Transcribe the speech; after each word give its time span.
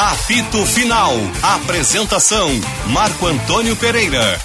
Apito 0.00 0.64
Final. 0.64 1.12
Apresentação: 1.42 2.48
Marco 2.92 3.26
Antônio 3.26 3.74
Pereira. 3.74 4.38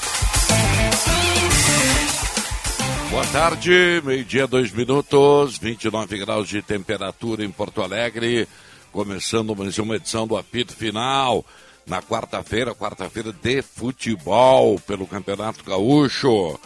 Boa 3.11 3.23
tarde, 3.27 4.01
meio-dia, 4.03 4.47
dois 4.47 4.71
minutos, 4.71 5.59
29 5.59 6.17
graus 6.17 6.49
de 6.49 6.59
temperatura 6.63 7.45
em 7.45 7.51
Porto 7.51 7.83
Alegre. 7.83 8.47
Começando 8.91 9.55
mais 9.55 9.77
uma 9.77 9.97
edição 9.97 10.25
do 10.25 10.35
Apito 10.35 10.75
Final. 10.75 11.45
Na 11.85 12.01
quarta-feira, 12.01 12.73
quarta-feira 12.73 13.31
de 13.31 13.61
futebol 13.61 14.79
pelo 14.79 15.05
Campeonato 15.05 15.63
Gaúcho. 15.63 16.59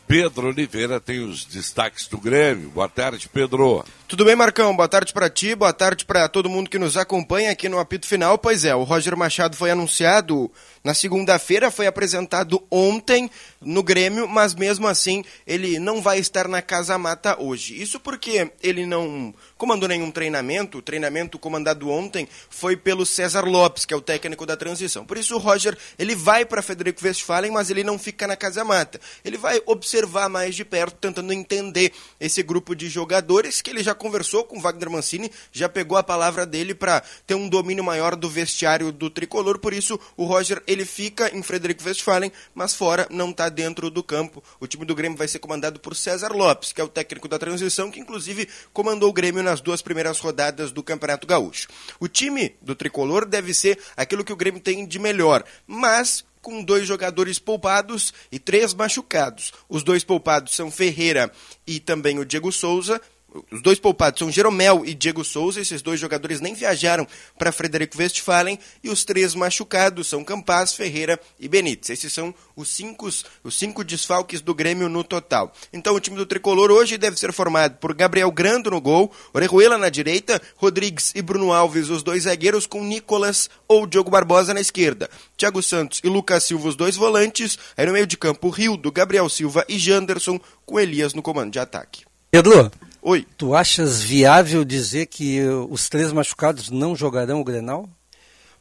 Pedro 0.07 0.49
Oliveira 0.49 1.01
tem 1.01 1.21
os 1.21 1.45
destaques 1.45 2.07
do 2.07 2.19
Grêmio. 2.19 2.71
Boa 2.71 2.89
tarde, 2.89 3.29
Pedro. 3.29 3.85
Tudo 4.13 4.27
bem, 4.27 4.37
Marcão? 4.37 4.77
Boa 4.77 4.87
tarde 4.87 5.11
para 5.11 5.31
ti, 5.31 5.55
boa 5.55 5.73
tarde 5.73 6.05
para 6.05 6.29
todo 6.29 6.51
mundo 6.51 6.69
que 6.69 6.79
nos 6.79 6.99
acompanha 6.99 7.51
aqui 7.51 7.67
no 7.67 7.79
apito 7.79 8.07
final. 8.07 8.37
Pois 8.37 8.63
é, 8.63 8.75
o 8.75 8.83
Roger 8.83 9.17
Machado 9.17 9.57
foi 9.57 9.71
anunciado 9.71 10.53
na 10.85 10.93
segunda-feira, 10.93 11.71
foi 11.71 11.87
apresentado 11.87 12.63
ontem 12.71 13.31
no 13.59 13.83
Grêmio, 13.83 14.29
mas 14.29 14.55
mesmo 14.55 14.87
assim 14.87 15.25
ele 15.47 15.79
não 15.79 16.03
vai 16.03 16.19
estar 16.19 16.47
na 16.47 16.61
Casa 16.61 16.99
Mata 16.99 17.41
hoje. 17.41 17.81
Isso 17.81 17.99
porque 17.99 18.51
ele 18.63 18.85
não 18.85 19.33
comandou 19.57 19.89
nenhum 19.89 20.11
treinamento. 20.11 20.79
O 20.79 20.83
treinamento 20.83 21.39
comandado 21.39 21.89
ontem 21.89 22.29
foi 22.51 22.77
pelo 22.77 23.07
César 23.07 23.47
Lopes, 23.47 23.87
que 23.87 23.95
é 23.95 23.97
o 23.97 24.01
técnico 24.03 24.45
da 24.45 24.59
transição. 24.59 25.07
Por 25.07 25.17
isso 25.17 25.37
o 25.37 25.39
Roger, 25.39 25.75
ele 25.99 26.15
vai 26.15 26.45
para 26.45 26.61
Federico 26.61 27.03
Westphalen, 27.03 27.51
mas 27.51 27.71
ele 27.71 27.83
não 27.83 27.99
fica 27.99 28.27
na 28.27 28.37
Casa 28.37 28.63
Mata. 28.63 29.01
Ele 29.25 29.39
vai 29.39 29.63
observar 29.65 30.29
mais 30.29 30.55
de 30.55 30.67
perto, 30.67 30.97
tentando 30.97 31.33
entender 31.33 31.95
esse 32.21 32.43
grupo 32.43 32.77
de 32.77 32.91
jogadores 32.91 33.63
que 33.63 33.71
ele 33.71 33.83
já 33.83 33.95
conversou 34.03 34.43
com 34.43 34.61
Wagner 34.61 34.91
Mancini, 34.91 35.31
já 35.53 35.69
pegou 35.69 35.97
a 35.97 36.03
palavra 36.03 36.45
dele 36.45 36.75
para 36.75 37.05
ter 37.25 37.37
um 37.37 37.49
domínio 37.49 37.85
maior 37.85 38.17
do 38.17 38.29
vestiário 38.29 38.91
do 38.91 39.09
tricolor. 39.09 39.61
Por 39.61 39.73
isso 39.73 39.99
o 40.17 40.25
Roger, 40.25 40.61
ele 40.67 40.85
fica 40.85 41.35
em 41.35 41.41
Frederico 41.41 41.85
Westphalen, 41.85 42.33
mas 42.53 42.75
fora 42.75 43.07
não 43.11 43.31
está 43.31 43.49
dentro 43.49 43.89
do 43.91 44.03
campo. 44.03 44.43
O 44.59 44.67
time 44.67 44.85
do 44.85 44.95
Grêmio 44.95 45.17
vai 45.17 45.29
ser 45.29 45.39
comandado 45.39 45.79
por 45.79 45.95
César 45.95 46.33
Lopes, 46.33 46.73
que 46.73 46.81
é 46.81 46.85
o 46.85 46.89
técnico 46.89 47.29
da 47.29 47.39
transição, 47.39 47.93
que 47.93 48.01
inclusive 48.01 48.49
comandou 48.73 49.09
o 49.09 49.13
Grêmio 49.13 49.43
nas 49.43 49.61
duas 49.61 49.81
primeiras 49.81 50.19
rodadas 50.19 50.73
do 50.73 50.83
Campeonato 50.83 51.25
Gaúcho. 51.25 51.69
O 52.01 52.09
time 52.09 52.57
do 52.61 52.75
tricolor 52.75 53.25
deve 53.25 53.55
ser 53.55 53.79
aquilo 53.97 54.25
que 54.25 54.33
o 54.33 54.37
Grêmio 54.37 54.61
tem 54.61 54.85
de 54.85 54.99
melhor, 54.99 55.45
mas 55.65 56.25
com 56.43 56.63
dois 56.63 56.87
jogadores 56.87 57.39
poupados 57.39 58.13
e 58.31 58.39
três 58.39 58.75
machucados. 58.75 59.53
Os 59.69 59.85
dois 59.85 60.03
poupados 60.03 60.55
são 60.55 60.71
Ferreira 60.71 61.31
e 61.65 61.79
também 61.79 62.19
o 62.19 62.25
Diego 62.27 62.51
Souza, 62.51 63.01
os 63.51 63.63
dois 63.63 63.79
poupados 63.79 64.19
são 64.19 64.31
Jeromel 64.31 64.85
e 64.85 64.95
Diego 64.95 65.25
Souza, 65.25 65.61
esses 65.61 65.81
dois 65.81 65.99
jogadores 65.99 66.41
nem 66.41 66.55
viajaram 66.55 67.07
para 67.39 67.53
Frederico 67.53 67.97
Westphalen, 67.99 68.59
e 68.83 68.91
os 68.91 69.05
três 69.05 69.35
machucados 69.35 70.07
são 70.07 70.25
Campaz, 70.25 70.75
Ferreira 70.75 71.19
e 71.41 71.49
Benítez. 71.49 71.91
Esses 71.91 72.13
são 72.13 72.35
os 72.55 72.69
cinco, 72.69 73.09
os 73.43 73.59
cinco 73.59 73.83
desfalques 73.83 74.41
do 74.41 74.55
Grêmio 74.55 74.89
no 74.89 75.03
total. 75.03 75.53
Então 75.73 75.95
o 75.95 76.01
time 76.01 76.17
do 76.17 76.27
Tricolor 76.27 76.71
hoje 76.71 76.99
deve 76.99 77.19
ser 77.19 77.33
formado 77.33 77.79
por 77.79 77.95
Gabriel 77.95 78.31
Grando 78.31 78.71
no 78.71 78.81
gol, 78.81 79.13
Orejuela 79.33 79.79
na 79.79 79.89
direita, 79.89 80.41
Rodrigues 80.57 81.13
e 81.15 81.23
Bruno 81.23 81.53
Alves, 81.53 81.89
os 81.89 82.03
dois 82.03 82.25
zagueiros, 82.25 82.67
com 82.67 82.85
Nicolas 82.85 83.49
ou 83.67 83.87
Diogo 83.87 84.11
Barbosa 84.11 84.53
na 84.53 84.61
esquerda. 84.61 85.09
Thiago 85.37 85.63
Santos 85.63 86.01
e 86.05 86.09
Lucas 86.09 86.45
Silva, 86.45 86.69
os 86.69 86.77
dois 86.77 86.97
volantes. 86.97 87.59
Aí 87.77 87.87
no 87.87 87.93
meio 87.93 88.07
de 88.07 88.17
campo, 88.17 88.51
Rio, 88.51 88.77
do 88.77 88.93
Gabriel 88.93 89.29
Silva 89.29 89.65
e 89.69 89.79
Janderson, 89.79 90.39
com 90.67 90.79
Elias 90.79 91.15
no 91.15 91.23
comando 91.23 91.51
de 91.51 91.59
ataque. 91.59 92.05
Pedro, 92.31 92.71
Oi. 93.05 93.27
Tu 93.37 93.53
achas 93.53 94.01
viável 94.01 94.65
dizer 94.65 95.07
que 95.07 95.41
os 95.69 95.89
três 95.89 96.13
machucados 96.13 96.71
não 96.71 96.95
jogarão 96.95 97.41
o 97.41 97.45
Grenal? 97.45 97.89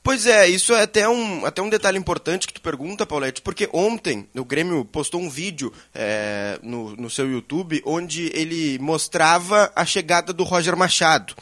Pois 0.02 0.26
é, 0.26 0.48
isso 0.48 0.74
é 0.74 0.82
até 0.82 1.08
um, 1.08 1.46
até 1.46 1.62
um 1.62 1.70
detalhe 1.70 2.00
importante 2.00 2.48
que 2.48 2.54
tu 2.54 2.60
pergunta, 2.60 3.06
Paulette, 3.06 3.40
porque 3.44 3.70
ontem 3.72 4.28
o 4.36 4.44
Grêmio 4.44 4.84
postou 4.84 5.22
um 5.22 5.30
vídeo 5.30 5.72
é, 5.94 6.58
no, 6.64 6.96
no 6.96 7.08
seu 7.08 7.30
YouTube 7.30 7.84
onde 7.86 8.32
ele 8.34 8.80
mostrava 8.80 9.72
a 9.76 9.86
chegada 9.86 10.34
do 10.34 10.44
Roger 10.44 10.76
Machado. 10.76 11.36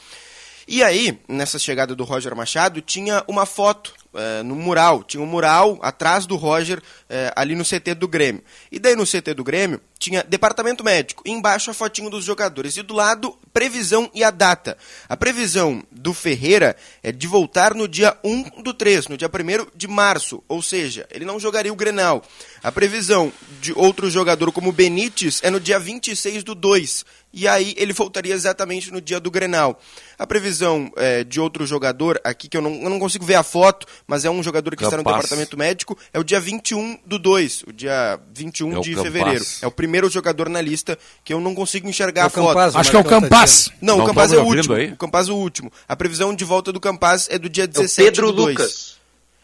E 0.68 0.82
aí, 0.82 1.18
nessa 1.26 1.58
chegada 1.58 1.94
do 1.94 2.04
Roger 2.04 2.36
Machado, 2.36 2.82
tinha 2.82 3.24
uma 3.26 3.46
foto 3.46 3.94
é, 4.14 4.42
no 4.42 4.56
mural, 4.56 5.04
tinha 5.04 5.22
um 5.22 5.26
mural 5.26 5.78
atrás 5.82 6.26
do 6.26 6.36
Roger, 6.36 6.82
é, 7.08 7.32
ali 7.36 7.54
no 7.54 7.64
CT 7.64 7.94
do 7.94 8.08
Grêmio. 8.08 8.42
E 8.70 8.78
daí 8.78 8.96
no 8.96 9.04
CT 9.06 9.34
do 9.34 9.44
Grêmio 9.44 9.80
tinha 9.98 10.24
departamento 10.24 10.82
médico, 10.82 11.22
embaixo 11.26 11.70
a 11.70 11.74
fotinho 11.74 12.10
dos 12.10 12.24
jogadores, 12.24 12.76
e 12.76 12.82
do 12.82 12.94
lado 12.94 13.38
previsão 13.52 14.10
e 14.14 14.24
a 14.24 14.30
data. 14.30 14.76
A 15.08 15.16
previsão 15.16 15.82
do 15.92 16.14
Ferreira 16.14 16.76
é 17.02 17.12
de 17.12 17.26
voltar 17.26 17.74
no 17.74 17.86
dia 17.86 18.16
1 18.24 18.62
do 18.62 18.72
3, 18.72 19.08
no 19.08 19.16
dia 19.16 19.28
1 19.28 19.66
de 19.76 19.86
março, 19.86 20.42
ou 20.48 20.62
seja, 20.62 21.06
ele 21.10 21.24
não 21.24 21.38
jogaria 21.38 21.72
o 21.72 21.76
Grenal. 21.76 22.22
A 22.62 22.72
previsão 22.72 23.32
de 23.60 23.72
outro 23.74 24.10
jogador 24.10 24.50
como 24.52 24.72
Benítez 24.72 25.40
é 25.42 25.50
no 25.50 25.60
dia 25.60 25.78
26 25.78 26.42
do 26.42 26.54
2, 26.54 27.04
e 27.32 27.46
aí 27.46 27.74
ele 27.76 27.92
voltaria 27.92 28.34
exatamente 28.34 28.90
no 28.90 29.00
dia 29.00 29.20
do 29.20 29.30
Grenal. 29.30 29.78
A 30.18 30.26
previsão 30.26 30.90
é, 30.96 31.22
de 31.24 31.40
outro 31.40 31.64
jogador, 31.66 32.20
aqui 32.24 32.48
que 32.48 32.56
eu 32.56 32.60
não, 32.62 32.72
eu 32.82 32.90
não 32.90 32.98
consigo 32.98 33.24
ver 33.24 33.36
a 33.36 33.42
foto, 33.42 33.86
mas 34.06 34.24
é 34.24 34.30
um 34.30 34.42
jogador 34.42 34.74
que 34.76 34.82
está 34.84 34.96
no 34.96 35.04
departamento 35.04 35.56
médico, 35.56 35.96
é 36.12 36.18
o 36.18 36.24
dia 36.24 36.40
21 36.40 36.98
do 37.06 37.18
2, 37.18 37.64
o 37.68 37.72
dia 37.72 38.20
21 38.34 38.72
É 38.74 38.78
o 38.78 38.80
de 38.82 38.90
Campas. 38.94 39.02
fevereiro. 39.12 39.44
É 39.62 39.66
o 39.66 39.70
primeiro 39.70 40.10
jogador 40.10 40.48
na 40.48 40.60
lista 40.60 40.98
que 41.24 41.32
eu 41.32 41.40
não 41.40 41.54
consigo 41.54 41.88
enxergar 41.88 42.22
É 42.22 42.24
a 42.26 42.28
foto. 42.30 42.48
Campaz, 42.48 42.76
Acho 42.76 42.90
que 42.90 42.96
é 42.96 43.00
o 43.00 43.04
tá 43.04 43.08
Campas. 43.10 43.70
Não, 43.80 43.96
Não 43.98 44.04
o 44.04 44.06
Campaz 44.08 44.30
tá 44.30 44.36
é 44.36 44.40
o 44.40 44.44
último. 44.44 44.74
aí? 44.74 44.92
O 44.92 44.96
Campaz 44.96 45.28
é 45.28 45.32
o 45.32 45.36
último. 45.36 45.72
A 45.88 45.96
previsão 45.96 46.34
de 46.34 46.44
volta 46.44 46.72
do 46.72 46.80
Campaz 46.80 47.28
é 47.30 47.38
do 47.38 47.48
dia 47.48 47.64
É 47.64 47.66
o 47.66 47.68
17 47.70 48.04
Pedro 48.10 48.26
do 48.32 48.42
2. 48.42 48.58
Lucas. 48.58 48.99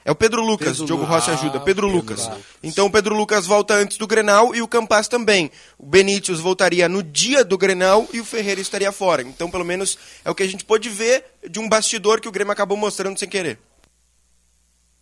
É 0.06 0.12
o 0.12 0.14
Pedro 0.14 0.41
Lucas, 0.41 0.69
Pedro 0.69 0.87
Diogo 0.87 1.03
Lucas. 1.03 1.26
Rocha 1.26 1.32
ajuda. 1.32 1.58
Ah, 1.58 1.61
Pedro 1.61 1.64
Pedro 1.64 1.88
Lucas. 1.88 2.29
Lucas. 2.29 2.44
Então 2.62 2.87
o 2.87 2.91
Pedro 2.93 3.17
Lucas 3.17 3.44
volta 3.44 3.75
antes 3.75 3.99
do 3.99 4.06
Grenal 4.06 4.55
e 4.55 4.62
o 4.62 4.69
Campaz 4.69 5.08
também. 5.08 5.50
O 5.76 5.85
Benítez 5.85 6.38
voltaria 6.38 6.88
no 6.88 7.03
dia 7.03 7.44
do 7.44 7.58
Grenal 7.58 8.06
e 8.12 8.20
o 8.20 8.25
Ferreira 8.25 8.61
estaria 8.61 8.93
fora. 8.93 9.23
Então, 9.23 9.50
pelo 9.50 9.64
menos, 9.64 9.99
é 10.25 10.31
o 10.31 10.35
que 10.35 10.44
a 10.44 10.47
gente 10.47 10.64
pôde 10.64 10.88
ver 10.88 11.25
de 11.50 11.58
um 11.58 11.69
bastidor 11.69 12.20
que 12.20 12.29
o 12.29 12.31
Grêmio 12.31 12.53
acabou 12.53 12.76
mostrando 12.76 13.19
sem 13.19 13.29
querer. 13.29 13.58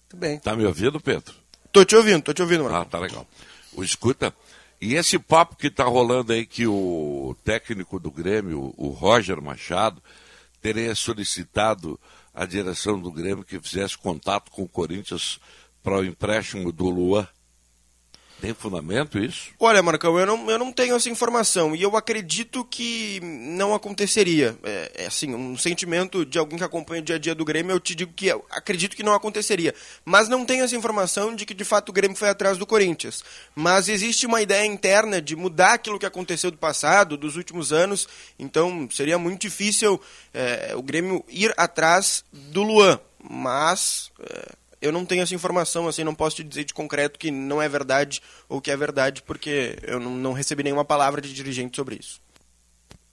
Muito 0.05 0.17
bem. 0.17 0.39
Tá 0.39 0.57
me 0.57 0.65
ouvindo, 0.65 0.99
Pedro? 0.99 1.35
Tô 1.71 1.85
te 1.85 1.95
ouvindo, 1.95 2.23
tô 2.23 2.33
te 2.33 2.41
ouvindo, 2.41 2.65
mano. 2.65 2.77
Ah, 2.77 2.87
tá 2.87 2.99
legal. 2.99 3.27
O 3.75 3.85
escuta. 3.85 4.35
E 4.81 4.95
esse 4.95 5.19
papo 5.19 5.55
que 5.55 5.69
tá 5.69 5.85
rolando 5.85 6.33
aí 6.33 6.47
que 6.47 6.67
o 6.67 7.37
técnico 7.45 8.01
do 8.01 8.11
Grêmio, 8.11 8.73
o 8.79 8.89
Roger 8.89 9.43
Machado, 9.43 10.03
teria 10.63 10.95
solicitado 10.95 12.01
à 12.35 12.45
direção 12.45 13.01
do 13.01 13.13
Grêmio 13.13 13.45
que 13.45 13.61
fizesse 13.61 13.97
contato 13.97 14.51
com 14.51 14.63
o 14.63 14.69
Corinthians 14.69 15.39
para 15.83 16.01
o 16.01 16.05
empréstimo 16.05 16.73
do 16.73 16.91
Luan. 16.91 17.29
Tem 18.45 18.53
fundamento 18.53 19.19
isso? 19.19 19.49
Olha, 19.59 19.83
Marcão, 19.83 20.19
eu 20.19 20.27
não, 20.27 20.51
eu 20.51 20.59
não 20.59 20.71
tenho 20.71 20.95
essa 20.95 21.09
informação 21.09 21.75
e 21.75 21.83
eu 21.83 21.97
acredito 21.97 22.63
que 22.63 23.19
não 23.23 23.75
aconteceria. 23.75 24.55
É, 24.63 24.93
é 24.97 25.07
assim, 25.07 25.35
um 25.35 25.57
sentimento 25.57 26.27
de 26.27 26.39
alguém 26.39 26.59
que 26.59 26.65
acompanha 26.65 27.01
o 27.01 27.05
dia 27.05 27.17
a 27.17 27.19
dia 27.19 27.35
do 27.35 27.43
Grêmio, 27.43 27.73
eu 27.73 27.81
te 27.81 27.95
digo 27.95 28.13
que 28.15 28.31
acredito 28.51 28.95
que 28.95 29.03
não 29.03 29.15
aconteceria. 29.15 29.75
Mas 30.05 30.29
não 30.29 30.45
tenho 30.45 30.63
essa 30.63 30.77
informação 30.77 31.35
de 31.35 31.47
que 31.47 31.55
de 31.55 31.65
fato 31.65 31.89
o 31.89 31.93
Grêmio 31.93 32.17
foi 32.17 32.29
atrás 32.29 32.59
do 32.59 32.67
Corinthians. 32.67 33.25
Mas 33.55 33.89
existe 33.89 34.27
uma 34.27 34.43
ideia 34.43 34.67
interna 34.67 35.23
de 35.23 35.35
mudar 35.35 35.75
aquilo 35.75 35.99
que 35.99 36.05
aconteceu 36.05 36.51
do 36.51 36.59
passado, 36.59 37.17
dos 37.17 37.37
últimos 37.37 37.73
anos, 37.73 38.07
então 38.39 38.87
seria 38.91 39.17
muito 39.17 39.41
difícil 39.41 39.99
é, 40.35 40.75
o 40.77 40.83
Grêmio 40.83 41.25
ir 41.31 41.55
atrás 41.57 42.25
do 42.31 42.63
Luan. 42.63 43.01
Mas. 43.27 44.13
É, 44.21 44.64
eu 44.85 44.93
não 44.93 45.07
tenho 45.07 45.23
essa 45.23 45.35
informação, 45.35 45.89
assim, 45.89 46.05
não 46.05 46.15
posso 46.15 46.37
te 46.37 46.45
dizer 46.45 46.65
de 46.65 46.75
concreto 46.75 47.19
que 47.19 47.31
não 47.31 47.61
é 47.61 47.67
verdade 47.67 48.21
ou 48.47 48.61
que 48.61 48.71
é 48.71 48.77
verdade, 48.77 49.23
porque 49.23 49.79
eu 49.83 49.99
não, 49.99 50.11
não 50.11 50.33
recebi 50.35 50.63
nenhuma 50.63 50.85
palavra 50.85 51.23
de 51.23 51.33
dirigente 51.33 51.75
sobre 51.75 51.97
isso. 51.97 52.21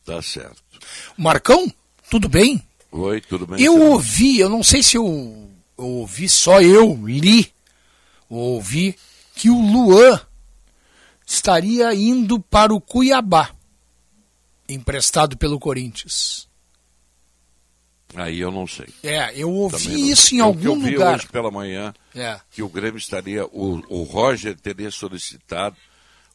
Tá 0.06 0.22
certo. 0.22 0.62
Marcão, 1.18 1.74
tudo 2.10 2.28
bem? 2.28 2.62
Oi, 2.92 3.22
tudo 3.22 3.48
bem? 3.48 3.64
Eu 3.64 3.80
ouvi, 3.80 4.38
eu 4.38 4.50
não 4.50 4.62
sei 4.62 4.84
se 4.84 4.98
eu, 4.98 5.50
eu 5.78 5.86
ouvi, 5.86 6.28
só 6.28 6.62
eu 6.62 7.00
li, 7.08 7.54
ouvi 8.30 8.98
que 9.34 9.50
o 9.50 9.58
Luan 9.58 10.20
estaria 11.26 11.94
indo 11.96 12.38
para 12.38 12.74
o 12.74 12.82
Cuiabá, 12.82 13.52
emprestado 14.68 15.38
pelo 15.38 15.58
Corinthians. 15.58 16.50
Aí 18.16 18.40
eu 18.40 18.52
não 18.52 18.68
sei. 18.68 18.88
É, 19.04 19.32
eu 19.36 19.50
ouvi 19.50 20.10
isso 20.10 20.36
em 20.36 20.40
algum 20.40 20.64
eu 20.64 20.80
vi 20.80 20.92
lugar. 20.92 21.16
hoje 21.16 21.28
pela 21.28 21.50
manhã 21.50 21.94
é. 22.16 22.40
que 22.52 22.62
o 22.62 22.70
Grêmio 22.70 22.98
estaria, 22.98 23.46
o, 23.46 23.82
o 23.90 24.04
Roger 24.04 24.56
teria 24.60 24.92
solicitado 24.92 25.78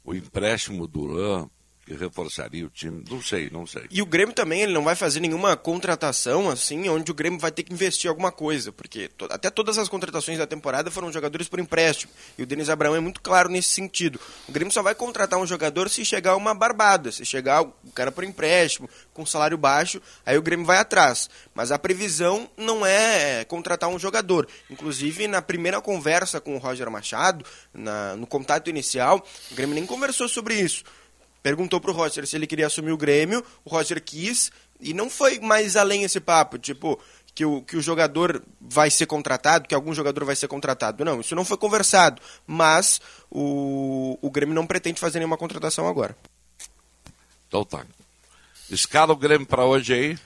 o 0.05 0.15
empréstimo 0.15 0.87
do 0.87 1.07
Duran 1.07 1.49
reforçaria 1.95 2.67
o 2.67 2.71
time. 2.71 3.05
Não 3.09 3.23
sei, 3.23 3.49
não 3.51 3.67
sei. 3.67 3.85
E 3.91 4.03
o 4.03 4.07
Grêmio 4.07 4.35
também, 4.35 4.63
ele 4.63 4.73
não 4.73 4.83
vai 4.83 4.97
fazer 4.97 5.21
nenhuma 5.21 5.57
contratação 5.57 6.51
assim, 6.51 6.89
onde 6.89 7.11
o 7.11 7.15
Grêmio 7.15 7.39
vai 7.39 7.51
ter 7.51 7.63
que 7.63 7.73
investir 7.73 8.09
alguma 8.09 8.33
coisa, 8.33 8.73
porque 8.73 9.09
to 9.09 9.27
até 9.31 9.51
todas 9.51 9.79
as 9.79 9.89
contratações 9.89 10.39
da 10.39 10.47
temporada 10.47 10.91
foram 10.91 11.13
jogadores 11.13 11.49
por 11.49 11.61
empréstimo. 11.61 12.13
E 12.37 12.43
o 12.43 12.47
Denis 12.47 12.69
Abraão 12.69 12.97
é 12.97 13.01
muito 13.01 13.21
claro 13.21 13.49
nesse 13.49 13.69
sentido. 13.69 14.21
O 14.49 14.53
Grêmio 14.53 14.73
só 14.73 14.83
vai 14.83 14.95
contratar 14.95 15.39
um 15.39 15.47
jogador 15.47 15.89
se 15.89 16.05
chegar 16.05 16.37
uma 16.37 16.55
barbada, 16.55 17.13
se 17.13 17.25
chegar 17.25 17.63
o 17.63 17.73
cara 17.95 18.11
por 18.11 18.25
empréstimo, 18.25 18.89
com 19.15 19.25
salário 19.25 19.57
baixo, 19.57 20.01
aí 20.25 20.37
o 20.37 20.43
Grêmio 20.43 20.67
vai 20.67 20.79
atrás. 20.79 21.31
Mas 21.55 21.71
a 21.71 21.79
previsão 21.79 22.51
não 22.57 22.85
é 22.85 23.45
contratar 23.45 23.89
um 23.89 23.99
jogador. 23.99 24.49
Inclusive, 24.71 25.29
na 25.29 25.41
primeira 25.41 25.81
conversa 25.81 26.41
com 26.41 26.57
o 26.57 26.59
Roger 26.59 26.91
Machado, 26.91 27.45
na, 27.73 28.17
no 28.17 28.27
contato 28.27 28.69
inicial, 28.69 29.25
o 29.51 29.55
Grêmio 29.55 29.75
nem 29.75 29.87
conversou 29.87 30.29
sobre 30.29 30.55
isso 30.55 30.85
perguntou 31.47 31.81
pro 31.81 31.93
Roger 31.93 32.27
se 32.27 32.35
ele 32.35 32.45
queria 32.45 32.67
assumir 32.67 32.91
o 32.91 32.97
Grêmio, 32.97 33.41
o 33.65 33.71
Roger 33.71 34.03
quis, 34.03 34.51
e 34.81 34.93
não 34.93 35.09
foi 35.09 35.39
mais 35.39 35.77
além 35.77 36.03
esse 36.03 36.19
papo, 36.19 36.59
tipo, 36.59 36.99
que 37.33 37.45
o, 37.45 37.63
que 37.63 37.77
o 37.77 37.81
jogador 37.81 38.43
vai 38.61 38.91
ser 38.91 39.07
contratado, 39.07 39.69
que 39.69 39.75
algum 39.75 39.95
jogador 39.95 40.25
vai 40.25 40.35
ser 40.35 40.49
contratado. 40.49 41.05
Não, 41.05 41.21
isso 41.21 41.37
não 41.37 41.45
foi 41.45 41.57
conversado, 41.57 42.21
mas 42.45 43.01
o, 43.31 44.19
o 44.21 44.29
Grêmio 44.29 44.57
não 44.57 44.67
pretende 44.67 44.99
fazer 44.99 45.21
nenhuma 45.21 45.37
contratação 45.37 45.87
agora. 45.87 46.17
Então 47.47 47.65
tá. 47.65 47.87
Escala 48.69 49.13
o 49.13 49.17
Grêmio 49.17 49.47
para 49.47 49.65
hoje 49.65 49.95
aí. 49.95 50.19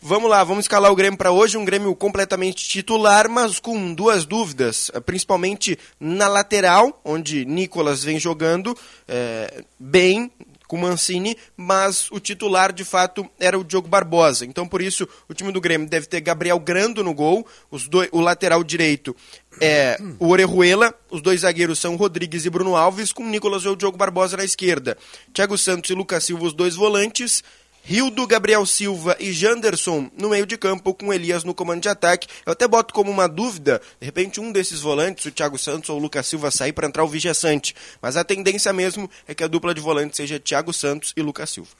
Vamos 0.00 0.30
lá, 0.30 0.44
vamos 0.44 0.66
escalar 0.66 0.92
o 0.92 0.96
Grêmio 0.96 1.18
para 1.18 1.32
hoje, 1.32 1.58
um 1.58 1.64
Grêmio 1.64 1.94
completamente 1.96 2.66
titular, 2.66 3.28
mas 3.28 3.58
com 3.58 3.92
duas 3.92 4.24
dúvidas, 4.24 4.88
principalmente 5.04 5.76
na 5.98 6.28
lateral, 6.28 7.00
onde 7.04 7.44
Nicolas 7.44 8.04
vem 8.04 8.20
jogando 8.20 8.74
é, 9.08 9.64
bem, 9.78 10.30
com 10.70 10.76
Mancini, 10.76 11.36
mas 11.56 12.08
o 12.12 12.20
titular 12.20 12.72
de 12.72 12.84
fato 12.84 13.28
era 13.40 13.58
o 13.58 13.64
Diogo 13.64 13.88
Barbosa. 13.88 14.46
Então 14.46 14.68
por 14.68 14.80
isso 14.80 15.08
o 15.28 15.34
time 15.34 15.50
do 15.50 15.60
Grêmio 15.60 15.88
deve 15.88 16.06
ter 16.06 16.20
Gabriel 16.20 16.60
Grando 16.60 17.02
no 17.02 17.12
gol, 17.12 17.44
os 17.72 17.88
dois, 17.88 18.08
o 18.12 18.20
lateral 18.20 18.62
direito 18.62 19.16
é 19.60 19.98
o 20.20 20.28
Orejuela, 20.28 20.94
os 21.10 21.20
dois 21.20 21.40
zagueiros 21.40 21.80
são 21.80 21.96
Rodrigues 21.96 22.44
e 22.44 22.50
Bruno 22.50 22.76
Alves, 22.76 23.12
com 23.12 23.26
Nicolas 23.26 23.66
ou 23.66 23.74
Diogo 23.74 23.98
Barbosa 23.98 24.36
na 24.36 24.44
esquerda. 24.44 24.96
Thiago 25.34 25.58
Santos 25.58 25.90
e 25.90 25.94
Lucas 25.94 26.22
Silva 26.22 26.44
os 26.44 26.52
dois 26.52 26.76
volantes, 26.76 27.42
Rildo, 27.82 28.26
Gabriel 28.26 28.64
Silva 28.66 29.16
e 29.18 29.32
Janderson 29.32 30.10
no 30.16 30.30
meio 30.30 30.46
de 30.46 30.56
campo, 30.56 30.94
com 30.94 31.12
Elias 31.12 31.44
no 31.44 31.54
comando 31.54 31.82
de 31.82 31.88
ataque. 31.88 32.28
Eu 32.44 32.52
até 32.52 32.68
boto 32.68 32.94
como 32.94 33.10
uma 33.10 33.28
dúvida, 33.28 33.80
de 34.00 34.04
repente 34.04 34.40
um 34.40 34.52
desses 34.52 34.80
volantes, 34.80 35.24
o 35.24 35.32
Thiago 35.32 35.58
Santos 35.58 35.90
ou 35.90 35.98
o 35.98 36.00
Lucas 36.00 36.26
Silva, 36.26 36.50
sair 36.50 36.72
para 36.72 36.86
entrar 36.86 37.04
o 37.04 37.08
Vigia 37.08 37.34
Sante. 37.34 37.74
Mas 38.00 38.16
a 38.16 38.24
tendência 38.24 38.72
mesmo 38.72 39.10
é 39.26 39.34
que 39.34 39.42
a 39.42 39.48
dupla 39.48 39.74
de 39.74 39.80
volantes 39.80 40.16
seja 40.16 40.38
Thiago 40.38 40.72
Santos 40.72 41.12
e 41.16 41.22
Lucas 41.22 41.50
Silva. 41.50 41.70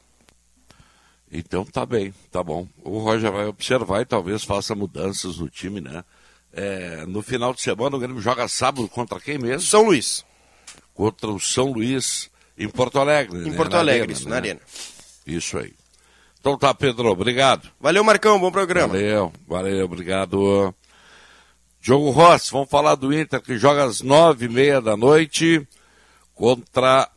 Então 1.30 1.64
tá 1.64 1.86
bem, 1.86 2.12
tá 2.30 2.42
bom. 2.42 2.66
O 2.82 2.98
Roger 2.98 3.30
vai 3.30 3.46
observar 3.46 4.00
e 4.00 4.04
talvez 4.04 4.42
faça 4.42 4.74
mudanças 4.74 5.38
no 5.38 5.48
time, 5.48 5.80
né? 5.80 6.04
É, 6.52 7.04
no 7.06 7.22
final 7.22 7.54
de 7.54 7.60
semana 7.60 7.94
o 7.94 8.00
Grêmio 8.00 8.20
joga 8.20 8.48
sábado 8.48 8.88
contra 8.88 9.20
quem 9.20 9.38
mesmo? 9.38 9.60
São 9.68 9.84
Luís. 9.84 10.24
Contra 10.92 11.30
o 11.30 11.38
São 11.38 11.70
Luís 11.70 12.28
em 12.58 12.68
Porto 12.68 12.98
Alegre. 12.98 13.38
Em 13.38 13.50
né? 13.50 13.56
Porto 13.56 13.74
Alegre, 13.74 14.12
isso, 14.12 14.24
né? 14.24 14.30
na 14.30 14.36
arena. 14.36 14.60
Isso 15.24 15.56
aí. 15.56 15.72
Então 16.40 16.56
tá, 16.56 16.72
Pedro, 16.72 17.10
obrigado. 17.10 17.70
Valeu, 17.78 18.02
Marcão, 18.02 18.40
bom 18.40 18.50
programa. 18.50 18.94
Valeu, 18.94 19.32
valeu, 19.46 19.84
obrigado. 19.84 20.74
Diogo 21.80 22.10
Rossi, 22.10 22.50
vamos 22.50 22.70
falar 22.70 22.94
do 22.94 23.12
Inter 23.12 23.42
que 23.42 23.58
joga 23.58 23.84
às 23.84 24.00
nove 24.00 24.46
e 24.46 24.48
meia 24.48 24.80
da 24.80 24.96
noite 24.96 25.66
contra 26.34 27.10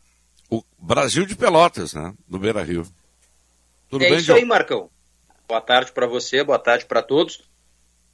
o 0.50 0.62
Brasil 0.78 1.26
de 1.26 1.36
Pelotas, 1.36 1.94
né? 1.94 2.14
Do 2.28 2.38
Beira 2.38 2.62
Rio. 2.62 2.86
Tudo 3.90 4.04
é 4.04 4.10
bem, 4.10 4.18
isso 4.18 4.26
Diogo? 4.26 4.42
aí, 4.42 4.46
Marcão. 4.46 4.90
Boa 5.48 5.62
tarde 5.62 5.92
para 5.94 6.06
você, 6.06 6.44
boa 6.44 6.60
tarde 6.60 6.86
para 6.86 7.02
todos. 7.02 7.42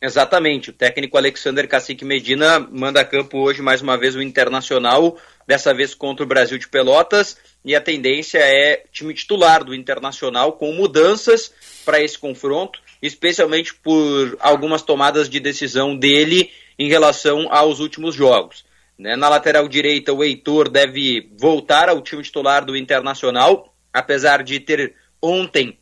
Exatamente, 0.01 0.69
o 0.69 0.73
técnico 0.73 1.17
Alexander 1.17 1.67
Cacique 1.67 2.05
Medina 2.05 2.57
manda 2.59 3.01
a 3.01 3.05
campo 3.05 3.37
hoje 3.37 3.61
mais 3.61 3.81
uma 3.81 3.97
vez 3.97 4.15
o 4.15 4.21
Internacional, 4.21 5.17
dessa 5.45 5.73
vez 5.73 5.93
contra 5.93 6.23
o 6.23 6.27
Brasil 6.27 6.57
de 6.57 6.69
Pelotas, 6.69 7.35
e 7.65 7.75
a 7.75 7.81
tendência 7.81 8.37
é 8.39 8.85
time 8.93 9.13
titular 9.13 9.61
do 9.61 9.75
Internacional 9.75 10.53
com 10.53 10.71
mudanças 10.71 11.53
para 11.83 12.01
esse 12.01 12.17
confronto, 12.17 12.79
especialmente 13.01 13.73
por 13.73 14.37
algumas 14.39 14.81
tomadas 14.81 15.27
de 15.27 15.37
decisão 15.37 15.97
dele 15.97 16.49
em 16.77 16.87
relação 16.87 17.51
aos 17.51 17.81
últimos 17.81 18.15
jogos. 18.15 18.63
Né? 18.97 19.17
Na 19.17 19.27
lateral 19.27 19.67
direita, 19.67 20.13
o 20.13 20.23
Heitor 20.23 20.69
deve 20.69 21.29
voltar 21.37 21.89
ao 21.89 22.01
time 22.01 22.23
titular 22.23 22.63
do 22.63 22.77
Internacional, 22.77 23.75
apesar 23.93 24.43
de 24.43 24.61
ter 24.61 24.95
ontem 25.21 25.77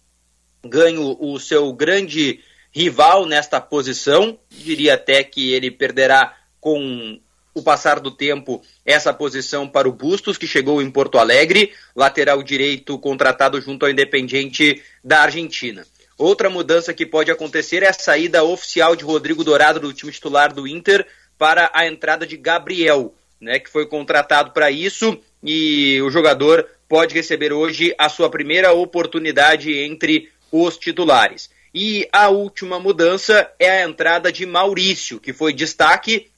ganho 0.66 1.16
o 1.20 1.40
seu 1.40 1.72
grande 1.72 2.40
rival 2.78 3.26
nesta 3.26 3.60
posição. 3.60 4.38
Diria 4.50 4.94
até 4.94 5.24
que 5.24 5.52
ele 5.52 5.72
perderá 5.72 6.38
com 6.62 7.20
o 7.56 7.64
passar 7.64 8.00
do 8.00 8.12
tempo 8.12 8.62
essa 8.86 9.12
posição 9.12 9.68
para 9.68 9.90
o 9.90 9.92
Bustos, 9.92 10.38
que 10.38 10.46
chegou 10.46 10.80
em 10.80 10.92
Porto 10.92 11.18
Alegre, 11.18 11.74
lateral 11.96 12.44
direito 12.44 13.00
contratado 13.00 13.60
junto 13.60 13.84
ao 13.84 13.92
Independiente 13.92 14.84
da 15.04 15.22
Argentina. 15.22 15.88
Outra 16.20 16.52
mudança 16.52 16.94
que 16.94 17.04
pode 17.06 17.32
acontecer 17.32 17.82
é 17.82 17.90
a 17.90 17.94
saída 17.94 18.44
oficial 18.44 18.96
de 18.96 19.04
Rodrigo 19.04 19.44
Dourado 19.44 19.80
do 19.80 19.92
time 19.92 20.12
titular 20.12 20.54
do 20.54 20.68
Inter 20.68 21.04
para 21.36 21.72
a 21.74 21.88
entrada 21.88 22.28
de 22.28 22.38
Gabriel, 22.38 23.14
né, 23.42 23.58
que 23.58 23.72
foi 23.72 23.88
contratado 23.88 24.52
para 24.52 24.70
isso 24.70 25.20
e 25.44 26.00
o 26.04 26.12
jogador 26.12 26.68
pode 26.88 27.16
receber 27.16 27.52
hoje 27.52 27.94
a 27.98 28.08
sua 28.08 28.30
primeira 28.30 28.72
oportunidade 28.72 29.76
entre 29.76 30.30
os 30.52 30.78
titulares. 30.78 31.50
E 31.74 32.08
a 32.12 32.30
última 32.30 32.80
mudança 32.80 33.52
é 33.60 33.70
a 33.70 33.88
entrada 33.88 34.32
de 34.32 34.46
Maurício, 34.46 35.20
que 35.20 35.34
foi 35.34 35.54
destaque 35.54 36.30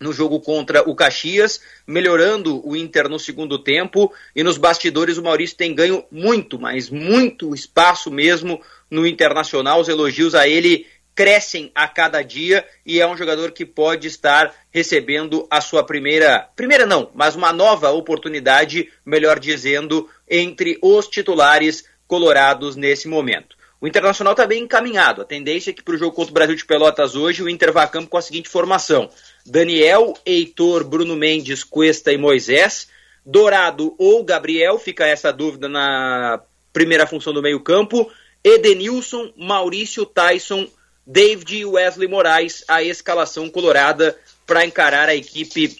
no 0.00 0.12
jogo 0.12 0.40
contra 0.40 0.88
o 0.88 0.94
Caxias, 0.94 1.60
melhorando 1.86 2.66
o 2.66 2.76
Inter 2.76 3.08
no 3.08 3.18
segundo 3.18 3.58
tempo. 3.58 4.12
E 4.34 4.42
nos 4.42 4.56
bastidores 4.56 5.18
o 5.18 5.22
Maurício 5.22 5.56
tem 5.56 5.74
ganho 5.74 6.04
muito, 6.10 6.58
mas 6.58 6.88
muito 6.88 7.54
espaço 7.54 8.10
mesmo 8.10 8.60
no 8.90 9.06
Internacional. 9.06 9.80
Os 9.80 9.88
elogios 9.88 10.34
a 10.34 10.46
ele 10.46 10.86
crescem 11.18 11.72
a 11.74 11.88
cada 11.88 12.22
dia 12.22 12.64
e 12.86 13.00
é 13.00 13.06
um 13.06 13.16
jogador 13.16 13.50
que 13.50 13.66
pode 13.66 14.06
estar 14.06 14.54
recebendo 14.70 15.48
a 15.50 15.60
sua 15.60 15.82
primeira, 15.82 16.48
primeira 16.54 16.86
não, 16.86 17.10
mas 17.12 17.34
uma 17.34 17.52
nova 17.52 17.90
oportunidade, 17.90 18.88
melhor 19.04 19.40
dizendo, 19.40 20.08
entre 20.30 20.78
os 20.80 21.08
titulares 21.08 21.84
colorados 22.06 22.76
nesse 22.76 23.08
momento. 23.08 23.57
O 23.80 23.86
Internacional 23.86 24.32
está 24.32 24.44
bem 24.44 24.64
encaminhado. 24.64 25.22
A 25.22 25.24
tendência 25.24 25.70
é 25.70 25.72
que 25.72 25.82
para 25.82 25.94
o 25.94 25.98
jogo 25.98 26.12
contra 26.12 26.32
o 26.32 26.34
Brasil 26.34 26.56
de 26.56 26.64
Pelotas 26.64 27.14
hoje 27.14 27.42
o 27.42 27.48
Inter 27.48 27.72
vá 27.72 27.84
a 27.84 27.88
campo 27.88 28.08
com 28.08 28.16
a 28.16 28.22
seguinte 28.22 28.48
formação: 28.48 29.08
Daniel, 29.46 30.14
Heitor, 30.26 30.84
Bruno 30.84 31.14
Mendes, 31.14 31.62
Cuesta 31.62 32.12
e 32.12 32.18
Moisés. 32.18 32.88
Dourado 33.24 33.94
ou 33.98 34.24
Gabriel, 34.24 34.78
fica 34.78 35.06
essa 35.06 35.30
dúvida 35.30 35.68
na 35.68 36.40
primeira 36.72 37.06
função 37.06 37.32
do 37.32 37.42
meio-campo. 37.42 38.10
Edenilson, 38.42 39.32
Maurício, 39.36 40.06
Tyson, 40.06 40.66
David 41.06 41.58
e 41.58 41.64
Wesley 41.64 42.08
Moraes, 42.08 42.64
a 42.66 42.82
escalação 42.82 43.50
colorada 43.50 44.18
para 44.46 44.64
encarar 44.64 45.08
a 45.08 45.14
equipe 45.14 45.76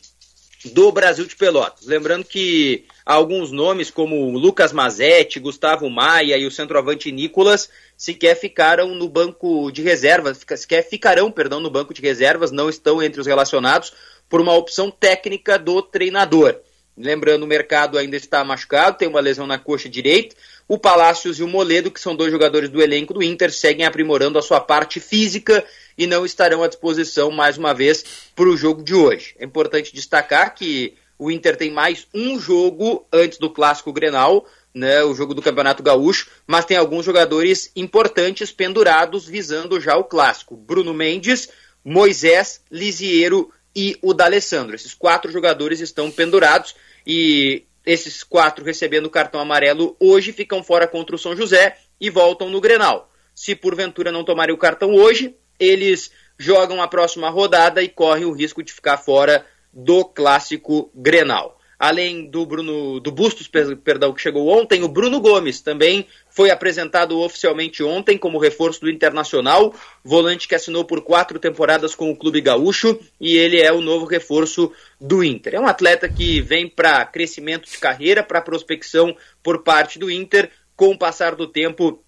do 0.66 0.90
Brasil 0.90 1.24
de 1.24 1.36
Pelotas. 1.36 1.86
Lembrando 1.86 2.24
que 2.24 2.84
alguns 3.06 3.52
nomes 3.52 3.90
como 3.90 4.36
Lucas 4.36 4.72
Mazetti, 4.72 5.38
Gustavo 5.38 5.88
Maia 5.88 6.36
e 6.36 6.46
o 6.46 6.50
centroavante 6.50 7.12
Nicolas 7.12 7.68
sequer 7.96 8.34
ficaram 8.34 8.94
no 8.94 9.08
banco 9.08 9.70
de 9.70 9.82
reservas, 9.82 10.40
sequer 10.56 10.82
ficarão, 10.82 11.30
perdão, 11.30 11.60
no 11.60 11.70
banco 11.70 11.94
de 11.94 12.02
reservas, 12.02 12.50
não 12.50 12.68
estão 12.68 13.02
entre 13.02 13.20
os 13.20 13.26
relacionados 13.26 13.92
por 14.28 14.40
uma 14.40 14.54
opção 14.54 14.90
técnica 14.90 15.58
do 15.58 15.80
treinador. 15.80 16.56
Lembrando, 17.00 17.44
o 17.44 17.46
mercado 17.46 17.96
ainda 17.96 18.16
está 18.16 18.42
machucado, 18.42 18.98
tem 18.98 19.06
uma 19.06 19.20
lesão 19.20 19.46
na 19.46 19.56
coxa 19.56 19.88
direita. 19.88 20.34
O 20.66 20.76
Palácios 20.76 21.38
e 21.38 21.44
o 21.44 21.48
Moledo, 21.48 21.92
que 21.92 22.00
são 22.00 22.16
dois 22.16 22.32
jogadores 22.32 22.68
do 22.68 22.82
elenco 22.82 23.14
do 23.14 23.22
Inter, 23.22 23.52
seguem 23.52 23.86
aprimorando 23.86 24.36
a 24.36 24.42
sua 24.42 24.60
parte 24.60 24.98
física 24.98 25.64
e 25.98 26.06
não 26.06 26.24
estarão 26.24 26.62
à 26.62 26.68
disposição 26.68 27.30
mais 27.32 27.58
uma 27.58 27.74
vez 27.74 28.04
para 28.34 28.48
o 28.48 28.56
jogo 28.56 28.82
de 28.82 28.94
hoje. 28.94 29.34
É 29.38 29.44
importante 29.44 29.92
destacar 29.92 30.54
que 30.54 30.94
o 31.18 31.30
Inter 31.30 31.56
tem 31.56 31.72
mais 31.72 32.06
um 32.14 32.38
jogo 32.38 33.04
antes 33.12 33.38
do 33.38 33.50
clássico 33.50 33.92
Grenal, 33.92 34.46
né, 34.72 35.02
o 35.02 35.12
jogo 35.12 35.34
do 35.34 35.42
Campeonato 35.42 35.82
Gaúcho, 35.82 36.30
mas 36.46 36.64
tem 36.64 36.76
alguns 36.76 37.04
jogadores 37.04 37.72
importantes 37.74 38.52
pendurados 38.52 39.26
visando 39.26 39.80
já 39.80 39.96
o 39.96 40.04
clássico. 40.04 40.56
Bruno 40.56 40.94
Mendes, 40.94 41.48
Moisés, 41.84 42.62
Lisiero 42.70 43.50
e 43.74 43.98
o 44.00 44.14
D'Alessandro. 44.14 44.76
Esses 44.76 44.94
quatro 44.94 45.32
jogadores 45.32 45.80
estão 45.80 46.10
pendurados 46.12 46.76
e 47.04 47.64
esses 47.84 48.22
quatro 48.22 48.64
recebendo 48.64 49.10
cartão 49.10 49.40
amarelo 49.40 49.96
hoje 49.98 50.32
ficam 50.32 50.62
fora 50.62 50.86
contra 50.86 51.16
o 51.16 51.18
São 51.18 51.34
José 51.34 51.76
e 52.00 52.08
voltam 52.10 52.48
no 52.48 52.60
Grenal. 52.60 53.10
Se 53.34 53.54
porventura 53.54 54.12
não 54.12 54.24
tomarem 54.24 54.54
o 54.54 54.58
cartão 54.58 54.94
hoje, 54.94 55.34
eles 55.58 56.10
jogam 56.38 56.80
a 56.80 56.88
próxima 56.88 57.28
rodada 57.30 57.82
e 57.82 57.88
correm 57.88 58.24
o 58.24 58.32
risco 58.32 58.62
de 58.62 58.72
ficar 58.72 58.98
fora 58.98 59.44
do 59.72 60.04
clássico 60.04 60.90
Grenal. 60.94 61.58
Além 61.78 62.28
do 62.28 62.44
Bruno 62.44 62.98
do 62.98 63.12
Bustos, 63.12 63.48
perdão, 63.84 64.12
que 64.12 64.20
chegou 64.20 64.48
ontem, 64.48 64.82
o 64.82 64.88
Bruno 64.88 65.20
Gomes 65.20 65.60
também 65.60 66.08
foi 66.28 66.50
apresentado 66.50 67.20
oficialmente 67.20 67.84
ontem 67.84 68.18
como 68.18 68.36
reforço 68.36 68.80
do 68.80 68.90
Internacional, 68.90 69.72
volante 70.02 70.48
que 70.48 70.56
assinou 70.56 70.84
por 70.84 71.02
quatro 71.02 71.38
temporadas 71.38 71.94
com 71.94 72.10
o 72.10 72.16
Clube 72.16 72.40
Gaúcho 72.40 72.98
e 73.20 73.36
ele 73.36 73.60
é 73.60 73.72
o 73.72 73.80
novo 73.80 74.06
reforço 74.06 74.72
do 75.00 75.22
Inter. 75.22 75.54
É 75.54 75.60
um 75.60 75.68
atleta 75.68 76.08
que 76.08 76.40
vem 76.40 76.68
para 76.68 77.06
crescimento 77.06 77.70
de 77.70 77.78
carreira, 77.78 78.24
para 78.24 78.42
prospecção 78.42 79.16
por 79.40 79.62
parte 79.62 80.00
do 80.00 80.10
Inter. 80.10 80.50
Com 80.74 80.90
o 80.90 80.98
passar 80.98 81.36
do 81.36 81.46
tempo, 81.46 82.02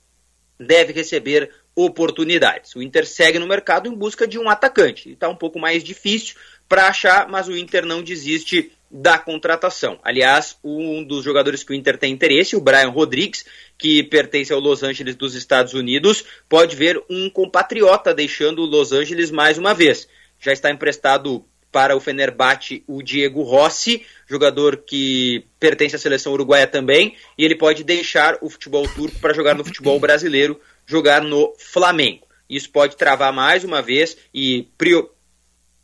deve 0.58 0.92
receber 0.92 1.50
oportunidades. 1.84 2.74
O 2.74 2.82
Inter 2.82 3.06
segue 3.06 3.38
no 3.38 3.46
mercado 3.46 3.88
em 3.88 3.94
busca 3.94 4.26
de 4.26 4.38
um 4.38 4.48
atacante. 4.48 5.12
Está 5.12 5.28
um 5.28 5.36
pouco 5.36 5.58
mais 5.58 5.82
difícil 5.82 6.36
para 6.68 6.88
achar, 6.88 7.28
mas 7.28 7.48
o 7.48 7.56
Inter 7.56 7.84
não 7.86 8.02
desiste 8.02 8.70
da 8.90 9.18
contratação. 9.18 9.98
Aliás, 10.02 10.58
um 10.64 11.04
dos 11.04 11.24
jogadores 11.24 11.62
que 11.62 11.72
o 11.72 11.74
Inter 11.74 11.96
tem 11.96 12.12
interesse, 12.12 12.56
o 12.56 12.60
Brian 12.60 12.88
Rodrigues, 12.88 13.44
que 13.78 14.02
pertence 14.02 14.52
ao 14.52 14.60
Los 14.60 14.82
Angeles 14.82 15.14
dos 15.14 15.34
Estados 15.34 15.74
Unidos, 15.74 16.24
pode 16.48 16.74
ver 16.74 17.02
um 17.08 17.30
compatriota 17.30 18.12
deixando 18.12 18.62
o 18.62 18.66
Los 18.66 18.92
Angeles 18.92 19.30
mais 19.30 19.58
uma 19.58 19.72
vez. 19.72 20.08
Já 20.40 20.52
está 20.52 20.70
emprestado 20.70 21.44
para 21.72 21.96
o 21.96 22.00
Fenerbahçe 22.00 22.82
o 22.86 23.02
Diego 23.02 23.42
Rossi, 23.42 24.04
jogador 24.28 24.78
que 24.78 25.44
pertence 25.58 25.94
à 25.94 25.98
seleção 25.98 26.32
uruguaia 26.32 26.66
também, 26.66 27.14
e 27.38 27.44
ele 27.44 27.54
pode 27.54 27.84
deixar 27.84 28.38
o 28.40 28.50
futebol 28.50 28.86
turco 28.88 29.18
para 29.20 29.34
jogar 29.34 29.54
no 29.54 29.64
futebol 29.64 29.98
brasileiro, 30.00 30.60
jogar 30.90 31.22
no 31.22 31.54
Flamengo. 31.56 32.26
Isso 32.48 32.68
pode 32.68 32.96
travar 32.96 33.32
mais 33.32 33.62
uma 33.62 33.80
vez 33.80 34.16
e 34.34 34.68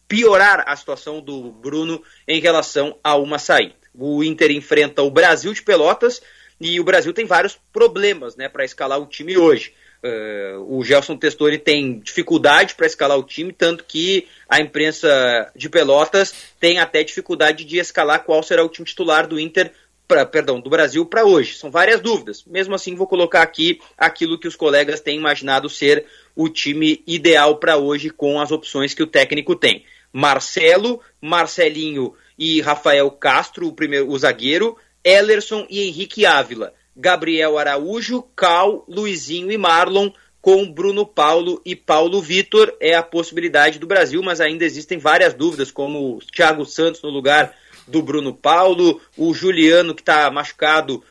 piorar 0.09 0.65
a 0.67 0.75
situação 0.75 1.21
do 1.21 1.53
Bruno 1.53 2.03
em 2.27 2.41
relação 2.41 2.99
a 3.05 3.15
uma 3.17 3.39
saída. 3.39 3.77
O 3.95 4.25
Inter 4.25 4.51
enfrenta 4.51 5.03
o 5.03 5.11
Brasil 5.11 5.55
de 5.55 5.63
Pelotas 5.63 6.21
e 6.61 6.81
o 6.81 6.85
Brasil 6.85 7.13
tem 7.13 7.25
vários 7.25 7.57
problemas 7.73 8.35
né, 8.35 8.49
para 8.49 8.65
escalar 8.65 9.01
o 9.01 9.07
time 9.07 9.39
hoje. 9.39 9.73
Uh, 10.03 10.77
o 10.77 10.85
Gelson 10.85 11.17
Testori 11.17 11.59
tem 11.59 12.01
dificuldade 12.01 12.75
para 12.75 12.87
escalar 12.87 13.19
o 13.19 13.25
time, 13.25 13.53
tanto 13.53 13.85
que 13.85 14.27
a 14.49 14.61
imprensa 14.61 15.51
de 15.55 15.69
Pelotas 15.69 16.35
tem 16.61 16.79
até 16.79 17.03
dificuldade 17.03 17.65
de 17.65 17.79
escalar 17.79 18.25
qual 18.25 18.43
será 18.43 18.63
o 18.65 18.69
time 18.69 18.87
titular 18.87 19.27
do 19.27 19.41
Inter, 19.41 19.73
pra, 20.07 20.25
perdão, 20.25 20.61
do 20.61 20.71
Brasil 20.71 21.05
para 21.05 21.25
hoje. 21.25 21.57
São 21.57 21.71
várias 21.71 22.01
dúvidas. 22.01 22.45
Mesmo 22.47 22.75
assim, 22.75 22.95
vou 22.95 23.07
colocar 23.07 23.43
aqui 23.43 23.81
aquilo 23.97 24.39
que 24.39 24.49
os 24.49 24.57
colegas 24.57 25.01
têm 25.01 25.17
imaginado 25.17 25.69
ser 25.69 26.07
o 26.35 26.49
time 26.49 27.03
ideal 27.07 27.57
para 27.57 27.77
hoje 27.77 28.11
com 28.11 28.41
as 28.41 28.51
opções 28.51 28.95
que 28.95 29.03
o 29.03 29.07
técnico 29.07 29.57
tem. 29.57 29.85
Marcelo, 30.13 31.01
Marcelinho 31.21 32.15
e 32.39 32.61
Rafael 32.61 33.11
Castro, 33.11 33.67
o 33.67 33.73
primeiro 33.73 34.11
o 34.11 34.19
zagueiro, 34.19 34.77
Ellerson 35.05 35.67
e 35.69 35.83
Henrique 35.87 36.25
Ávila, 36.25 36.73
Gabriel 36.97 37.59
Araújo, 37.59 38.23
Cal, 38.35 38.85
Luizinho 38.89 39.53
e 39.53 39.59
Marlon, 39.59 40.11
com 40.41 40.71
Bruno 40.71 41.05
Paulo 41.05 41.61
e 41.67 41.75
Paulo 41.75 42.23
Vitor 42.23 42.73
é 42.81 42.95
a 42.95 43.03
possibilidade 43.03 43.81
do 43.81 43.87
Brasil, 43.87 44.23
mas 44.23 44.41
ainda 44.41 44.65
existem 44.65 44.97
várias 44.97 45.35
dúvidas, 45.35 45.73
como 45.73 46.21
Thiago 46.33 46.65
Santos 46.65 47.03
no 47.03 47.11
lugar 47.11 47.53
do 47.87 48.03
Bruno 48.03 48.35
Paulo, 48.35 49.01
o 49.17 49.33
Juliano 49.33 49.95
que 49.95 50.03
está 50.03 50.31
machucado 50.31 51.03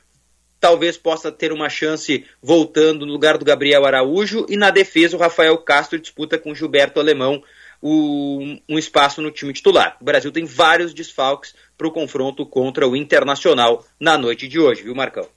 talvez 0.60 0.98
possa 0.98 1.32
ter 1.32 1.52
uma 1.52 1.70
chance 1.70 2.26
voltando 2.42 3.06
no 3.06 3.12
lugar 3.12 3.38
do 3.38 3.46
Gabriel 3.46 3.86
Araújo, 3.86 4.46
e 4.50 4.58
na 4.58 4.72
defesa 4.72 5.16
o 5.16 5.20
Rafael 5.20 5.58
Castro 5.60 6.00
disputa 6.00 6.40
com 6.40 6.56
Gilberto 6.56 7.00
Alemão 7.00 7.44
o, 7.82 8.40
um 8.68 8.80
espaço 8.80 9.22
no 9.22 9.30
time 9.30 9.54
titular. 9.54 9.96
O 10.02 10.04
Brasil 10.04 10.32
tem 10.32 10.44
vários 10.44 10.92
desfalques 10.92 11.54
para 11.78 11.88
o 11.88 11.92
confronto 11.92 12.46
contra 12.46 12.88
o 12.88 12.96
Internacional 12.96 13.86
na 14.00 14.18
noite 14.18 14.48
de 14.48 14.60
hoje, 14.60 14.82
viu, 14.82 14.96
Marcão? 14.96 15.28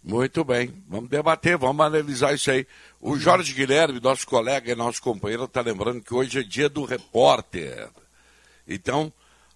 Muito 0.00 0.44
bem, 0.44 0.72
vamos 0.86 1.08
debater, 1.08 1.56
vamos 1.56 1.84
analisar 1.84 2.34
isso 2.34 2.50
aí. 2.50 2.66
O 3.00 3.16
Jorge 3.16 3.54
Guilherme, 3.54 3.98
nosso 4.00 4.26
colega 4.26 4.70
e 4.70 4.74
nosso 4.76 5.02
companheiro, 5.02 5.44
está 5.44 5.62
lembrando 5.62 6.02
que 6.02 6.14
hoje 6.14 6.38
é 6.38 6.42
dia 6.42 6.68
do 6.68 6.84
repórter. 6.84 7.88
Então, 8.68 9.12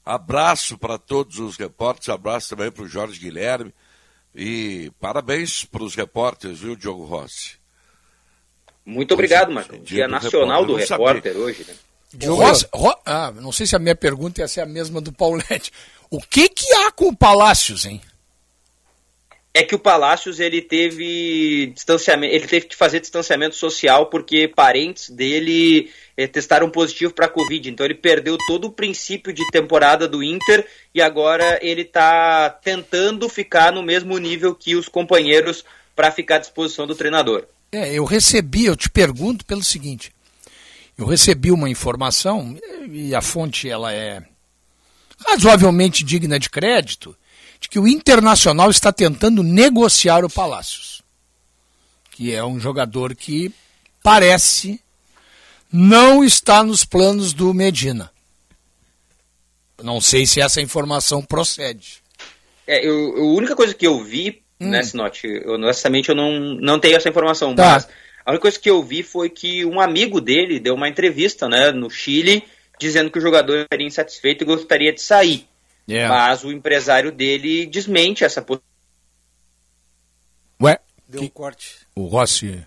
abraço 0.09 0.79
para 0.79 0.97
todos 0.97 1.39
os 1.39 1.59
repórteres, 1.59 2.09
abraço 2.09 2.49
também 2.49 2.73
para 2.73 2.83
o 2.83 2.89
Jorge 2.89 3.21
Guilherme 3.21 3.75
e 4.35 4.91
parabéns 4.99 5.67
para 5.67 5.83
os 5.83 5.95
repórteres, 5.95 6.61
viu, 6.61 6.75
Diogo 6.75 7.05
Rossi? 7.05 7.59
Muito 8.87 9.13
obrigado, 9.13 9.53
Marcão. 9.53 9.79
Dia, 9.81 10.07
dia 10.07 10.09
nacional 10.09 10.65
do 10.65 10.77
repórter 10.77 11.37
hoje, 11.37 11.67
né? 11.69 11.75
Rosa, 12.27 12.67
Ro, 12.75 12.97
ah, 13.05 13.31
não 13.33 13.53
sei 13.53 13.67
se 13.67 13.77
a 13.77 13.79
minha 13.79 13.95
pergunta 13.95 14.41
ia 14.41 14.49
ser 14.49 14.63
a 14.63 14.67
mesma 14.67 14.99
do 14.99 15.13
Paulette. 15.13 15.71
O 16.11 16.23
que 16.23 16.49
que 16.49 16.73
há 16.73 16.91
com 16.91 17.09
o 17.09 17.17
Palácios, 17.17 17.85
hein? 17.85 18.01
É 19.59 19.65
que 19.65 19.75
o 19.75 19.79
Palácios 19.79 20.39
ele 20.39 20.63
teve 20.63 21.73
distanciamento, 21.75 22.33
ele 22.33 22.47
teve 22.47 22.67
que 22.67 22.77
fazer 22.77 23.01
distanciamento 23.01 23.57
social 23.57 24.07
porque 24.07 24.47
parentes 24.47 25.11
dele 25.11 25.91
eh, 26.17 26.29
testaram 26.29 26.71
positivo 26.71 27.13
para 27.13 27.29
Covid. 27.29 27.69
Então 27.69 27.85
ele 27.85 27.97
perdeu 27.97 28.39
todo 28.47 28.67
o 28.67 28.71
princípio 28.71 29.33
de 29.33 29.45
temporada 29.51 30.07
do 30.07 30.23
Inter 30.23 30.65
e 30.95 31.03
agora 31.03 31.59
ele 31.61 31.83
está 31.83 32.49
tentando 32.51 33.29
ficar 33.29 33.73
no 33.73 33.83
mesmo 33.83 34.17
nível 34.17 34.55
que 34.55 34.77
os 34.77 34.87
companheiros 34.87 35.65
para 35.97 36.13
ficar 36.13 36.37
à 36.37 36.39
disposição 36.39 36.87
do 36.87 36.95
treinador. 36.95 37.45
É, 37.73 37.93
eu 37.93 38.05
recebi, 38.05 38.67
eu 38.67 38.77
te 38.77 38.89
pergunto 38.89 39.45
pelo 39.45 39.65
seguinte: 39.65 40.13
eu 40.97 41.05
recebi 41.05 41.51
uma 41.51 41.69
informação, 41.69 42.57
e 42.89 43.13
a 43.13 43.21
fonte 43.21 43.69
ela 43.69 43.93
é 43.93 44.23
razoavelmente 45.27 46.05
digna 46.05 46.39
de 46.39 46.49
crédito, 46.49 47.17
de 47.61 47.69
que 47.69 47.79
o 47.79 47.89
Internacional 47.89 48.71
está 48.71 48.93
tentando 48.93 49.43
negociar 49.43 50.25
o 50.25 50.31
Palácios, 50.31 51.03
que 52.11 52.33
é 52.33 52.45
um 52.45 52.59
jogador 52.59 53.15
que 53.15 53.53
parece 54.03 54.81
não 55.73 56.25
está 56.25 56.63
nos 56.63 56.85
planos 56.85 57.33
do 57.33 57.53
Medina. 57.53 58.11
Não 59.83 60.01
sei 60.01 60.27
se 60.27 60.41
essa 60.41 60.61
informação 60.61 61.23
procede. 61.23 62.03
É, 62.67 62.87
eu, 62.87 63.17
a 63.17 63.23
única 63.37 63.55
coisa 63.55 63.75
que 63.75 63.87
eu 63.87 64.03
vi, 64.03 64.43
hum. 64.61 64.69
nessa 64.71 64.97
note, 64.97 65.27
eu, 65.27 65.55
honestamente 65.55 66.09
eu 66.09 66.15
não, 66.15 66.33
não 66.57 66.81
tenho 66.81 66.97
essa 66.97 67.09
informação, 67.09 67.55
tá. 67.55 67.75
mas 67.75 67.89
a 68.25 68.31
única 68.31 68.43
coisa 68.43 68.59
que 68.59 68.71
eu 68.71 68.83
vi 68.83 69.03
foi 69.03 69.31
que 69.31 69.65
um 69.65 69.81
amigo 69.81 70.21
dele 70.21 70.59
deu 70.59 70.75
uma 70.75 70.89
entrevista 70.89 71.49
né, 71.49 71.71
no 71.71 71.89
Chile 71.89 72.43
dizendo 72.79 73.11
que 73.11 73.19
o 73.19 73.23
jogador 73.23 73.61
estaria 73.61 73.87
insatisfeito 73.87 74.45
e 74.45 74.47
gostaria 74.47 74.93
de 74.93 75.01
sair. 75.01 75.47
Yeah. 75.89 76.15
Mas 76.15 76.45
o 76.45 76.53
empresário 76.53 77.11
dele 77.11 77.67
desmente 77.67 78.25
essa 78.25 78.43
possibilidade. 78.43 78.69
Ué? 80.61 80.79
Deu 81.09 81.21
que... 81.21 81.27
um 81.27 81.31
corte. 81.31 81.77
O 81.95 82.07
Rossi 82.07 82.67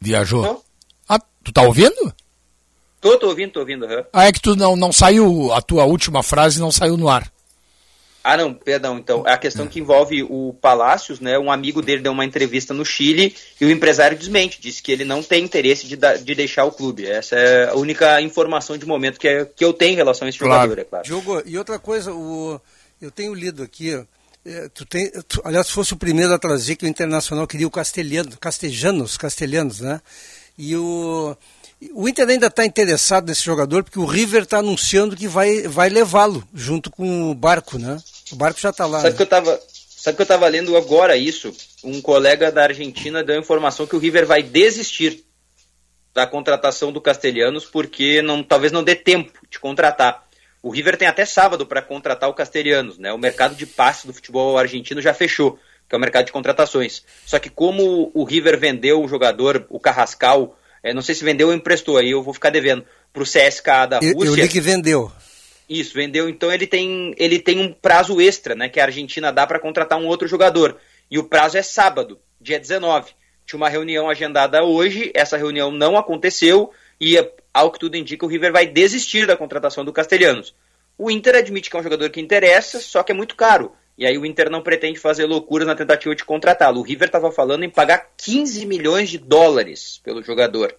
viajou? 0.00 0.42
Não. 0.42 0.62
Ah, 1.08 1.20
tu 1.44 1.52
tá 1.52 1.62
ouvindo? 1.62 2.12
Tô, 3.00 3.18
tô 3.18 3.28
ouvindo, 3.28 3.52
tô 3.52 3.60
ouvindo. 3.60 3.86
Uhum. 3.86 4.04
Ah, 4.12 4.26
é 4.26 4.32
que 4.32 4.40
tu 4.40 4.56
não, 4.56 4.76
não 4.76 4.92
saiu, 4.92 5.52
a 5.52 5.60
tua 5.62 5.84
última 5.84 6.22
frase 6.22 6.60
não 6.60 6.72
saiu 6.72 6.96
no 6.96 7.08
ar. 7.08 7.30
Ah, 8.24 8.36
não, 8.36 8.54
perdão. 8.54 8.98
Então, 8.98 9.24
a 9.26 9.36
questão 9.36 9.66
que 9.66 9.80
envolve 9.80 10.22
o 10.22 10.54
Palácios, 10.60 11.18
né? 11.18 11.38
Um 11.38 11.50
amigo 11.50 11.82
dele 11.82 12.02
deu 12.02 12.12
uma 12.12 12.24
entrevista 12.24 12.72
no 12.72 12.84
Chile 12.84 13.34
e 13.60 13.64
o 13.64 13.70
empresário 13.70 14.16
desmente, 14.16 14.60
disse 14.60 14.82
que 14.82 14.92
ele 14.92 15.04
não 15.04 15.22
tem 15.22 15.42
interesse 15.42 15.86
de, 15.86 15.96
da, 15.96 16.14
de 16.14 16.34
deixar 16.34 16.64
o 16.64 16.72
clube. 16.72 17.06
Essa 17.06 17.36
é 17.36 17.70
a 17.70 17.74
única 17.74 18.20
informação 18.20 18.78
de 18.78 18.86
momento 18.86 19.18
que, 19.18 19.26
é, 19.26 19.44
que 19.44 19.64
eu 19.64 19.72
tenho 19.72 19.94
em 19.94 19.96
relação 19.96 20.26
a 20.26 20.28
esse 20.28 20.38
Claro. 20.38 20.54
jogador, 20.62 20.78
é 20.80 20.84
claro. 20.84 21.04
Diogo, 21.04 21.42
e 21.44 21.58
outra 21.58 21.78
coisa, 21.78 22.12
o, 22.12 22.60
eu 23.00 23.10
tenho 23.10 23.34
lido 23.34 23.62
aqui, 23.62 24.00
é, 24.46 24.68
tu 24.72 24.84
tem, 24.84 25.10
tu, 25.26 25.40
aliás, 25.44 25.68
fosse 25.70 25.92
o 25.92 25.96
primeiro 25.96 26.32
a 26.32 26.38
trazer 26.38 26.76
que 26.76 26.84
o 26.84 26.88
Internacional 26.88 27.46
queria 27.46 27.66
o 27.66 27.70
castelhano, 27.70 28.36
castejanos, 28.38 29.16
castelhanos, 29.16 29.80
né? 29.80 30.00
E 30.56 30.76
o, 30.76 31.36
o 31.92 32.08
Inter 32.08 32.28
ainda 32.28 32.46
está 32.46 32.64
interessado 32.64 33.26
nesse 33.26 33.42
jogador 33.42 33.82
porque 33.82 33.98
o 33.98 34.04
River 34.04 34.42
está 34.42 34.58
anunciando 34.58 35.16
que 35.16 35.26
vai, 35.26 35.62
vai 35.62 35.88
levá-lo 35.88 36.46
junto 36.54 36.90
com 36.90 37.30
o 37.30 37.34
barco, 37.34 37.78
né? 37.78 37.98
O 38.30 38.36
barco 38.36 38.60
já 38.60 38.70
está 38.70 38.86
lá. 38.86 38.98
Sabe 38.98 39.10
né? 39.10 39.16
que 39.16 39.22
eu 39.22 39.26
tava, 39.26 39.60
sabe 39.96 40.16
que 40.16 40.22
eu 40.22 40.26
tava 40.26 40.48
lendo 40.48 40.76
agora 40.76 41.16
isso? 41.16 41.54
Um 41.82 42.00
colega 42.00 42.52
da 42.52 42.64
Argentina 42.64 43.24
deu 43.24 43.36
a 43.36 43.40
informação 43.40 43.86
que 43.86 43.96
o 43.96 43.98
River 43.98 44.26
vai 44.26 44.42
desistir 44.42 45.24
da 46.14 46.26
contratação 46.26 46.92
do 46.92 47.00
Castelhanos 47.00 47.64
porque 47.64 48.22
não, 48.22 48.42
talvez 48.42 48.70
não 48.70 48.84
dê 48.84 48.94
tempo 48.94 49.32
de 49.50 49.58
contratar. 49.58 50.26
O 50.62 50.70
River 50.70 50.96
tem 50.96 51.08
até 51.08 51.24
sábado 51.24 51.66
para 51.66 51.82
contratar 51.82 52.28
o 52.30 52.34
Castelhanos, 52.34 52.98
né? 52.98 53.12
O 53.12 53.18
mercado 53.18 53.56
de 53.56 53.66
passe 53.66 54.06
do 54.06 54.12
futebol 54.12 54.56
argentino 54.56 55.00
já 55.00 55.12
fechou, 55.12 55.58
que 55.88 55.94
é 55.94 55.98
o 55.98 56.00
mercado 56.00 56.26
de 56.26 56.32
contratações. 56.32 57.02
Só 57.26 57.40
que 57.40 57.50
como 57.50 58.12
o 58.14 58.22
River 58.22 58.58
vendeu 58.58 59.02
o 59.02 59.08
jogador, 59.08 59.66
o 59.68 59.80
Carrascal, 59.80 60.56
eh, 60.82 60.94
não 60.94 61.02
sei 61.02 61.14
se 61.14 61.24
vendeu 61.24 61.48
ou 61.48 61.54
emprestou, 61.54 61.96
aí 61.96 62.10
eu 62.10 62.22
vou 62.22 62.34
ficar 62.34 62.50
devendo, 62.50 62.84
para 63.12 63.22
o 63.22 63.26
CSKA 63.26 63.86
da 63.86 64.00
Eu, 64.02 64.14
Rússia. 64.14 64.28
eu 64.28 64.34
li 64.34 64.48
que 64.48 64.60
vendeu. 64.60 65.12
Isso, 65.68 65.94
vendeu. 65.94 66.28
Então 66.28 66.52
ele 66.52 66.66
tem, 66.66 67.14
ele 67.16 67.38
tem 67.38 67.60
um 67.60 67.72
prazo 67.72 68.20
extra, 68.20 68.54
né? 68.54 68.68
Que 68.68 68.80
a 68.80 68.84
Argentina 68.84 69.32
dá 69.32 69.46
para 69.46 69.58
contratar 69.58 69.98
um 69.98 70.06
outro 70.06 70.26
jogador. 70.26 70.78
E 71.10 71.18
o 71.18 71.24
prazo 71.24 71.56
é 71.58 71.62
sábado, 71.62 72.18
dia 72.40 72.58
19. 72.58 73.12
Tinha 73.46 73.56
uma 73.56 73.68
reunião 73.68 74.08
agendada 74.08 74.62
hoje, 74.62 75.10
essa 75.14 75.36
reunião 75.36 75.70
não 75.70 75.96
aconteceu 75.96 76.70
e, 77.00 77.16
ao 77.52 77.70
que 77.70 77.78
tudo 77.78 77.96
indica, 77.96 78.24
o 78.24 78.28
River 78.28 78.52
vai 78.52 78.66
desistir 78.66 79.26
da 79.26 79.36
contratação 79.36 79.84
do 79.84 79.92
Castelhanos. 79.92 80.54
O 80.96 81.10
Inter 81.10 81.36
admite 81.36 81.68
que 81.68 81.76
é 81.76 81.80
um 81.80 81.82
jogador 81.82 82.08
que 82.10 82.20
interessa, 82.20 82.78
só 82.80 83.02
que 83.02 83.12
é 83.12 83.14
muito 83.14 83.34
caro. 83.34 83.72
E 83.96 84.06
aí 84.06 84.16
o 84.16 84.24
Inter 84.24 84.50
não 84.50 84.62
pretende 84.62 84.98
fazer 84.98 85.26
loucuras 85.26 85.66
na 85.66 85.74
tentativa 85.74 86.14
de 86.14 86.24
contratá-lo. 86.24 86.80
O 86.80 86.82
River 86.82 87.08
estava 87.08 87.30
falando 87.30 87.64
em 87.64 87.70
pagar 87.70 88.10
15 88.16 88.66
milhões 88.66 89.10
de 89.10 89.18
dólares 89.18 90.00
pelo 90.02 90.22
jogador. 90.22 90.74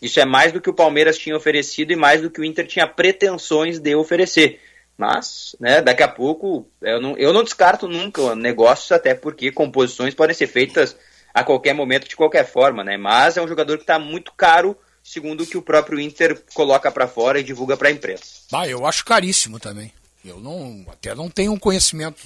Isso 0.00 0.18
é 0.20 0.24
mais 0.24 0.52
do 0.52 0.60
que 0.60 0.70
o 0.70 0.74
Palmeiras 0.74 1.18
tinha 1.18 1.36
oferecido 1.36 1.92
e 1.92 1.96
mais 1.96 2.22
do 2.22 2.30
que 2.30 2.40
o 2.40 2.44
Inter 2.44 2.66
tinha 2.66 2.86
pretensões 2.86 3.78
de 3.78 3.94
oferecer. 3.94 4.60
Mas, 4.96 5.56
né, 5.58 5.82
daqui 5.82 6.02
a 6.02 6.08
pouco, 6.08 6.68
eu 6.80 7.00
não, 7.00 7.16
eu 7.16 7.32
não 7.32 7.42
descarto 7.42 7.88
nunca 7.88 8.34
negócios, 8.34 8.92
até 8.92 9.14
porque 9.14 9.50
composições 9.50 10.14
podem 10.14 10.34
ser 10.34 10.46
feitas 10.46 10.96
a 11.32 11.42
qualquer 11.42 11.74
momento, 11.74 12.08
de 12.08 12.14
qualquer 12.14 12.46
forma, 12.46 12.84
né? 12.84 12.96
Mas 12.96 13.36
é 13.36 13.42
um 13.42 13.48
jogador 13.48 13.76
que 13.76 13.82
está 13.82 13.98
muito 13.98 14.32
caro, 14.36 14.76
segundo 15.02 15.42
o 15.42 15.46
que 15.46 15.56
o 15.56 15.62
próprio 15.62 15.98
Inter 15.98 16.40
coloca 16.54 16.92
para 16.92 17.08
fora 17.08 17.40
e 17.40 17.42
divulga 17.42 17.76
para 17.76 17.88
a 17.88 17.92
imprensa. 17.92 18.24
Ah, 18.52 18.68
eu 18.68 18.86
acho 18.86 19.04
caríssimo 19.04 19.58
também. 19.58 19.92
Eu 20.24 20.38
não, 20.38 20.86
até 20.88 21.12
não 21.14 21.28
tenho 21.28 21.52
um 21.52 21.58
conhecimento 21.58 22.24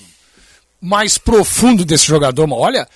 mais 0.81 1.19
profundo 1.19 1.85
desse 1.85 2.07
jogador, 2.07 2.47
mas 2.47 2.59
olha, 2.59 2.89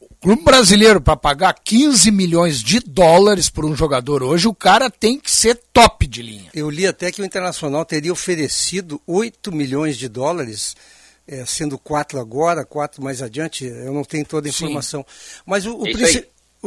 o 0.00 0.14
clube 0.20 0.42
brasileiro 0.42 1.00
para 1.00 1.16
pagar 1.16 1.54
15 1.54 2.10
milhões 2.10 2.60
de 2.62 2.80
dólares 2.80 3.48
por 3.48 3.64
um 3.64 3.74
jogador 3.74 4.22
hoje, 4.22 4.46
o 4.48 4.54
cara 4.54 4.90
tem 4.90 5.18
que 5.18 5.30
ser 5.30 5.60
top 5.72 6.06
de 6.06 6.22
linha. 6.22 6.50
Eu 6.54 6.70
li 6.70 6.86
até 6.86 7.10
que 7.12 7.20
o 7.22 7.24
Internacional 7.24 7.84
teria 7.84 8.12
oferecido 8.12 9.00
8 9.06 9.52
milhões 9.52 9.96
de 9.96 10.08
dólares, 10.08 10.76
eh, 11.26 11.44
sendo 11.46 11.78
4 11.78 12.18
agora, 12.20 12.64
4 12.64 13.02
mais 13.02 13.20
adiante, 13.22 13.64
eu 13.64 13.92
não 13.92 14.04
tenho 14.04 14.24
toda 14.24 14.48
a 14.48 14.52
Sim. 14.52 14.64
informação. 14.64 15.04
Mas 15.46 15.66
o, 15.66 15.76
o 15.76 15.86
É 15.86 15.92
princi- 15.92 16.24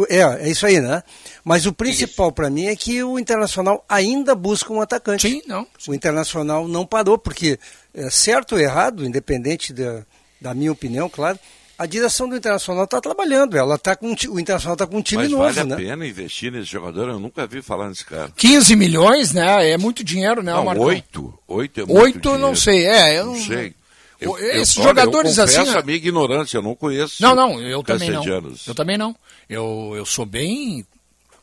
É, 0.08 0.20
é 0.48 0.50
isso 0.50 0.66
aí, 0.66 0.80
né? 0.80 1.04
Mas 1.44 1.66
o 1.66 1.74
principal 1.74 2.32
para 2.32 2.50
mim 2.50 2.68
é 2.68 2.76
que 2.78 3.04
o 3.04 3.20
Internacional 3.20 3.84
ainda 3.90 4.34
busca 4.34 4.72
um 4.72 4.80
atacante. 4.80 5.28
Sim, 5.30 5.42
não. 5.46 5.68
O 5.86 5.94
Internacional 5.94 6.66
não 6.66 6.86
parou, 6.86 7.18
porque, 7.18 7.60
é, 7.94 8.10
certo 8.10 8.54
ou 8.54 8.60
errado, 8.62 9.06
independente 9.06 9.74
da, 9.74 10.06
da 10.42 10.54
minha 10.56 10.72
opinião, 10.72 11.08
claro, 11.08 11.38
a 11.78 11.86
direção 11.86 12.28
do 12.28 12.36
Internacional 12.36 12.84
está 12.86 13.00
trabalhando. 13.00 13.56
Ela 13.58 13.78
tá 13.78 13.96
com, 13.96 14.08
o 14.30 14.40
Internacional 14.40 14.74
está 14.74 14.86
com 14.88 14.98
um 14.98 15.02
time 15.02 15.24
Mas 15.24 15.32
novo, 15.32 15.44
vale 15.44 15.60
a 15.60 15.64
né? 15.64 15.76
pena 15.76 16.06
investir 16.08 16.52
nesse 16.52 16.66
jogador? 16.72 17.10
Eu 17.10 17.20
nunca 17.20 17.46
vi 17.48 17.62
falar 17.62 17.90
nesse 17.90 18.06
cara. 18.06 18.32
15 18.36 18.76
milhões, 18.76 19.32
né? 19.34 19.70
É 19.72 19.78
muito 19.78 20.04
dinheiro, 20.04 20.44
né, 20.44 20.52
Não, 20.52 20.66
Marcão? 20.66 20.84
oito. 20.86 21.34
Oito 21.48 21.82
é 21.82 21.86
muito 21.86 22.02
Oito 22.02 22.30
eu 22.30 22.38
não 22.40 22.54
dinheiro. 22.54 22.58
sei, 22.58 22.86
é, 22.86 23.20
eu 23.20 23.26
Não 23.28 23.34
não 23.34 23.42
sei. 23.44 23.76
O- 24.24 24.38
esses 24.38 24.78
olha, 24.78 24.88
jogadores 24.90 25.38
eu 25.38 25.44
assim, 25.44 25.58
confesso 25.58 25.74
né? 25.74 25.80
a 25.80 25.84
minha 25.84 25.98
ignorância, 25.98 26.58
eu 26.58 26.62
não 26.62 26.76
conheço. 26.76 27.16
Não, 27.20 27.34
não, 27.34 27.60
eu 27.60 27.82
também 27.82 28.12
não. 28.12 28.24
Eu 28.68 28.76
também 28.76 28.98
não. 28.98 29.16
Eu, 29.50 29.94
eu 29.96 30.06
sou 30.06 30.26
bem. 30.28 30.86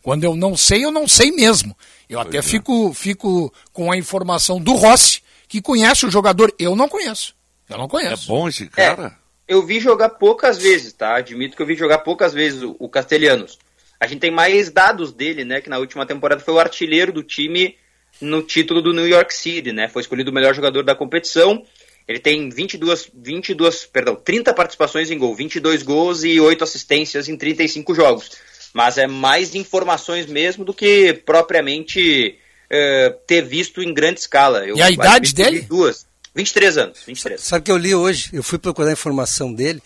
Quando 0.00 0.22
eu 0.22 0.36
não 0.36 0.56
sei, 0.56 0.84
eu 0.84 0.92
não 0.92 1.08
sei 1.08 1.32
mesmo. 1.32 1.76
Eu 2.08 2.20
até 2.20 2.38
é. 2.38 2.42
fico, 2.42 2.92
fico 2.94 3.52
com 3.72 3.90
a 3.90 3.96
informação 3.96 4.60
do 4.60 4.74
Rossi, 4.74 5.20
que 5.48 5.60
conhece 5.60 6.06
o 6.06 6.10
jogador. 6.10 6.54
Eu 6.56 6.76
não 6.76 6.88
conheço. 6.88 7.34
Eu 7.68 7.78
não 7.78 7.84
É 7.84 7.88
conheço. 7.88 8.26
bom 8.28 8.48
esse 8.48 8.66
cara? 8.66 9.16
Eu 9.46 9.64
vi 9.64 9.80
jogar 9.80 10.10
poucas 10.10 10.58
vezes, 10.58 10.92
tá? 10.92 11.16
Admito 11.16 11.56
que 11.56 11.62
eu 11.62 11.66
vi 11.66 11.74
jogar 11.74 11.98
poucas 11.98 12.32
vezes 12.32 12.62
o, 12.62 12.76
o 12.78 12.88
Castelhanos. 12.88 13.58
A 14.00 14.06
gente 14.06 14.20
tem 14.20 14.30
mais 14.30 14.70
dados 14.70 15.12
dele, 15.12 15.44
né? 15.44 15.60
Que 15.60 15.70
na 15.70 15.78
última 15.78 16.06
temporada 16.06 16.40
foi 16.40 16.54
o 16.54 16.58
artilheiro 16.60 17.12
do 17.12 17.22
time 17.22 17.76
no 18.20 18.42
título 18.42 18.80
do 18.82 18.92
New 18.92 19.08
York 19.08 19.34
City, 19.34 19.72
né? 19.72 19.88
Foi 19.88 20.02
escolhido 20.02 20.30
o 20.30 20.34
melhor 20.34 20.54
jogador 20.54 20.82
da 20.82 20.94
competição. 20.94 21.64
Ele 22.06 22.18
tem 22.18 22.48
22, 22.48 23.10
22, 23.14 23.84
perdão, 23.86 24.16
30 24.16 24.54
participações 24.54 25.10
em 25.10 25.18
gol, 25.18 25.34
22 25.34 25.82
gols 25.82 26.24
e 26.24 26.40
8 26.40 26.64
assistências 26.64 27.28
em 27.28 27.36
35 27.36 27.94
jogos. 27.94 28.30
Mas 28.72 28.96
é 28.96 29.06
mais 29.06 29.54
informações 29.54 30.26
mesmo 30.26 30.64
do 30.64 30.72
que 30.72 31.12
propriamente 31.24 32.38
eh, 32.70 33.14
ter 33.26 33.42
visto 33.42 33.82
em 33.82 33.92
grande 33.92 34.20
escala. 34.20 34.66
Eu 34.66 34.76
E 34.76 34.82
a 34.82 34.90
idade 34.90 35.34
dele? 35.34 35.60
Duas. 35.62 36.06
23 36.38 36.78
anos, 36.78 36.98
23. 37.04 37.40
Sabe 37.40 37.60
o 37.60 37.64
que 37.64 37.72
eu 37.72 37.76
li 37.76 37.94
hoje? 37.94 38.30
Eu 38.32 38.44
fui 38.44 38.58
procurar 38.58 38.90
a 38.90 38.92
informação 38.92 39.52
dele 39.52 39.82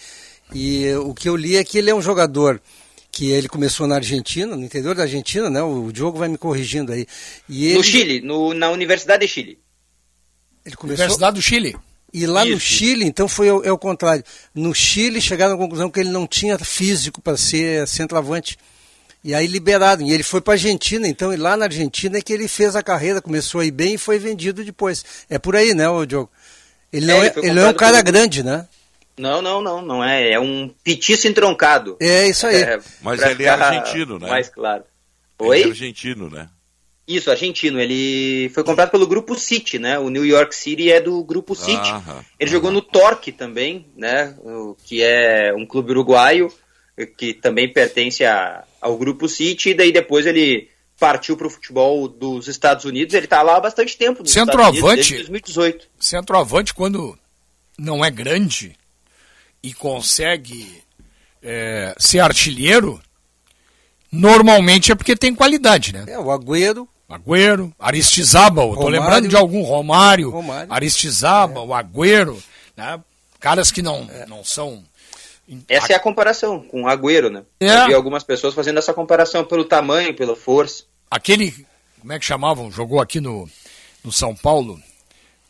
e 0.54 0.92
o 0.96 1.14
que 1.14 1.26
eu 1.28 1.34
li 1.34 1.56
é 1.56 1.64
que 1.64 1.78
ele 1.78 1.88
é 1.88 1.94
um 1.94 2.02
jogador 2.02 2.60
que 3.10 3.30
ele 3.30 3.48
começou 3.48 3.86
na 3.86 3.94
Argentina, 3.96 4.54
no 4.54 4.62
interior 4.62 4.94
da 4.94 5.02
Argentina, 5.04 5.48
né? 5.48 5.62
O 5.62 5.90
Diogo 5.90 6.18
vai 6.18 6.28
me 6.28 6.36
corrigindo 6.36 6.92
aí. 6.92 7.06
E 7.48 7.66
ele, 7.66 7.74
No 7.78 7.82
Chile, 7.84 8.20
no- 8.20 8.52
na 8.54 8.70
Universidade 8.70 9.26
de 9.26 9.32
Chile. 9.32 9.58
ele 10.64 10.76
começou 10.76 11.04
Universidade 11.04 11.36
do 11.36 11.42
Chile. 11.42 11.74
e 12.12 12.26
lá 12.26 12.44
no 12.44 12.52
Isso. 12.56 12.60
Chile, 12.66 13.04
então 13.06 13.26
foi 13.28 13.50
o, 13.50 13.62
é 13.64 13.72
o 13.72 13.78
contrário. 13.78 14.22
No 14.54 14.74
Chile 14.74 15.20
chegaram 15.22 15.54
à 15.54 15.58
conclusão 15.58 15.90
que 15.90 16.00
ele 16.00 16.10
não 16.10 16.26
tinha 16.26 16.58
físico 16.58 17.20
para 17.22 17.36
ser 17.38 17.88
centroavante. 17.88 18.58
E 19.24 19.34
aí 19.34 19.46
liberaram. 19.46 20.02
E 20.06 20.12
ele 20.12 20.22
foi 20.22 20.40
para 20.40 20.54
a 20.54 20.56
Argentina, 20.56 21.06
então, 21.06 21.32
e 21.32 21.36
lá 21.36 21.56
na 21.56 21.66
Argentina 21.66 22.18
é 22.18 22.20
que 22.22 22.32
ele 22.32 22.48
fez 22.48 22.74
a 22.74 22.82
carreira, 22.82 23.22
começou 23.22 23.60
a 23.60 23.64
ir 23.64 23.70
bem 23.70 23.94
e 23.94 23.98
foi 23.98 24.18
vendido 24.18 24.64
depois. 24.64 25.04
É 25.30 25.38
por 25.38 25.54
aí, 25.54 25.74
né, 25.74 25.88
ô 25.88 26.04
Diogo? 26.04 26.30
Ele 26.92 27.06
não 27.06 27.22
É, 27.22 27.26
é, 27.28 27.32
ele 27.36 27.48
ele 27.50 27.60
é 27.60 27.66
um 27.68 27.72
cara 27.74 28.02
pelo- 28.02 28.04
grande, 28.04 28.42
né? 28.42 28.66
Não, 29.16 29.40
não, 29.42 29.60
não, 29.62 29.80
não 29.82 30.02
é. 30.04 30.32
É 30.32 30.40
um 30.40 30.68
petiço 30.82 31.28
entroncado. 31.28 31.96
É 32.00 32.26
isso 32.26 32.46
aí. 32.46 32.62
É, 32.62 32.80
Mas 33.02 33.20
ele 33.22 33.44
é 33.44 33.48
argentino, 33.48 34.18
né? 34.18 34.28
Mais 34.28 34.48
claro. 34.48 34.84
Ele 35.40 35.48
Oi? 35.48 35.62
é 35.62 35.66
argentino, 35.66 36.28
né? 36.30 36.48
Isso, 37.06 37.30
argentino. 37.30 37.78
Ele 37.80 38.48
foi 38.54 38.64
comprado 38.64 38.90
pelo 38.90 39.06
Grupo 39.06 39.38
City, 39.38 39.78
né? 39.78 39.98
O 39.98 40.08
New 40.08 40.24
York 40.24 40.54
City 40.54 40.90
é 40.90 41.00
do 41.00 41.22
Grupo 41.24 41.54
City. 41.54 41.90
Aham, 41.90 42.24
Ele 42.40 42.48
aham. 42.50 42.52
jogou 42.56 42.70
no 42.70 42.80
Torque 42.80 43.30
também, 43.32 43.86
né? 43.96 44.34
O- 44.38 44.74
Que 44.84 45.02
é 45.02 45.52
um 45.56 45.66
clube 45.66 45.90
uruguaio 45.92 46.52
que 47.18 47.34
também 47.34 47.70
pertence 47.72 48.24
a- 48.24 48.64
ao 48.82 48.98
Grupo 48.98 49.28
City. 49.28 49.70
E 49.70 49.74
daí 49.74 49.92
depois 49.92 50.26
ele 50.26 50.68
partiu 50.98 51.36
para 51.36 51.46
o 51.46 51.50
futebol 51.50 52.08
dos 52.08 52.48
Estados 52.48 52.84
Unidos. 52.84 53.14
Ele 53.14 53.24
está 53.24 53.40
lá 53.40 53.56
há 53.56 53.60
bastante 53.60 53.96
tempo. 53.96 54.20
Unidos, 54.20 54.32
Centroavante? 54.32 54.96
desde 54.96 55.16
2018. 55.16 55.88
Centroavante, 55.98 56.74
quando 56.74 57.18
não 57.78 58.04
é 58.04 58.10
grande 58.10 58.76
e 59.62 59.72
consegue 59.72 60.82
é, 61.42 61.94
ser 61.98 62.18
artilheiro, 62.18 63.00
normalmente 64.10 64.92
é 64.92 64.94
porque 64.94 65.16
tem 65.16 65.34
qualidade, 65.34 65.92
né? 65.92 66.04
É, 66.08 66.18
o 66.18 66.30
Agüero, 66.30 66.86
Agüero, 67.08 67.72
Aristizábal, 67.78 68.70
tô 68.70 68.82
Romário. 68.82 69.00
lembrando 69.00 69.28
de 69.28 69.36
algum 69.36 69.62
Romário, 69.62 70.30
Romário. 70.30 70.72
Aristizábal, 70.72 71.68
o 71.68 71.74
Agüero, 71.74 72.42
né? 72.76 73.00
caras 73.42 73.72
que 73.72 73.82
não, 73.82 74.08
não 74.28 74.44
são. 74.44 74.84
Essa 75.68 75.92
é 75.92 75.96
a 75.96 76.00
comparação 76.00 76.60
com 76.60 76.84
o 76.84 76.88
Agüero, 76.88 77.28
né? 77.28 77.42
É. 77.60 77.82
Eu 77.82 77.86
vi 77.86 77.94
algumas 77.94 78.22
pessoas 78.22 78.54
fazendo 78.54 78.78
essa 78.78 78.94
comparação 78.94 79.44
pelo 79.44 79.64
tamanho, 79.64 80.14
pela 80.14 80.36
força. 80.36 80.84
Aquele, 81.10 81.52
como 82.00 82.12
é 82.12 82.18
que 82.18 82.24
chamavam? 82.24 82.70
Jogou 82.70 83.00
aqui 83.00 83.20
no, 83.20 83.48
no 84.04 84.12
São 84.12 84.34
Paulo, 84.34 84.80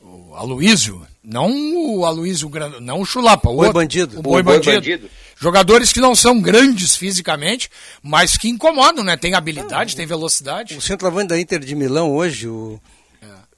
o 0.01 0.35
Aloísio, 0.35 1.07
não 1.23 1.51
o 1.97 2.05
Aloísio 2.05 2.49
Grande, 2.49 2.81
não 2.81 3.01
o 3.01 3.05
Chulapa, 3.05 3.49
o 3.49 3.55
Boi 3.55 3.67
outro, 3.67 3.81
Bandido. 3.81 4.19
O 4.19 4.23
Boi, 4.23 4.41
O 4.41 4.45
Boi 4.45 4.55
bandido. 4.55 4.75
Bandido. 4.75 5.11
Jogadores 5.39 5.93
que 5.93 6.01
não 6.01 6.15
são 6.15 6.41
grandes 6.41 6.97
fisicamente, 6.97 7.71
mas 8.03 8.37
que 8.37 8.49
incomodam, 8.49 9.05
né? 9.05 9.17
Tem 9.17 9.35
habilidade, 9.35 9.97
tem 9.97 10.07
velocidade. 10.07 10.77
o 10.77 10.81
centroavante 10.81 11.29
da 11.29 11.41
Inter 11.41 11.61
de 11.61 11.75
Milão 11.75 12.13
hoje, 12.13 12.49
o, 12.49 12.81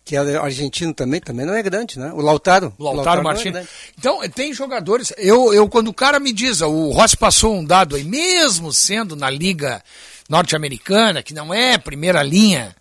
que 0.05 0.17
é 0.17 0.37
argentino 0.37 0.93
também, 0.93 1.19
também 1.19 1.47
não 1.47 1.55
é 1.55 1.63
grande, 1.63 1.99
né? 1.99 2.13
O 2.13 2.21
Lautaro. 2.21 2.75
O 2.79 2.85
Lautaro, 2.85 3.23
Lautaro 3.23 3.25
Martins. 3.25 3.55
É 3.55 3.67
então, 3.99 4.21
tem 4.29 4.53
jogadores. 4.53 5.15
Eu, 5.17 5.55
eu, 5.55 5.67
quando 5.67 5.89
o 5.89 5.95
cara 5.95 6.21
me 6.21 6.33
diz, 6.33 6.61
o 6.61 6.91
Rossi 6.91 7.17
passou 7.17 7.57
um 7.57 7.65
dado 7.65 7.97
aí, 7.97 8.05
mesmo 8.05 8.71
sendo 8.73 9.17
na 9.17 9.31
Liga 9.31 9.83
Norte-Americana, 10.29 11.23
que 11.23 11.33
não 11.33 11.55
é 11.55 11.79
primeira 11.79 12.23
linha, 12.23 12.77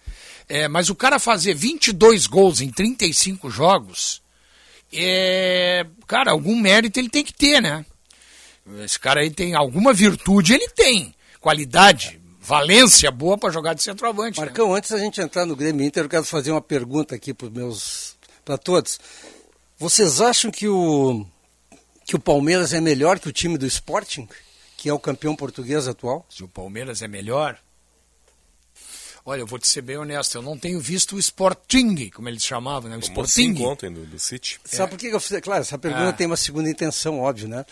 é, 0.49 0.67
mas 0.67 0.89
o 0.89 0.95
cara 0.95 1.17
fazer 1.17 1.53
22 1.53 2.27
gols 2.27 2.59
em 2.59 2.69
35 2.69 3.49
jogos, 3.49 4.21
é, 4.91 5.85
cara, 6.05 6.31
algum 6.31 6.59
mérito 6.59 6.99
ele 6.99 7.09
tem 7.09 7.23
que 7.23 7.33
ter, 7.33 7.61
né? 7.61 7.85
Esse 8.83 8.99
cara 8.99 9.21
aí 9.21 9.29
tem 9.29 9.55
alguma 9.55 9.93
virtude, 9.93 10.53
ele 10.53 10.67
tem. 10.69 11.13
Qualidade, 11.39 12.21
valência 12.43 13.09
boa 13.09 13.37
para 13.37 13.51
jogar 13.51 13.73
de 13.73 13.81
centroavante. 13.81 14.39
Né? 14.39 14.45
Marcão, 14.45 14.71
né? 14.71 14.77
antes 14.77 14.91
da 14.91 14.99
gente 14.99 15.21
entrar 15.21 15.45
no 15.45 15.55
Grêmio 15.55 15.85
Inter, 15.85 16.03
eu 16.03 16.09
quero 16.09 16.25
fazer 16.25 16.51
uma 16.51 16.61
pergunta 16.61 17.15
aqui 17.15 17.33
para 17.33 17.49
meus 17.49 18.15
para 18.43 18.57
todos. 18.57 18.99
Vocês 19.79 20.19
acham 20.19 20.51
que 20.51 20.67
o 20.67 21.25
que 22.05 22.15
o 22.17 22.19
Palmeiras 22.19 22.73
é 22.73 22.81
melhor 22.81 23.17
que 23.17 23.29
o 23.29 23.31
time 23.31 23.57
do 23.57 23.65
Sporting, 23.65 24.27
que 24.75 24.89
é 24.89 24.93
o 24.93 24.99
campeão 24.99 25.35
português 25.35 25.87
atual? 25.87 26.25
Se 26.29 26.43
o 26.43 26.47
Palmeiras 26.47 27.01
é 27.01 27.07
melhor? 27.07 27.57
Olha, 29.25 29.39
eu 29.39 29.47
vou 29.47 29.57
te 29.57 29.65
ser 29.65 29.81
bem 29.81 29.95
honesto, 29.95 30.35
eu 30.35 30.41
não 30.41 30.57
tenho 30.57 30.81
visto 30.81 31.15
o 31.15 31.19
Sporting, 31.19 32.09
como 32.09 32.27
eles 32.27 32.43
chamavam, 32.43 32.89
né? 32.89 32.97
O 32.97 32.99
Tomou 32.99 33.23
Sporting. 33.23 33.63
ontem 33.63 33.89
do, 33.89 34.05
do 34.05 34.19
City. 34.19 34.59
Sabe 34.65 34.83
é. 34.83 34.87
por 34.87 34.99
que 34.99 35.07
eu 35.07 35.19
fiz? 35.21 35.39
Claro, 35.39 35.61
essa 35.61 35.77
pergunta 35.77 36.09
ah. 36.09 36.13
tem 36.13 36.27
uma 36.27 36.35
segunda 36.35 36.69
intenção, 36.69 37.21
óbvio, 37.21 37.47
né? 37.47 37.65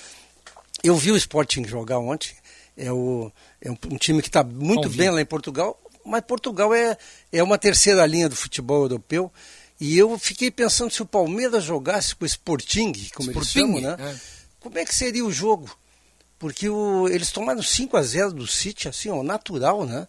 Eu 0.81 0.95
vi 0.95 1.11
o 1.11 1.17
Sporting 1.17 1.65
jogar 1.67 1.99
ontem. 1.99 2.33
É, 2.77 2.89
o, 2.89 3.29
é 3.61 3.69
um, 3.71 3.77
um 3.91 3.97
time 3.97 4.21
que 4.21 4.29
está 4.29 4.43
muito 4.43 4.89
bem 4.89 5.09
lá 5.09 5.21
em 5.21 5.25
Portugal, 5.25 5.79
mas 6.05 6.21
Portugal 6.21 6.73
é, 6.73 6.97
é 7.31 7.43
uma 7.43 7.57
terceira 7.57 8.05
linha 8.05 8.27
do 8.27 8.35
futebol 8.35 8.83
europeu. 8.83 9.31
E 9.79 9.97
eu 9.97 10.17
fiquei 10.19 10.51
pensando 10.51 10.91
se 10.91 11.01
o 11.01 11.05
Palmeiras 11.05 11.63
jogasse 11.63 12.15
com 12.15 12.23
o 12.23 12.27
Sporting, 12.27 12.91
como 13.15 13.29
Sporting, 13.31 13.37
eles 13.37 13.47
chamam, 13.47 13.81
né? 13.81 13.95
É. 13.99 14.15
Como 14.59 14.77
é 14.77 14.85
que 14.85 14.93
seria 14.93 15.25
o 15.25 15.31
jogo? 15.31 15.75
Porque 16.37 16.69
o, 16.69 17.07
eles 17.07 17.31
tomaram 17.31 17.61
5 17.61 17.97
a 17.97 18.01
0 18.01 18.31
do 18.33 18.47
City, 18.47 18.87
assim, 18.87 19.09
ó, 19.09 19.23
natural, 19.23 19.85
né? 19.85 20.07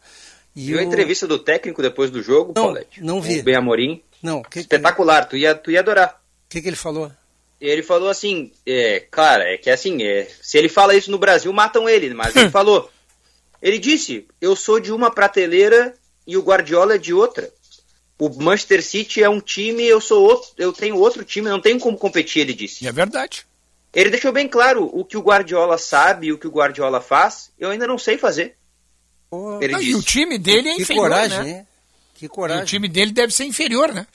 E 0.54 0.66
Viu 0.66 0.78
a 0.78 0.82
entrevista 0.82 1.26
do 1.26 1.38
técnico 1.38 1.80
depois 1.80 2.10
do 2.10 2.22
jogo, 2.22 2.52
não, 2.54 2.64
Paulette? 2.64 3.02
Não 3.02 3.20
vi. 3.20 3.40
O 3.40 3.42
Ben 3.42 3.56
Amorim? 3.56 4.02
Não. 4.22 4.42
Que, 4.42 4.60
Espetacular, 4.60 5.26
tu 5.26 5.36
ia, 5.36 5.54
tu 5.54 5.70
ia 5.70 5.80
adorar. 5.80 6.20
O 6.46 6.48
que, 6.50 6.60
que 6.60 6.68
ele 6.68 6.76
falou? 6.76 7.10
Ele 7.58 7.82
falou 7.82 8.10
assim, 8.10 8.52
é, 8.66 9.00
cara, 9.10 9.44
é 9.44 9.56
que 9.56 9.70
assim, 9.70 10.02
é, 10.02 10.28
se 10.42 10.58
ele 10.58 10.68
fala 10.68 10.94
isso 10.94 11.10
no 11.10 11.18
Brasil, 11.18 11.52
matam 11.52 11.88
ele, 11.88 12.12
mas 12.12 12.36
ele 12.36 12.48
falou. 12.50 12.90
Ele 13.62 13.78
disse, 13.78 14.26
eu 14.40 14.56
sou 14.56 14.80
de 14.80 14.92
uma 14.92 15.10
prateleira 15.10 15.94
e 16.26 16.36
o 16.36 16.42
Guardiola 16.42 16.96
é 16.96 16.98
de 16.98 17.14
outra. 17.14 17.48
O 18.18 18.28
Manchester 18.28 18.82
City 18.82 19.22
é 19.22 19.28
um 19.28 19.40
time, 19.40 19.84
eu 19.84 20.00
sou 20.00 20.22
outro, 20.22 20.50
eu 20.58 20.72
tenho 20.72 20.96
outro 20.96 21.24
time, 21.24 21.48
não 21.48 21.60
tenho 21.60 21.78
como 21.78 21.96
competir, 21.96 22.40
ele 22.40 22.54
disse. 22.54 22.84
E 22.84 22.88
é 22.88 22.92
verdade. 22.92 23.46
Ele 23.94 24.10
deixou 24.10 24.32
bem 24.32 24.48
claro 24.48 24.90
o 24.92 25.04
que 25.04 25.16
o 25.16 25.22
Guardiola 25.22 25.78
sabe, 25.78 26.32
o 26.32 26.38
que 26.38 26.46
o 26.46 26.50
Guardiola 26.50 27.00
faz, 27.00 27.50
eu 27.58 27.70
ainda 27.70 27.86
não 27.86 27.98
sei 27.98 28.18
fazer. 28.18 28.56
Ele 29.60 29.74
e 29.82 29.94
o 29.94 30.02
time 30.02 30.38
dele 30.38 30.68
é 30.68 30.74
que 30.74 30.82
inferior, 30.82 31.08
coragem, 31.08 31.44
né? 31.44 31.66
Que 32.14 32.28
coragem. 32.28 32.62
E 32.62 32.64
o 32.64 32.66
time 32.66 32.88
dele 32.88 33.12
deve 33.12 33.32
ser 33.32 33.44
inferior, 33.44 33.92
né? 33.92 34.06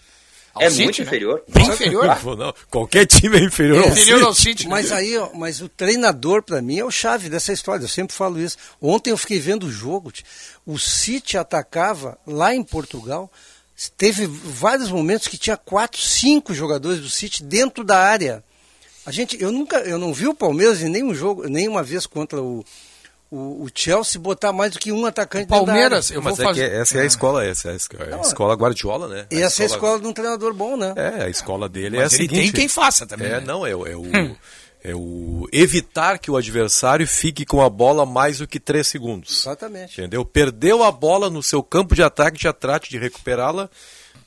Ao 0.58 0.64
é 0.64 0.70
City, 0.70 0.84
muito 0.84 0.98
né? 1.00 1.08
inferior. 1.08 1.44
Bem 1.48 1.68
inferior. 1.68 2.20
Não, 2.24 2.36
não, 2.36 2.54
qualquer 2.70 3.06
time 3.06 3.40
é 3.40 3.44
inferior, 3.44 3.84
é, 3.84 3.86
ao, 3.86 3.92
inferior 3.92 4.24
ao 4.24 4.34
City. 4.34 4.64
Né? 4.66 4.70
Mas 4.70 4.92
aí, 4.92 5.14
mas 5.36 5.62
o 5.62 5.70
treinador 5.70 6.44
para 6.44 6.62
mim 6.62 6.80
é 6.80 6.86
o 6.86 6.92
chave 6.92 7.30
dessa 7.30 7.54
história. 7.54 7.84
Eu 7.84 7.88
sempre 7.88 8.16
falo 8.16 8.40
isso. 8.40 8.58
Ontem 8.82 9.12
eu 9.12 9.18
fiquei 9.18 9.40
vendo 9.40 9.68
o 9.68 9.72
jogo. 9.72 10.12
O 10.66 10.78
City 10.78 11.38
atacava 11.38 12.18
lá 12.26 12.54
em 12.54 12.64
Portugal. 12.64 13.32
Teve 13.96 14.26
vários 14.26 14.90
momentos 14.90 15.28
que 15.28 15.38
tinha 15.38 15.56
quatro, 15.56 16.02
cinco 16.02 16.54
jogadores 16.54 17.00
do 17.00 17.10
City 17.10 17.44
dentro 17.44 17.84
da 17.84 18.00
área. 18.00 18.44
A 19.06 19.12
gente, 19.12 19.42
eu 19.42 19.52
nunca, 19.52 19.78
eu 19.78 19.98
não 19.98 20.12
vi 20.12 20.28
o 20.28 20.34
Palmeiras 20.34 20.82
em 20.82 20.90
nenhum 20.90 21.14
jogo, 21.14 21.48
nenhuma 21.48 21.82
vez 21.82 22.06
contra 22.06 22.42
o, 22.42 22.66
o, 23.30 23.64
o, 23.64 23.70
Chelsea 23.74 24.20
botar 24.20 24.54
mais 24.54 24.72
do 24.72 24.80
que 24.80 24.92
um 24.92 25.06
atacante 25.06 25.46
o 25.46 25.48
Palmeiras, 25.48 26.12
eu 26.12 26.22
Mas 26.22 26.38
vou 26.38 26.46
é 26.46 26.48
fazer... 26.50 26.72
essa 26.72 26.98
é 26.98 27.02
a 27.02 27.06
escola, 27.06 27.46
essa 27.46 27.70
é 27.70 27.72
a 27.74 28.22
escola 28.22 28.54
Guardiola, 28.56 29.08
né? 29.08 29.28
A 29.30 29.36
essa 29.36 29.64
escola... 29.64 29.64
é 29.64 29.64
a 29.64 29.66
escola 29.66 30.00
de 30.00 30.08
um 30.08 30.14
treinador 30.14 30.54
bom, 30.54 30.78
né? 30.78 30.94
É, 30.96 31.24
a 31.24 31.30
escola 31.30 31.68
dele 31.68 31.98
Mas 31.98 32.14
é 32.14 32.16
a 32.16 32.20
ele 32.20 32.30
seguinte... 32.30 32.52
tem 32.52 32.62
quem 32.62 32.68
faça 32.68 33.06
também, 33.06 33.28
É, 33.28 33.40
né? 33.40 33.44
não, 33.46 33.66
é, 33.66 33.72
é 33.72 33.76
o... 33.76 34.02
Hum. 34.02 34.36
É 34.84 34.96
o 34.96 35.50
evitar 35.52 36.20
que 36.20 36.30
o 36.30 36.38
adversário 36.38 37.06
fique 37.06 37.46
com 37.46 37.62
a 37.62 37.70
bola 37.70 38.06
mais 38.06 38.38
do 38.38 38.48
que 38.48 38.60
três 38.60 38.88
segundos. 38.88 39.42
Exatamente. 39.42 40.00
Entendeu? 40.00 40.24
Perdeu 40.24 40.84
a 40.84 40.92
bola 40.92 41.30
no 41.30 41.42
seu 41.42 41.62
campo 41.64 41.96
de 41.96 42.04
ataque, 42.04 42.42
já 42.42 42.54
trate 42.54 42.90
de 42.90 42.98
recuperá-la 42.98 43.70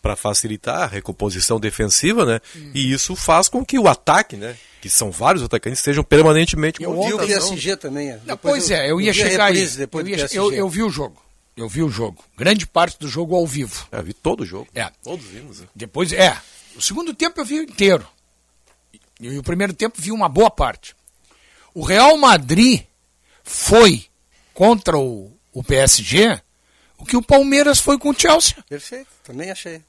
para 0.02 0.16
facilitar 0.16 0.82
a 0.82 0.86
recomposição 0.86 1.60
defensiva, 1.60 2.26
né? 2.26 2.40
Hum. 2.54 2.72
E 2.74 2.92
isso 2.92 3.14
faz 3.14 3.48
com 3.48 3.64
que 3.64 3.78
o 3.78 3.88
ataque, 3.88 4.36
né? 4.36 4.56
Que 4.80 4.88
são 4.88 5.10
vários 5.10 5.42
atacantes, 5.42 5.80
estejam 5.80 6.02
permanentemente 6.02 6.82
eu 6.82 7.02
vi 7.02 7.12
o 7.12 7.18
PSG 7.18 7.76
também. 7.76 8.18
Não, 8.24 8.36
pois 8.36 8.70
é, 8.70 8.90
eu 8.90 9.00
ia 9.00 9.12
chegar 9.12 9.46
aí. 9.46 9.58
Eu, 9.58 10.06
ia, 10.06 10.26
eu, 10.32 10.52
eu, 10.52 10.68
vi 10.68 10.82
o 10.82 10.90
jogo. 10.90 11.22
Eu 11.56 11.68
vi 11.68 11.82
o 11.82 11.90
jogo. 11.90 12.24
Grande 12.36 12.66
parte 12.66 12.98
do 12.98 13.06
jogo 13.06 13.34
ao 13.34 13.46
vivo. 13.46 13.86
É, 13.92 14.00
vi 14.00 14.14
todo 14.14 14.40
o 14.40 14.46
jogo. 14.46 14.68
É. 14.74 14.90
Todos 15.02 15.26
vimos. 15.26 15.60
É. 15.60 15.64
Depois, 15.74 16.12
é. 16.12 16.36
O 16.74 16.80
segundo 16.80 17.12
tempo 17.12 17.40
eu 17.40 17.44
vi 17.44 17.56
inteiro. 17.56 18.06
E 19.20 19.38
o 19.38 19.42
primeiro 19.42 19.74
tempo 19.74 20.00
vi 20.00 20.10
uma 20.10 20.28
boa 20.28 20.50
parte. 20.50 20.94
O 21.74 21.82
Real 21.82 22.16
Madrid 22.16 22.82
foi 23.44 24.06
contra 24.54 24.96
o, 24.96 25.30
o 25.52 25.62
PSG 25.62 26.40
o 27.00 27.04
que 27.04 27.16
o 27.16 27.22
Palmeiras 27.22 27.80
foi 27.80 27.98
com 27.98 28.10
o 28.10 28.14
Chelsea. 28.18 28.56
Perfeito, 28.68 29.08
também 29.24 29.50
achei. 29.50 29.82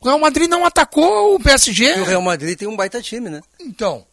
O 0.00 0.06
Real 0.06 0.18
Madrid 0.18 0.48
não 0.48 0.64
atacou 0.64 1.34
o 1.34 1.40
PSG. 1.40 1.96
E 1.96 2.00
o 2.00 2.04
Real 2.04 2.22
Madrid 2.22 2.58
tem 2.58 2.68
um 2.68 2.76
baita 2.76 3.00
time, 3.00 3.30
né? 3.30 3.42
Então, 3.60 4.06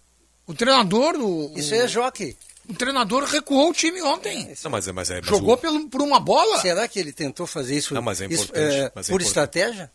o 0.45 0.53
treinador. 0.53 1.15
O, 1.15 1.53
Isso 1.55 1.73
aí 1.73 1.81
é 1.81 1.87
joque. 1.87 2.35
O 2.67 2.73
treinador 2.73 3.25
recuou 3.25 3.69
o 3.69 3.73
time 3.73 4.01
ontem. 4.01 4.55
Não, 4.63 4.71
mas, 4.71 4.87
é, 4.87 4.91
mas 4.93 5.11
é, 5.11 5.19
mas 5.19 5.29
Jogou 5.29 5.55
o... 5.55 5.57
pelo, 5.57 5.89
por 5.89 6.01
uma 6.01 6.19
bola. 6.19 6.61
Será 6.61 6.87
que 6.87 6.97
ele 6.97 7.11
tentou 7.11 7.45
fazer 7.45 7.75
isso, 7.75 7.93
não, 7.93 8.01
mas 8.01 8.21
é 8.21 8.27
isso 8.27 8.49
é, 8.53 8.91
mas 8.95 9.09
é 9.09 9.11
por 9.11 9.21
estratégia? 9.21 9.91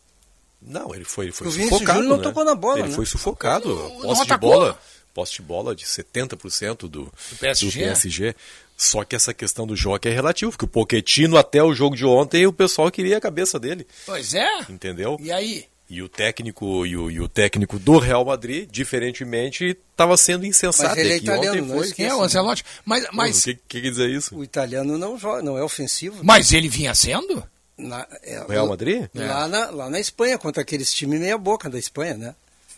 Não, 0.61 0.95
ele 0.95 1.05
foi, 1.05 1.31
foi 1.33 1.47
o 1.47 1.51
sufocado. 1.51 2.03
não 2.03 2.17
né? 2.19 2.23
tocou 2.23 2.45
na 2.45 2.55
bola. 2.55 2.81
Ele 2.81 2.89
né? 2.89 2.95
foi 2.95 3.07
sufocado. 3.07 3.75
Não, 3.75 4.01
posse 4.03 4.27
de 4.27 4.37
bola. 4.37 4.79
Posse 5.15 5.33
de 5.35 5.43
bola 5.43 5.75
de 5.75 5.85
70% 5.87 6.77
do, 6.77 6.89
do, 6.89 7.13
PSG. 7.41 7.67
do 7.67 7.85
PSG. 7.87 8.37
Só 8.77 9.03
que 9.03 9.17
essa 9.17 9.33
questão 9.33 9.67
do 9.67 9.75
jogo 9.75 9.99
é 10.05 10.11
relativo, 10.11 10.53
porque 10.53 10.65
o 10.67 10.69
Poquetino 10.69 11.37
até 11.37 11.63
o 11.63 11.73
jogo 11.73 11.97
de 11.97 12.05
ontem 12.05 12.47
o 12.47 12.53
pessoal 12.53 12.91
queria 12.91 13.17
a 13.17 13.21
cabeça 13.21 13.59
dele. 13.59 13.87
Pois 14.05 14.35
é. 14.35 14.61
Entendeu? 14.69 15.17
E 15.21 15.33
aí? 15.33 15.67
E 15.91 16.03
o 16.03 16.09
técnico 16.09 16.85
e 16.85 16.97
o, 16.97 17.11
e 17.11 17.19
o 17.19 17.29
técnico 17.29 17.79
do 17.79 17.99
Real 17.99 18.23
Madrid, 18.23 18.69
diferentemente, 18.71 19.77
estava 19.91 20.19
sendo 20.19 20.45
insensato. 20.45 20.91
Mas 20.91 20.99
ele 20.99 21.13
é 21.13 21.17
italiano, 21.17 21.67
não 21.67 21.79
foi. 21.79 21.93
Quem 21.93 22.07
é 22.07 22.15
o 22.15 22.23
Ancelotti? 22.23 22.63
Mas, 22.85 23.07
mas... 23.11 23.41
O 23.41 23.45
que, 23.45 23.55
que 23.55 23.81
quer 23.81 23.91
dizer 23.91 24.11
isso? 24.11 24.37
O 24.37 24.45
italiano 24.45 24.99
não 24.99 25.19
joga, 25.19 25.43
não 25.43 25.57
é 25.57 25.63
ofensivo. 25.63 26.23
Mas 26.23 26.53
ele 26.53 26.69
vinha 26.69 26.95
sendo? 26.95 27.43
Na, 27.79 28.07
é, 28.23 28.45
Real 28.47 28.69
Madrid? 28.69 29.09
Lá, 29.15 29.45
é. 29.45 29.49
na, 29.49 29.71
lá 29.71 29.89
na 29.89 29.99
Espanha, 29.99 30.37
contra 30.37 30.61
aqueles 30.61 30.93
times 30.93 31.21
meia 31.21 31.39
boca 31.39 31.71
da 31.71 31.79
Espanha, 31.79 32.15
né? 32.19 32.35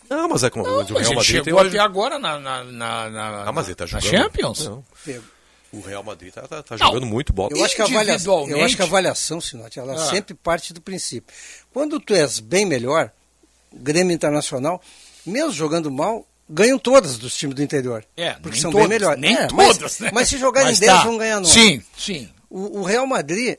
Não, 0.09 0.29
mas 0.29 0.43
é 0.43 0.49
como 0.49 0.65
não, 0.65 0.79
o 0.79 0.83
Real 0.83 1.15
Madrid 1.15 1.43
chegou 1.43 1.59
até 1.59 1.79
agora 1.79 2.19
na, 2.19 2.39
na, 2.39 2.63
na, 2.63 3.09
na, 3.09 3.43
ah, 3.45 3.51
mas 3.51 3.67
ele 3.67 3.75
tá 3.75 3.85
jogando. 3.85 4.11
na 4.11 4.19
Champions. 4.19 4.65
Não. 4.65 4.83
O 5.71 5.79
Real 5.79 6.03
Madrid 6.03 6.33
tá, 6.33 6.41
tá, 6.41 6.61
tá 6.61 6.75
jogando 6.75 7.05
muito 7.05 7.31
bola. 7.31 7.49
Eu 7.55 7.63
acho 7.63 7.75
que 7.75 7.81
a 7.81 7.85
avaliação, 7.85 8.47
eu 8.49 8.61
acho 8.61 8.75
que 8.75 8.81
a 8.81 8.85
avaliação, 8.85 9.39
Sinote, 9.39 9.79
ela 9.79 9.93
ah. 9.93 9.97
sempre 9.97 10.33
parte 10.33 10.73
do 10.73 10.81
princípio. 10.81 11.33
Quando 11.73 11.99
tu 11.99 12.13
és 12.13 12.39
bem 12.39 12.65
melhor, 12.65 13.11
Grêmio 13.73 14.13
Internacional, 14.13 14.81
mesmo 15.25 15.51
jogando 15.51 15.89
mal, 15.89 16.25
ganham 16.49 16.77
todas 16.77 17.17
dos 17.17 17.35
times 17.35 17.55
do 17.55 17.63
interior. 17.63 18.05
É, 18.17 18.33
porque 18.33 18.59
são 18.59 18.71
todas, 18.71 18.87
bem 18.87 18.99
melhores. 18.99 19.21
Nem 19.21 19.35
é, 19.35 19.47
todas, 19.47 19.79
mas, 19.79 19.99
né? 19.99 20.11
mas 20.13 20.29
se 20.29 20.37
jogarem 20.37 20.75
10 20.75 20.79
tá. 20.79 21.03
vão 21.03 21.17
ganhar 21.17 21.39
9. 21.39 21.51
Sim, 21.51 21.83
sim. 21.97 22.29
O, 22.49 22.79
o, 22.79 22.83
Real 22.83 23.07
Madrid, 23.07 23.57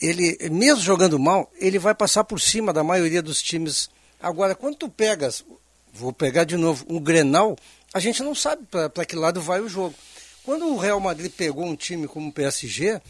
ele, 0.00 0.36
mesmo 0.50 0.82
jogando 0.82 1.18
mal, 1.18 1.50
ele 1.58 1.78
vai 1.78 1.94
passar 1.94 2.24
por 2.24 2.40
cima 2.40 2.72
da 2.72 2.82
maioria 2.82 3.22
dos 3.22 3.40
times. 3.40 3.88
Agora, 4.20 4.54
quando 4.54 4.76
tu 4.76 4.88
pegas, 4.88 5.44
vou 5.92 6.12
pegar 6.12 6.44
de 6.44 6.56
novo, 6.56 6.84
um 6.88 6.98
Grenal, 6.98 7.56
a 7.94 8.00
gente 8.00 8.22
não 8.22 8.34
sabe 8.34 8.64
para 8.66 9.04
que 9.04 9.14
lado 9.14 9.40
vai 9.40 9.60
o 9.60 9.68
jogo. 9.68 9.94
Quando 10.44 10.66
o 10.66 10.76
Real 10.76 10.98
Madrid 10.98 11.30
pegou 11.30 11.64
um 11.64 11.76
time 11.76 12.08
como 12.08 12.28
o 12.28 12.32
PSG, 12.32 13.00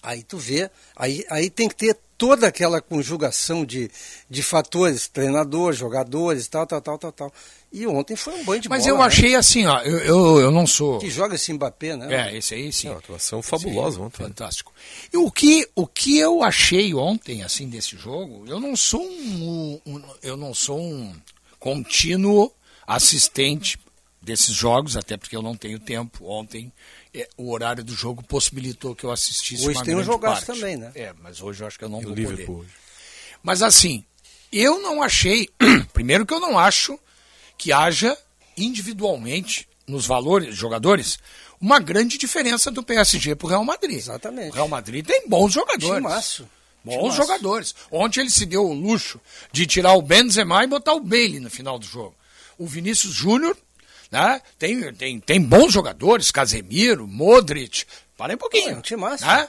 aí 0.00 0.22
tu 0.22 0.38
vê, 0.38 0.70
aí, 0.94 1.24
aí 1.28 1.50
tem 1.50 1.68
que 1.68 1.74
ter 1.74 1.96
toda 2.20 2.46
aquela 2.46 2.82
conjugação 2.82 3.64
de, 3.64 3.90
de 4.28 4.42
fatores, 4.42 5.08
treinador, 5.08 5.72
jogadores, 5.72 6.46
tal, 6.48 6.66
tal, 6.66 6.82
tal, 6.82 6.98
tal, 6.98 7.12
tal. 7.12 7.32
E 7.72 7.86
ontem 7.86 8.14
foi 8.14 8.34
um 8.34 8.44
banho 8.44 8.60
de 8.60 8.68
Mas 8.68 8.82
bola, 8.82 8.94
eu 8.94 8.98
né? 8.98 9.04
achei 9.04 9.34
assim, 9.34 9.64
ó, 9.64 9.80
eu, 9.80 9.98
eu, 10.00 10.40
eu, 10.40 10.50
não 10.50 10.66
sou... 10.66 10.98
Que 10.98 11.08
joga 11.08 11.36
esse 11.36 11.50
Mbappé, 11.50 11.96
né? 11.96 12.28
É, 12.28 12.36
esse 12.36 12.52
aí 12.52 12.70
sim. 12.70 12.88
É 12.88 12.90
uma 12.90 12.98
atuação 12.98 13.40
fabulosa 13.40 13.96
sim, 13.96 14.02
ontem. 14.02 14.22
Fantástico. 14.22 14.70
E 15.10 15.16
o 15.16 15.30
que, 15.30 15.66
o 15.74 15.86
que 15.86 16.18
eu 16.18 16.42
achei 16.42 16.92
ontem, 16.92 17.42
assim, 17.42 17.70
desse 17.70 17.96
jogo, 17.96 18.44
eu 18.46 18.60
não 18.60 18.76
sou 18.76 19.02
um, 19.02 19.80
um 19.86 20.02
eu 20.22 20.36
não 20.36 20.52
sou 20.52 20.78
um 20.78 21.14
contínuo 21.58 22.52
assistente 22.86 23.78
desses 24.20 24.54
jogos, 24.54 24.94
até 24.94 25.16
porque 25.16 25.34
eu 25.34 25.42
não 25.42 25.56
tenho 25.56 25.78
tempo. 25.78 26.26
Ontem 26.26 26.70
é, 27.14 27.28
o 27.36 27.50
horário 27.50 27.82
do 27.82 27.94
jogo 27.94 28.22
possibilitou 28.22 28.94
que 28.94 29.04
eu 29.04 29.10
assistisse 29.10 29.66
hoje 29.66 29.78
uma 29.78 29.84
tem 29.84 29.96
um 29.96 30.04
jogaço 30.04 30.46
também, 30.46 30.76
né? 30.76 30.92
É, 30.94 31.12
mas 31.20 31.40
hoje 31.40 31.62
eu 31.62 31.66
acho 31.66 31.78
que 31.78 31.84
eu 31.84 31.88
não 31.88 32.00
e 32.00 32.04
vou 32.04 32.14
Liverpool 32.14 32.56
poder. 32.56 32.68
Hoje. 32.68 32.74
Mas 33.42 33.62
assim, 33.62 34.04
Eu 34.52 34.80
não 34.80 35.02
achei, 35.02 35.48
primeiro 35.92 36.26
que 36.26 36.34
eu 36.34 36.40
não 36.40 36.58
acho 36.58 36.98
que 37.56 37.72
haja 37.72 38.16
individualmente 38.56 39.68
nos 39.86 40.06
valores 40.06 40.54
jogadores 40.56 41.18
uma 41.60 41.78
grande 41.78 42.16
diferença 42.16 42.70
do 42.70 42.82
PSG 42.82 43.34
para 43.34 43.46
o 43.46 43.48
Real 43.48 43.64
Madrid. 43.64 43.96
Exatamente. 43.96 44.50
O 44.50 44.54
Real 44.54 44.68
Madrid 44.68 45.04
tem 45.06 45.28
bons 45.28 45.52
jogadores. 45.52 46.02
Timaço. 46.02 46.48
Bons 46.82 46.94
Timaço. 46.94 47.16
jogadores. 47.16 47.74
Ontem 47.90 48.20
ele 48.20 48.30
se 48.30 48.46
deu 48.46 48.64
o 48.64 48.72
luxo 48.72 49.20
de 49.52 49.66
tirar 49.66 49.92
o 49.92 50.02
Benzema 50.02 50.64
e 50.64 50.66
botar 50.66 50.94
o 50.94 51.00
Bailey 51.00 51.38
no 51.38 51.50
final 51.50 51.78
do 51.78 51.84
jogo. 51.86 52.14
O 52.56 52.66
Vinícius 52.66 53.12
Júnior 53.12 53.56
né, 54.10 54.40
tem, 54.58 54.92
tem, 54.94 55.20
tem 55.20 55.40
bons 55.40 55.72
jogadores, 55.72 56.30
Casemiro, 56.30 57.06
Modric. 57.06 57.84
Para 58.16 58.34
um 58.34 58.38
pouquinho. 58.38 58.70
É, 58.70 58.76
um 58.76 58.80
timaço. 58.80 59.24
né? 59.24 59.48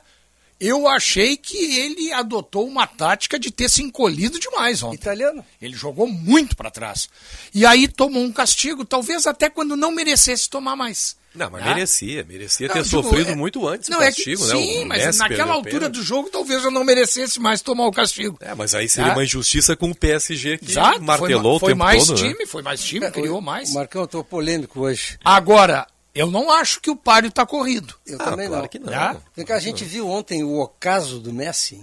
Eu 0.59 0.87
achei 0.87 1.35
que 1.35 1.57
ele 1.57 2.13
adotou 2.13 2.67
uma 2.67 2.85
tática 2.85 3.39
de 3.39 3.49
ter 3.49 3.67
se 3.67 3.81
encolhido 3.81 4.39
demais 4.39 4.83
ontem. 4.83 4.95
Italiano. 4.95 5.43
Ele 5.59 5.75
jogou 5.75 6.05
muito 6.05 6.55
para 6.55 6.69
trás. 6.69 7.09
E 7.51 7.65
aí 7.65 7.87
tomou 7.87 8.21
um 8.21 8.31
castigo, 8.31 8.85
talvez 8.85 9.25
até 9.25 9.49
quando 9.49 9.75
não 9.75 9.91
merecesse 9.91 10.47
tomar 10.47 10.75
mais. 10.75 11.15
Não, 11.33 11.49
mas 11.49 11.63
Né? 11.63 11.73
merecia, 11.73 12.25
merecia 12.27 12.67
Não, 12.67 12.75
ter 12.75 12.83
digo, 12.83 13.01
sofrido 13.03 13.31
é- 13.31 13.35
muito 13.35 13.65
antes 13.67 13.87
não, 13.89 13.99
o 13.99 14.01
é 14.01 14.11
que, 14.11 14.17
castigo, 14.17 14.45
né? 14.45 14.55
sim, 14.55 14.83
O 14.83 14.87
mas 14.87 15.05
Messi 15.05 15.19
naquela 15.19 15.53
altura 15.53 15.87
do 15.89 16.03
jogo 16.03 16.29
talvez 16.29 16.63
eu 16.63 16.71
não 16.71 16.83
merecesse 16.83 17.39
mais 17.39 17.61
tomar 17.61 17.85
o 17.87 17.91
castigo. 17.91 18.37
É, 18.41 18.53
mas 18.53 18.75
aí 18.75 18.89
seria 18.89 19.11
Tá? 19.11 19.15
uma 19.15 19.23
injustiça 19.23 19.75
com 19.75 19.89
o 19.91 19.95
PSG 19.95 20.57
que 20.57 20.71
Exato, 20.71 21.01
martelou 21.01 21.57
foi, 21.59 21.71
o 21.73 21.77
ma- 21.77 21.91
tempo 21.91 21.95
foi 21.95 22.01
mais 22.01 22.07
todo, 22.07 22.21
né? 22.21 22.29
time, 22.33 22.45
foi 22.45 22.61
mais 22.61 22.83
time, 22.83 23.11
criou 23.11 23.39
mais. 23.41 23.71
Marcão, 23.73 24.01
eu 24.01 24.07
tô 24.07 24.23
polêmico 24.23 24.81
hoje. 24.81 25.17
Agora, 25.23 25.87
eu 26.13 26.29
não 26.29 26.51
acho 26.51 26.81
que 26.81 26.89
o 26.89 26.95
páreo 26.97 27.29
está 27.29 27.45
corrido. 27.45 27.93
Eu 28.05 28.17
Ah, 28.19 28.25
também 28.25 28.47
claro 28.47 28.63
não. 28.63 28.67
que 28.69 28.79
não. 28.79 28.89
Tá? 28.91 29.15
Vem 29.33 29.45
cá, 29.45 29.55
a 29.55 29.59
gente 29.59 29.85
viu 29.85 30.09
ontem 30.09 30.43
o 30.43 30.59
ocaso 30.59 31.19
do 31.19 31.31
Messi. 31.31 31.81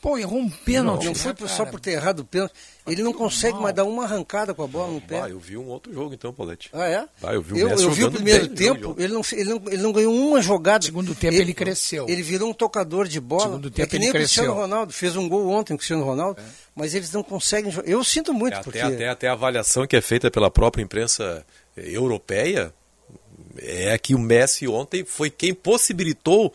Pô, 0.00 0.16
errou 0.16 0.38
um 0.38 0.48
pênalti. 0.48 1.04
Não 1.04 1.12
né, 1.12 1.18
foi 1.18 1.34
por- 1.34 1.48
só 1.48 1.58
cara? 1.58 1.70
por 1.70 1.80
ter 1.80 1.92
errado 1.92 2.20
o 2.20 2.24
pênalti. 2.24 2.54
Ele 2.86 3.02
não 3.02 3.12
consegue 3.12 3.58
mais 3.58 3.74
dar 3.74 3.84
uma 3.84 4.04
arrancada 4.04 4.54
com 4.54 4.62
a 4.62 4.66
bola 4.66 4.92
no 4.92 5.00
pé. 5.00 5.20
Ah, 5.20 5.28
eu 5.28 5.38
vi 5.40 5.56
um 5.56 5.66
outro 5.66 5.92
jogo 5.92 6.14
então, 6.14 6.32
Paulette. 6.32 6.68
Ah, 6.72 6.86
é? 6.86 7.04
Ah, 7.22 7.34
eu 7.34 7.42
vi 7.42 7.54
o 7.54 7.58
eu, 7.58 7.68
eu 7.70 7.90
vi 7.90 8.04
o 8.04 8.10
primeiro 8.12 8.48
tempo, 8.48 8.80
jogo. 8.80 9.00
ele 9.02 9.12
não, 9.12 9.22
ele, 9.32 9.44
não, 9.50 9.62
ele 9.66 9.82
não 9.82 9.92
ganhou 9.92 10.14
uma 10.14 10.40
jogada. 10.40 10.84
Segundo 10.84 11.14
tempo 11.14 11.34
ele 11.34 11.52
cresceu. 11.52 12.06
Ele 12.08 12.22
virou 12.22 12.48
um 12.50 12.54
tocador 12.54 13.06
de 13.08 13.20
bola. 13.20 13.42
Segundo 13.42 13.70
tempo 13.70 13.82
é 13.82 13.86
que 13.90 13.96
ele 13.96 14.00
nem 14.04 14.10
o 14.10 14.12
Cristiano 14.12 14.48
cresceu. 14.48 14.62
Ronaldo, 14.62 14.92
fez 14.92 15.16
um 15.16 15.28
gol 15.28 15.48
ontem, 15.48 15.74
o 15.74 15.76
Cristiano 15.76 16.04
Ronaldo, 16.04 16.40
mas 16.74 16.94
eles 16.94 17.12
não 17.12 17.22
conseguem 17.22 17.70
jogar. 17.70 17.88
Eu 17.88 18.02
sinto 18.04 18.32
muito, 18.32 18.56
É, 18.56 18.62
porque... 18.62 18.78
até, 18.78 18.94
até, 18.94 19.08
até 19.08 19.28
a 19.28 19.32
avaliação 19.32 19.86
que 19.86 19.96
é 19.96 20.00
feita 20.00 20.30
pela 20.30 20.50
própria 20.50 20.82
imprensa 20.82 21.44
eh, 21.76 21.90
europeia 21.90 22.72
é 23.58 23.96
que 23.98 24.14
o 24.14 24.18
Messi 24.18 24.68
ontem 24.68 25.04
foi 25.04 25.30
quem 25.30 25.52
possibilitou, 25.54 26.52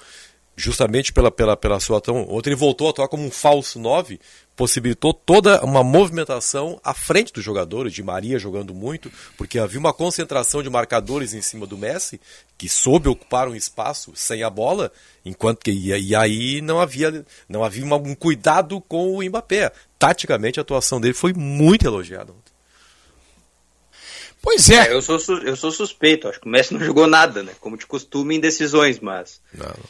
justamente 0.61 1.11
pela, 1.11 1.31
pela, 1.31 1.57
pela 1.57 1.79
sua 1.79 1.97
atuação, 1.97 2.27
ontem 2.29 2.51
ele 2.51 2.55
voltou 2.55 2.87
a 2.87 2.91
atuar 2.91 3.07
como 3.07 3.25
um 3.25 3.31
falso 3.31 3.79
9, 3.79 4.19
possibilitou 4.55 5.13
toda 5.13 5.63
uma 5.63 5.83
movimentação 5.83 6.79
à 6.83 6.93
frente 6.93 7.33
dos 7.33 7.43
jogadores, 7.43 7.93
de 7.93 8.03
Maria 8.03 8.37
jogando 8.37 8.73
muito, 8.73 9.11
porque 9.37 9.57
havia 9.57 9.79
uma 9.79 9.93
concentração 9.93 10.61
de 10.61 10.69
marcadores 10.69 11.33
em 11.33 11.41
cima 11.41 11.65
do 11.65 11.77
Messi, 11.77 12.21
que 12.57 12.69
soube 12.69 13.09
ocupar 13.09 13.47
um 13.47 13.55
espaço 13.55 14.11
sem 14.13 14.43
a 14.43 14.49
bola, 14.49 14.91
enquanto 15.25 15.63
que 15.63 15.71
e, 15.71 16.15
aí 16.15 16.61
não 16.61 16.79
havia 16.79 17.25
não 17.49 17.63
havia 17.63 17.83
um 17.83 18.15
cuidado 18.15 18.79
com 18.81 19.17
o 19.17 19.23
Mbappé. 19.23 19.71
Taticamente 19.97 20.59
a 20.59 20.61
atuação 20.61 21.01
dele 21.01 21.13
foi 21.13 21.33
muito 21.33 21.85
elogiada. 21.85 22.33
Pois 24.43 24.69
é. 24.71 24.87
É, 24.87 24.93
eu, 24.93 25.01
sou, 25.03 25.19
su- 25.19 25.37
eu 25.43 25.55
sou 25.55 25.71
suspeito, 25.71 26.27
acho 26.27 26.39
que 26.41 26.47
o 26.47 26.49
Messi 26.49 26.73
não 26.73 26.81
jogou 26.83 27.05
nada, 27.05 27.43
né? 27.43 27.51
Como 27.59 27.77
de 27.77 27.85
costume 27.85 28.35
em 28.35 28.39
decisões, 28.39 28.99
mas. 28.99 29.39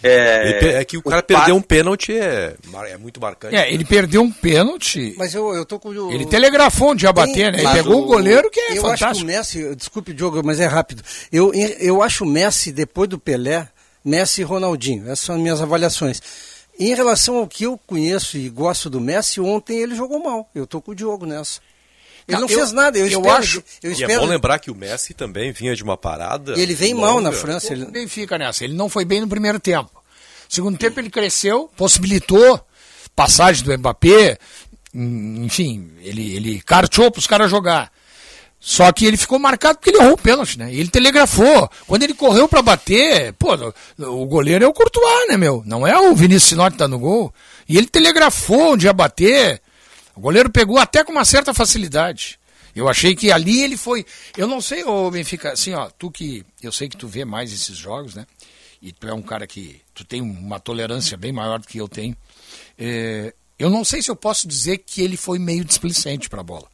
É, 0.03 0.79
É, 0.81 0.85
que 0.85 0.97
o 0.97 1.01
cara 1.01 1.21
o 1.21 1.23
perdeu 1.23 1.39
passe- 1.45 1.51
um 1.53 1.61
pênalti 1.61 2.11
é, 2.13 2.55
é 2.89 2.97
muito 2.97 3.21
marcante. 3.21 3.55
É, 3.55 3.73
ele 3.73 3.85
perdeu 3.85 4.21
um 4.21 4.31
pênalti. 4.31 5.15
Mas 5.17 5.33
eu, 5.33 5.53
eu 5.53 5.65
tô 5.65 5.79
com 5.79 5.89
o... 5.89 6.11
Ele 6.11 6.25
telegrafou 6.25 6.89
onde 6.89 7.05
ia 7.05 7.13
bater, 7.13 7.51
né? 7.51 7.59
Ele 7.59 7.71
pegou 7.71 8.01
o 8.01 8.03
o- 8.03 8.05
goleiro 8.07 8.49
que 8.49 8.59
é 8.59 8.63
eu 8.63 8.67
acho 8.71 8.81
que 8.81 8.87
o 8.87 8.89
fantástico. 8.97 9.25
Messi, 9.27 9.75
desculpe 9.75 10.13
Diogo, 10.13 10.41
mas 10.43 10.59
é 10.59 10.65
rápido. 10.65 11.01
Eu, 11.31 11.51
eu 11.79 12.03
acho 12.03 12.25
o 12.25 12.27
Messi, 12.27 12.73
depois 12.73 13.07
do 13.09 13.17
Pelé, 13.17 13.69
Messi 14.03 14.41
e 14.41 14.43
Ronaldinho. 14.43 15.05
Essas 15.05 15.19
são 15.21 15.35
as 15.35 15.41
minhas 15.41 15.61
avaliações. 15.61 16.21
Em 16.77 16.93
relação 16.95 17.37
ao 17.37 17.47
que 17.47 17.63
eu 17.65 17.79
conheço 17.87 18.37
e 18.37 18.49
gosto 18.49 18.89
do 18.89 18.99
Messi, 18.99 19.39
ontem 19.39 19.77
ele 19.79 19.95
jogou 19.95 20.21
mal. 20.21 20.49
Eu 20.53 20.67
tô 20.67 20.81
com 20.81 20.91
o 20.91 20.95
Diogo 20.95 21.25
nessa. 21.25 21.61
Ele 22.27 22.37
não 22.37 22.47
Eu- 22.47 22.57
fez 22.59 22.71
nada, 22.71 22.97
eu, 22.97 23.07
eu 23.07 23.19
espero. 23.19 23.35
acho- 23.37 23.63
eu 23.83 23.91
E 23.91 23.93
é 23.93 23.97
espero 23.97 24.21
bom 24.21 24.27
lembrar 24.27 24.59
que 24.59 24.69
o 24.71 24.75
Messi 24.75 25.13
também 25.13 25.51
vinha 25.51 25.75
de 25.75 25.83
uma 25.83 25.97
parada. 25.97 26.53
ele 26.59 26.73
vem 26.75 26.93
longa. 26.93 27.07
mal 27.07 27.21
na 27.21 27.31
França. 27.31 27.73
Ele, 27.73 27.83
O 27.83 27.91
Benfica 27.91 28.37
nessa. 28.37 28.63
Ele 28.63 28.73
não 28.73 28.87
foi 28.89 29.03
bem 29.05 29.21
no 29.21 29.27
primeiro 29.27 29.59
tempo. 29.59 29.89
Segundo 30.47 30.77
tempo 30.77 30.99
ele 30.99 31.09
cresceu, 31.09 31.69
possibilitou 31.77 32.59
passagem 33.15 33.63
do 33.63 33.77
Mbappé, 33.77 34.37
hum, 34.93 35.43
enfim, 35.45 35.91
ele, 36.01 36.35
ele 36.35 36.61
carteou 36.61 37.09
para 37.11 37.19
os 37.19 37.27
caras 37.27 37.49
jogar. 37.49 37.91
Só 38.63 38.91
que 38.91 39.05
ele 39.05 39.17
ficou 39.17 39.39
marcado 39.39 39.79
porque 39.79 39.89
ele 39.89 39.97
errou 39.97 40.13
o 40.13 40.17
pênalti, 40.17 40.59
né? 40.59 40.71
E 40.71 40.79
ele 40.79 40.89
telegrafou. 40.89 41.67
Quando 41.87 42.03
ele 42.03 42.13
correu 42.13 42.47
para 42.47 42.61
bater, 42.61 43.33
pô, 43.33 43.55
o 43.97 44.25
goleiro 44.27 44.63
é 44.63 44.67
o 44.67 44.73
Courtois, 44.73 45.27
né, 45.29 45.35
meu? 45.35 45.63
Não 45.65 45.87
é 45.87 45.97
o 45.99 46.13
Vinícius 46.15 46.49
Sinotti 46.49 46.73
que 46.73 46.77
tá 46.77 46.87
no 46.87 46.99
gol. 46.99 47.33
E 47.67 47.75
ele 47.75 47.87
telegrafou 47.87 48.73
onde 48.73 48.85
ia 48.85 48.93
bater. 48.93 49.59
O 50.15 50.19
goleiro 50.19 50.49
pegou 50.49 50.77
até 50.77 51.03
com 51.03 51.11
uma 51.11 51.25
certa 51.25 51.53
facilidade. 51.53 52.39
Eu 52.75 52.87
achei 52.87 53.15
que 53.15 53.31
ali 53.31 53.61
ele 53.61 53.77
foi. 53.77 54.05
Eu 54.37 54.47
não 54.47 54.61
sei, 54.61 54.83
ô 54.83 55.11
Benfica, 55.11 55.53
assim, 55.53 55.73
ó, 55.73 55.89
tu 55.89 56.09
que. 56.09 56.45
Eu 56.61 56.71
sei 56.71 56.87
que 56.87 56.97
tu 56.97 57.07
vê 57.07 57.25
mais 57.25 57.51
esses 57.51 57.75
jogos, 57.77 58.15
né? 58.15 58.25
E 58.81 58.91
tu 58.91 59.07
é 59.07 59.13
um 59.13 59.21
cara 59.21 59.45
que. 59.45 59.81
Tu 59.93 60.03
tem 60.05 60.21
uma 60.21 60.59
tolerância 60.59 61.17
bem 61.17 61.31
maior 61.31 61.59
do 61.59 61.67
que 61.67 61.77
eu 61.77 61.87
tenho. 61.87 62.15
É, 62.77 63.33
eu 63.59 63.69
não 63.69 63.83
sei 63.83 64.01
se 64.01 64.09
eu 64.09 64.15
posso 64.15 64.47
dizer 64.47 64.79
que 64.79 65.01
ele 65.01 65.17
foi 65.17 65.37
meio 65.37 65.63
displicente 65.65 66.29
pra 66.29 66.41
bola. 66.41 66.67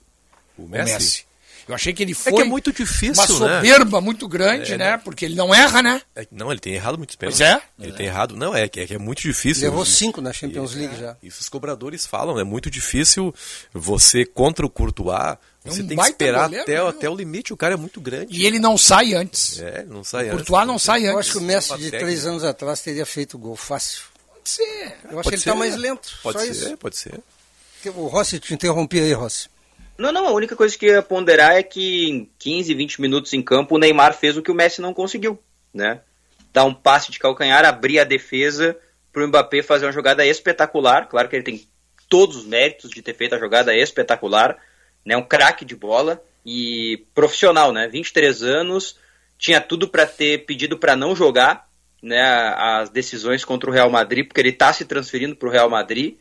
O 0.58 0.64
O 0.64 0.70
Messi? 0.70 1.27
Eu 1.68 1.76
achei 1.76 1.92
que 1.94 2.02
ele 2.02 2.14
É 2.14 2.16
foi. 2.16 2.34
que 2.34 2.42
é 2.42 2.46
muito 2.46 2.72
difícil, 2.72 3.36
Uma 3.36 3.48
né? 3.48 3.56
soberba 3.58 4.00
muito 4.00 4.28
grande, 4.28 4.74
É, 4.74 4.78
né? 4.78 4.92
né? 4.92 4.98
Porque 5.04 5.26
ele 5.26 5.36
não 5.36 5.54
erra, 5.54 5.82
né? 5.82 6.02
É, 6.16 6.26
não, 6.32 6.50
ele 6.50 6.60
tem 6.62 6.74
errado 6.74 6.98
muitos 6.98 7.16
pênaltis. 7.18 7.40
Pois 7.40 7.50
é. 7.50 7.62
Ele 7.80 7.92
tem 7.94 8.06
errado. 8.06 8.36
Não, 8.38 8.56
é 8.56 8.68
que 8.70 8.80
é, 8.80 8.88
que 8.88 8.94
é 8.94 8.98
muito 8.98 9.22
difícil. 9.22 9.64
levou 9.64 9.84
cinco 9.86 10.22
na 10.22 10.32
Champions 10.32 10.74
League 10.76 10.96
já. 10.98 11.18
Isso 11.22 11.42
os 11.42 11.50
cobradores 11.50 12.06
falam, 12.06 12.40
é 12.40 12.44
muito 12.44 12.70
difícil 12.72 13.34
você 13.74 14.24
contra 14.26 14.66
o 14.66 14.70
Courtois, 14.70 15.38
É 15.66 15.70
você 15.70 15.82
um 15.82 15.88
tem 15.88 15.98
que 15.98 16.04
esperar 16.04 16.44
goleiro, 16.44 16.64
até, 16.64 16.82
né? 16.82 16.88
até 16.90 17.10
o 17.10 17.16
limite, 17.16 17.52
o 17.54 17.58
cara 17.58 17.74
é 17.74 17.78
muito 17.78 18.00
grande. 18.00 18.38
E 18.40 18.46
ele 18.46 18.60
não 18.60 18.78
sai 18.78 19.14
antes. 19.14 19.60
É, 19.60 19.84
não 19.84 20.04
sai 20.04 20.24
O 20.30 20.34
antes. 20.34 20.46
Courtois 20.46 20.68
não 20.68 20.80
sai 20.80 21.06
Eu 21.06 21.18
antes. 21.18 21.20
acho 21.20 21.32
que 21.34 21.38
o 21.38 21.42
Messi 21.42 21.78
de 21.78 21.92
três 21.92 22.26
anos 22.26 22.44
atrás 22.46 22.80
teria 22.82 23.06
feito 23.06 23.38
gol 23.38 23.56
fácil. 23.58 24.04
Pode 24.34 24.50
ser. 24.50 24.64
Eu 24.64 24.86
acho 24.86 25.14
Pode 25.16 25.22
que 25.24 25.30
ele 25.30 25.36
está 25.42 25.56
mais 25.56 25.76
lento. 25.76 26.10
Pode 26.24 26.40
só 26.40 26.46
ser, 26.46 26.52
isso. 26.52 26.78
pode 26.78 26.96
ser. 26.98 27.20
O 27.94 28.08
Rossi 28.08 28.40
te 28.40 28.54
interrompi 28.54 29.00
aí, 29.00 29.12
Rossi. 29.14 29.50
Não, 29.98 30.12
não, 30.12 30.28
a 30.28 30.32
única 30.32 30.56
coisa 30.56 30.78
que 30.78 30.86
eu 30.86 30.96
ia 30.96 31.02
ponderar 31.02 31.56
é 31.56 31.64
que 31.64 32.08
em 32.08 32.30
15, 32.38 32.74
20 32.74 33.02
minutos 33.02 33.34
em 33.34 33.42
campo 33.42 33.76
o 33.76 33.80
Neymar 33.80 34.14
fez 34.14 34.38
o 34.38 34.44
que 34.44 34.52
o 34.52 34.56
Messi 34.56 34.80
não 34.80 34.94
conseguiu, 34.94 35.42
né? 35.74 36.02
Dar 36.54 36.66
um 36.66 36.74
passe 36.74 37.12
de 37.12 37.18
calcanhar, 37.18 37.66
abrir 37.66 38.00
a 38.00 38.04
defesa 38.04 38.78
para 39.12 39.24
o 39.24 39.28
Mbappé 39.28 39.64
fazer 39.64 39.86
uma 39.88 39.92
jogada 39.92 40.24
espetacular. 40.24 41.08
Claro 41.08 41.28
que 41.28 41.36
ele 41.36 41.44
tem 41.44 41.68
todos 42.08 42.36
os 42.38 42.46
méritos 42.46 42.92
de 42.92 43.02
ter 43.02 43.16
feito 43.16 43.34
a 43.34 43.40
jogada 43.40 43.76
espetacular, 43.76 44.58
né? 45.04 45.18
Um 45.18 45.24
craque 45.24 45.66
de 45.66 45.76
bola 45.76 46.22
e 46.46 47.04
profissional, 47.16 47.74
né? 47.74 47.88
23 47.88 48.44
anos, 48.44 49.00
tinha 49.38 49.60
tudo 49.60 49.88
para 49.88 50.06
ter 50.06 50.46
pedido 50.46 50.78
para 50.78 50.96
não 50.96 51.16
jogar, 51.16 51.68
né? 52.04 52.22
As 52.22 52.92
decisões 52.92 53.44
contra 53.44 53.68
o 53.68 53.74
Real 53.74 53.90
Madrid, 53.90 54.28
porque 54.28 54.42
ele 54.42 54.50
está 54.50 54.72
se 54.72 54.86
transferindo 54.86 55.36
para 55.36 55.50
o 55.50 55.52
Real 55.52 55.70
Madrid, 55.72 56.18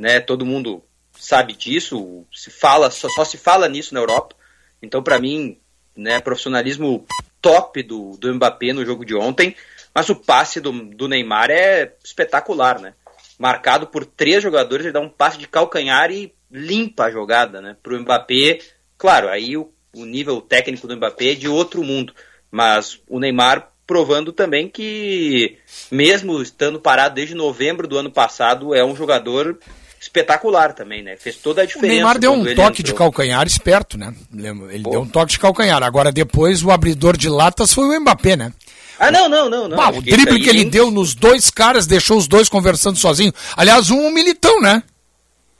né? 0.00 0.20
Todo 0.20 0.46
mundo 0.46 0.84
sabe 1.18 1.54
disso, 1.54 2.24
se 2.32 2.50
fala, 2.50 2.90
só, 2.90 3.08
só 3.08 3.24
se 3.24 3.36
fala 3.36 3.68
nisso 3.68 3.94
na 3.94 4.00
Europa. 4.00 4.34
Então, 4.82 5.02
para 5.02 5.18
mim, 5.18 5.58
né, 5.96 6.20
profissionalismo 6.20 7.06
top 7.40 7.82
do, 7.82 8.16
do 8.18 8.34
Mbappé 8.34 8.72
no 8.72 8.84
jogo 8.84 9.04
de 9.04 9.14
ontem, 9.14 9.54
mas 9.94 10.08
o 10.08 10.16
passe 10.16 10.60
do, 10.60 10.72
do 10.72 11.08
Neymar 11.08 11.50
é 11.50 11.94
espetacular, 12.04 12.80
né? 12.80 12.94
Marcado 13.38 13.86
por 13.86 14.04
três 14.04 14.42
jogadores, 14.42 14.84
ele 14.84 14.92
dá 14.92 15.00
um 15.00 15.08
passe 15.08 15.38
de 15.38 15.48
calcanhar 15.48 16.10
e 16.10 16.34
limpa 16.50 17.04
a 17.04 17.10
jogada, 17.10 17.60
né? 17.60 17.76
Pro 17.82 17.98
Mbappé, 18.00 18.58
claro, 18.98 19.28
aí 19.28 19.56
o, 19.56 19.72
o 19.94 20.04
nível 20.04 20.40
técnico 20.40 20.86
do 20.86 20.96
Mbappé 20.96 21.32
é 21.32 21.34
de 21.34 21.48
outro 21.48 21.82
mundo, 21.82 22.12
mas 22.50 23.00
o 23.08 23.18
Neymar 23.18 23.70
provando 23.86 24.32
também 24.32 24.68
que, 24.68 25.58
mesmo 25.90 26.42
estando 26.42 26.80
parado 26.80 27.14
desde 27.14 27.34
novembro 27.34 27.86
do 27.86 27.96
ano 27.96 28.10
passado, 28.10 28.74
é 28.74 28.84
um 28.84 28.96
jogador 28.96 29.58
espetacular 30.00 30.72
também, 30.72 31.02
né? 31.02 31.16
Fez 31.16 31.36
toda 31.36 31.62
a 31.62 31.64
O 31.64 31.66
diferença. 31.66 31.94
Neymar 31.94 32.18
deu 32.18 32.32
um 32.32 32.54
toque 32.54 32.82
de 32.82 32.90
entrou. 32.92 32.96
calcanhar 33.10 33.46
esperto, 33.46 33.96
né? 33.98 34.14
Ele 34.34 34.82
deu 34.82 35.00
um 35.02 35.06
toque 35.08 35.32
de 35.32 35.38
calcanhar. 35.38 35.82
Agora, 35.82 36.12
depois, 36.12 36.62
o 36.62 36.70
abridor 36.70 37.16
de 37.16 37.28
latas 37.28 37.72
foi 37.72 37.84
o 37.86 38.00
Mbappé, 38.00 38.36
né? 38.36 38.52
Ah, 38.98 39.10
não, 39.10 39.28
não, 39.28 39.50
não. 39.50 39.68
não. 39.68 39.76
Bah, 39.76 39.90
o 39.90 40.00
drible 40.00 40.36
aí 40.36 40.42
que 40.42 40.48
ele 40.48 40.60
nem- 40.60 40.70
deu 40.70 40.90
nos 40.90 41.14
dois 41.14 41.50
caras 41.50 41.86
deixou 41.86 42.16
os 42.16 42.26
dois 42.26 42.48
conversando 42.48 42.96
sozinho. 42.98 43.32
Aliás, 43.56 43.90
um, 43.90 44.06
um 44.06 44.10
militão, 44.10 44.60
né? 44.60 44.82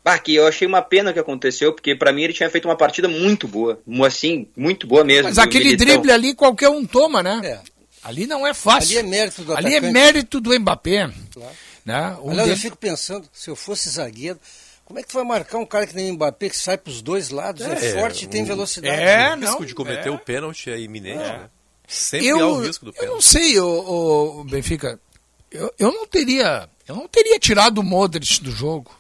Ah, 0.05 0.19
que 0.19 0.35
eu 0.37 0.47
achei 0.47 0.67
uma 0.67 0.81
pena 0.81 1.13
que 1.13 1.19
aconteceu, 1.19 1.73
porque 1.73 1.95
pra 1.97 2.13
mim 2.13 2.23
ele 2.23 2.33
tinha 2.33 2.49
feito 2.49 2.65
uma 2.67 2.77
partida 2.77 3.09
muito 3.09 3.49
boa. 3.49 3.81
Assim, 4.07 4.47
muito 4.57 4.87
boa 4.87 5.03
mesmo. 5.05 5.25
Mas 5.25 5.37
aquele 5.37 5.65
Militão. 5.65 5.85
drible 5.87 6.13
ali 6.13 6.33
qualquer 6.35 6.69
um 6.69 6.87
toma, 6.87 7.23
né? 7.25 7.41
É. 7.45 7.59
Ali 8.05 8.25
não 8.27 8.47
é 8.47 8.55
fácil. 8.55 8.99
Ali 9.01 9.07
é 9.07 9.11
mérito 9.11 9.43
do 9.43 9.57
Ali 9.57 9.75
é 9.75 9.81
mérito 9.81 10.41
do 10.41 10.59
Mbappé. 10.61 11.11
Claro. 11.35 11.53
Né? 11.87 12.19
Um 12.21 12.33
Aliás, 12.33 12.51
eu 12.51 12.57
fico 12.57 12.77
pensando, 12.77 13.29
se 13.33 13.49
eu 13.49 13.55
fosse 13.55 13.89
zagueiro, 13.89 14.41
Como 14.85 14.99
é 14.99 15.03
que 15.03 15.09
tu 15.09 15.15
vai 15.15 15.25
marcar 15.25 15.59
um 15.59 15.67
cara 15.67 15.87
que 15.87 15.95
nem 15.95 16.11
o 16.11 16.15
Mbappé 16.15 16.49
que 16.49 16.57
sai 16.57 16.77
para 16.77 16.91
os 16.91 17.01
dois 17.01 17.31
lados, 17.31 17.63
é, 17.63 17.73
é 17.73 17.93
forte 17.93 18.25
e 18.25 18.29
tem 18.29 18.45
velocidade? 18.45 19.01
É, 19.01 19.33
o 19.33 19.37
não, 19.37 19.49
risco 19.49 19.67
de 19.67 19.75
cometer 19.75 20.09
é. 20.09 20.11
o 20.11 20.19
pênalti 20.19 20.69
é 20.69 20.79
iminente, 20.81 21.19
né? 21.19 21.49
Sempre 21.89 22.27
eu, 22.27 22.41
há 22.41 22.53
o 22.53 22.61
risco 22.61 22.85
do 22.85 22.91
eu 22.91 22.95
pênalti. 22.95 23.15
não 23.15 23.21
sei, 23.21 23.59
o, 23.61 24.45
Benfica. 24.45 24.99
Eu, 25.51 25.73
eu 25.79 25.93
não 25.93 26.07
teria. 26.07 26.69
Eu 26.87 26.97
não 26.97 27.09
teria 27.09 27.39
tirado 27.39 27.79
o 27.79 27.85
Modric 27.85 28.43
do 28.43 28.51
jogo. 28.51 28.93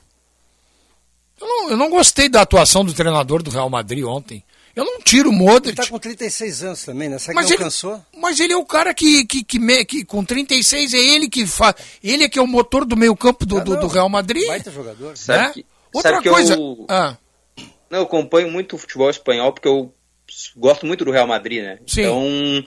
Eu 1.40 1.46
não, 1.46 1.70
eu 1.70 1.76
não 1.76 1.90
gostei 1.90 2.28
da 2.28 2.42
atuação 2.42 2.84
do 2.84 2.94
treinador 2.94 3.42
do 3.42 3.50
Real 3.50 3.68
Madrid 3.68 4.04
ontem. 4.04 4.44
Eu 4.76 4.84
não 4.84 5.00
tiro 5.00 5.30
o 5.30 5.32
Modric. 5.32 5.68
Ele 5.68 5.76
tá 5.76 5.90
com 5.90 5.98
36 5.98 6.62
anos 6.62 6.84
também, 6.84 7.08
né? 7.08 7.18
Será 7.18 7.32
que 7.32 7.34
mas 7.36 7.46
não 7.46 7.52
ele, 7.54 7.62
cansou? 7.64 8.04
Mas 8.14 8.38
ele 8.38 8.52
é 8.52 8.56
o 8.58 8.64
cara 8.66 8.92
que, 8.92 9.24
que, 9.24 9.42
que, 9.42 9.58
me, 9.58 9.82
que 9.86 10.04
com 10.04 10.22
36 10.22 10.92
é 10.92 10.98
ele 10.98 11.30
que 11.30 11.46
faz. 11.46 11.74
Ele 12.04 12.24
é 12.24 12.28
que 12.28 12.38
é 12.38 12.42
o 12.42 12.46
motor 12.46 12.84
do 12.84 12.94
meio 12.94 13.16
campo 13.16 13.46
do, 13.46 13.56
Ah, 13.56 13.60
do, 13.64 13.80
do 13.80 13.86
Real 13.86 14.08
Madrid. 14.10 14.46
Baita 14.46 14.70
jogador. 14.70 15.16
Sabe 15.16 15.46
né? 15.46 15.52
que- 15.54 15.66
Outra 15.94 16.10
sabe 16.12 16.22
que 16.22 16.28
coisa. 16.28 16.54
eu- 16.54 16.84
Ah, 16.90 17.16
Não, 17.90 18.00
eu 18.00 18.04
acompanho 18.04 18.50
muito 18.50 18.76
o 18.76 18.78
futebol 18.78 19.08
espanhol 19.08 19.50
porque 19.50 19.66
eu 19.66 19.94
gosto 20.56 20.84
muito 20.84 21.06
do 21.06 21.10
Real 21.10 21.26
Madrid, 21.26 21.62
né? 21.62 21.78
Sim. 21.86 22.02
Então, 22.02 22.64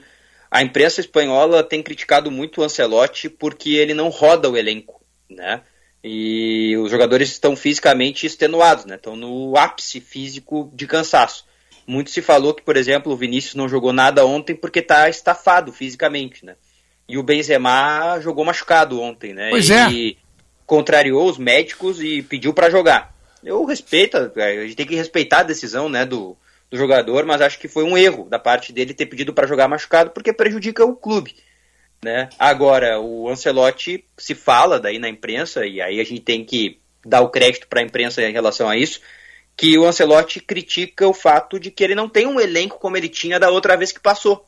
a 0.50 0.62
imprensa 0.62 1.00
espanhola 1.00 1.62
tem 1.62 1.80
criticado 1.80 2.28
muito 2.28 2.60
o 2.60 2.64
Ancelotti 2.64 3.28
porque 3.28 3.70
ele 3.74 3.94
não 3.94 4.08
roda 4.08 4.50
o 4.50 4.56
elenco, 4.56 5.00
né? 5.30 5.62
E 6.02 6.76
os 6.78 6.90
jogadores 6.90 7.30
estão 7.30 7.54
fisicamente 7.54 8.26
extenuados, 8.26 8.84
né? 8.84 8.96
Estão 8.96 9.14
no 9.14 9.56
ápice 9.56 10.00
físico 10.00 10.72
de 10.74 10.86
cansaço. 10.88 11.44
Muito 11.86 12.10
se 12.10 12.22
falou 12.22 12.54
que, 12.54 12.62
por 12.62 12.76
exemplo, 12.76 13.12
o 13.12 13.16
Vinícius 13.16 13.54
não 13.54 13.68
jogou 13.68 13.92
nada 13.92 14.24
ontem 14.24 14.54
porque 14.54 14.78
está 14.78 15.08
estafado 15.08 15.72
fisicamente, 15.72 16.44
né? 16.44 16.56
E 17.08 17.18
o 17.18 17.22
Benzema 17.22 18.20
jogou 18.20 18.44
machucado 18.44 19.00
ontem, 19.00 19.34
né? 19.34 19.50
Pois 19.50 19.68
é. 19.70 19.90
E 19.90 20.18
contrariou 20.64 21.28
os 21.28 21.36
médicos 21.36 22.00
e 22.00 22.22
pediu 22.22 22.54
para 22.54 22.70
jogar. 22.70 23.12
Eu 23.42 23.64
respeito, 23.64 24.16
a 24.16 24.62
gente 24.62 24.76
tem 24.76 24.86
que 24.86 24.94
respeitar 24.94 25.40
a 25.40 25.44
decisão, 25.44 25.88
né, 25.88 26.04
do, 26.04 26.36
do 26.70 26.76
jogador, 26.76 27.26
mas 27.26 27.40
acho 27.40 27.58
que 27.58 27.66
foi 27.66 27.82
um 27.82 27.98
erro 27.98 28.28
da 28.28 28.38
parte 28.38 28.72
dele 28.72 28.94
ter 28.94 29.06
pedido 29.06 29.34
para 29.34 29.48
jogar 29.48 29.66
machucado 29.66 30.10
porque 30.10 30.32
prejudica 30.32 30.84
o 30.84 30.94
clube, 30.94 31.34
né? 32.04 32.28
Agora, 32.38 33.00
o 33.00 33.28
Ancelotti 33.28 34.04
se 34.16 34.34
fala 34.34 34.78
daí 34.78 34.98
na 34.98 35.08
imprensa 35.08 35.66
e 35.66 35.80
aí 35.80 36.00
a 36.00 36.04
gente 36.04 36.20
tem 36.20 36.44
que 36.44 36.78
dar 37.04 37.22
o 37.22 37.30
crédito 37.30 37.66
para 37.66 37.80
a 37.80 37.84
imprensa 37.84 38.22
em 38.22 38.32
relação 38.32 38.68
a 38.68 38.76
isso, 38.76 39.00
que 39.60 39.76
o 39.76 39.84
Ancelotti 39.84 40.40
critica 40.40 41.06
o 41.06 41.12
fato 41.12 41.60
de 41.60 41.70
que 41.70 41.84
ele 41.84 41.94
não 41.94 42.08
tem 42.08 42.26
um 42.26 42.40
elenco 42.40 42.78
como 42.78 42.96
ele 42.96 43.10
tinha 43.10 43.38
da 43.38 43.50
outra 43.50 43.76
vez 43.76 43.92
que 43.92 44.00
passou. 44.00 44.46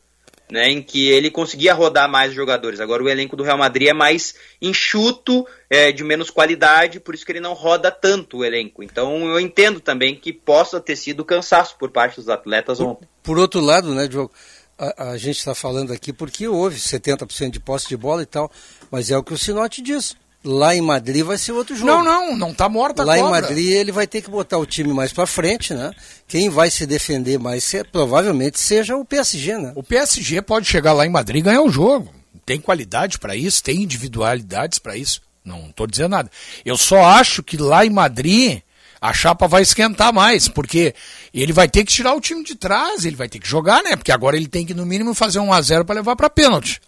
Né, 0.50 0.68
em 0.68 0.82
que 0.82 1.08
ele 1.08 1.30
conseguia 1.30 1.72
rodar 1.72 2.10
mais 2.10 2.34
jogadores. 2.34 2.78
Agora 2.78 3.02
o 3.02 3.08
elenco 3.08 3.34
do 3.34 3.42
Real 3.42 3.56
Madrid 3.56 3.88
é 3.88 3.94
mais 3.94 4.34
enxuto, 4.60 5.46
é, 5.70 5.90
de 5.90 6.04
menos 6.04 6.28
qualidade, 6.28 7.00
por 7.00 7.14
isso 7.14 7.24
que 7.24 7.32
ele 7.32 7.40
não 7.40 7.54
roda 7.54 7.90
tanto 7.90 8.38
o 8.38 8.44
elenco. 8.44 8.82
Então 8.82 9.28
eu 9.28 9.40
entendo 9.40 9.80
também 9.80 10.14
que 10.14 10.30
possa 10.30 10.78
ter 10.78 10.96
sido 10.96 11.24
cansaço 11.24 11.76
por 11.78 11.90
parte 11.90 12.16
dos 12.16 12.28
atletas 12.28 12.80
ontem. 12.80 13.08
Por 13.22 13.38
outro 13.38 13.60
lado, 13.60 13.94
né, 13.94 14.06
Diogo, 14.06 14.30
a, 14.78 15.12
a 15.12 15.16
gente 15.16 15.38
está 15.38 15.54
falando 15.54 15.90
aqui 15.90 16.12
porque 16.12 16.46
houve 16.46 16.76
70% 16.76 17.50
de 17.50 17.60
posse 17.60 17.88
de 17.88 17.96
bola 17.96 18.22
e 18.22 18.26
tal, 18.26 18.50
mas 18.90 19.10
é 19.10 19.16
o 19.16 19.22
que 19.22 19.32
o 19.32 19.38
Sinote 19.38 19.80
diz. 19.80 20.14
Lá 20.44 20.74
em 20.74 20.80
Madrid 20.80 21.24
vai 21.24 21.38
ser 21.38 21.52
outro 21.52 21.76
jogo. 21.76 21.88
não, 21.88 22.02
não, 22.02 22.36
não 22.36 22.52
tá 22.52 22.68
morta 22.68 23.02
a 23.02 23.04
Lá 23.04 23.16
em 23.16 23.22
cobra. 23.22 23.42
Madrid 23.42 23.68
ele 23.68 23.92
vai 23.92 24.06
ter 24.06 24.20
que 24.22 24.30
botar 24.30 24.58
o 24.58 24.66
time 24.66 24.92
mais 24.92 25.12
para 25.12 25.26
frente, 25.26 25.72
né? 25.72 25.92
Quem 26.26 26.48
vai 26.48 26.70
se 26.70 26.84
defender 26.84 27.38
mais 27.38 27.72
provavelmente 27.92 28.58
seja 28.58 28.96
o 28.96 29.04
PSG, 29.04 29.56
né? 29.56 29.72
O 29.76 29.82
PSG 29.82 30.42
pode 30.42 30.66
chegar 30.66 30.92
lá 30.92 31.06
em 31.06 31.10
Madrid 31.10 31.40
e 31.40 31.42
ganhar 31.42 31.62
o 31.62 31.70
jogo. 31.70 32.12
Tem 32.44 32.60
qualidade 32.60 33.20
para 33.20 33.36
isso, 33.36 33.62
tem 33.62 33.82
individualidades 33.82 34.80
para 34.80 34.96
isso. 34.96 35.22
Não 35.44 35.68
estou 35.70 35.86
dizendo 35.86 36.10
nada. 36.10 36.30
Eu 36.64 36.76
só 36.76 37.04
acho 37.04 37.42
que 37.42 37.56
lá 37.56 37.86
em 37.86 37.90
Madrid 37.90 38.60
a 39.00 39.12
chapa 39.12 39.48
vai 39.48 39.62
esquentar 39.62 40.12
mais, 40.12 40.46
porque 40.48 40.94
ele 41.34 41.52
vai 41.52 41.68
ter 41.68 41.84
que 41.84 41.92
tirar 41.92 42.14
o 42.14 42.20
time 42.20 42.44
de 42.44 42.54
trás, 42.54 43.04
ele 43.04 43.16
vai 43.16 43.28
ter 43.28 43.40
que 43.40 43.48
jogar, 43.48 43.82
né? 43.82 43.96
Porque 43.96 44.12
agora 44.12 44.36
ele 44.36 44.46
tem 44.46 44.64
que 44.64 44.74
no 44.74 44.86
mínimo 44.86 45.12
fazer 45.12 45.40
um 45.40 45.52
a 45.52 45.60
0 45.60 45.84
para 45.84 45.96
levar 45.96 46.14
para 46.14 46.30
pênalti. 46.30 46.80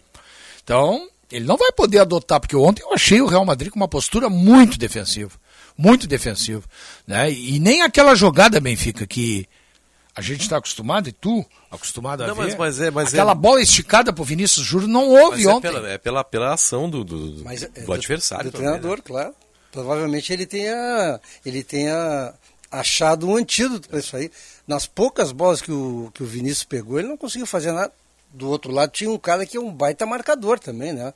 Então, 0.63 1.07
ele 1.31 1.45
não 1.45 1.57
vai 1.57 1.71
poder 1.71 1.99
adotar, 1.99 2.39
porque 2.39 2.55
ontem 2.55 2.83
eu 2.83 2.93
achei 2.93 3.21
o 3.21 3.25
Real 3.27 3.45
Madrid 3.45 3.71
com 3.71 3.79
uma 3.79 3.87
postura 3.87 4.29
muito 4.29 4.77
defensiva. 4.77 5.31
Muito 5.77 6.07
defensiva. 6.07 6.63
Né? 7.05 7.31
E 7.31 7.59
nem 7.59 7.81
aquela 7.81 8.15
jogada, 8.15 8.59
Benfica, 8.61 9.05
que 9.05 9.45
a 10.15 10.21
gente 10.21 10.41
está 10.41 10.57
acostumado, 10.57 11.09
e 11.09 11.11
tu 11.11 11.45
acostumado 11.69 12.23
a 12.23 12.27
Não, 12.27 12.35
ver. 12.35 12.41
mas- 12.43 12.55
mas 12.55 12.79
é- 12.79 12.89
mas 12.91 13.09
aquela 13.09 13.33
é- 13.33 13.35
bola 13.35 13.61
esticada 13.61 14.13
pro 14.13 14.23
Vinícius 14.23 14.65
Júnior 14.65 14.89
não 14.89 15.09
houve 15.09 15.37
Mas 15.43 15.45
é 15.45 15.49
ontem. 15.49 15.71
pela, 15.73 15.89
é 15.89 15.97
pela, 15.97 16.23
pela 16.23 16.53
ação 16.53 16.89
do, 16.89 17.03
do, 17.03 17.31
do- 17.31 17.43
Mas 17.43 17.63
é 17.63 17.67
do 17.67 17.91
adversário. 17.91 18.49
Do 18.49 18.57
né? 18.57 18.63
treinador, 18.63 19.01
claro. 19.01 19.33
Provavelmente 19.73 20.31
ele 20.31 20.45
tenha, 20.45 21.19
ele 21.45 21.61
tenha 21.61 22.33
achado 22.71 23.27
um 23.27 23.35
antídoto 23.35 23.89
para 23.89 23.99
isso 23.99 24.15
aí. 24.15 24.31
Nas 24.65 24.85
poucas 24.87 25.33
bolas 25.33 25.61
que 25.61 25.71
o, 25.71 26.09
que 26.13 26.23
o 26.23 26.25
Vinícius 26.25 26.63
pegou, 26.63 26.97
ele 26.97 27.09
não 27.09 27.17
conseguiu 27.17 27.45
fazer 27.45 27.73
nada. 27.73 27.91
Do 28.35 28.49
outro 28.49 28.71
lado 28.71 28.91
tinha 28.91 29.09
um 29.09 29.17
cara 29.17 29.45
que 29.45 29.57
é 29.57 29.59
um 29.59 29.71
baita 29.71 30.05
marcador 30.05 30.59
também, 30.59 30.91
né? 30.93 31.13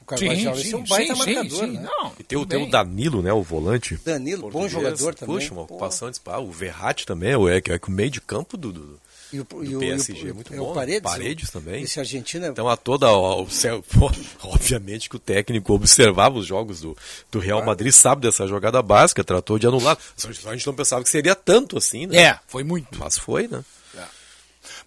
O 0.00 0.04
Carvajal 0.04 0.54
esse 0.58 0.72
é 0.74 0.76
um 0.76 0.84
baita 0.84 1.14
marcador, 1.14 1.66
né? 1.66 1.80
Não, 1.82 2.12
E 2.18 2.22
tem, 2.24 2.44
tem 2.46 2.62
o. 2.62 2.70
Danilo, 2.70 3.22
né? 3.22 3.32
O 3.32 3.42
volante. 3.42 3.96
Danilo, 4.04 4.42
bom 4.42 4.50
português. 4.50 4.72
jogador 4.72 5.14
também. 5.14 5.36
Puxa, 5.36 5.52
uma 5.52 5.62
ocupação 5.62 6.08
de 6.10 6.16
espaço. 6.16 6.42
O 6.44 6.50
Verratti 6.50 7.06
também, 7.06 7.34
o- 7.36 7.48
é, 7.48 7.60
que 7.60 7.70
é 7.72 7.78
que 7.78 7.88
o 7.88 7.92
meio 7.92 8.10
de 8.10 8.20
campo 8.20 8.56
do, 8.56 8.72
do, 8.72 9.00
E 9.32 9.38
o, 9.40 9.44
do 9.44 9.62
e 9.64 9.78
PSG 9.78 10.12
e 10.14 10.24
o- 10.24 10.30
é 10.30 10.32
muito 10.32 10.54
é 10.54 10.56
bom. 10.56 10.70
o 10.70 10.74
Paredes, 10.74 11.02
Paredes 11.02 11.48
o- 11.50 11.52
também. 11.52 11.82
Esse 11.82 12.00
argentino 12.00 12.46
é 12.46 12.48
Então 12.48 12.68
a 12.68 12.76
toda 12.76 13.06
ó, 13.08 13.42
o 13.42 13.50
céu, 13.50 13.84
obviamente 14.42 15.08
que 15.08 15.16
o 15.16 15.18
técnico 15.18 15.72
observava 15.74 16.38
os 16.38 16.46
jogos 16.46 16.80
do, 16.80 16.96
do 17.30 17.38
Real 17.38 17.64
Madrid, 17.64 17.92
sabe 17.92 18.22
dessa 18.22 18.46
jogada 18.46 18.80
básica, 18.82 19.22
tratou 19.22 19.58
de 19.58 19.66
anular. 19.66 19.98
A 20.46 20.52
gente 20.54 20.66
não 20.66 20.74
pensava 20.74 21.02
que 21.02 21.10
seria 21.10 21.34
tanto 21.34 21.76
assim, 21.76 22.06
né? 22.06 22.18
É, 22.18 22.38
foi 22.46 22.64
muito. 22.64 22.98
Mas 22.98 23.18
foi, 23.18 23.46
né? 23.48 23.62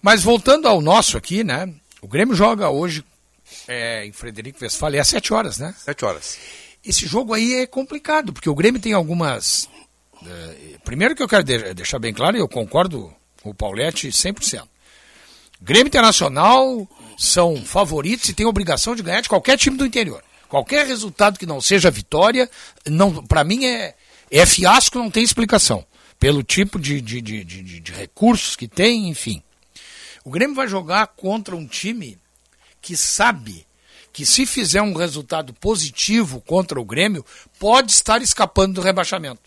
Mas 0.01 0.23
voltando 0.23 0.67
ao 0.67 0.81
nosso 0.81 1.17
aqui, 1.17 1.43
né? 1.43 1.71
O 2.01 2.07
Grêmio 2.07 2.35
joga 2.35 2.69
hoje 2.69 3.03
é, 3.67 4.05
em 4.05 4.11
Frederico 4.11 4.59
Westphalen, 4.63 4.97
é 4.97 5.01
às 5.01 5.07
7 5.07 5.33
horas, 5.33 5.57
né? 5.57 5.73
Sete 5.77 6.03
horas. 6.05 6.37
Esse 6.83 7.05
jogo 7.05 7.33
aí 7.33 7.53
é 7.55 7.67
complicado, 7.67 8.33
porque 8.33 8.49
o 8.49 8.55
Grêmio 8.55 8.81
tem 8.81 8.93
algumas. 8.93 9.69
eh, 10.25 10.77
primeiro 10.83 11.15
que 11.15 11.21
eu 11.21 11.27
quero 11.27 11.43
de- 11.43 11.73
deixar 11.73 11.99
bem 11.99 12.13
claro, 12.13 12.35
e 12.37 12.39
eu 12.39 12.47
concordo 12.47 13.13
com 13.43 13.49
o 13.51 13.53
Pauletti 13.53 14.07
100%. 14.11 14.67
Grêmio 15.61 15.87
Internacional 15.87 16.87
são 17.17 17.63
favoritos 17.63 18.27
e 18.29 18.33
têm 18.33 18.45
obrigação 18.47 18.95
de 18.95 19.03
ganhar 19.03 19.21
de 19.21 19.29
qualquer 19.29 19.57
time 19.57 19.77
do 19.77 19.85
interior. 19.85 20.23
Qualquer 20.49 20.85
resultado 20.87 21.37
que 21.37 21.45
não 21.45 21.61
seja 21.61 21.91
vitória, 21.91 22.49
não, 22.87 23.23
para 23.25 23.43
mim 23.43 23.65
é, 23.65 23.95
é 24.31 24.45
fiasco, 24.45 24.97
não 24.97 25.11
tem 25.11 25.23
explicação. 25.23 25.85
Pelo 26.19 26.41
tipo 26.43 26.79
de, 26.79 26.99
de, 26.99 27.21
de, 27.21 27.43
de, 27.43 27.61
de- 27.63 27.79
de 27.79 27.91
recursos 27.91 28.55
que 28.55 28.67
tem, 28.67 29.07
enfim. 29.09 29.41
O 30.23 30.29
Grêmio 30.29 30.55
vai 30.55 30.67
jogar 30.67 31.07
contra 31.07 31.55
um 31.55 31.67
time 31.67 32.17
que 32.81 32.95
sabe 32.95 33.65
que 34.13 34.25
se 34.25 34.45
fizer 34.45 34.81
um 34.81 34.93
resultado 34.93 35.53
positivo 35.53 36.41
contra 36.41 36.79
o 36.79 36.85
Grêmio, 36.85 37.25
pode 37.57 37.91
estar 37.91 38.21
escapando 38.21 38.75
do 38.75 38.81
rebaixamento. 38.81 39.41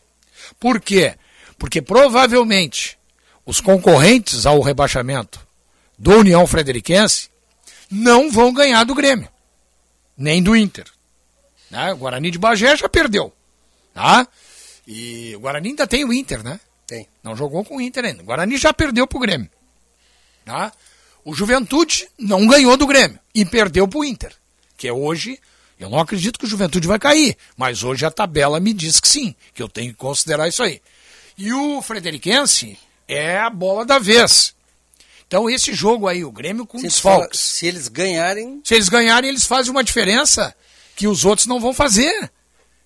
Por 0.59 0.81
quê? 0.81 1.17
Porque 1.59 1.83
provavelmente 1.83 2.99
os 3.45 3.61
concorrentes 3.61 4.47
ao 4.47 4.61
rebaixamento 4.61 5.47
do 5.99 6.13
União 6.19 6.47
Frederiquense 6.47 7.29
não 7.91 8.31
vão 8.31 8.53
ganhar 8.53 8.85
do 8.85 8.95
Grêmio, 8.95 9.29
nem 10.17 10.43
do 10.43 10.57
Inter. 10.57 10.87
Né? 11.71 11.93
O 11.93 11.99
Guarani 11.99 12.31
de 12.31 12.39
Bagé 12.39 12.77
já 12.77 12.89
perdeu. 12.89 13.33
Tá? 13.93 14.27
E 14.87 15.35
o 15.37 15.41
Guarani 15.41 15.71
ainda 15.71 15.87
tem 15.87 16.05
o 16.05 16.13
Inter, 16.13 16.43
né? 16.43 16.59
Tem. 16.87 17.07
Não 17.23 17.37
jogou 17.37 17.65
com 17.65 17.77
o 17.77 17.81
Inter 17.81 18.05
ainda. 18.05 18.23
O 18.23 18.27
Guarani 18.27 18.57
já 18.57 18.73
perdeu 18.73 19.07
pro 19.07 19.19
Grêmio. 19.19 19.49
Tá? 20.45 20.73
O 21.25 21.35
Juventude 21.35 22.09
não 22.19 22.47
ganhou 22.47 22.77
do 22.77 22.87
Grêmio 22.87 23.19
e 23.35 23.45
perdeu 23.45 23.89
pro 23.89 24.05
Inter. 24.05 24.33
Que 24.77 24.89
é 24.89 24.93
hoje, 24.93 25.39
eu 25.81 25.89
não 25.89 25.99
acredito 25.99 26.39
que 26.39 26.45
o 26.45 26.49
Juventude 26.49 26.87
vai 26.87 26.99
cair, 26.99 27.37
mas 27.57 27.83
hoje 27.83 28.05
a 28.05 28.11
tabela 28.11 28.61
me 28.61 28.73
diz 28.75 29.01
que 29.01 29.09
sim, 29.09 29.35
que 29.55 29.63
eu 29.63 29.69
tenho 29.69 29.93
que 29.93 29.99
considerar 29.99 30.49
isso 30.49 30.63
aí. 30.63 30.83
E 31.39 31.53
o 31.53 31.81
Frederiquense 31.81 32.79
é 33.09 33.39
a 33.39 33.49
bola 33.49 33.85
da 33.87 33.99
vez. 33.99 34.55
Então 35.27 35.49
esse 35.49 35.73
jogo 35.73 36.07
aí, 36.07 36.23
o 36.25 36.31
Grêmio 36.31 36.67
com 36.67 36.79
se, 36.79 36.91
fala- 37.01 37.15
desfalques. 37.21 37.41
se 37.41 37.67
eles 37.67 37.89
ganharem, 37.89 38.61
Se 38.63 38.75
eles 38.75 38.89
ganharem, 38.91 39.31
eles 39.31 39.47
fazem 39.47 39.71
uma 39.71 39.83
diferença 39.83 40.55
que 40.95 41.09
os 41.09 41.25
outros 41.25 41.47
não 41.47 41.59
vão 41.59 41.73
fazer. 41.73 42.31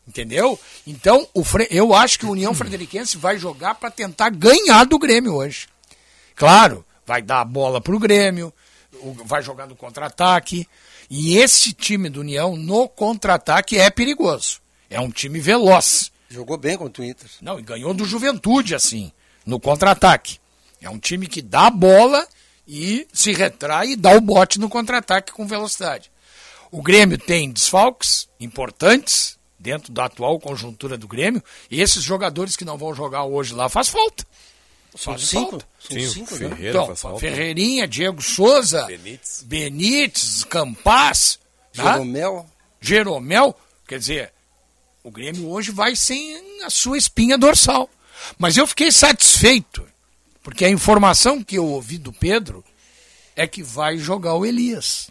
Entendeu? 0.07 0.59
Então, 0.87 1.29
o 1.35 1.45
Fre- 1.45 1.69
eu 1.71 1.93
acho 1.93 2.19
que 2.19 2.25
o 2.25 2.31
União 2.31 2.55
Frederiquense 2.55 3.19
vai 3.19 3.39
jogar 3.39 3.75
para 3.75 3.91
tentar 3.91 4.31
ganhar 4.31 4.87
do 4.87 4.99
Grêmio 4.99 5.35
hoje. 5.35 5.69
Claro, 6.35 6.83
vai 7.09 7.23
dar 7.23 7.41
a 7.41 7.45
bola 7.45 7.81
pro 7.81 7.99
Grêmio, 7.99 8.53
o- 9.01 9.15
vai 9.25 9.43
jogar 9.43 9.67
no 9.67 9.75
contra-ataque. 9.75 10.69
E 11.09 11.39
esse 11.39 11.73
time 11.73 12.11
do 12.11 12.21
União 12.21 12.55
no 12.55 12.87
contra-ataque 12.87 13.79
é 13.79 13.89
perigoso. 13.89 14.61
É 14.91 15.01
um 15.01 15.11
time 15.11 15.41
veloz. 15.41 16.13
jogou 16.29 16.59
bem 16.59 16.77
contra 16.77 17.03
o 17.03 17.07
Inter. 17.07 17.27
Não, 17.41 17.59
e 17.59 17.63
ganhou 17.63 17.95
do 17.95 18.05
Juventude, 18.05 18.75
assim, 18.75 19.11
no 19.47 19.59
contra-ataque. 19.59 20.39
É 20.83 20.91
um 20.91 20.99
time 20.99 21.27
que 21.27 21.41
dá 21.41 21.69
a 21.69 21.71
bola 21.71 22.29
e 22.67 23.09
se 23.11 23.33
retrai 23.33 23.93
e 23.93 23.97
dá 23.97 24.13
o 24.15 24.21
bote 24.21 24.59
no 24.61 24.69
contra-ataque 24.69 25.33
com 25.33 25.47
velocidade. 25.47 26.11
O 26.71 26.83
Grêmio 26.83 27.17
tem 27.17 27.51
desfalques 27.51 28.29
importantes, 28.39 29.39
dentro 29.59 29.91
da 29.91 30.05
atual 30.05 30.39
conjuntura 30.39 30.99
do 30.99 31.09
Grêmio, 31.09 31.43
e 31.71 31.81
esses 31.81 32.03
jogadores 32.03 32.55
que 32.55 32.65
não 32.67 32.77
vão 32.77 32.95
jogar 32.95 33.25
hoje 33.25 33.55
lá 33.55 33.71
faz 33.71 33.89
falta. 33.89 34.27
São 34.95 35.15
Faz 35.15 35.27
cinco. 35.27 35.51
falta. 35.53 35.67
São 35.79 35.97
Sim, 35.97 36.09
cinco, 36.09 36.35
né? 36.37 36.49
Ferreira 36.49 36.71
Então, 36.71 36.87
faz 36.87 37.01
falta. 37.01 37.21
Ferreirinha, 37.21 37.87
Diego 37.87 38.21
Souza, 38.21 38.85
Benítez. 38.87 39.43
Benítez, 39.47 40.45
Campas, 40.45 41.39
tá? 41.75 41.93
Jeromel. 41.93 42.47
Jeromel, 42.81 43.59
quer 43.87 43.99
dizer, 43.99 44.33
o 45.03 45.11
Grêmio 45.11 45.49
hoje 45.49 45.71
vai 45.71 45.95
sem 45.97 46.63
a 46.65 46.71
sua 46.71 46.99
espinha 46.99 47.39
dorsal. 47.39 47.89
Mas 48.37 48.57
eu 48.57 48.67
fiquei 48.67 48.91
satisfeito, 48.91 49.87
porque 50.43 50.65
a 50.65 50.71
informação 50.71 51.43
que 51.43 51.57
eu 51.57 51.65
ouvi 51.65 51.99
do 51.99 52.13
Pedro 52.13 52.65
é 53.37 53.47
que 53.47 53.63
vai 53.63 53.97
jogar 53.97 54.35
o 54.35 54.45
Elias. 54.45 55.11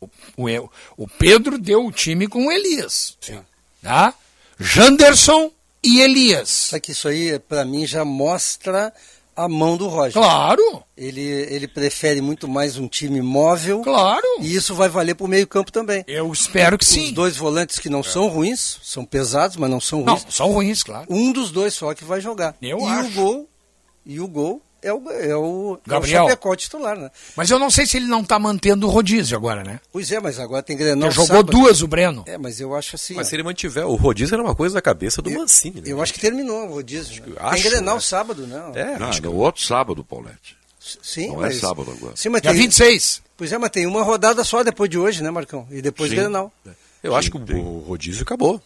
O, 0.00 0.08
o, 0.36 0.70
o 0.96 1.08
Pedro 1.08 1.58
deu 1.58 1.86
o 1.86 1.92
time 1.92 2.28
com 2.28 2.46
o 2.46 2.52
Elias. 2.52 3.16
Tá? 3.80 4.14
Janderson 4.58 5.50
e 5.82 6.00
Elias. 6.00 6.48
Só 6.48 6.78
que 6.78 6.92
isso 6.92 7.08
aí, 7.08 7.38
pra 7.38 7.64
mim, 7.64 7.86
já 7.86 8.04
mostra 8.04 8.92
a 9.34 9.48
mão 9.48 9.76
do 9.76 9.88
Roger. 9.88 10.12
Claro, 10.12 10.82
Ele, 10.96 11.20
ele 11.20 11.66
prefere 11.66 12.20
muito 12.20 12.46
mais 12.46 12.76
um 12.76 12.86
time 12.86 13.20
móvel. 13.22 13.80
claro. 13.82 14.26
E 14.40 14.54
isso 14.54 14.74
vai 14.74 14.88
valer 14.88 15.14
pro 15.14 15.26
meio 15.28 15.46
campo 15.46 15.72
também. 15.72 16.04
Eu 16.06 16.30
espero 16.32 16.76
que 16.78 16.84
Os 16.84 16.90
sim. 16.90 17.12
dois 17.12 17.36
volantes 17.36 17.78
que 17.78 17.88
não 17.88 18.02
são 18.02 18.28
ruins, 18.28 18.78
são 18.82 19.04
pesados, 19.04 19.56
mas 19.56 19.70
não 19.70 19.80
são 19.80 20.02
Não, 20.02 20.14
ruins. 20.14 20.26
são 20.34 20.52
ruins, 20.52 20.82
claro. 20.82 21.06
Um 21.08 21.32
dos 21.32 21.50
dois 21.50 21.72
só 21.74 21.94
que 21.94 22.04
vai 22.04 22.20
jogar. 22.20 22.54
Eu 22.60 22.78
e 22.80 22.84
acho. 22.84 23.08
o 23.08 23.12
gol, 23.12 23.48
e 24.04 24.20
o 24.20 24.28
gol 24.28 24.60
é 24.82 24.92
o, 24.92 25.02
é 25.10 25.36
o, 25.36 25.78
Gabriel. 25.86 26.28
é 26.28 26.38
o 26.48 26.56
titular, 26.56 26.96
né? 26.98 27.10
Mas 27.36 27.48
eu 27.50 27.58
não 27.58 27.70
sei 27.70 27.86
se 27.86 27.96
ele 27.96 28.06
não 28.06 28.24
tá 28.24 28.38
mantendo 28.38 28.86
o 28.86 28.90
rodízio 28.90 29.36
agora, 29.36 29.62
né? 29.62 29.78
Pois 29.92 30.10
é, 30.10 30.18
mas 30.20 30.38
agora 30.40 30.62
tem 30.62 30.76
Grenal 30.76 31.06
Ele 31.08 31.14
jogou 31.14 31.28
sábado. 31.28 31.50
duas 31.52 31.82
o 31.82 31.86
Breno. 31.86 32.24
É, 32.26 32.36
mas 32.36 32.60
eu 32.60 32.74
acho 32.74 32.96
assim. 32.96 33.14
Mas 33.14 33.28
ó, 33.28 33.30
se 33.30 33.36
ele 33.36 33.42
mantiver, 33.44 33.86
o 33.86 33.94
rodízio 33.94 34.34
era 34.34 34.42
uma 34.42 34.54
coisa 34.54 34.74
da 34.74 34.82
cabeça 34.82 35.22
do 35.22 35.30
Eu- 35.30 35.38
Mancini, 35.40 35.76
né? 35.80 35.82
eu 35.86 36.02
acho 36.02 36.12
que 36.12 36.20
terminou 36.20 36.66
o 36.68 36.72
rodízio. 36.74 37.22
né? 37.26 37.34
acho, 37.38 37.62
tem 37.62 37.70
Grenal 37.72 37.94
né? 37.94 38.00
sábado, 38.00 38.46
não. 38.46 38.74
É, 38.76 38.98
Não, 38.98 39.08
acho 39.08 39.20
que 39.22 39.28
no 39.28 39.36
outro 39.36 39.62
sábado, 39.62 40.04
Paulette. 40.04 40.56
Sim, 41.00 41.28
Não 41.28 41.36
é 41.44 41.48
mas... 41.48 41.58
sábado 41.60 41.90
agora. 41.96 42.16
Sim, 42.16 42.28
mas 42.30 42.42
Dia 42.42 42.50
tem... 42.50 42.60
26. 42.62 43.22
Pois 43.36 43.52
é, 43.52 43.58
mas 43.58 43.70
tem 43.70 43.86
uma 43.86 44.02
rodada 44.02 44.42
só 44.42 44.64
depois 44.64 44.90
de 44.90 44.98
hoje, 44.98 45.22
né, 45.22 45.30
Marcão? 45.30 45.66
E 45.70 45.80
depois 45.80 46.10
Sim. 46.10 46.16
Grenal. 46.16 46.52
Eu 47.02 47.14
acho 47.14 47.30
que 47.30 47.38
Sim, 47.38 47.54
o, 47.54 47.78
o 47.78 47.78
rodízio 47.80 48.22
acabou. 48.22 48.60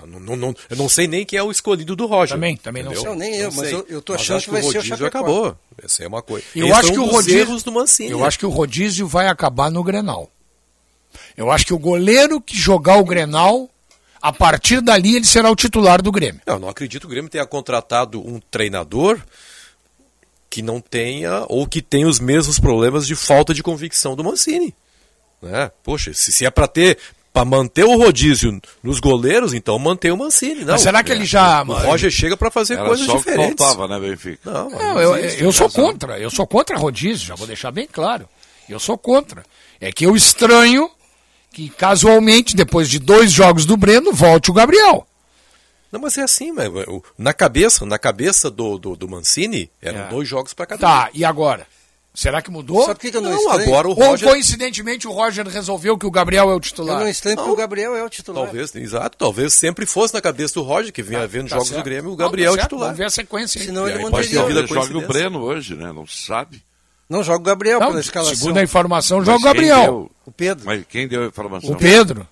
Ah, 0.00 0.06
não- 0.06 0.20
não- 0.20 0.36
não- 0.36 0.56
eu 0.70 0.76
não 0.76 0.88
sei 0.88 1.06
nem 1.08 1.24
quem 1.26 1.38
é 1.38 1.42
o 1.42 1.50
escolhido 1.50 1.96
do 1.96 2.06
Roger. 2.06 2.36
Também, 2.36 2.56
também 2.56 2.82
não 2.84 2.92
entendeu? 2.92 3.10
sei. 3.10 3.18
Não, 3.18 3.18
nem 3.18 3.40
eu, 3.40 3.52
mas 3.52 3.68
sei. 3.68 3.74
eu- 3.74 3.86
eu 3.88 4.00
tô 4.02 4.12
Mas 4.12 4.22
achando 4.22 4.42
que 4.42 4.50
vai 4.50 4.62
ser 4.62 4.68
o 4.68 4.72
rodízio 4.80 5.06
acabou. 5.06 5.56
Essa 5.82 6.04
é 6.04 6.06
uma 6.08 6.22
coisa. 6.22 6.46
Eu 6.54 6.66
Esse 6.66 6.74
acho 6.76 6.88
é 6.88 6.90
um 6.90 6.94
que 6.94 7.00
o 7.00 7.04
rodízio- 7.06 7.60
do 7.64 7.72
Mancini. 7.72 8.10
Eu 8.10 8.24
acho 8.24 8.38
que 8.38 8.46
o 8.46 8.50
rodízio 8.50 9.06
vai 9.08 9.26
acabar 9.26 9.70
no 9.70 9.82
Grenal. 9.82 10.30
Eu 11.36 11.50
acho 11.50 11.66
que 11.66 11.74
o 11.74 11.78
goleiro 11.78 12.40
que 12.40 12.56
jogar 12.56 12.96
o 12.98 13.04
Grenal, 13.04 13.68
a 14.22 14.32
partir 14.32 14.80
dali 14.80 15.16
ele 15.16 15.24
será 15.24 15.50
o 15.50 15.56
titular 15.56 16.00
do 16.02 16.12
Grêmio. 16.12 16.40
Não, 16.46 16.58
não 16.58 16.68
acredito 16.68 17.00
que 17.02 17.06
o 17.06 17.10
Grêmio 17.10 17.30
tenha 17.30 17.46
contratado 17.46 18.20
um 18.20 18.40
treinador 18.50 19.20
que 20.50 20.62
não 20.62 20.80
tenha 20.80 21.44
ou 21.48 21.66
que 21.66 21.82
tenha 21.82 22.08
os 22.08 22.18
mesmos 22.20 22.58
problemas 22.58 23.06
de 23.06 23.14
falta 23.14 23.52
de 23.52 23.62
convicção 23.62 24.16
do 24.16 24.24
Mancini. 24.24 24.74
Né? 25.40 25.70
Poxa, 25.84 26.12
se, 26.14 26.32
se 26.32 26.44
é 26.44 26.50
para 26.50 26.66
ter 26.66 26.98
para 27.32 27.44
manter 27.44 27.84
o 27.84 27.96
rodízio 27.96 28.60
nos 28.82 28.98
goleiros, 29.00 29.52
então 29.54 29.78
manter 29.78 30.12
o 30.12 30.16
Mancini. 30.16 30.64
Não, 30.64 30.72
Mas 30.72 30.82
será 30.82 31.02
que 31.02 31.12
É. 31.12 31.14
ele 31.14 31.24
já- 31.24 31.62
O 31.62 31.72
Roger 31.72 32.10
chega 32.10 32.36
para 32.36 32.50
fazer 32.50 32.74
Era 32.74 32.86
coisas 32.86 33.06
só 33.06 33.16
o 33.16 33.22
que 33.22 33.30
diferentes. 33.30 33.64
faltava, 33.64 33.86
né, 33.88 34.00
Benfica? 34.08 34.50
Não, 34.50 34.70
mas 34.70 34.78
Não, 34.82 34.94
não 34.94 35.00
eu, 35.00 35.16
existe. 35.16 35.42
eu 35.44 35.52
sou 35.52 35.70
contra, 35.70 36.18
eu 36.18 36.30
sou 36.30 36.46
contra 36.46 36.76
rodízio, 36.76 37.26
já 37.26 37.34
vou 37.34 37.46
deixar 37.46 37.70
bem 37.70 37.86
claro. 37.90 38.28
Eu 38.68 38.78
sou 38.80 38.98
contra. 38.98 39.44
É 39.80 39.92
que 39.92 40.04
eu 40.04 40.16
estranho 40.16 40.90
que 41.52 41.68
casualmente, 41.68 42.54
depois 42.56 42.88
de 42.88 42.98
dois 42.98 43.30
jogos 43.32 43.64
do 43.64 43.76
Breno, 43.76 44.12
volte 44.12 44.50
o 44.50 44.54
Gabriel. 44.54 45.06
Não, 45.90 45.98
mas 46.00 46.18
é 46.18 46.22
assim, 46.22 46.52
na 47.16 47.32
cabeça, 47.32 47.86
na 47.86 47.98
cabeça 47.98 48.50
do, 48.50 48.76
do, 48.76 48.94
do 48.94 49.08
Mancini, 49.08 49.70
eram 49.80 50.00
É. 50.00 50.08
dois 50.08 50.28
jogos 50.28 50.52
para 50.52 50.66
cada 50.66 50.80
Tá, 50.86 51.10
e 51.14 51.24
agora? 51.24 51.66
Será 52.20 52.42
que 52.42 52.50
mudou? 52.50 52.80
Sabe 52.82 52.94
por 52.96 53.00
que, 53.02 53.10
que 53.12 53.16
eu 53.16 53.20
não, 53.20 53.30
Não, 53.30 53.38
estranho? 53.38 53.62
agora 53.68 53.86
o 53.86 53.90
Ou 53.92 53.96
Roger 53.96 54.28
coincidentemente 54.28 55.06
o 55.06 55.12
Roger 55.12 55.46
resolveu 55.46 55.96
que 55.96 56.04
o 56.04 56.10
Gabriel 56.10 56.50
é 56.50 56.52
o 56.52 56.56
Eu 56.56 56.60
titular? 56.60 56.98
não 56.98 57.08
estranho 57.08 57.36
porque 57.36 57.50
o 57.52 57.54
Gabriel 57.54 57.94
é 57.94 58.02
o 58.02 58.08
titular. 58.08 58.42
Talvez, 58.42 58.74
exato, 58.74 59.16
talvez 59.16 59.52
sempre 59.52 59.86
fosse 59.86 60.14
na 60.14 60.20
cabeça 60.20 60.54
do 60.54 60.62
Roger, 60.62 60.92
que 60.92 61.00
vinha 61.00 61.24
vendo 61.28 61.44
Tá 61.48 61.54
jogos 61.54 61.68
certo. 61.68 61.80
do 61.80 61.84
Grêmio, 61.84 62.08
o 62.08 62.10
Não, 62.10 62.16
Gabriel 62.16 62.50
tá 62.50 62.56
é 62.56 62.60
certo, 62.62 62.70
titular. 62.70 62.86
Vamos 62.88 62.98
ver 62.98 63.04
a 63.04 63.10
sequência 63.10 63.60
aí. 63.60 63.66
Senão 63.68 63.86
E 63.86 63.92
ele 63.92 64.02
aí 64.04 64.10
pode 64.10 64.28
ter 64.30 64.34
manteria. 64.34 64.42
havido 64.42 64.58
a 64.58 64.66
Talvez 64.66 64.86
jogue 64.92 65.04
o. 65.04 65.06
Breno 65.08 65.40
hoje, 65.42 65.74
né? 65.76 65.92
Não 65.92 66.08
se 66.08 66.22
sabe. 66.26 66.60
Não 67.08 67.22
joga 67.22 67.38
o 67.38 67.42
Gabriel 67.42 67.78
Não, 67.78 67.86
pela 67.86 68.00
escalação. 68.00 68.34
segundo 68.34 68.58
a 68.58 68.62
informação, 68.64 69.24
joga 69.24 69.38
o 69.38 69.42
Gabriel. 69.42 69.82
deu- 69.84 70.10
O 70.26 70.32
Pedro. 70.32 70.66
Mas 70.66 70.84
quem 70.88 71.06
deu 71.06 71.22
a 71.22 71.26
informação? 71.26 71.70
O 71.70 71.76
Pedro. 71.76 72.26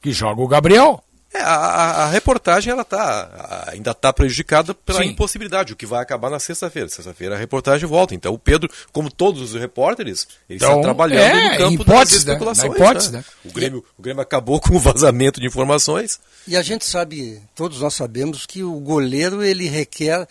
Que 0.00 0.10
joga 0.10 0.40
o 0.40 0.48
Gabriel. 0.48 1.02
É, 1.36 1.42
a, 1.42 1.54
a- 1.54 2.04
a 2.04 2.10
reportagem 2.10 2.72
ela 2.72 2.84
tá, 2.84 3.66
ainda 3.72 3.90
está 3.90 4.12
prejudicada 4.12 4.74
pela 4.74 5.00
Sim. 5.02 5.08
impossibilidade, 5.10 5.72
o 5.72 5.76
que 5.76 5.86
vai 5.86 6.02
acabar 6.02 6.30
na 6.30 6.38
sexta-feira. 6.38 6.88
Sexta-feira 6.88 7.34
a 7.34 7.38
reportagem 7.38 7.88
volta. 7.88 8.14
Então 8.14 8.32
o 8.32 8.38
Pedro, 8.38 8.70
como 8.92 9.10
todos 9.10 9.40
os 9.42 9.60
repórteres, 9.60 10.26
ele 10.48 10.56
Então, 10.56 10.70
está 10.70 10.82
trabalhando 10.82 11.20
é, 11.38 11.52
no 11.52 11.58
campo 11.58 11.82
hipótese, 11.82 12.16
das 12.16 12.24
né? 12.24 12.32
especulações. 12.32 12.68
Na 12.70 12.76
hipótese, 12.76 13.12
né? 13.12 13.18
né? 13.18 13.24
O, 13.44 13.52
Grêmio, 13.52 13.84
o 13.98 14.02
Grêmio 14.02 14.22
acabou 14.22 14.60
com 14.62 14.74
o 14.76 14.78
vazamento 14.78 15.40
de 15.40 15.46
informações. 15.46 16.18
E 16.46 16.56
a 16.56 16.62
gente 16.62 16.84
sabe, 16.84 17.40
todos 17.54 17.80
nós 17.80 17.94
sabemos 17.94 18.46
que 18.46 18.62
o 18.62 18.78
goleiro 18.80 19.42
ele 19.42 19.68
requer 19.68 20.26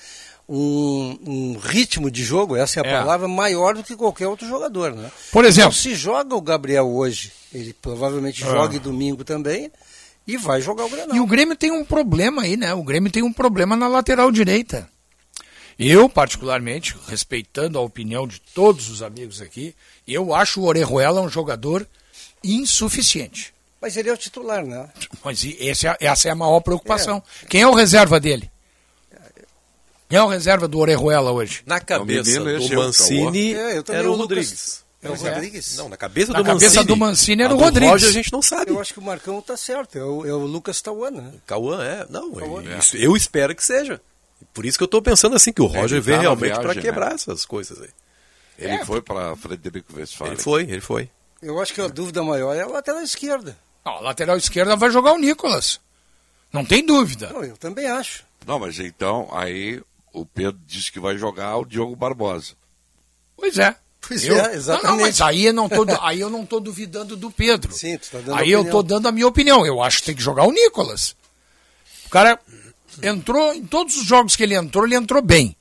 um, 0.48 1.18
um 1.26 1.58
ritmo 1.58 2.12
de 2.12 2.24
jogo, 2.24 2.56
essa 2.56 2.80
é 2.80 2.86
a 2.86 2.90
É. 2.90 3.00
palavra, 3.00 3.28
maior 3.28 3.74
do 3.76 3.84
que 3.84 3.96
qualquer 3.96 4.28
outro 4.28 4.48
jogador, 4.48 4.94
né? 4.94 5.12
Por 5.32 5.44
exemplo, 5.44 5.70
Então, 5.72 5.82
se 5.82 5.96
joga 5.96 6.36
o 6.36 6.42
Gabriel 6.42 6.88
hoje, 6.88 7.32
ele 7.54 7.74
provavelmente 7.74 8.44
Ah. 8.44 8.50
joga 8.50 8.80
domingo 8.80 9.24
também 9.24 9.72
e 10.28 10.38
vai 10.38 10.62
jogar 10.62 10.86
o 10.86 10.90
Grenal. 10.90 11.16
E 11.16 11.20
o 11.20 11.26
Grêmio 11.28 11.56
tem 11.56 11.72
um 11.72 11.84
problema 11.86 12.42
aí, 12.44 12.58
né? 12.58 12.74
O 12.74 12.84
Grêmio 12.84 13.12
tem 13.12 13.24
um 13.24 13.32
problema 13.34 13.76
na 13.76 13.88
lateral 13.88 14.32
direita. 14.32 14.90
Eu, 15.78 16.08
particularmente, 16.08 16.96
respeitando 17.08 17.78
a 17.78 17.82
opinião 17.82 18.26
de 18.28 18.40
todos 18.40 18.90
os 18.90 19.02
amigos 19.04 19.42
aqui, 19.42 19.76
eu 20.08 20.34
acho 20.34 20.62
o 20.62 20.66
Orejuela 20.66 21.22
um 21.22 21.30
jogador 21.30 21.86
insuficiente. 22.44 23.54
Mas 23.82 23.98
ele 23.98 24.10
é 24.10 24.14
o 24.14 24.18
titular, 24.18 24.66
né? 24.66 24.90
Mas 25.24 25.44
esse 25.60 25.86
é- 25.88 25.98
essa 26.00 26.28
é 26.30 26.32
a 26.32 26.36
maior 26.36 26.60
preocupação. 26.62 27.22
Quem 27.50 27.62
é 27.62 27.68
o 27.68 27.74
reserva 27.74 28.20
dele? 28.20 28.50
Quem 30.08 30.20
é 30.20 30.24
o 30.24 30.28
reserva 30.28 30.68
do 30.68 30.80
Orejuela 30.80 31.32
hoje? 31.32 31.62
Na 31.66 31.80
cabeça 31.80 32.40
menino, 32.40 32.50
esse 32.58 32.70
do 32.70 32.74
é 32.76 32.78
o 32.78 32.82
Mancini 32.84 33.54
É, 33.54 33.78
eu 33.78 33.84
também, 33.84 34.00
era 34.00 34.10
o 34.10 34.14
o 34.14 34.16
Lucas- 34.16 34.38
Rodrigues. 34.38 34.85
É 35.08 35.12
o 35.12 35.28
é. 35.28 35.34
Rodrigues? 35.34 35.78
Não, 35.78 35.90
na 35.90 35.98
cabeça 35.98 36.32
Na 36.34 36.40
do 36.40 36.46
cabeça 36.46 36.66
Mancini. 36.76 36.86
do 36.86 36.96
Mancini 36.98 37.44
era 37.44 37.54
A 37.54 37.56
o 37.56 37.60
Rodrigues. 37.60 37.92
Roger 37.92 38.10
a 38.10 38.14
gente 38.14 38.32
não 38.34 38.42
sabe. 38.42 38.72
Eu 38.72 38.80
acho 38.80 38.94
que 38.94 39.00
o 39.00 39.04
Marcão 39.04 39.42
tá 39.42 39.56
certo, 39.58 39.98
é 39.98 40.04
o, 40.04 40.26
é 40.26 40.34
o 40.34 40.46
Lucas 40.46 40.82
Tauan, 40.82 41.12
né? 41.12 41.32
Cauã 41.46 41.84
é. 41.84 42.06
Não, 42.10 42.32
Cauã. 42.34 42.64
isso- 42.78 42.98
eu 42.98 43.16
espero 43.16 43.56
que 43.56 43.64
seja. 43.64 44.02
Por 44.54 44.66
isso 44.66 44.78
que 44.78 44.84
eu 44.84 44.88
estou 44.88 45.02
pensando 45.02 45.36
assim, 45.36 45.52
que 45.54 45.62
o 45.62 45.66
Roger 45.66 45.98
Ele 45.98 46.02
veio 46.02 46.18
tá 46.18 46.24
na 46.24 46.30
realmente 46.30 46.54
para 46.54 46.62
viagem, 46.64 46.82
quebrar 46.82 47.10
né? 47.10 47.16
essas 47.16 47.46
coisas 47.46 47.82
aí. 47.82 47.90
Ele 48.58 48.74
É, 48.74 48.86
foi 48.86 49.02
para 49.02 49.36
Frederico 49.36 49.96
Westphalen. 49.98 50.34
Ele 50.34 50.42
foi, 50.42 50.62
ele 50.64 50.82
foi. 50.82 51.10
Eu 51.42 51.62
acho 51.62 51.74
que 51.74 51.82
a 51.82 51.88
dúvida 51.88 52.24
maior 52.24 52.56
é 52.56 52.62
a 52.62 52.68
lateral 52.68 53.02
esquerda. 53.02 53.58
Não, 53.86 53.94
a 53.94 54.00
lateral 54.00 54.38
esquerda 54.38 54.76
vai 54.76 54.90
jogar 54.90 55.14
o 55.14 55.18
Nicolas. 55.18 55.80
Não 56.52 56.64
tem 56.66 56.86
dúvida. 56.86 57.30
Não, 57.34 57.44
eu 57.44 57.58
também 57.58 57.86
acho. 57.88 58.24
Não, 58.48 58.58
mas 58.60 58.80
então, 58.80 59.28
aí 59.32 59.82
o 60.14 60.26
Pedro 60.26 60.60
disse 60.66 60.92
que 60.92 61.00
vai 61.00 61.18
jogar 61.18 61.58
o 61.58 61.66
Diogo 61.66 61.96
Barbosa. 61.96 62.54
Pois 63.36 63.58
é. 63.60 63.76
Pois 64.08 64.24
Eu- 64.24 64.38
é, 64.38 64.56
exatamente. 64.56 64.88
Não, 64.88 64.98
não, 64.98 65.02
mas 65.06 65.22
aí 65.22 65.46
eu 65.46 65.54
não 65.54 65.70
tô, 65.70 65.86
aí 66.02 66.20
eu 66.20 66.30
não 66.30 66.44
estou 66.44 66.60
duvidando 66.60 67.16
do 67.16 67.32
Pedro. 67.32 67.74
Sim, 67.74 67.98
tu 67.98 68.10
tá 68.10 68.20
dando 68.20 68.36
aí 68.36 68.52
eu 68.52 68.62
estou 68.62 68.84
dando 68.84 69.08
a 69.08 69.12
minha 69.12 69.28
opinião. 69.28 69.66
Eu 69.66 69.82
acho 69.82 70.00
que 70.00 70.06
tem 70.06 70.16
que 70.16 70.22
jogar 70.22 70.44
o 70.44 70.52
Nicolas. 70.52 71.16
O 72.06 72.10
cara 72.10 72.40
entrou, 73.02 73.54
em 73.54 73.64
todos 73.64 73.98
os 73.98 74.06
jogos 74.06 74.36
que 74.36 74.44
ele 74.44 74.56
entrou, 74.56 74.86
ele 74.86 74.96
entrou 74.96 75.22
bem. 75.22 75.56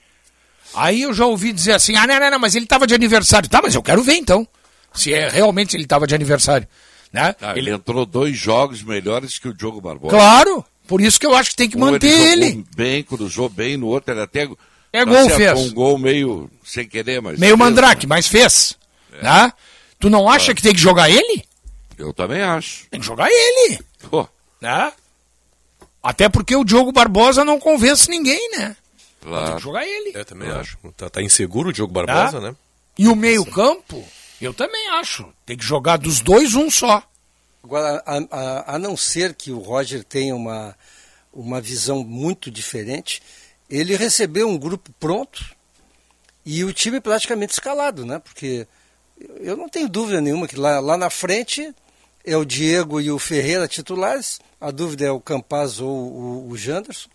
Aí 0.74 1.02
eu 1.02 1.14
já 1.14 1.24
ouvi 1.26 1.52
dizer 1.52 1.72
assim, 1.72 1.96
ah, 1.96 2.06
não, 2.06 2.18
não, 2.18 2.30
não, 2.32 2.38
mas 2.38 2.54
ele 2.54 2.64
estava 2.64 2.86
de 2.86 2.94
aniversário. 2.94 3.48
Tá, 3.48 3.60
mas 3.62 3.74
eu 3.74 3.82
quero 3.82 4.02
ver 4.02 4.14
então. 4.14 4.46
Se 4.92 5.12
é 5.12 5.28
realmente 5.28 5.74
ele 5.76 5.84
estava 5.84 6.06
de 6.06 6.14
aniversário. 6.14 6.68
Né? 7.12 7.34
Ah, 7.40 7.52
ele... 7.52 7.70
ele... 7.70 7.70
entrou 7.70 8.04
dois 8.04 8.36
jogos 8.36 8.82
melhores 8.82 9.38
que 9.38 9.48
o 9.48 9.54
Diogo 9.54 9.80
Barbosa. 9.80 10.16
Claro, 10.16 10.64
por 10.86 11.00
isso 11.00 11.18
que 11.18 11.26
eu 11.26 11.34
acho 11.34 11.50
que 11.50 11.56
tem 11.56 11.70
que 11.70 11.76
Um 11.76 11.80
manter 11.80 12.08
ele. 12.08 12.44
ele. 12.46 12.66
bem, 12.76 13.02
cruzou 13.02 13.48
bem, 13.48 13.76
no 13.76 13.86
outro 13.86 14.12
ele 14.12 14.20
até 14.20 14.48
É 14.94 15.04
gol, 15.04 15.16
acertou 15.16 15.56
fez. 15.56 15.70
um 15.70 15.74
gol 15.74 15.98
meio 15.98 16.50
sem 16.64 16.86
querer, 16.88 17.20
mas 17.20 17.38
Meio 17.38 17.56
fez, 17.56 17.58
mandrake, 17.58 18.06
né? 18.06 18.14
mas 18.14 18.28
fez. 18.28 18.78
Né? 19.22 19.52
Tu 19.98 20.08
não 20.08 20.28
acha 20.28 20.54
que 20.54 20.62
tem 20.62 20.72
que 20.72 20.80
jogar 20.80 21.10
ele? 21.10 21.44
Eu 21.98 22.12
também 22.12 22.42
acho. 22.42 22.86
Tem 22.90 23.00
que 23.00 23.06
jogar 23.06 23.28
ele. 23.30 23.80
Pô, 24.10 24.28
Né? 24.60 24.92
Até 26.02 26.28
porque 26.28 26.54
o 26.54 26.64
Diogo 26.64 26.92
Barbosa 26.92 27.44
não 27.44 27.58
convence 27.58 28.10
ninguém, 28.10 28.50
né? 28.58 28.76
Tem 29.20 29.30
claro. 29.30 29.56
que 29.56 29.62
jogar 29.62 29.86
ele. 29.86 30.12
Eu 30.14 30.24
também 30.24 30.50
acho. 30.50 30.76
Tá, 30.96 31.08
tá 31.08 31.22
inseguro 31.22 31.70
o 31.70 31.72
Diogo 31.72 31.92
Barbosa, 31.92 32.40
Tá. 32.40 32.48
né? 32.48 32.56
E 32.98 33.08
o 33.08 33.16
meio-campo, 33.16 34.04
eu 34.40 34.52
também 34.54 34.88
acho. 34.90 35.26
Tem 35.46 35.56
que 35.56 35.64
jogar 35.64 35.96
dos 35.96 36.20
dois 36.20 36.54
um 36.54 36.70
só. 36.70 37.02
Agora, 37.62 38.02
a, 38.06 38.18
a- 38.30 38.74
a 38.74 38.78
não 38.78 38.96
ser 38.96 39.34
que 39.34 39.50
o 39.50 39.58
Roger 39.58 40.04
tenha 40.04 40.36
uma, 40.36 40.76
uma 41.32 41.60
visão 41.60 42.04
muito 42.04 42.50
diferente, 42.50 43.22
ele 43.68 43.96
recebeu 43.96 44.48
um 44.48 44.58
grupo 44.58 44.90
pronto 44.98 45.44
e 46.44 46.64
o 46.64 46.72
time 46.72 47.00
praticamente 47.00 47.52
escalado, 47.52 48.04
né? 48.04 48.18
Porque 48.18 48.66
eu 49.40 49.56
não 49.56 49.68
tenho 49.68 49.88
dúvida 49.88 50.20
nenhuma 50.20 50.46
que 50.46 50.56
lá, 50.56 50.80
lá 50.80 50.96
na 50.96 51.08
frente 51.08 51.74
é 52.24 52.36
o 52.36 52.44
Diego 52.44 53.00
e 53.00 53.10
o 53.10 53.18
Ferreira 53.18 53.68
titulares. 53.68 54.40
A 54.60 54.70
dúvida 54.70 55.06
é 55.06 55.10
o 55.10 55.20
Campaz 55.20 55.80
ou 55.80 55.90
o, 55.90 56.48
o 56.50 56.56
Janderson. 56.56 57.08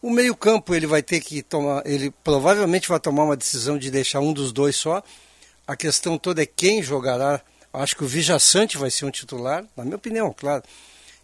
O 0.00 0.10
meio-campo 0.10 0.74
ele 0.74 0.86
vai 0.86 1.02
ter 1.02 1.20
que 1.20 1.42
tomar, 1.42 1.86
ele 1.86 2.10
provavelmente 2.24 2.88
vai 2.88 2.98
tomar 2.98 3.24
uma 3.24 3.36
decisão 3.36 3.78
de 3.78 3.90
deixar 3.90 4.20
um 4.20 4.32
dos 4.32 4.52
dois 4.52 4.74
só. 4.74 5.02
A 5.66 5.76
questão 5.76 6.18
toda 6.18 6.42
é 6.42 6.46
quem 6.46 6.82
jogará. 6.82 7.40
Acho 7.72 7.96
que 7.96 8.04
o 8.04 8.06
Vijaçante 8.06 8.76
vai 8.76 8.90
ser 8.90 9.04
um 9.04 9.10
titular, 9.10 9.64
na 9.76 9.84
minha 9.84 9.96
opinião, 9.96 10.34
claro. 10.36 10.62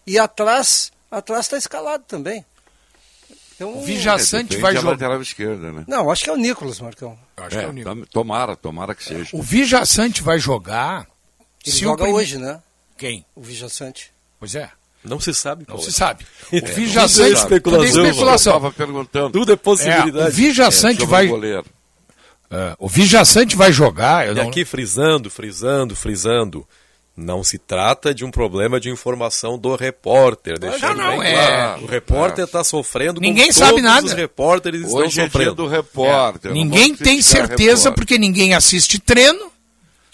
E 0.06 0.18
atrás, 0.18 0.92
atrás 1.10 1.46
está 1.46 1.58
escalado 1.58 2.04
também. 2.06 2.44
Então, 3.58 3.76
o 3.76 3.82
Vijaçante 3.84 4.54
é, 4.56 4.60
vai 4.60 4.72
jogar. 4.72 4.90
lateral 4.92 5.20
esquerda, 5.20 5.72
né? 5.72 5.84
Não, 5.88 6.08
acho 6.12 6.22
que 6.22 6.30
é 6.30 6.32
o 6.32 6.36
Nicolas, 6.36 6.78
Marcão. 6.80 7.18
Acho 7.36 7.48
que 7.48 7.64
é 7.64 7.66
o 7.66 7.72
Nicolas. 7.72 8.08
Tomara, 8.12 8.54
tomara 8.54 8.94
que 8.94 9.02
seja. 9.02 9.30
O 9.32 9.42
Vijaçante 9.42 10.22
vai 10.22 10.38
jogar. 10.38 11.08
Ele 11.66 11.76
joga 11.76 12.04
prime... 12.04 12.16
hoje, 12.16 12.38
né? 12.38 12.62
Quem? 12.96 13.26
O 13.34 13.42
Vijaçante. 13.42 14.12
Pois 14.38 14.54
é. 14.54 14.70
Não 15.02 15.18
se 15.18 15.34
sabe. 15.34 15.64
Não 15.66 15.74
Paulo. 15.74 15.82
se 15.82 15.92
sabe. 15.92 16.24
O 16.52 16.56
É, 16.56 16.60
Vijaçante. 16.60 17.30
tudo 17.30 17.36
é 17.36 17.42
especulação, 17.42 17.92
tudo 17.92 18.06
é 18.06 18.10
especulação. 18.10 18.52
Eu 18.52 18.56
estava 18.58 18.72
perguntando. 18.74 19.30
Tudo 19.32 19.52
é 19.52 19.56
possibilidade. 19.56 20.26
É, 20.26 20.28
o 20.28 20.32
Vijaçante 20.32 21.04
vai. 21.04 21.26
Goleiro. 21.26 21.66
É, 22.50 22.76
o 22.78 22.88
Vijaçante 22.88 23.56
vai 23.56 23.72
jogar. 23.72 24.26
Eu 24.26 24.34
E 24.34 24.36
não... 24.36 24.48
aqui 24.48 24.64
frisando, 24.64 25.28
frisando, 25.28 25.96
frisando. 25.96 26.66
Não 27.20 27.42
se 27.42 27.58
trata 27.58 28.14
de 28.14 28.24
um 28.24 28.30
problema 28.30 28.78
de 28.78 28.88
informação 28.88 29.58
do 29.58 29.74
repórter. 29.74 30.56
Deixando 30.56 30.98
não, 30.98 31.18
bem 31.18 31.28
é- 31.28 31.32
claro. 31.34 31.82
O 31.82 31.86
repórter 31.86 32.44
está 32.44 32.62
sofrendo. 32.62 33.20
Ninguém 33.20 33.46
como 33.46 33.54
sabe 33.54 33.70
todos 33.70 33.82
nada. 33.82 34.06
Os 34.06 34.12
repórteres 34.12 34.82
estão 34.82 35.00
Hoje 35.00 35.20
é 35.20 35.22
dia 35.24 35.32
sofrendo. 35.32 35.54
do 35.56 35.66
repórter. 35.66 36.52
não 36.52 36.56
Ninguém 36.58 36.94
tem 36.94 37.20
certeza 37.20 37.90
porque 37.90 38.16
ninguém 38.18 38.54
assiste 38.54 39.00
treino, 39.00 39.50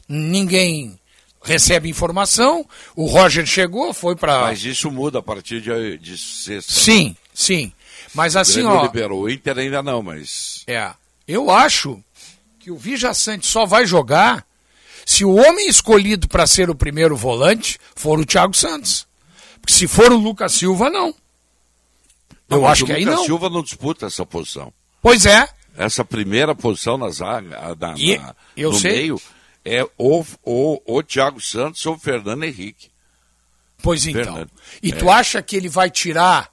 ninguém 0.09 0.99
recebe 1.43 1.91
informação. 1.91 2.67
O 2.97 3.05
Roger 3.05 3.45
chegou, 3.45 3.93
foi 3.93 4.17
para. 4.17 4.41
Mas 4.41 4.65
isso 4.65 4.91
muda 4.91 5.19
a 5.19 5.23
partir 5.23 5.61
de, 5.61 5.99
de 5.99 6.17
sexta. 6.17 6.73
Sim, 6.73 7.15
sim. 7.35 7.71
Mas 8.15 8.35
O 8.35 8.39
assim, 8.39 8.63
Grêmio 8.63 8.79
ó. 8.79 8.83
liberou. 8.83 9.23
O 9.25 9.31
Inter 9.31 9.59
ainda 9.59 9.83
não, 9.83 10.03
mas... 10.03 10.63
É. 10.67 10.91
Eu 11.29 11.51
acho 11.51 12.03
que 12.61 12.71
o 12.71 12.77
Vijaçante 12.77 13.47
só 13.47 13.67
vai 13.67 13.85
jogar 13.87 14.47
se 15.07 15.25
o 15.25 15.35
homem 15.35 15.69
escolhido 15.69 16.29
para 16.29 16.47
ser 16.47 16.71
o 16.71 16.75
primeiro 16.75 17.17
volante 17.17 17.79
for 17.95 18.19
o 18.19 18.25
Thiago 18.27 18.55
Santos. 18.55 19.07
Porque 19.61 19.73
se 19.73 19.87
for 19.87 20.13
o 20.13 20.17
Lucas 20.17 20.53
Silva, 20.53 20.91
não. 20.91 21.15
Não, 22.49 22.59
Eu 22.59 22.67
acho 22.67 22.85
o 22.85 22.87
que 22.87 22.93
aí 22.93 23.05
Lucas 23.05 23.19
não. 23.21 23.25
Silva 23.27 23.51
não 23.51 23.63
disputa 23.63 24.07
essa 24.07 24.25
posição. 24.27 24.73
Pois 25.01 25.25
é. 25.27 25.49
Essa 25.77 26.05
primeira 26.05 26.55
posição 26.55 26.97
na 26.97 27.09
zaga, 27.11 27.75
na, 27.79 27.95
E- 27.97 28.19
na- 28.19 28.35
eu 28.57 28.71
no 28.73 28.79
sei. 28.79 28.93
meio, 28.93 29.21
é 29.65 29.85
ou, 29.99 30.25
ou, 30.43 30.83
ou 30.87 31.03
Thiago 31.03 31.41
Santos 31.41 31.85
ou 31.87 31.99
Fernando 31.99 32.45
Henrique. 32.45 32.91
Pois 33.83 34.07
então. 34.07 34.23
Fernando. 34.25 34.51
E 34.83 34.93
tu 34.93 35.11
acha 35.11 35.43
que 35.43 35.57
ele 35.57 35.69
vai 35.69 35.91
tirar 35.91 36.51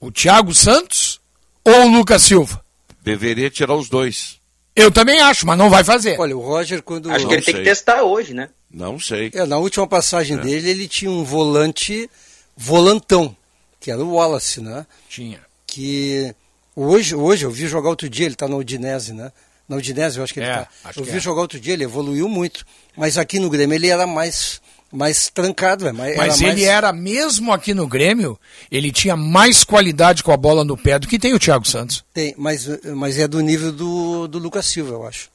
o 0.00 0.10
Thiago 0.10 0.52
Santos 0.54 1.20
ou 1.64 1.84
o 1.86 1.88
Lucas 1.96 2.22
Silva? 2.22 2.64
Deveria 3.02 3.48
tirar 3.50 3.74
os 3.74 3.88
dois. 3.88 4.40
Eu 4.74 4.90
também 4.90 5.20
acho, 5.20 5.46
mas 5.46 5.58
não 5.58 5.68
vai 5.68 5.84
fazer. 5.84 6.18
Olha, 6.18 6.36
o 6.36 6.40
Roger, 6.40 6.82
quando. 6.82 7.10
Acho 7.10 7.26
que 7.28 7.34
ele 7.34 7.42
tem 7.42 7.54
que 7.56 7.62
testar 7.62 8.02
hoje, 8.02 8.32
né? 8.32 8.48
Não 8.70 8.98
sei. 8.98 9.30
É, 9.34 9.44
na 9.44 9.58
última 9.58 9.86
passagem 9.86 10.36
dele, 10.38 10.70
ele 10.70 10.88
tinha 10.88 11.10
um 11.10 11.22
volante 11.24 12.08
volantão, 12.56 13.36
que 13.80 13.90
era 13.90 14.02
o 14.02 14.14
Wallace, 14.14 14.60
né? 14.60 14.86
Tinha. 15.08 15.40
Que 15.66 16.34
hoje, 16.74 17.14
hoje 17.14 17.44
eu 17.44 17.50
vi 17.50 17.66
jogar 17.66 17.90
outro 17.90 18.08
dia, 18.08 18.24
ele 18.26 18.34
está 18.34 18.48
na 18.48 18.56
Udinese, 18.56 19.12
né? 19.12 19.30
Na 19.68 19.76
Udinese, 19.76 20.18
eu 20.18 20.24
acho 20.24 20.32
que 20.34 20.40
ele 20.40 20.46
É, 20.48 20.52
está. 20.52 20.68
acho 20.84 21.00
Eu 21.00 21.04
que 21.04 21.10
vi 21.10 21.16
é. 21.18 21.20
jogar 21.20 21.42
outro 21.42 21.60
dia, 21.60 21.74
ele 21.74 21.84
evoluiu 21.84 22.28
muito. 22.28 22.64
Mas 22.96 23.16
aqui 23.18 23.38
no 23.38 23.48
Grêmio 23.50 23.74
ele 23.74 23.88
era 23.88 24.06
mais, 24.06 24.60
mais 24.92 25.30
trancado, 25.30 25.88
é, 25.88 25.92
mais, 25.92 26.16
Mas 26.16 26.40
era 26.40 26.50
ele 26.50 26.60
mais... 26.60 26.68
era, 26.76 26.92
mesmo 26.92 27.50
aqui 27.52 27.72
no 27.72 27.86
Grêmio, 27.86 28.38
ele 28.70 28.92
tinha 28.92 29.16
mais 29.16 29.64
qualidade 29.64 30.22
com 30.22 30.30
a 30.30 30.36
bola 30.36 30.64
no 30.64 30.76
pé 30.76 30.98
do 30.98 31.08
que 31.08 31.18
tem 31.18 31.32
o 31.32 31.38
Thiago 31.38 31.66
Santos. 31.66 32.04
Tem, 32.12 32.34
mas, 32.36 32.68
mas 32.94 33.18
é 33.18 33.26
do 33.26 33.40
nível 33.40 33.72
do, 33.72 34.28
do 34.28 34.38
Lucas 34.38 34.66
Silva, 34.66 34.92
eu 34.92 35.06
acho. 35.06 35.30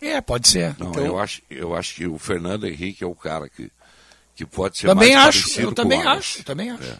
É, 0.00 0.20
pode 0.20 0.48
ser. 0.48 0.76
Não, 0.78 0.90
Então- 0.90 1.04
eu, 1.04 1.18
acho, 1.18 1.42
eu 1.50 1.74
acho 1.74 1.94
que 1.96 2.06
o 2.06 2.18
Fernando 2.18 2.66
Henrique 2.66 3.02
é 3.02 3.06
o 3.06 3.14
cara 3.14 3.48
que, 3.48 3.70
que 4.36 4.44
pode 4.46 4.78
ser 4.78 4.86
Também 4.86 5.14
mais 5.14 5.28
acho, 5.28 5.40
parecido 5.40 5.62
eu 5.62 5.68
com 5.70 5.74
também 5.74 6.02
acho, 6.02 6.38
eu 6.38 6.44
também 6.44 6.70
acho. 6.70 6.84
É. 6.84 6.96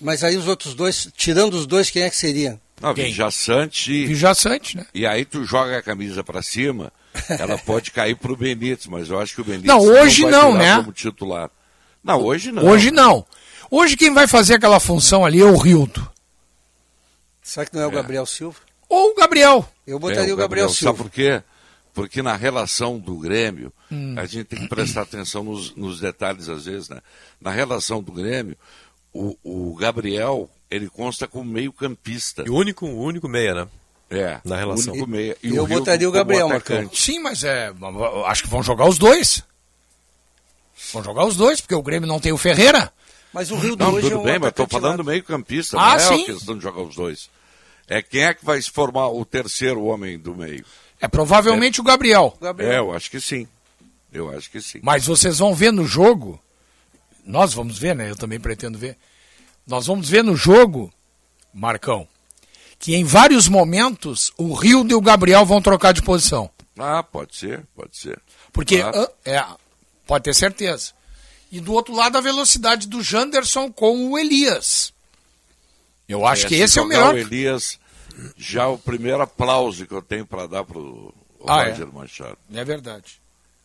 Mas 0.00 0.24
aí 0.24 0.36
os 0.36 0.48
outros 0.48 0.74
dois, 0.74 1.08
tirando 1.16 1.54
os 1.54 1.66
dois, 1.66 1.88
quem 1.90 2.02
é 2.02 2.10
que 2.10 2.16
seria? 2.16 2.60
Não? 2.80 2.92
Vijaçante, 2.92 4.06
Vijaçante, 4.06 4.76
né? 4.76 4.86
e 4.92 5.06
aí 5.06 5.24
tu 5.24 5.44
joga 5.44 5.78
a 5.78 5.82
camisa 5.82 6.24
pra 6.24 6.42
cima, 6.42 6.92
ela 7.28 7.56
pode 7.58 7.90
cair 7.90 8.16
pro 8.16 8.36
Benítez, 8.36 8.86
mas 8.86 9.08
eu 9.08 9.20
acho 9.20 9.34
que 9.34 9.40
o 9.40 9.44
Benítez 9.44 9.66
Não, 9.68 9.80
hoje 9.80 10.22
vai 10.22 10.30
não, 10.30 10.52
virar 10.52 10.64
né? 10.64 10.76
como 10.76 10.92
titular. 10.92 11.50
Não, 12.02 12.20
hoje 12.22 12.52
não. 12.52 12.64
Hoje 12.66 12.90
não. 12.90 13.24
Hoje 13.70 13.96
quem 13.96 14.12
vai 14.12 14.26
fazer 14.26 14.54
aquela 14.54 14.78
função 14.80 15.24
ali 15.24 15.40
é 15.40 15.44
o 15.44 15.56
Rildo. 15.56 16.10
Será 17.42 17.66
que 17.66 17.74
não 17.74 17.82
é 17.82 17.86
o 17.86 17.90
É. 17.90 17.94
Gabriel 17.94 18.26
Silva? 18.26 18.58
Ou 18.88 19.10
o 19.10 19.14
Gabriel. 19.14 19.68
Eu 19.86 19.96
É, 19.96 20.00
botaria 20.00 20.34
o 20.34 20.36
Gabriel, 20.36 20.68
Sabe 20.68 20.78
Silva. 20.78 20.94
por 21.04 21.10
quê? 21.10 21.42
Porque 21.92 22.22
na 22.22 22.34
relação 22.36 22.98
do 22.98 23.16
Grêmio, 23.16 23.72
Hum. 23.90 24.14
a 24.18 24.26
gente 24.26 24.44
tem 24.44 24.60
que 24.60 24.68
prestar 24.68 25.02
atenção 25.02 25.44
nos, 25.44 25.74
nos 25.76 26.00
detalhes 26.00 26.48
às 26.48 26.64
vezes, 26.64 26.88
né? 26.88 27.00
Na 27.40 27.50
relação 27.50 28.02
do 28.02 28.10
Grêmio, 28.12 28.56
o, 29.12 29.36
o 29.44 29.74
Gabriel, 29.76 30.50
ele 30.70 30.88
consta 30.88 31.26
como 31.28 31.44
meio 31.50 31.72
campista. 31.72 32.42
E 32.46 32.50
o 32.50 32.54
único, 32.54 32.86
o 32.86 33.00
único 33.02 33.28
meia, 33.28 33.54
né? 33.54 33.68
É, 34.10 34.38
Na 34.44 34.56
relação. 34.56 34.94
o 34.94 35.06
meia. 35.06 35.36
E 35.42 35.54
Eu 35.56 35.66
botaria 35.66 36.08
o 36.08 36.12
Gabriel, 36.12 36.46
atacante. 36.48 37.00
Sim, 37.00 37.18
mas 37.20 37.42
é. 37.42 37.72
Acho 38.26 38.42
que 38.44 38.48
vão 38.48 38.62
jogar 38.62 38.86
os 38.88 38.98
dois. 38.98 39.42
Vão 40.92 41.02
jogar 41.02 41.24
os 41.26 41.36
dois, 41.36 41.60
porque 41.60 41.74
o 41.74 41.82
Grêmio 41.82 42.06
não 42.08 42.20
tem 42.20 42.32
o 42.32 42.38
Ferreira. 42.38 42.92
Mas 43.32 43.50
o 43.50 43.56
Rio 43.56 43.74
do 43.74 43.82
Não, 43.84 43.92
hoje 43.94 44.06
é 44.06 44.10
tudo 44.10 44.20
um 44.20 44.24
bem, 44.24 44.38
mas 44.38 44.50
estou 44.50 44.68
falando 44.68 44.98
nato. 44.98 45.04
meio 45.04 45.24
campista, 45.24 45.76
Ah, 45.78 45.88
não 45.88 45.94
é 45.96 45.98
sim. 45.98 46.22
a 46.22 46.26
questão 46.26 46.56
de 46.56 46.62
jogar 46.62 46.82
os 46.82 46.94
dois. 46.94 47.28
É 47.88 48.00
quem 48.00 48.22
é 48.22 48.32
que 48.32 48.44
vai 48.44 48.60
se 48.62 48.70
formar 48.70 49.08
o 49.08 49.24
terceiro 49.24 49.82
homem 49.84 50.18
do 50.18 50.34
meio. 50.34 50.64
É 51.00 51.08
provavelmente 51.08 51.80
o 51.80 51.84
Gabriel. 51.84 52.36
Gabriel. 52.40 52.72
É, 52.72 52.78
eu 52.78 52.92
acho 52.92 53.10
que 53.10 53.20
sim. 53.20 53.48
Eu 54.12 54.30
acho 54.30 54.48
que 54.50 54.60
sim. 54.60 54.78
Mas 54.82 55.04
vocês 55.06 55.38
vão 55.38 55.52
ver 55.54 55.72
no 55.72 55.84
jogo. 55.84 56.40
Nós 57.26 57.52
vamos 57.52 57.76
ver, 57.78 57.96
né? 57.96 58.10
Eu 58.10 58.16
também 58.16 58.38
pretendo 58.38 58.78
ver. 58.78 58.96
Nós 59.66 59.86
vamos 59.86 60.08
ver 60.08 60.22
no 60.22 60.36
jogo, 60.36 60.92
Marcão, 61.52 62.06
que 62.78 62.94
em 62.94 63.04
vários 63.04 63.48
momentos 63.48 64.32
o 64.36 64.52
Rio 64.54 64.86
e 64.88 64.94
o 64.94 65.00
Gabriel 65.00 65.44
vão 65.44 65.60
trocar 65.62 65.92
de 65.92 66.02
posição. 66.02 66.50
Ah, 66.78 67.02
pode 67.02 67.36
ser, 67.36 67.64
pode 67.74 67.96
ser. 67.96 68.20
Porque 68.52 68.80
ah, 68.82 69.08
é, 69.24 69.44
pode 70.06 70.24
ter 70.24 70.34
certeza. 70.34 70.92
E 71.52 71.60
do 71.60 71.72
outro 71.72 71.94
lado 71.94 72.18
a 72.18 72.20
velocidade 72.20 72.88
do 72.88 73.02
Janderson 73.02 73.70
com 73.70 74.10
o 74.10 74.18
Elias. 74.18 74.92
Eu 76.08 76.26
acho 76.26 76.46
É, 76.46 76.48
que 76.48 76.56
se 76.56 76.62
esse 76.62 76.78
é 76.78 76.82
o 76.82 76.86
melhor. 76.86 77.14
O 77.14 77.18
Elias, 77.18 77.78
já 78.36 78.66
o 78.68 78.76
primeiro 78.76 79.22
aplauso 79.22 79.86
que 79.86 79.94
eu 79.94 80.02
tenho 80.02 80.26
para 80.26 80.46
dar 80.46 80.64
pro 80.64 81.14
o 81.38 81.50
Ah, 81.50 81.62
é? 81.62 81.70
Roger 81.70 81.92
Machado. 81.92 82.38
É 82.52 82.64
verdade. 82.64 83.20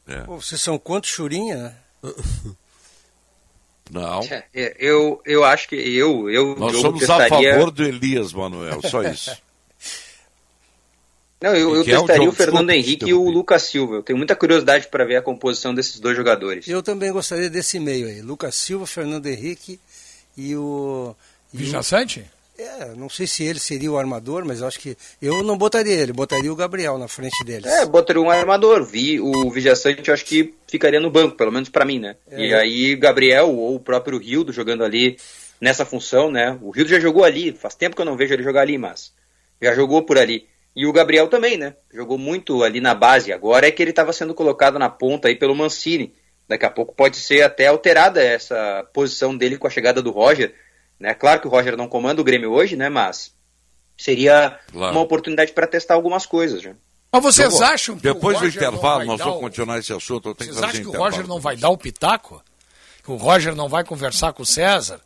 É. 0.07 0.21
Pô, 0.21 0.39
vocês 0.39 0.61
são 0.61 0.77
quantos 0.77 1.09
churinha? 1.09 1.75
Não, 3.89 4.21
É, 4.53 4.75
eu, 4.79 5.19
eu 5.25 5.43
acho 5.43 5.67
que 5.67 5.75
eu, 5.75 6.29
eu, 6.29 6.55
nós 6.55 6.73
eu 6.73 6.81
somos 6.81 7.09
a 7.09 7.17
testaria... 7.17 7.53
favor 7.53 7.71
do 7.71 7.83
Elias, 7.83 8.31
Manuel, 8.33 8.81
só 8.87 9.01
isso. 9.03 9.35
Não, 11.41 11.55
eu, 11.55 11.73
eu 11.75 11.83
Que 11.85 11.91
é 11.91 11.97
o 11.97 12.01
testaria 12.05 12.29
o 12.29 12.31
Fernando 12.33 12.67
desculpa, 12.67 12.73
Henrique 12.87 13.05
e 13.09 13.13
o. 13.13 13.29
Lucas 13.29 13.63
Silva. 13.63 13.95
Eu 13.95 14.03
tenho 14.03 14.17
muita 14.17 14.35
curiosidade 14.35 14.87
para 14.89 15.05
ver 15.05 15.15
a 15.15 15.21
composição 15.21 15.73
desses 15.73 15.97
dois 15.99 16.15
jogadores. 16.17 16.67
Eu 16.67 16.83
também 16.83 17.11
gostaria 17.13 17.49
desse 17.49 17.79
meio 17.79 18.07
aí. 18.07 18.21
Lucas 18.21 18.55
Silva, 18.55 18.85
Fernando 18.85 19.25
Henrique 19.25 19.79
e 20.35 20.53
o. 20.55 21.15
e 21.53 21.57
o- 21.57 21.59
Vijaçante? 21.59 22.25
É, 22.59 22.93
não 22.93 23.09
sei 23.09 23.25
se 23.25 23.43
ele 23.45 23.57
seria 23.57 23.89
o 23.89 23.97
armador, 23.97 24.43
mas 24.45 24.59
eu 24.59 24.67
acho 24.67 24.79
que. 24.79 24.97
Eu 25.21 25.41
não 25.43 25.57
botaria 25.57 25.93
ele, 25.93 26.11
botaria 26.11 26.51
o 26.51 26.55
Gabriel 26.55 26.97
na 26.97 27.07
frente 27.07 27.41
deles. 27.45 27.65
É, 27.65 27.85
botaria 27.85 28.21
um 28.21 28.29
armador. 28.29 28.83
Vi 28.83 29.17
o 29.17 29.49
Vijaçante, 29.49 30.09
eu 30.09 30.13
acho 30.13 30.25
que 30.25 30.53
ficaria 30.67 30.99
no 30.99 31.09
banco, 31.09 31.37
pelo 31.37 31.53
menos 31.53 31.69
para 31.69 31.85
mim, 31.85 31.99
né? 31.99 32.17
É. 32.29 32.41
E 32.41 32.53
aí 32.53 32.95
Gabriel 32.97 33.49
ou 33.49 33.75
o 33.75 33.79
próprio 33.79 34.17
Rildo 34.17 34.51
jogando 34.51 34.83
ali 34.83 35.15
nessa 35.61 35.85
função, 35.85 36.29
né? 36.29 36.59
O 36.61 36.69
Rildo 36.69 36.89
já 36.89 36.99
jogou 36.99 37.23
ali, 37.23 37.53
faz 37.53 37.75
tempo 37.75 37.95
que 37.95 38.01
eu 38.01 38.05
não 38.05 38.17
vejo 38.17 38.33
ele 38.33 38.43
jogar 38.43 38.61
ali, 38.61 38.77
mas 38.77 39.13
já 39.61 39.73
jogou 39.73 40.03
por 40.03 40.17
ali. 40.17 40.45
E 40.75 40.85
o 40.85 40.91
Gabriel 40.91 41.27
também, 41.29 41.57
né? 41.57 41.75
Jogou 41.93 42.17
muito 42.17 42.63
ali 42.63 42.81
na 42.81 42.93
base. 42.93 43.31
Agora 43.31 43.67
é 43.67 43.71
que 43.71 43.81
ele 43.81 43.91
estava 43.91 44.11
sendo 44.11 44.33
colocado 44.33 44.77
na 44.77 44.89
ponta 44.89 45.29
aí 45.29 45.35
pelo 45.35 45.55
Mancini. 45.55 46.13
Daqui 46.47 46.65
a 46.65 46.69
pouco 46.69 46.93
pode 46.93 47.17
ser 47.17 47.41
até 47.41 47.67
alterada 47.67 48.21
essa 48.21 48.85
posição 48.93 49.35
dele 49.35 49.57
com 49.57 49.67
a 49.67 49.69
chegada 49.69 50.01
do 50.01 50.11
Roger. 50.11 50.53
Né? 50.99 51.13
Claro 51.13 51.39
que 51.41 51.47
o 51.47 51.49
Roger 51.49 51.77
não 51.77 51.87
comanda 51.87 52.19
o 52.21 52.23
Grêmio 52.23 52.51
hoje, 52.51 52.75
né? 52.75 52.89
Mas 52.89 53.33
seria 53.97 54.59
Claro. 54.71 54.91
uma 54.93 55.01
oportunidade 55.01 55.51
para 55.53 55.67
testar 55.67 55.93
algumas 55.93 56.25
coisas. 56.25 56.61
Já. 56.61 56.73
Mas 57.11 57.23
vocês 57.23 57.51
vou- 57.53 57.63
acham 57.63 57.95
que 57.95 58.03
Depois 58.03 58.37
o 58.37 58.39
do 58.39 58.45
Roger 58.45 58.61
não 58.61 58.67
intervalo, 58.69 58.97
vai 58.99 59.05
nós 59.07 59.17
dar 59.17 59.23
vamos 59.25 59.39
o- 59.39 59.41
continuar 59.41 59.79
esse 59.79 59.93
assunto. 59.93 60.29
Eu 60.29 60.35
tenho 60.35 60.53
Vocês 60.53 60.55
que 60.55 60.61
fazer 60.67 60.77
acham 60.81 60.91
que 60.91 60.97
o. 60.97 61.01
Roger 61.01 61.27
não 61.27 61.39
vai 61.39 61.55
dar 61.55 61.69
o 61.69 61.77
pitaco? 61.77 62.43
Que 63.03 63.11
o 63.11 63.15
Roger 63.15 63.55
não 63.55 63.67
vai 63.69 63.83
conversar 63.83 64.33
com 64.33 64.43
o 64.43 64.45
César? 64.45 65.01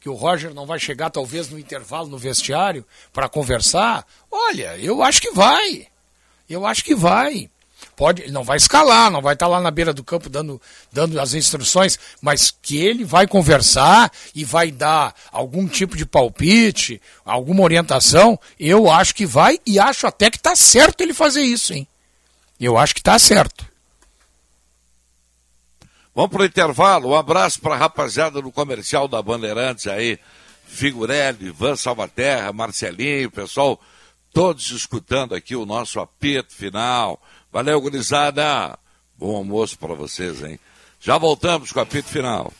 Que 0.00 0.08
o 0.08 0.14
Roger 0.14 0.54
não 0.54 0.64
vai 0.66 0.78
chegar 0.78 1.10
talvez 1.10 1.48
no 1.50 1.58
intervalo 1.58 2.06
no 2.08 2.16
vestiário 2.16 2.86
para 3.12 3.28
conversar? 3.28 4.06
Olha, 4.30 4.76
eu 4.78 5.02
acho 5.02 5.20
que 5.20 5.32
vai. 5.32 5.88
Eu 6.48 6.64
acho 6.64 6.84
que 6.84 6.94
vai. 6.94 7.50
Pode, 7.98 8.22
ele 8.22 8.30
não 8.30 8.44
vai 8.44 8.56
escalar, 8.56 9.10
não 9.10 9.20
vai 9.20 9.34
estar 9.34 9.48
lá 9.48 9.60
na 9.60 9.72
beira 9.72 9.92
do 9.92 10.04
campo 10.04 10.30
dando, 10.30 10.62
dando 10.92 11.20
as 11.20 11.34
instruções, 11.34 11.98
mas 12.22 12.52
que 12.62 12.78
ele 12.78 13.04
vai 13.04 13.26
conversar 13.26 14.12
e 14.32 14.44
vai 14.44 14.70
dar 14.70 15.12
algum 15.32 15.66
tipo 15.66 15.96
de 15.96 16.06
palpite, 16.06 17.02
alguma 17.24 17.64
orientação, 17.64 18.38
eu 18.58 18.88
acho 18.88 19.12
que 19.16 19.26
vai 19.26 19.58
e 19.66 19.80
acho 19.80 20.06
até 20.06 20.30
que 20.30 20.36
está 20.36 20.54
certo 20.54 21.00
ele 21.00 21.12
fazer 21.12 21.42
isso, 21.42 21.74
hein? 21.74 21.88
Eu 22.60 22.78
acho 22.78 22.94
que 22.94 23.00
está 23.00 23.18
certo. 23.18 23.66
Vamos 26.14 26.30
para 26.30 26.42
o 26.42 26.46
intervalo. 26.46 27.08
Um 27.10 27.16
abraço 27.16 27.60
para 27.60 27.74
a 27.74 27.78
rapaziada 27.78 28.40
do 28.40 28.52
comercial 28.52 29.08
da 29.08 29.20
Bandeirantes 29.20 29.88
aí. 29.88 30.20
Figurelli, 30.66 31.46
Ivan 31.46 31.74
Salvaterra, 31.74 32.52
Marcelinho, 32.52 33.30
pessoal, 33.30 33.80
todos 34.32 34.70
escutando 34.70 35.34
aqui 35.34 35.56
o 35.56 35.66
nosso 35.66 35.98
apito 35.98 36.54
final. 36.54 37.20
Valeu, 37.52 37.80
gurizada. 37.80 38.78
Bom 39.16 39.36
almoço 39.36 39.78
para 39.78 39.94
vocês, 39.94 40.42
hein? 40.42 40.58
Já 41.00 41.18
voltamos 41.18 41.72
com 41.72 41.80
o 41.80 41.82
apito 41.82 42.08
final. 42.08 42.52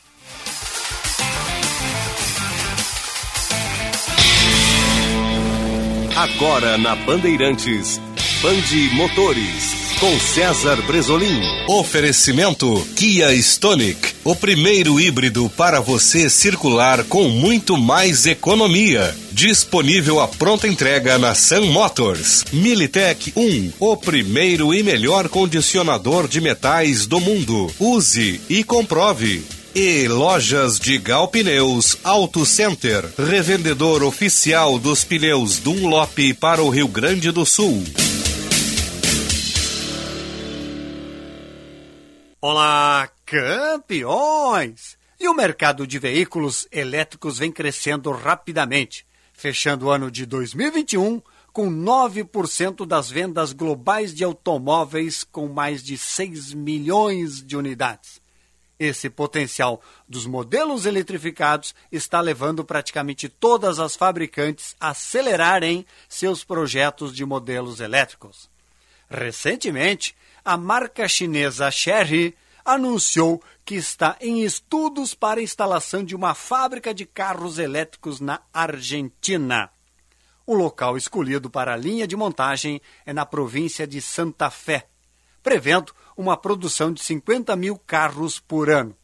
Agora 6.15 6.77
na 6.77 6.95
Bandeirantes, 6.95 7.97
Bande 8.41 8.89
Motores 8.95 9.88
com 9.99 10.17
César 10.17 10.81
Bresolim. 10.83 11.41
Oferecimento 11.67 12.87
Kia 12.95 13.33
Stonic, 13.33 14.13
o 14.23 14.33
primeiro 14.33 14.97
híbrido 14.97 15.51
para 15.57 15.81
você 15.81 16.29
circular 16.29 17.03
com 17.03 17.27
muito 17.27 17.77
mais 17.77 18.25
economia. 18.25 19.13
Disponível 19.31 20.21
a 20.21 20.27
pronta 20.27 20.69
entrega 20.69 21.17
na 21.17 21.35
Sun 21.35 21.65
Motors. 21.65 22.45
Militech 22.53 23.33
1, 23.35 23.73
o 23.77 23.97
primeiro 23.97 24.73
e 24.73 24.81
melhor 24.83 25.27
condicionador 25.27 26.29
de 26.29 26.39
metais 26.39 27.05
do 27.05 27.19
mundo. 27.19 27.69
Use 27.77 28.39
e 28.49 28.63
comprove. 28.63 29.43
E 29.75 30.07
lojas 30.07 30.79
de 30.79 30.97
Gal 30.97 31.27
Pneus 31.27 31.97
Auto 32.05 32.45
Center, 32.45 33.05
revendedor 33.17 34.01
oficial 34.03 34.79
dos 34.79 35.03
pneus 35.03 35.57
Dunlop 35.57 36.17
para 36.39 36.63
o 36.63 36.69
Rio 36.69 36.87
Grande 36.87 37.31
do 37.31 37.45
Sul. 37.45 37.83
Olá, 42.41 43.09
campeões! 43.25 44.97
E 45.19 45.27
o 45.27 45.33
mercado 45.33 45.85
de 45.85 45.99
veículos 45.99 46.69
elétricos 46.71 47.37
vem 47.37 47.51
crescendo 47.51 48.09
rapidamente, 48.11 49.05
fechando 49.33 49.87
o 49.87 49.91
ano 49.91 50.09
de 50.09 50.25
2021 50.25 51.21
com 51.51 51.69
9% 51.69 52.85
das 52.85 53.09
vendas 53.09 53.51
globais 53.51 54.15
de 54.15 54.23
automóveis 54.23 55.25
com 55.25 55.49
mais 55.49 55.83
de 55.83 55.97
6 55.97 56.53
milhões 56.53 57.45
de 57.45 57.57
unidades. 57.57 58.21
Esse 58.79 59.09
potencial 59.09 59.81
dos 60.07 60.25
modelos 60.25 60.85
eletrificados 60.85 61.75
está 61.91 62.21
levando 62.21 62.63
praticamente 62.63 63.27
todas 63.27 63.79
as 63.79 63.97
fabricantes 63.97 64.77
a 64.79 64.91
acelerarem 64.91 65.85
seus 66.07 66.45
projetos 66.45 67.13
de 67.13 67.25
modelos 67.25 67.81
elétricos. 67.81 68.49
Recentemente, 69.09 70.15
a 70.43 70.57
marca 70.57 71.07
chinesa 71.07 71.69
Chery 71.71 72.35
anunciou 72.63 73.41
que 73.65 73.75
está 73.75 74.17
em 74.21 74.43
estudos 74.43 75.13
para 75.13 75.39
a 75.39 75.43
instalação 75.43 76.03
de 76.03 76.15
uma 76.15 76.33
fábrica 76.35 76.93
de 76.93 77.05
carros 77.05 77.57
elétricos 77.57 78.19
na 78.19 78.41
Argentina. 78.53 79.69
O 80.45 80.53
local 80.53 80.97
escolhido 80.97 81.49
para 81.49 81.73
a 81.73 81.77
linha 81.77 82.07
de 82.07 82.15
montagem 82.15 82.81
é 83.05 83.13
na 83.13 83.25
província 83.25 83.87
de 83.87 84.01
Santa 84.01 84.49
Fé, 84.49 84.87
prevendo 85.41 85.93
uma 86.17 86.35
produção 86.35 86.91
de 86.91 87.03
50 87.03 87.55
mil 87.55 87.77
carros 87.77 88.39
por 88.39 88.69
ano. 88.69 88.95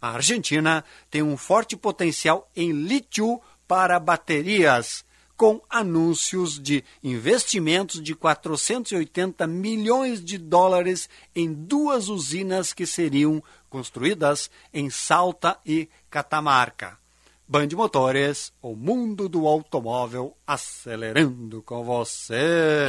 A 0.00 0.10
Argentina 0.10 0.84
tem 1.10 1.22
um 1.22 1.36
forte 1.36 1.76
potencial 1.76 2.50
em 2.54 2.72
lítio 2.72 3.40
para 3.66 3.98
baterias, 3.98 5.04
com 5.36 5.60
anúncios 5.68 6.58
de 6.58 6.82
investimentos 7.02 8.02
de 8.02 8.14
480 8.14 9.46
milhões 9.46 10.24
de 10.24 10.38
dólares 10.38 11.08
em 11.34 11.52
duas 11.52 12.08
usinas 12.08 12.72
que 12.72 12.86
seriam 12.86 13.42
construídas 13.68 14.50
em 14.72 14.88
Salta 14.88 15.58
e 15.64 15.88
Catamarca. 16.08 16.98
Band 17.48 17.68
Motores, 17.74 18.52
o 18.60 18.74
mundo 18.74 19.28
do 19.28 19.46
automóvel 19.46 20.36
acelerando 20.46 21.62
com 21.62 21.84
você. 21.84 22.88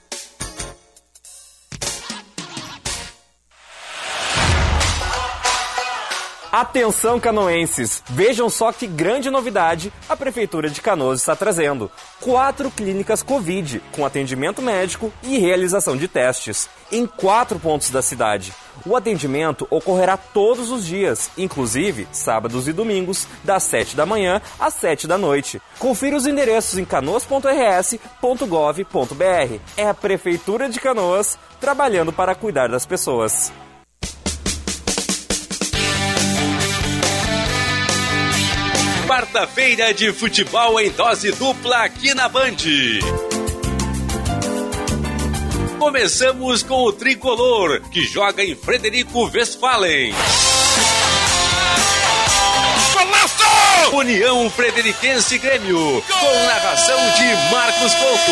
Atenção 6.51 7.17
canoenses, 7.17 8.03
vejam 8.09 8.49
só 8.49 8.73
que 8.73 8.85
grande 8.85 9.29
novidade 9.29 9.93
a 10.09 10.17
Prefeitura 10.17 10.69
de 10.69 10.81
Canoas 10.81 11.21
está 11.21 11.33
trazendo. 11.33 11.89
Quatro 12.19 12.69
clínicas 12.69 13.23
Covid, 13.23 13.81
com 13.93 14.05
atendimento 14.05 14.61
médico 14.61 15.13
e 15.23 15.37
realização 15.37 15.95
de 15.95 16.09
testes, 16.09 16.69
em 16.91 17.07
quatro 17.07 17.57
pontos 17.57 17.89
da 17.89 18.01
cidade. 18.01 18.53
O 18.85 18.97
atendimento 18.97 19.65
ocorrerá 19.69 20.17
todos 20.17 20.71
os 20.71 20.85
dias, 20.85 21.31
inclusive 21.37 22.05
sábados 22.11 22.67
e 22.67 22.73
domingos, 22.73 23.25
das 23.45 23.63
7 23.63 23.95
da 23.95 24.05
manhã 24.05 24.41
às 24.59 24.73
7 24.73 25.07
da 25.07 25.17
noite. 25.17 25.61
Confira 25.79 26.17
os 26.17 26.27
endereços 26.27 26.77
em 26.77 26.83
canoas.rs.gov.br. 26.83 29.59
É 29.77 29.87
a 29.87 29.93
Prefeitura 29.93 30.67
de 30.67 30.81
Canoas 30.81 31.39
trabalhando 31.61 32.11
para 32.11 32.35
cuidar 32.35 32.67
das 32.67 32.85
pessoas. 32.85 33.53
Quarta-feira 39.11 39.93
de 39.93 40.13
futebol 40.13 40.79
em 40.79 40.89
dose 40.89 41.33
dupla 41.33 41.83
aqui 41.83 42.13
na 42.13 42.29
Band. 42.29 42.55
Começamos 45.77 46.63
com 46.63 46.85
o 46.85 46.93
tricolor, 46.93 47.81
que 47.91 48.03
joga 48.05 48.41
em 48.41 48.55
Frederico 48.55 49.29
Westphalen. 49.29 50.13
Golaço! 52.93 53.97
União 53.97 54.49
Frederiquense 54.49 55.37
Grêmio, 55.39 55.77
Gol! 55.77 56.01
com 56.01 56.45
narração 56.45 56.97
de 57.17 57.51
Marcos 57.51 57.93
Couto. 57.93 58.31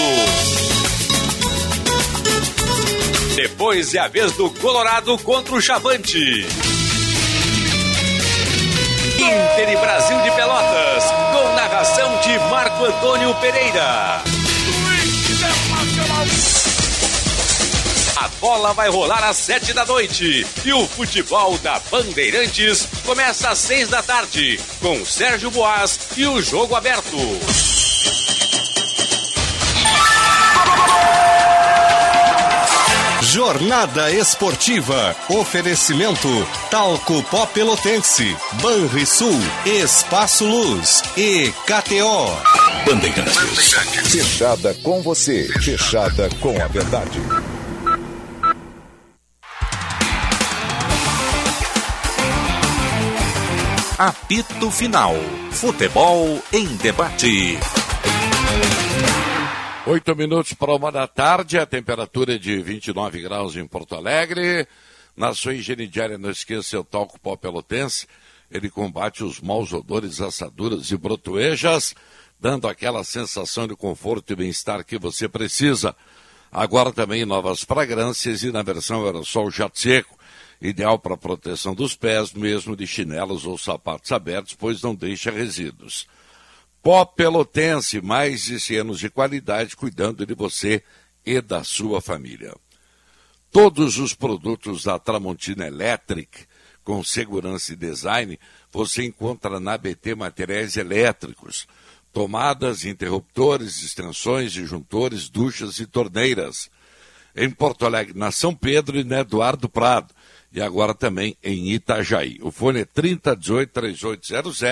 Depois 3.36 3.93
é 3.93 3.99
a 3.99 4.07
vez 4.07 4.32
do 4.32 4.49
Colorado 4.49 5.17
contra 5.17 5.55
o 5.55 5.61
Chavante. 5.61 6.47
Inter 9.20 9.70
e 9.70 9.76
Brasil 9.76 10.17
de 10.22 10.32
Pelotas, 10.32 11.03
com 11.34 11.53
narração 11.53 12.22
de 12.22 12.39
Marco 12.49 12.86
Antônio 12.86 13.36
Pereira. 13.36 14.24
A 18.15 18.28
bola 18.39 18.74
vai 18.74 18.88
rolar 18.88 19.26
às 19.26 19.36
sete 19.36 19.74
da 19.74 19.86
noite 19.86 20.47
e 20.63 20.72
o 20.72 20.88
futebol 20.88 21.57
da 21.57 21.82
Bandeirantes 21.91 22.88
começa 23.05 23.49
às 23.49 23.59
seis 23.59 23.89
da 23.89 24.01
tarde, 24.01 24.57
com 24.80 25.05
Sérgio 25.05 25.51
Boas 25.51 25.99
e 26.15 26.26
o 26.26 26.41
jogo 26.41 26.74
aberto. 26.74 27.17
Jornada 33.32 34.11
Esportiva. 34.11 35.15
Oferecimento 35.30 36.27
Talco 36.71 37.21
Pó 37.23 37.45
Pelotense, 37.45 38.36
Banrisul, 38.59 39.39
Espaço 39.67 40.45
Luz 40.45 41.03
e 41.15 41.51
KTO. 41.67 42.25
Bandeirantes. 42.88 43.73
Fechada 44.11 44.73
com 44.82 45.03
você, 45.03 45.47
fechada 45.61 46.27
com 46.41 46.59
a 46.59 46.67
verdade. 46.67 47.21
Apito 53.99 54.71
Final. 54.71 55.13
Futebol 55.51 56.41
em 56.51 56.65
debate. 56.77 57.59
Oito 59.89 60.15
minutos 60.15 60.53
para 60.53 60.75
uma 60.75 60.91
da 60.91 61.07
tarde, 61.07 61.57
a 61.57 61.65
temperatura 61.65 62.35
é 62.35 62.37
de 62.37 62.61
29 62.61 63.21
graus 63.21 63.55
em 63.55 63.65
Porto 63.65 63.95
Alegre. 63.95 64.67
Na 65.17 65.33
sua 65.33 65.55
higiene 65.55 65.87
diária, 65.87 66.15
não 66.15 66.29
esqueça 66.29 66.79
o 66.79 66.83
talco 66.83 67.19
pó 67.19 67.35
pelotense. 67.35 68.05
Ele 68.51 68.69
combate 68.69 69.23
os 69.23 69.41
maus 69.41 69.73
odores, 69.73 70.21
assaduras 70.21 70.91
e 70.91 70.95
brotoejas, 70.95 71.95
dando 72.39 72.67
aquela 72.67 73.03
sensação 73.03 73.67
de 73.67 73.75
conforto 73.75 74.31
e 74.31 74.35
bem-estar 74.35 74.85
que 74.85 74.99
você 74.99 75.27
precisa. 75.27 75.95
Agora 76.51 76.93
também 76.93 77.25
novas 77.25 77.63
fragrâncias 77.63 78.43
e 78.43 78.51
na 78.51 78.61
versão 78.61 79.03
aerossol 79.03 79.49
jato 79.49 79.79
seco, 79.79 80.15
ideal 80.61 80.99
para 80.99 81.17
proteção 81.17 81.73
dos 81.73 81.95
pés, 81.95 82.31
mesmo 82.31 82.75
de 82.75 82.85
chinelos 82.85 83.43
ou 83.43 83.57
sapatos 83.57 84.11
abertos, 84.11 84.53
pois 84.53 84.83
não 84.83 84.93
deixa 84.93 85.31
resíduos. 85.31 86.05
Pó 86.82 87.03
Pelotense, 87.03 88.01
mais 88.01 88.43
de 88.43 88.59
100 88.59 88.77
anos 88.77 88.99
de 88.99 89.09
qualidade 89.09 89.75
cuidando 89.75 90.25
de 90.25 90.34
você 90.34 90.82
e 91.25 91.41
da 91.41 91.63
sua 91.63 92.01
família. 92.01 92.55
Todos 93.51 93.97
os 93.97 94.13
produtos 94.13 94.84
da 94.84 94.97
Tramontina 94.97 95.67
Electric, 95.67 96.45
com 96.84 97.03
segurança 97.03 97.73
e 97.73 97.75
design, 97.75 98.39
você 98.71 99.03
encontra 99.03 99.59
na 99.59 99.77
BT 99.77 100.15
Materiais 100.15 100.77
Elétricos. 100.77 101.67
Tomadas, 102.13 102.86
interruptores, 102.86 103.84
extensões, 103.84 104.53
disjuntores, 104.53 105.30
duchas 105.30 105.80
e 105.80 105.86
torneiras. 105.86 106.69
Em 107.36 107.49
Porto 107.49 107.86
Alegre, 107.86 108.17
na 108.17 108.32
São 108.32 108.55
Pedro 108.55 108.97
e 108.97 109.03
na 109.03 109.19
Eduardo 109.19 109.67
Prado. 109.67 110.13
E 110.51 110.61
agora 110.61 110.95
também 110.95 111.36
em 111.43 111.71
Itajaí. 111.71 112.39
O 112.41 112.51
fone 112.51 112.80
é 112.82 112.86
3018 112.86 113.71
3800 113.71 114.63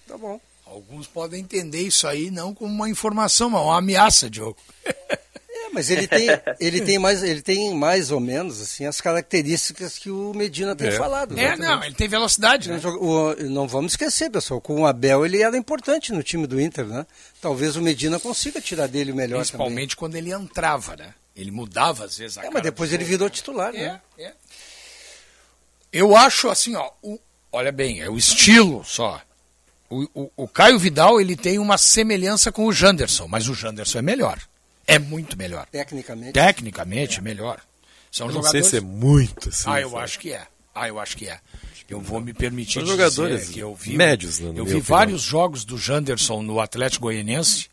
Tá 0.06 0.18
bom. 0.18 0.40
Alguns 0.66 1.06
podem 1.06 1.40
entender 1.40 1.82
isso 1.82 2.06
aí 2.06 2.30
não 2.30 2.54
como 2.54 2.72
uma 2.72 2.88
informação, 2.88 3.50
mas 3.50 3.62
uma 3.62 3.78
ameaça, 3.78 4.30
Diogo. 4.30 4.58
É, 5.70 5.72
mas 5.72 5.90
ele 5.90 6.06
tem, 6.06 6.28
ele 6.60 6.80
tem 6.80 6.98
mais, 6.98 7.22
ele 7.22 7.40
tem 7.40 7.74
mais 7.74 8.10
ou 8.10 8.20
menos 8.20 8.60
assim 8.60 8.84
as 8.84 9.00
características 9.00 9.98
que 9.98 10.10
o 10.10 10.34
Medina 10.34 10.74
tem 10.74 10.88
é. 10.88 10.92
falado. 10.92 11.38
É, 11.38 11.56
não, 11.56 11.82
ele 11.84 11.94
tem 11.94 12.08
velocidade, 12.08 12.68
né? 12.68 12.80
O, 12.84 13.34
não 13.48 13.66
vamos 13.66 13.92
esquecer, 13.92 14.30
pessoal, 14.30 14.60
com 14.60 14.82
o 14.82 14.86
Abel 14.86 15.24
ele 15.24 15.42
era 15.42 15.56
importante 15.56 16.12
no 16.12 16.22
time 16.22 16.46
do 16.46 16.60
Inter, 16.60 16.86
né? 16.86 17.06
Talvez 17.40 17.76
o 17.76 17.82
Medina 17.82 18.18
consiga 18.18 18.60
tirar 18.60 18.86
dele 18.86 19.12
o 19.12 19.16
melhor 19.16 19.38
Principalmente 19.38 19.96
também. 19.96 19.96
quando 19.96 20.14
ele 20.16 20.32
entrava, 20.32 20.96
né? 20.96 21.14
Ele 21.34 21.50
mudava 21.50 22.04
às 22.04 22.18
vezes 22.18 22.36
a 22.36 22.44
É, 22.44 22.50
mas 22.50 22.62
depois 22.62 22.92
ele 22.92 23.04
virou 23.04 23.30
titular, 23.30 23.74
é, 23.74 23.78
né? 23.78 24.00
É. 24.18 24.32
Eu 25.92 26.16
acho 26.16 26.48
assim, 26.48 26.74
ó, 26.76 26.90
o, 27.02 27.18
olha 27.52 27.72
bem, 27.72 28.00
é 28.00 28.08
o 28.08 28.16
estilo 28.16 28.84
só. 28.84 29.20
O, 29.88 30.06
o, 30.14 30.30
o, 30.36 30.48
Caio 30.48 30.78
Vidal 30.78 31.20
ele 31.20 31.34
tem 31.34 31.58
uma 31.58 31.76
semelhança 31.76 32.52
com 32.52 32.64
o 32.66 32.72
Janderson, 32.72 33.26
mas 33.26 33.48
o 33.48 33.54
Janderson 33.54 33.98
é 33.98 34.02
melhor. 34.02 34.38
É 34.86 34.98
muito 34.98 35.36
melhor. 35.36 35.66
Tecnicamente. 35.70 36.32
Tecnicamente 36.32 37.18
é 37.18 37.22
melhor. 37.22 37.60
São 38.10 38.26
eu 38.26 38.32
jogadores. 38.32 38.62
Não 38.62 38.70
sei 38.70 38.80
se 38.80 38.84
é 38.84 38.86
muito 38.86 39.48
assim. 39.48 39.70
Ah, 39.70 39.80
eu 39.80 39.96
acho 39.96 40.18
que 40.18 40.32
é. 40.32 40.46
Ah, 40.74 40.88
eu 40.88 40.98
acho 40.98 41.16
que 41.16 41.28
é. 41.28 41.38
Eu 41.88 42.00
vou 42.00 42.20
me 42.20 42.32
permitir 42.32 42.74
São 42.74 42.84
dizer 42.84 42.96
jogadores 42.96 43.48
que 43.48 43.58
eu 43.58 43.74
vi 43.74 43.96
médios, 43.96 44.38
né, 44.38 44.52
eu 44.54 44.64
vi 44.64 44.78
vários 44.78 45.22
jogos 45.22 45.64
do 45.64 45.76
Janderson 45.76 46.40
no 46.40 46.60
Atlético 46.60 47.06
Goianiense 47.06 47.68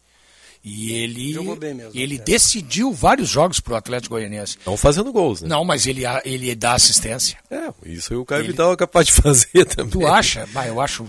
e 0.64 0.91
ele 0.91 1.34
mesmo, 1.34 1.58
ele 1.93 2.16
é. 2.16 2.18
decidiu 2.18 2.91
vários 2.91 3.30
jogos 3.30 3.60
para 3.60 3.74
o 3.74 3.76
Atlético 3.78 4.16
Goianiense. 4.16 4.58
Não 4.66 4.76
fazendo 4.76 5.14
gols, 5.14 5.41
né? 5.41 5.47
Não, 5.47 5.64
mas 5.64 5.86
ele 5.86 6.03
ele 6.26 6.53
dá 6.55 6.74
assistência. 6.74 7.38
É, 7.49 7.72
isso 7.86 8.12
aí 8.12 8.18
o 8.18 8.26
Caio 8.26 8.41
ele... 8.41 8.49
Vidal 8.49 8.74
é 8.74 8.76
capaz 8.76 9.05
de 9.05 9.14
fazer 9.22 9.66
também. 9.66 9.91
Tu 9.91 10.08
acha? 10.08 10.47
Bah, 10.47 10.68
eu 10.68 10.82
acho 10.82 11.08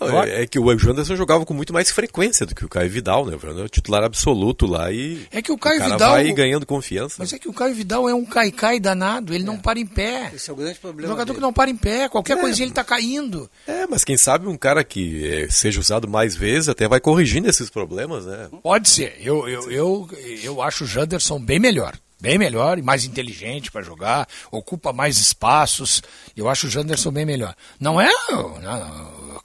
é, 0.00 0.42
é, 0.42 0.46
que 0.46 0.58
o 0.58 0.78
Janderson 0.78 1.16
jogava 1.16 1.44
com 1.44 1.54
muito 1.54 1.72
mais 1.72 1.90
frequência 1.90 2.44
do 2.44 2.54
que 2.54 2.64
o 2.64 2.68
Caio 2.68 2.90
Vidal, 2.90 3.26
né? 3.26 3.36
O 3.64 3.68
titular 3.68 4.02
absoluto 4.04 4.66
lá 4.66 4.90
e. 4.92 5.26
É 5.30 5.40
que 5.40 5.52
o 5.52 5.58
Caio 5.58 5.76
o 5.76 5.80
cara 5.80 5.92
Vidal. 5.92 6.10
vai 6.12 6.32
ganhando 6.32 6.66
confiança. 6.66 7.16
Mas 7.18 7.32
é 7.32 7.38
que 7.38 7.48
o 7.48 7.52
Caio 7.52 7.74
Vidal 7.74 8.08
é 8.08 8.14
um 8.14 8.24
caicai 8.24 8.78
danado, 8.78 9.34
ele 9.34 9.44
é. 9.44 9.46
não 9.46 9.58
para 9.58 9.78
em 9.78 9.86
pé. 9.86 10.32
Esse 10.34 10.50
é 10.50 10.52
o 10.52 10.56
grande 10.56 10.78
problema. 10.78 11.08
jogador 11.08 11.32
dele. 11.32 11.36
que 11.36 11.42
não 11.42 11.52
para 11.52 11.70
em 11.70 11.76
pé, 11.76 12.08
qualquer 12.08 12.36
é. 12.36 12.40
coisinha 12.40 12.66
ele 12.66 12.74
tá 12.74 12.84
caindo. 12.84 13.50
É, 13.66 13.86
mas 13.86 14.04
quem 14.04 14.16
sabe 14.16 14.46
um 14.46 14.56
cara 14.56 14.84
que 14.84 15.26
é, 15.26 15.48
seja 15.48 15.80
usado 15.80 16.08
mais 16.08 16.34
vezes 16.34 16.68
até 16.68 16.88
vai 16.88 17.00
corrigindo 17.00 17.48
esses 17.48 17.70
problemas, 17.70 18.26
né? 18.26 18.48
Pode 18.62 18.88
ser. 18.88 19.16
Eu, 19.20 19.48
eu, 19.48 19.70
eu, 19.70 20.08
eu 20.42 20.62
acho 20.62 20.84
o 20.84 20.86
Janderson 20.86 21.40
bem 21.40 21.58
melhor. 21.58 21.94
Bem 22.18 22.38
melhor 22.38 22.78
e 22.78 22.82
mais 22.82 23.04
inteligente 23.04 23.70
para 23.70 23.82
jogar, 23.82 24.26
ocupa 24.50 24.90
mais 24.90 25.18
espaços. 25.18 26.02
Eu 26.34 26.48
acho 26.48 26.66
o 26.66 26.70
Janderson 26.70 27.10
bem 27.10 27.26
melhor. 27.26 27.54
Não 27.78 28.00
é, 28.00 28.10
não, 28.30 28.58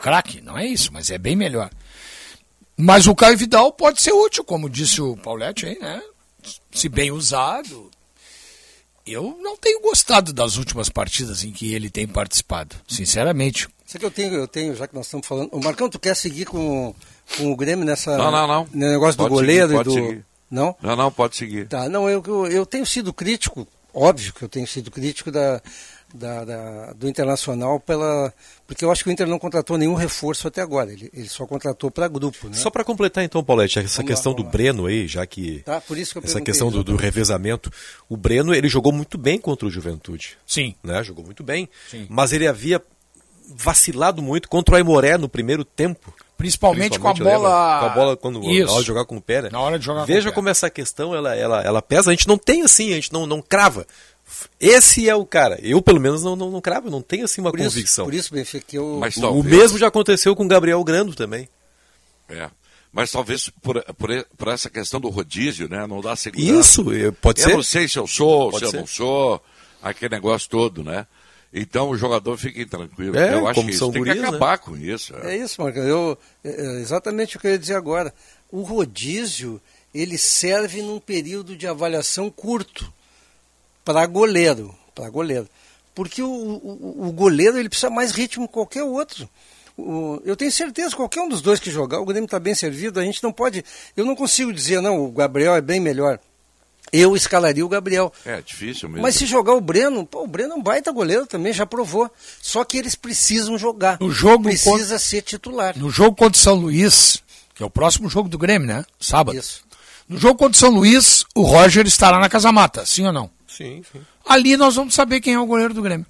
craque, 0.01 0.41
não 0.41 0.57
é 0.57 0.65
isso, 0.65 0.91
mas 0.91 1.09
é 1.09 1.17
bem 1.17 1.35
melhor. 1.35 1.69
Mas 2.75 3.05
o 3.05 3.15
Caio 3.15 3.37
Vidal 3.37 3.71
pode 3.71 4.01
ser 4.01 4.11
útil, 4.11 4.43
como 4.43 4.69
disse 4.69 4.99
o 5.01 5.15
Paulette 5.15 5.67
aí, 5.67 5.77
né? 5.79 6.01
Se 6.71 6.89
bem 6.89 7.11
usado. 7.11 7.91
Eu 9.05 9.37
não 9.41 9.55
tenho 9.55 9.81
gostado 9.81 10.33
das 10.33 10.57
últimas 10.57 10.89
partidas 10.89 11.43
em 11.43 11.51
que 11.51 11.73
ele 11.73 11.89
tem 11.89 12.07
participado, 12.07 12.75
sinceramente. 12.87 13.67
Isso 13.85 13.99
que 13.99 14.05
eu 14.05 14.11
tenho, 14.11 14.33
eu 14.33 14.47
tenho, 14.47 14.75
já 14.75 14.87
que 14.87 14.95
nós 14.95 15.05
estamos 15.05 15.27
falando. 15.27 15.49
O 15.51 15.63
Marcão, 15.63 15.89
tu 15.89 15.99
quer 15.99 16.15
seguir 16.15 16.45
com, 16.45 16.95
com 17.37 17.51
o 17.51 17.55
Grêmio 17.55 17.85
nessa. 17.85 18.17
Não, 18.17 18.31
não, 18.31 18.47
não. 18.47 18.67
No 18.73 18.87
negócio 18.87 19.17
pode 19.17 19.29
do 19.29 19.35
goleiro 19.35 19.69
seguir, 19.69 19.81
e 19.81 19.83
do. 19.83 19.93
Seguir. 19.93 20.25
Não? 20.49 20.75
Não, 20.81 20.95
não, 20.95 21.11
pode 21.11 21.35
seguir. 21.35 21.67
Tá, 21.67 21.87
não, 21.89 22.09
eu, 22.09 22.23
eu, 22.25 22.47
eu 22.47 22.65
tenho 22.65 22.85
sido 22.85 23.13
crítico, 23.13 23.67
óbvio 23.93 24.33
que 24.33 24.43
eu 24.43 24.49
tenho 24.49 24.67
sido 24.67 24.91
crítico 24.91 25.31
da, 25.31 25.61
da, 26.13 26.43
da- 26.45 26.93
do 26.93 27.07
Internacional 27.07 27.79
pela. 27.79 28.33
Porque 28.67 28.83
eu 28.85 28.91
acho 28.91 29.03
que 29.03 29.09
o 29.09 29.11
Inter 29.11 29.27
não 29.27 29.39
contratou 29.39 29.77
nenhum 29.77 29.93
reforço 29.95 30.47
até 30.47 30.61
agora. 30.61 30.91
Ele, 30.91 31.09
ele 31.13 31.27
só 31.29 31.45
contratou 31.45 31.89
para 31.91 32.07
grupo, 32.07 32.47
né? 32.47 32.55
Só 32.55 32.69
para 32.69 32.83
completar 32.83 33.23
então, 33.23 33.43
Paulette, 33.43 33.79
essa 33.79 33.97
Vamos 33.97 34.09
lá, 34.09 34.15
questão 34.15 34.33
do 34.33 34.43
Breno 34.43 34.85
aí, 34.85 35.07
já 35.07 35.25
que 35.25 35.59
Tá, 35.65 35.79
por 35.81 35.97
isso 35.97 36.13
que 36.13 36.19
eu 36.19 36.23
essa 36.23 36.41
questão 36.41 36.69
do, 36.71 36.83
do 36.83 36.95
revezamento, 36.95 37.71
o 38.09 38.15
Breno 38.17 38.53
ele 38.53 38.67
jogou 38.69 38.91
muito 38.91 39.17
bem 39.17 39.39
contra 39.39 39.67
o 39.67 39.71
Juventude. 39.71 40.37
Sim. 40.47 40.75
Né? 40.83 41.03
Jogou 41.03 41.23
muito 41.25 41.43
bem. 41.43 41.67
Sim. 41.89 42.05
Mas 42.09 42.31
ele 42.33 42.47
havia 42.47 42.81
vacilado 43.53 44.21
muito 44.21 44.47
contra 44.47 44.75
o 44.75 44.77
Aimoré 44.77 45.17
no 45.17 45.27
primeiro 45.27 45.65
tempo. 45.65 46.13
Principalmente 46.37 46.97
com 46.97 47.07
a 47.07 47.13
bola- 47.13 47.79
Com 47.79 47.85
a 47.85 47.89
bola 47.89 48.17
quando 48.17 48.41
Isso. 48.49 48.65
na 48.65 48.71
hora 48.71 48.81
de 48.81 48.87
jogar 48.87 49.05
com 49.05 49.17
o 49.17 49.21
pé, 49.21 49.43
né? 49.43 49.49
Na 49.51 49.59
hora 49.59 49.77
de 49.77 49.85
jogar 49.85 50.01
com 50.01 50.05
Veja 50.07 50.29
pé. 50.29 50.35
como 50.35 50.49
essa 50.49 50.69
questão 50.71 51.13
ela, 51.13 51.35
ela, 51.35 51.61
ela 51.61 51.81
pesa. 51.83 52.09
A 52.09 52.13
gente 52.13 52.27
não 52.27 52.37
tem 52.37 52.63
assim, 52.63 52.91
a 52.91 52.95
gente 52.95 53.13
não, 53.13 53.27
não 53.27 53.41
crava. 53.43 53.85
Esse 54.59 55.09
é 55.09 55.15
o 55.15 55.25
cara. 55.25 55.59
Eu, 55.61 55.81
pelo 55.81 55.99
menos, 55.99 56.23
não, 56.23 56.35
não, 56.35 56.49
não 56.51 56.61
cravo, 56.61 56.89
não 56.89 57.01
tenho 57.01 57.25
assim 57.25 57.41
uma 57.41 57.51
Por 57.51 57.59
isso, 57.59 57.69
convicção. 57.69 58.05
por 58.05 58.13
isso, 58.13 58.33
Benfica, 58.33 58.65
que 58.67 58.77
eu. 58.77 58.97
Mas 58.99 59.17
o, 59.17 59.21
talvez- 59.21 59.45
o 59.45 59.49
mesmo 59.49 59.77
já 59.77 59.87
aconteceu 59.87 60.35
com 60.35 60.45
o 60.45 60.47
Gabriel 60.47 60.83
Grando 60.83 61.13
também. 61.15 61.47
É. 62.29 62.49
Mas 62.93 63.11
talvez 63.11 63.49
por, 63.61 63.81
por, 63.95 64.09
por 64.37 64.47
essa 64.49 64.69
questão 64.69 64.99
do 64.99 65.09
rodízio, 65.09 65.69
né? 65.69 65.87
Não 65.87 66.01
dá 66.01 66.15
segurança. 66.15 66.59
Isso, 66.59 66.91
eh, 66.93 67.11
pode 67.11 67.41
eu 67.41 67.47
ser. 67.47 67.53
não 67.55 67.63
sei 67.63 67.87
se 67.87 67.97
eu 67.97 68.05
sou, 68.05 68.51
Pode 68.51 68.59
se 68.59 68.65
eu 68.65 68.71
ser. 68.71 68.77
não 68.77 68.87
sou, 68.87 69.41
aquele 69.81 70.13
negócio 70.13 70.49
todo, 70.49 70.83
né? 70.83 71.07
Então 71.53 71.89
o 71.89 71.97
jogador 71.97 72.37
fique 72.37 72.65
tranquilo. 72.65 73.17
É, 73.17 73.33
eu 73.33 73.47
acho 73.47 73.61
que 73.63 73.71
isso 73.71 73.91
tem 73.91 74.03
que 74.03 74.13
né? 74.15 74.27
acabar 74.27 74.57
com 74.57 74.75
isso. 74.77 75.13
É 75.17 75.37
isso, 75.37 75.61
Marcão. 75.61 75.83
Eu, 75.83 76.17
é, 76.43 76.49
é 76.49 76.81
exatamente 76.81 77.37
o 77.37 77.39
que 77.39 77.47
eu 77.47 77.51
ia 77.51 77.59
dizer 77.59 77.75
agora. 77.75 78.13
O 78.49 78.61
rodízio, 78.61 79.61
ele 79.93 80.17
serve 80.17 80.81
num 80.81 80.99
período 80.99 81.55
de 81.55 81.67
avaliação 81.67 82.29
curto 82.29 82.91
para 83.83 84.05
goleiro, 84.05 84.73
para 84.95 85.09
goleiro. 85.09 85.47
Porque 85.93 86.21
o, 86.21 86.27
o, 86.29 87.07
o 87.07 87.11
goleiro 87.11 87.57
ele 87.57 87.69
precisa 87.69 87.89
mais 87.89 88.11
ritmo 88.11 88.47
que 88.47 88.53
qualquer 88.53 88.83
outro. 88.83 89.27
O- 89.77 90.21
eu 90.25 90.35
tenho 90.35 90.51
certeza, 90.51 90.95
qualquer 90.95 91.21
um 91.21 91.29
dos 91.29 91.41
dois 91.41 91.59
que 91.59 91.69
jogar, 91.71 91.99
o 91.99 92.05
Grêmio 92.05 92.25
está 92.25 92.39
bem 92.39 92.55
servido. 92.55 92.99
A 92.99 93.03
gente 93.03 93.21
não 93.23 93.31
pode. 93.31 93.63
Eu 93.95 94.05
não 94.05 94.15
consigo 94.15 94.53
dizer, 94.53 94.81
não, 94.81 95.03
o 95.05 95.11
Gabriel 95.11 95.55
é 95.55 95.61
bem 95.61 95.79
melhor. 95.79 96.19
Eu 96.91 97.15
escalaria 97.15 97.65
o 97.65 97.69
Gabriel. 97.69 98.11
É 98.25 98.41
difícil 98.41 98.89
mesmo. 98.89 99.03
Mas 99.03 99.15
se 99.15 99.25
jogar 99.25 99.53
o 99.53 99.61
Breno, 99.61 100.05
pô, 100.05 100.23
o 100.23 100.27
Breno 100.27 100.53
é 100.53 100.55
um 100.57 100.61
baita 100.61 100.91
goleiro 100.91 101.25
também, 101.25 101.53
já 101.53 101.65
provou. 101.65 102.09
Só 102.41 102.63
que 102.65 102.77
eles 102.77 102.95
precisam 102.95 103.57
jogar. 103.57 103.97
No 103.99 104.11
jogo 104.11 104.43
Precisa 104.45 104.99
ser 104.99 105.21
titular. 105.21 105.77
No 105.77 105.89
jogo 105.89 106.15
contra 106.17 106.37
o 106.37 106.41
São 106.41 106.55
Luís, 106.55 107.21
que 107.55 107.63
é 107.63 107.65
o 107.65 107.69
próximo 107.69 108.09
jogo 108.09 108.27
do 108.27 108.37
Grêmio, 108.37 108.67
né? 108.67 108.83
Sábado. 108.99 109.37
Isso. 109.37 109.63
No 110.09 110.17
jogo 110.17 110.35
contra 110.37 110.55
o 110.57 110.59
São 110.59 110.69
Luís, 110.71 111.23
o 111.33 111.43
Roger 111.43 111.85
estará 111.87 112.19
na 112.19 112.27
Casa 112.27 112.51
Mata, 112.51 112.85
sim 112.85 113.05
ou 113.05 113.13
não? 113.13 113.29
Sim, 113.61 113.83
sim. 113.91 114.01
Ali 114.25 114.57
nós 114.57 114.75
vamos 114.75 114.93
saber 114.93 115.21
quem 115.21 115.33
é 115.33 115.39
o 115.39 115.45
goleiro 115.45 115.73
do 115.73 115.81
Grêmio. 115.81 116.05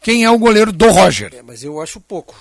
Quem 0.00 0.24
é 0.24 0.30
o 0.30 0.38
goleiro 0.38 0.72
do 0.72 0.88
Roger. 0.88 1.34
É, 1.34 1.42
mas 1.42 1.64
eu 1.64 1.80
acho 1.80 2.00
pouco. 2.00 2.34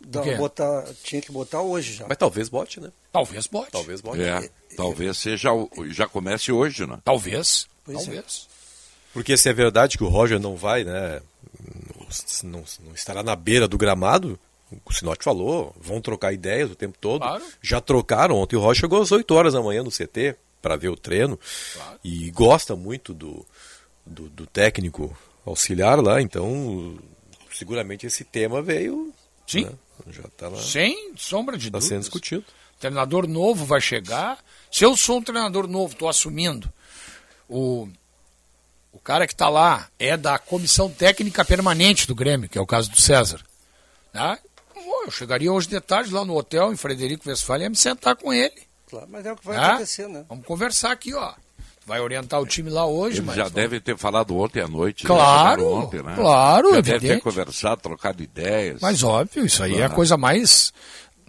Dá- 0.00 0.22
botar, 0.36 0.84
tinha 1.02 1.20
que 1.20 1.30
botar 1.30 1.60
hoje 1.60 1.92
já. 1.92 2.06
Mas 2.08 2.16
talvez 2.16 2.48
bote, 2.48 2.80
né? 2.80 2.90
Talvez 3.12 3.46
bote. 3.46 3.70
Talvez 3.70 4.00
bote. 4.00 4.22
É, 4.22 4.48
talvez 4.76 5.18
seja, 5.18 5.50
já 5.88 6.08
comece 6.08 6.50
hoje, 6.50 6.86
né? 6.86 6.98
Talvez. 7.04 7.66
Pois 7.84 7.98
é. 7.98 8.04
talvez. 8.04 8.48
Porque 9.12 9.36
se 9.36 9.48
é 9.48 9.52
verdade 9.52 9.98
que 9.98 10.04
o 10.04 10.08
Roger 10.08 10.38
não 10.38 10.56
vai, 10.56 10.84
né? 10.84 11.20
Não, 12.42 12.64
não 12.86 12.94
estará 12.94 13.22
na 13.22 13.36
beira 13.36 13.68
do 13.68 13.76
gramado, 13.76 14.38
o 14.84 14.92
Sinote 14.92 15.24
falou, 15.24 15.74
vão 15.78 16.00
trocar 16.00 16.32
ideias 16.32 16.70
o 16.70 16.74
tempo 16.74 16.96
todo. 16.98 17.20
Claro. 17.20 17.44
Já 17.60 17.80
trocaram. 17.80 18.36
Ontem 18.36 18.56
o 18.56 18.60
Roger 18.60 18.82
chegou 18.82 19.02
às 19.02 19.12
8 19.12 19.34
horas 19.34 19.52
da 19.52 19.62
manhã 19.62 19.82
no 19.82 19.90
CT 19.90 20.36
para 20.60 20.76
ver 20.76 20.88
o 20.88 20.96
treino. 20.96 21.38
E 22.04 22.30
gosta 22.30 22.74
muito 22.76 23.12
do, 23.14 23.46
do, 24.04 24.28
do 24.28 24.46
técnico 24.46 25.16
auxiliar 25.46 26.02
lá, 26.02 26.20
então 26.20 26.98
seguramente 27.52 28.06
esse 28.06 28.24
tema 28.24 28.60
veio. 28.62 29.12
Sim. 29.46 29.64
né, 29.64 29.72
Já 30.10 30.22
está 30.22 30.54
Sem 30.56 31.12
sombra 31.16 31.56
de 31.56 31.70
tá 31.70 31.78
dúvida. 31.78 31.88
sendo 31.94 32.00
discutido. 32.00 32.44
treinador 32.78 33.26
novo 33.26 33.64
vai 33.64 33.80
chegar. 33.80 34.38
Se 34.70 34.84
eu 34.84 34.96
sou 34.96 35.18
um 35.18 35.22
treinador 35.22 35.66
novo, 35.66 35.94
estou 35.94 36.08
assumindo, 36.08 36.70
o, 37.48 37.88
o 38.92 38.98
cara 38.98 39.26
que 39.26 39.32
está 39.32 39.48
lá 39.48 39.88
é 39.98 40.16
da 40.16 40.38
comissão 40.38 40.90
técnica 40.90 41.44
permanente 41.44 42.06
do 42.06 42.14
Grêmio, 42.14 42.48
que 42.48 42.58
é 42.58 42.60
o 42.60 42.66
caso 42.66 42.90
do 42.90 43.00
César. 43.00 43.40
Tá? 44.12 44.38
Pô, 44.74 45.04
Eu 45.04 45.10
chegaria 45.10 45.50
hoje 45.50 45.68
de 45.68 45.80
tarde 45.80 46.12
lá 46.12 46.24
no 46.24 46.36
hotel, 46.36 46.70
em 46.72 46.76
Frederico 46.76 47.28
Westphalen, 47.28 47.64
ia 47.64 47.70
me 47.70 47.76
sentar 47.76 48.16
com 48.16 48.32
ele. 48.32 48.67
Claro, 48.88 49.06
mas 49.10 49.24
é 49.26 49.32
o 49.32 49.36
que 49.36 49.46
vai 49.46 49.56
Tá? 49.56 49.66
acontecer, 49.70 50.08
né? 50.08 50.24
Vamos 50.28 50.46
conversar 50.46 50.92
aqui, 50.92 51.14
ó. 51.14 51.32
Vai 51.86 52.00
orientar 52.00 52.40
o 52.40 52.46
time 52.46 52.68
lá 52.68 52.84
hoje, 52.86 53.18
Ele 53.18 53.26
mas 53.26 53.36
já 53.36 53.44
vamos- 53.44 53.54
deve 53.54 53.80
ter 53.80 53.96
falado 53.96 54.36
ontem 54.36 54.60
à 54.60 54.68
noite. 54.68 55.04
né? 55.04 55.08
Claro, 55.08 55.62
Jogaram 55.62 55.84
ontem, 55.86 56.02
né? 56.02 56.14
claro, 56.16 56.68
já 56.68 56.74
deve 56.76 56.90
ter 56.90 56.96
evidente. 56.96 57.22
conversado, 57.22 57.80
trocado 57.80 58.22
ideias. 58.22 58.80
Mas 58.80 59.02
óbvio, 59.02 59.46
isso 59.46 59.62
aí 59.62 59.78
é 59.78 59.84
a 59.84 59.86
Ah. 59.86 59.90
coisa 59.90 60.16
mais, 60.16 60.72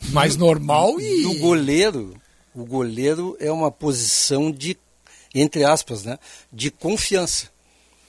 mais 0.09 0.35
normal 0.35 0.99
e. 0.99 1.25
O 1.25 1.39
goleiro, 1.39 2.13
o 2.53 2.65
goleiro 2.65 3.37
é 3.39 3.49
uma 3.51 3.71
posição 3.71 4.51
de, 4.51 4.77
entre 5.33 5.63
aspas, 5.63 6.03
né? 6.03 6.19
De 6.51 6.69
confiança. 6.71 7.47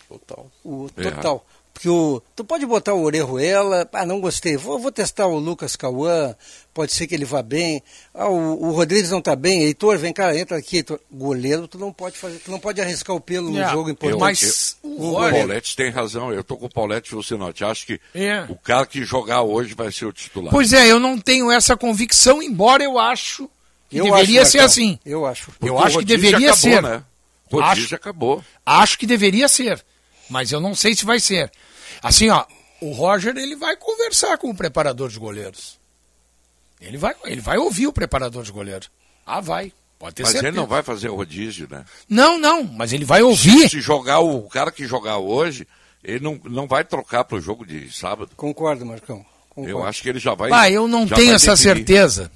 Total. 0.09 0.51
O 0.65 0.89
É. 0.97 1.03
total. 1.11 1.47
Porque 1.81 1.89
o, 1.89 2.23
tu 2.37 2.45
pode 2.45 2.67
botar 2.67 2.93
o 2.93 3.03
Orejuela, 3.03 3.89
ah, 3.95 4.05
não 4.05 4.21
gostei, 4.21 4.55
vou, 4.55 4.79
vou 4.79 4.93
testar 4.93 5.27
o 5.27 5.39
Lucas 5.39 5.77
Cauã, 5.77 6.37
pode 6.75 6.93
ser 6.93 7.07
que 7.07 7.15
ele 7.15 7.25
vá 7.25 7.43
bem. 7.43 7.83
Ah, 8.13 8.29
o, 8.29 8.67
o 8.67 8.71
Rodrigues 8.73 9.11
não 9.11 9.21
está 9.21 9.35
bem, 9.35 9.63
Heitor, 9.63 9.97
vem 9.97 10.13
cá, 10.13 10.37
entra 10.37 10.59
aqui. 10.59 10.77
Heitor. 10.77 11.01
Goleiro, 11.11 11.67
tu 11.67 11.79
não 11.79 11.91
pode 11.91 12.19
fazer, 12.19 12.39
tu 12.45 12.51
não 12.51 12.61
pode 12.61 12.83
arriscar 12.83 13.17
o 13.17 13.21
pelo 13.21 13.49
É, 13.57 13.63
no 13.65 13.71
jogo 13.71 13.89
Eu, 13.89 13.93
importante. 13.93 14.21
Mas 14.21 14.77
eu- 14.85 14.91
o 14.91 15.13
o 15.17 15.31
Paulette 15.31 15.75
tem 15.75 15.89
razão. 15.91 16.31
Eu 16.31 16.45
tô 16.45 16.55
com 16.59 16.67
o 16.67 16.71
Paulette 16.71 17.15
você 17.15 17.35
não 17.35 17.51
Acho 17.51 17.87
que 17.87 17.99
É. 18.15 18.45
o 18.51 18.57
cara 18.57 18.85
que 18.85 19.03
jogar 19.03 19.41
hoje 19.41 19.73
vai 19.73 19.91
ser 19.91 20.05
o 20.05 20.13
titular. 20.13 20.51
Pois 20.51 20.75
é, 20.75 20.87
eu 20.87 21.01
não 21.01 21.19
tenho 21.19 21.51
essa 21.51 21.79
convicção, 21.79 22.43
embora 22.43 22.85
eu 22.85 22.99
acho 22.99 23.49
que 23.89 23.97
Eu 23.97 24.05
deveria 24.05 24.43
acho, 24.43 24.51
ser 24.51 24.59
Marcão, 24.59 24.71
assim. 24.73 24.99
Eu 25.07 25.25
acho. 25.25 25.47
Porque 25.47 25.67
eu 25.71 25.79
acho 25.79 25.99
que 26.01 26.05
deveria 26.05 26.51
acabou, 26.53 26.57
ser. 26.57 26.83
Né? 26.83 27.03
O 27.51 27.57
rodízio 27.59 27.85
Acho- 27.87 27.95
acabou. 27.95 28.45
Acho 28.67 28.99
que 28.99 29.07
deveria 29.07 29.49
ser, 29.49 29.83
mas 30.29 30.53
eu 30.53 30.61
não 30.61 30.75
sei 30.75 30.95
se 30.95 31.07
vai 31.07 31.19
ser. 31.19 31.51
Assim, 32.03 32.29
ó, 32.31 32.45
o 32.81 32.93
Roger 32.93 33.37
ele 33.37 33.57
vai 33.57 33.77
conversar 33.77 34.39
com 34.39 34.51
o 34.51 34.55
preparador 34.57 35.09
de 35.09 35.19
goleiros. 35.19 35.79
Ele 36.81 36.97
vai, 36.97 37.15
ele 37.25 37.41
vai 37.41 37.59
ouvir 37.59 37.87
o 37.87 37.93
preparador 37.93 38.43
de 38.43 38.51
goleiros. 38.53 38.91
Ah, 39.27 39.41
vai. 39.41 39.73
Pode 39.99 40.15
ter 40.15 40.23
Mas 40.23 40.33
certeza. 40.33 40.49
ele 40.49 40.57
não 40.57 40.67
vai 40.67 40.83
fazer 40.83 41.11
o 41.11 41.15
rodízio, 41.17 41.69
né? 41.71 41.85
Não, 42.09 42.39
não, 42.39 42.65
mas 42.65 42.93
ele 42.93 43.05
vai 43.05 43.21
ouvir. 43.23 43.69
Se 43.69 43.81
jogar 43.83 44.21
o, 44.21 44.47
o 44.47 44.49
cara 44.49 44.73
que 44.73 44.87
jogar 44.87 45.19
hoje, 45.19 45.69
ele 46.03 46.21
não, 46.25 46.41
não 46.45 46.67
vai 46.67 46.83
trocar 46.85 47.25
pro 47.25 47.39
jogo 47.39 47.67
de 47.67 47.93
sábado. 47.93 48.31
Concordo, 48.35 48.87
Marcão. 48.87 49.25
Concordo. 49.51 49.71
Eu 49.71 49.85
acho 49.85 50.01
que 50.03 50.09
ele 50.09 50.19
já 50.19 50.33
vai. 50.35 50.51
Ah, 50.51 50.71
eu 50.71 50.89
não 50.89 51.07
tenho 51.07 51.35
essa 51.35 51.51
definir. 51.55 51.77
certeza. 51.77 52.33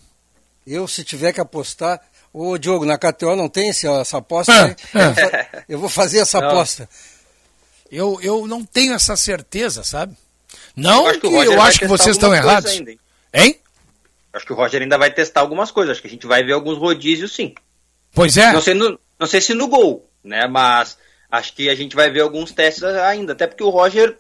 Eu, 0.67 0.87
se 0.87 1.03
tiver 1.05 1.33
que 1.33 1.41
apostar. 1.41 1.99
Ô, 2.33 2.59
Diogo, 2.59 2.85
na 2.85 2.99
KTO 2.99 3.35
não 3.37 3.49
tem 3.49 3.69
esse- 3.71 3.87
essa 3.87 4.19
aposta? 4.19 4.53
Ah, 4.53 4.67
né? 4.69 4.77
Eu, 4.93 5.09
vou 5.09 5.15
fa- 5.15 5.65
eu 5.69 5.79
vou 5.79 5.89
fazer 5.89 6.19
essa 6.19 6.41
Não. 6.41 6.49
aposta. 6.49 6.87
Eu, 7.95 8.19
eu 8.23 8.47
não 8.47 8.65
tenho 8.65 8.95
essa 8.95 9.17
certeza, 9.17 9.83
sabe? 9.85 10.17
Não 10.77 11.07
acho 11.07 11.21
que, 11.21 11.27
eu 11.27 11.63
acho 11.63 11.79
que 11.79 11.87
vocês 11.87 12.17
estão 12.17 12.35
errados. 12.35 12.71
ainda, 12.73 12.91
hein? 12.91 12.99
Hein? 13.33 13.57
Acho 14.33 14.45
que 14.47 14.53
o 14.53 14.57
Roger 14.57 14.83
ainda 14.83 14.99
vai 14.99 15.13
testar 15.13 15.41
algumas 15.41 15.71
coisas. 15.71 15.93
Acho 15.93 16.01
que 16.03 16.09
a 16.09 16.11
gente 16.11 16.27
vai 16.27 16.43
ver 16.45 16.53
alguns 16.53 16.77
rodízios, 16.79 17.33
sim. 17.35 17.55
Pois 18.13 18.37
é. 18.37 18.53
Não 18.53 18.61
sei, 18.61 18.75
no- 18.75 18.99
não 19.19 19.27
sei 19.27 19.41
se 19.41 19.55
no 19.55 19.69
gol, 19.69 20.09
né? 20.25 20.47
Mas 20.49 20.99
acho 21.31 21.55
que 21.55 21.69
a 21.69 21.75
gente 21.75 21.95
vai 21.95 22.11
ver 22.11 22.21
alguns 22.21 22.51
testes 22.53 22.83
ainda. 22.83 23.33
Até 23.33 23.47
porque 23.47 23.63
o 23.63 23.71
Roger 23.71 24.17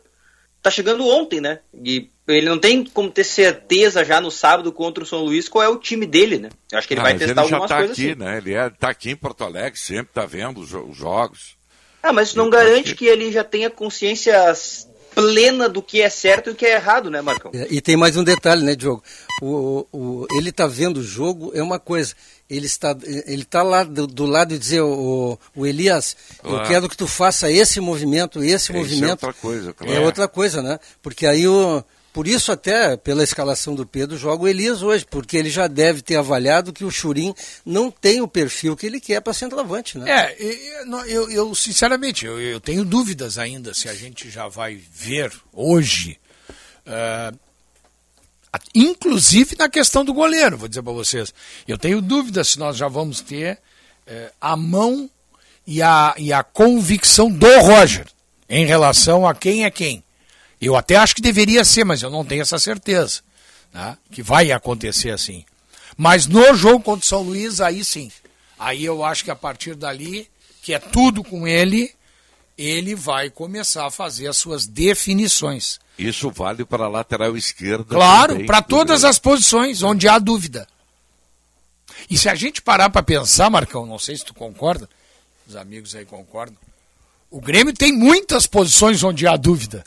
tá 0.62 0.70
chegando 0.70 1.06
ontem, 1.06 1.40
né? 1.40 1.58
E 1.82 2.08
ele 2.28 2.48
não 2.48 2.58
tem 2.58 2.84
como 2.84 3.10
ter 3.10 3.24
certeza 3.24 4.04
já 4.04 4.20
no 4.20 4.30
sábado 4.30 4.72
contra 4.72 5.02
o 5.02 5.06
São 5.06 5.20
Luís 5.24 5.48
qual 5.48 5.62
é 5.64 5.68
o 5.68 5.78
time 5.78 6.06
dele, 6.06 6.38
né? 6.38 6.48
Eu 6.72 6.78
acho 6.78 6.86
que 6.88 6.94
ele 6.94 7.00
Ah, 7.00 7.04
vai 7.04 7.12
testar 7.18 7.42
ele 7.42 7.48
já 7.50 7.56
algumas 7.56 7.68
tá 7.68 7.76
coisas 7.78 7.98
aqui, 7.98 8.10
assim. 8.10 8.18
né? 8.20 8.38
Ele 8.38 8.54
é, 8.54 8.70
tá 8.70 8.88
aqui 8.88 9.10
em 9.10 9.16
Porto 9.16 9.42
Alegre, 9.44 9.78
sempre 9.78 10.12
tá 10.14 10.24
vendo 10.24 10.60
os, 10.60 10.72
os 10.72 10.96
jogos. 10.96 11.56
Ah, 12.04 12.12
mas 12.12 12.28
isso 12.28 12.36
não 12.38 12.50
garante 12.50 12.94
que 12.94 13.06
ele 13.06 13.32
já 13.32 13.42
tenha 13.42 13.70
consciência 13.70 14.34
plena 15.14 15.68
do 15.68 15.80
que 15.80 16.02
é 16.02 16.10
certo 16.10 16.50
e 16.50 16.52
o 16.52 16.54
que 16.54 16.66
é 16.66 16.74
errado, 16.74 17.08
né, 17.08 17.22
Marcão? 17.22 17.50
É, 17.54 17.66
E 17.70 17.80
tem 17.80 17.96
mais 17.96 18.14
um 18.16 18.22
detalhe, 18.24 18.62
né, 18.62 18.74
Diogo? 18.74 19.02
O, 19.40 19.86
o, 19.90 20.26
ele 20.32 20.50
está 20.50 20.66
vendo 20.66 20.98
o 20.98 21.02
jogo, 21.02 21.50
é 21.54 21.62
uma 21.62 21.78
coisa. 21.78 22.14
Ele 22.50 22.66
está, 22.66 22.94
ele 23.26 23.42
está 23.42 23.62
lá 23.62 23.84
do, 23.84 24.06
do 24.06 24.26
lado 24.26 24.54
e 24.54 24.58
dizer, 24.58 24.82
o, 24.82 25.38
o 25.56 25.66
Elias, 25.66 26.14
eu 26.44 26.62
quero 26.64 26.88
que 26.90 26.96
tu 26.96 27.06
faça 27.06 27.50
esse 27.50 27.80
movimento, 27.80 28.42
esse 28.42 28.52
É, 28.52 28.56
isso 28.56 28.72
é 28.72 28.76
movimento. 28.76 29.10
outra 29.12 29.32
coisa, 29.32 29.72
claro. 29.72 29.92
É 29.94 30.00
outra 30.00 30.28
coisa, 30.28 30.60
né? 30.62 30.78
Porque 31.00 31.26
aí 31.26 31.48
o. 31.48 31.82
Por 32.14 32.28
isso, 32.28 32.52
até 32.52 32.96
pela 32.96 33.24
escalação 33.24 33.74
do 33.74 33.84
Pedro, 33.84 34.16
joga 34.16 34.44
o 34.44 34.48
Elias 34.48 34.82
hoje, 34.82 35.04
porque 35.04 35.36
ele 35.36 35.50
já 35.50 35.66
deve 35.66 36.00
ter 36.00 36.14
avaliado 36.14 36.72
que 36.72 36.84
o 36.84 36.90
Churim 36.90 37.34
não 37.66 37.90
tem 37.90 38.20
o 38.22 38.28
perfil 38.28 38.76
que 38.76 38.86
ele 38.86 39.00
quer 39.00 39.20
para 39.20 39.34
centroavante, 39.34 39.98
né? 39.98 40.08
É, 40.30 40.36
eu, 41.08 41.28
eu, 41.28 41.54
sinceramente, 41.56 42.24
eu, 42.24 42.40
eu 42.40 42.60
tenho 42.60 42.84
dúvidas 42.84 43.36
ainda 43.36 43.74
se 43.74 43.88
a 43.88 43.94
gente 43.94 44.30
já 44.30 44.46
vai 44.46 44.76
ver 44.92 45.32
hoje, 45.52 46.16
a- 48.52 48.60
inclusive 48.74 49.56
na 49.58 49.68
questão 49.68 50.04
do 50.04 50.14
goleiro, 50.14 50.56
vou 50.56 50.68
dizer 50.68 50.82
para 50.82 50.92
vocês. 50.92 51.34
Eu 51.66 51.76
tenho 51.76 52.00
dúvidas 52.00 52.48
se 52.48 52.58
nós 52.60 52.76
já 52.76 52.86
vamos 52.86 53.20
ter 53.20 53.58
eh, 54.06 54.30
a 54.40 54.56
mão 54.56 55.10
e 55.66 55.82
a, 55.82 56.14
e 56.16 56.32
a 56.32 56.44
convicção 56.44 57.28
do 57.30 57.58
Roger 57.60 58.06
em 58.48 58.64
relação 58.66 59.26
a 59.26 59.34
quem 59.34 59.64
é 59.64 59.70
quem. 59.70 60.04
Eu 60.64 60.76
até 60.76 60.96
acho 60.96 61.14
que 61.14 61.22
deveria 61.22 61.64
ser, 61.64 61.84
mas 61.84 62.02
eu 62.02 62.10
não 62.10 62.24
tenho 62.24 62.42
essa 62.42 62.58
certeza. 62.58 63.20
Né? 63.72 63.96
Que 64.10 64.22
vai 64.22 64.50
acontecer 64.52 65.10
assim. 65.10 65.44
Mas 65.96 66.26
no 66.26 66.54
jogo 66.54 66.82
contra 66.82 67.04
o 67.04 67.08
São 67.08 67.22
Luís, 67.22 67.60
aí 67.60 67.84
sim. 67.84 68.10
Aí 68.58 68.84
eu 68.84 69.04
acho 69.04 69.24
que 69.24 69.30
a 69.30 69.36
partir 69.36 69.74
dali, 69.74 70.28
que 70.62 70.72
é 70.72 70.78
tudo 70.78 71.22
com 71.22 71.46
ele, 71.46 71.92
ele 72.56 72.94
vai 72.94 73.30
começar 73.30 73.86
a 73.86 73.90
fazer 73.90 74.28
as 74.28 74.36
suas 74.36 74.66
definições. 74.66 75.78
Isso 75.98 76.30
vale 76.30 76.64
para 76.64 76.84
a 76.84 76.88
lateral 76.88 77.36
esquerda. 77.36 77.94
Claro, 77.94 78.44
para 78.46 78.62
todas 78.62 79.04
as 79.04 79.18
posições, 79.18 79.82
onde 79.82 80.08
há 80.08 80.18
dúvida. 80.18 80.66
E 82.10 82.18
se 82.18 82.28
a 82.28 82.34
gente 82.34 82.60
parar 82.60 82.90
para 82.90 83.02
pensar, 83.02 83.50
Marcão, 83.50 83.86
não 83.86 83.98
sei 83.98 84.16
se 84.16 84.24
tu 84.24 84.34
concorda, 84.34 84.88
os 85.46 85.56
amigos 85.56 85.94
aí 85.94 86.04
concordam, 86.04 86.56
o 87.30 87.40
Grêmio 87.40 87.72
tem 87.72 87.92
muitas 87.92 88.46
posições 88.46 89.02
onde 89.02 89.26
há 89.26 89.36
dúvida. 89.36 89.84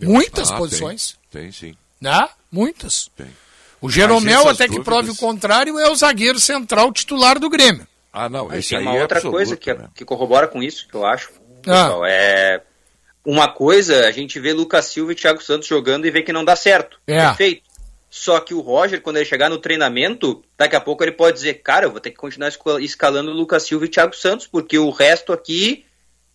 Muitas 0.00 0.50
Ah, 0.52 0.56
posições. 0.56 1.16
Tem, 1.30 1.42
tem 1.42 1.52
sim. 1.52 1.76
Né? 2.00 2.28
Muitas. 2.50 3.10
Tem. 3.16 3.26
O 3.80 3.88
Jeromel, 3.90 4.48
até 4.48 4.64
que 4.64 4.76
dúvidas- 4.76 4.84
prove 4.84 5.10
o 5.10 5.16
contrário, 5.16 5.78
é 5.78 5.88
o 5.90 5.94
zagueiro 5.94 6.40
central 6.40 6.92
titular 6.92 7.38
do 7.38 7.48
Grêmio. 7.48 7.86
Ah, 8.12 8.28
não, 8.28 8.48
Mas 8.48 8.60
esse 8.60 8.70
tem 8.70 8.78
aí 8.78 8.84
uma 8.84 8.96
é 8.96 9.02
outra 9.02 9.18
absoluto, 9.18 9.36
coisa 9.36 9.56
que, 9.56 9.72
né? 9.74 9.88
que 9.94 10.04
corrobora 10.04 10.48
com 10.48 10.62
isso, 10.62 10.88
que 10.88 10.94
eu 10.94 11.04
acho. 11.06 11.30
Ah. 11.66 11.84
Pessoal, 11.84 12.06
é 12.06 12.62
uma 13.24 13.48
coisa, 13.52 14.06
a 14.06 14.10
gente 14.10 14.40
vê 14.40 14.52
Lucas 14.52 14.86
Silva 14.86 15.12
e 15.12 15.14
Thiago 15.14 15.42
Santos 15.42 15.68
jogando 15.68 16.06
e 16.06 16.10
vê 16.10 16.22
que 16.22 16.32
não 16.32 16.44
dá 16.44 16.56
certo. 16.56 16.98
É. 17.06 17.26
Perfeito. 17.26 17.62
Só 18.10 18.40
que 18.40 18.54
o 18.54 18.60
Roger, 18.60 19.02
quando 19.02 19.16
ele 19.18 19.26
chegar 19.26 19.50
no 19.50 19.58
treinamento, 19.58 20.42
daqui 20.56 20.74
a 20.74 20.80
pouco 20.80 21.04
ele 21.04 21.12
pode 21.12 21.36
dizer, 21.36 21.54
cara, 21.62 21.84
eu 21.86 21.90
vou 21.90 22.00
ter 22.00 22.10
que 22.10 22.16
continuar 22.16 22.50
escalando 22.80 23.30
Lucas 23.32 23.64
Silva 23.64 23.84
e 23.84 23.88
Thiago 23.88 24.16
Santos, 24.16 24.46
porque 24.46 24.78
o 24.78 24.90
resto 24.90 25.32
aqui 25.32 25.84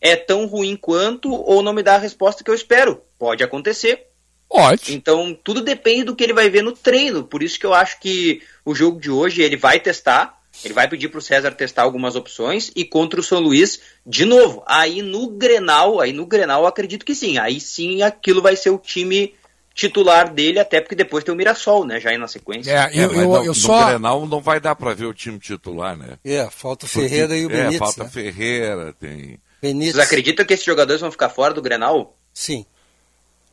é 0.04 0.18
tão 0.18 0.46
ruim 0.46 0.76
quanto 0.76 1.34
ou 1.34 1.64
não 1.64 1.72
me 1.72 1.82
dá 1.82 1.96
a 1.96 1.98
resposta 1.98 2.44
que 2.44 2.52
eu 2.52 2.54
espero. 2.54 3.02
Pode 3.18 3.42
acontecer. 3.42 4.08
Pode. 4.50 4.94
Então, 4.94 5.36
tudo 5.42 5.62
depende 5.62 6.04
do 6.04 6.16
que 6.16 6.24
ele 6.26 6.34
vai 6.34 6.50
ver 6.50 6.62
no 6.62 6.74
treino. 6.74 7.24
Por 7.24 7.42
isso 7.42 7.58
que 7.58 7.66
eu 7.66 7.74
acho 7.74 8.00
que 8.02 8.42
o 8.66 8.76
jogo 8.76 9.00
de 9.00 9.10
hoje 9.10 9.42
ele 9.42 9.56
vai 9.56 9.80
testar. 9.80 10.38
Ele 10.64 10.74
vai 10.74 10.88
pedir 10.88 11.08
para 11.08 11.18
o 11.18 11.22
César 11.22 11.52
testar 11.52 11.82
algumas 11.82 12.16
opções 12.16 12.70
e 12.76 12.86
contra 12.86 13.20
o 13.20 13.24
São 13.24 13.40
Luís, 13.40 13.80
de 14.06 14.26
novo. 14.26 14.62
Aí 14.68 15.02
no 15.02 15.30
Grenal, 15.30 16.00
aí 16.00 16.14
no 16.14 16.28
Grenal 16.28 16.62
eu 16.62 16.68
acredito 16.68 17.06
que 17.06 17.16
sim. 17.16 17.40
Aí 17.40 17.60
sim 17.60 18.04
aquilo 18.04 18.42
vai 18.42 18.56
ser 18.56 18.70
o 18.70 18.78
time 18.78 19.34
titular 19.74 20.32
dele, 20.32 20.60
até 20.60 20.80
porque 20.80 20.94
depois 20.94 21.24
tem 21.24 21.34
o 21.34 21.38
Mirassol, 21.38 21.86
né? 21.86 22.00
Já 22.00 22.12
aí 22.12 22.18
na 22.20 22.28
sequência. 22.28 22.72
É, 22.72 23.08
mas 23.08 23.26
no, 23.26 23.44
no 23.46 23.86
Grenal 23.86 24.28
não 24.28 24.40
vai 24.40 24.60
dar 24.60 24.76
para 24.76 24.94
ver 24.94 25.06
o 25.06 25.14
time 25.14 25.40
titular, 25.40 25.98
né? 25.98 26.20
É, 26.24 26.48
falta 26.52 26.86
o 26.86 26.90
Porque- 26.90 27.10
Ferreira 27.10 27.36
e 27.36 27.46
o 27.46 27.50
Benítez. 27.50 27.76
É, 27.76 27.78
falta 27.80 28.04
né? 28.04 28.10
Ferreira, 28.12 28.94
tem... 29.00 29.40
Vocês 29.72 30.00
acreditam 30.00 30.46
que 30.46 30.54
esses 30.54 30.66
jogadores 30.66 31.02
vão 31.02 31.12
ficar 31.12 31.30
fora 31.30 31.54
do 31.54 31.62
Grenal? 31.62 32.18
Sim. 32.34 32.66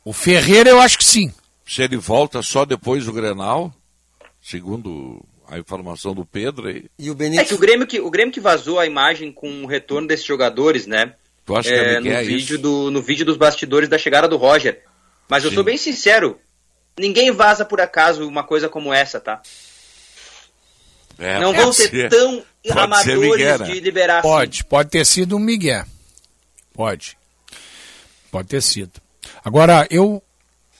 O 0.03 0.11
Ferreira 0.11 0.69
eu 0.69 0.79
acho 0.81 0.97
que 0.97 1.05
sim. 1.05 1.33
Se 1.65 1.81
ele 1.83 1.95
volta 1.95 2.41
só 2.41 2.65
depois 2.65 3.05
do 3.05 3.13
Grenal, 3.13 3.73
segundo 4.41 5.23
a 5.47 5.57
informação 5.57 6.13
do 6.13 6.25
Pedro, 6.25 6.67
aí, 6.67 6.85
E 6.97 7.09
o 7.09 7.17
É 7.21 7.45
que 7.45 7.53
o 7.53 7.57
Grêmio 7.57 7.85
que, 7.87 7.99
o 7.99 8.09
Grêmio 8.09 8.33
que 8.33 8.39
vazou 8.39 8.79
a 8.79 8.85
imagem 8.85 9.31
com 9.31 9.63
o 9.63 9.67
retorno 9.67 10.07
desses 10.07 10.25
jogadores, 10.25 10.85
né? 10.87 11.13
Tu 11.45 11.55
acha 11.55 11.69
que 11.69 11.75
é 11.75 11.95
no, 11.95 12.01
Miguel, 12.03 12.19
é 12.19 12.23
vídeo 12.23 12.55
isso? 12.55 12.57
do, 12.57 12.91
no 12.91 13.01
vídeo 13.01 13.25
dos 13.25 13.37
bastidores 13.37 13.87
da 13.89 13.97
chegada 13.97 14.27
do 14.27 14.37
Roger. 14.37 14.83
Mas 15.29 15.43
eu 15.43 15.49
Sim. 15.49 15.55
sou 15.55 15.63
bem 15.63 15.77
sincero, 15.77 16.39
ninguém 16.97 17.31
vaza 17.31 17.63
por 17.63 17.79
acaso 17.79 18.27
uma 18.27 18.43
coisa 18.43 18.67
como 18.67 18.93
essa, 18.93 19.19
tá? 19.19 19.41
É, 21.17 21.39
Não 21.39 21.53
vão 21.53 21.71
ser 21.71 21.89
ser. 21.89 22.09
tão 22.09 22.43
Pode 22.67 22.79
amadores 22.79 23.21
ser 23.21 23.29
Miguel, 23.29 23.59
né? 23.59 23.65
de 23.65 23.79
liberar 23.79 24.19
assim. 24.19 24.27
Pode, 24.27 24.63
pode 24.65 24.89
ter 24.89 25.05
sido 25.05 25.35
um 25.35 25.39
Miguel. 25.39 25.85
Pode. 26.73 27.17
Pode 28.31 28.47
ter 28.47 28.61
sido. 28.61 29.01
Agora, 29.43 29.87
eu. 29.89 30.21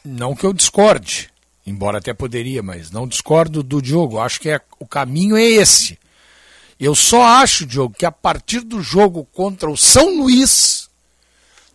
Não 0.04 0.36
que 0.36 0.44
eu 0.46 0.52
discorde, 0.54 1.30
embora 1.66 2.00
até 2.00 2.12
poderia, 2.12 2.64
mas 2.64 2.89
não 2.89 3.08
discordo 3.08 3.62
do 3.62 3.80
Diogo. 3.82 4.18
Acho 4.20 4.39
que 4.42 4.50
é, 4.50 4.60
o 4.80 4.88
caminho 4.88 5.38
é 5.38 5.44
esse. 5.44 6.00
Eu 6.80 6.96
só 6.96 7.22
acho, 7.22 7.68
Diogo, 7.68 7.94
que 7.96 8.06
a 8.06 8.12
partir 8.12 8.62
do 8.62 8.82
jogo 8.82 9.26
contra 9.32 9.70
o 9.70 9.78
São 9.78 10.18
Luís, 10.18 10.89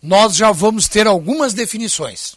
nós 0.01 0.35
já 0.35 0.51
vamos 0.51 0.89
ter 0.89 1.07
algumas 1.07 1.53
definições. 1.53 2.35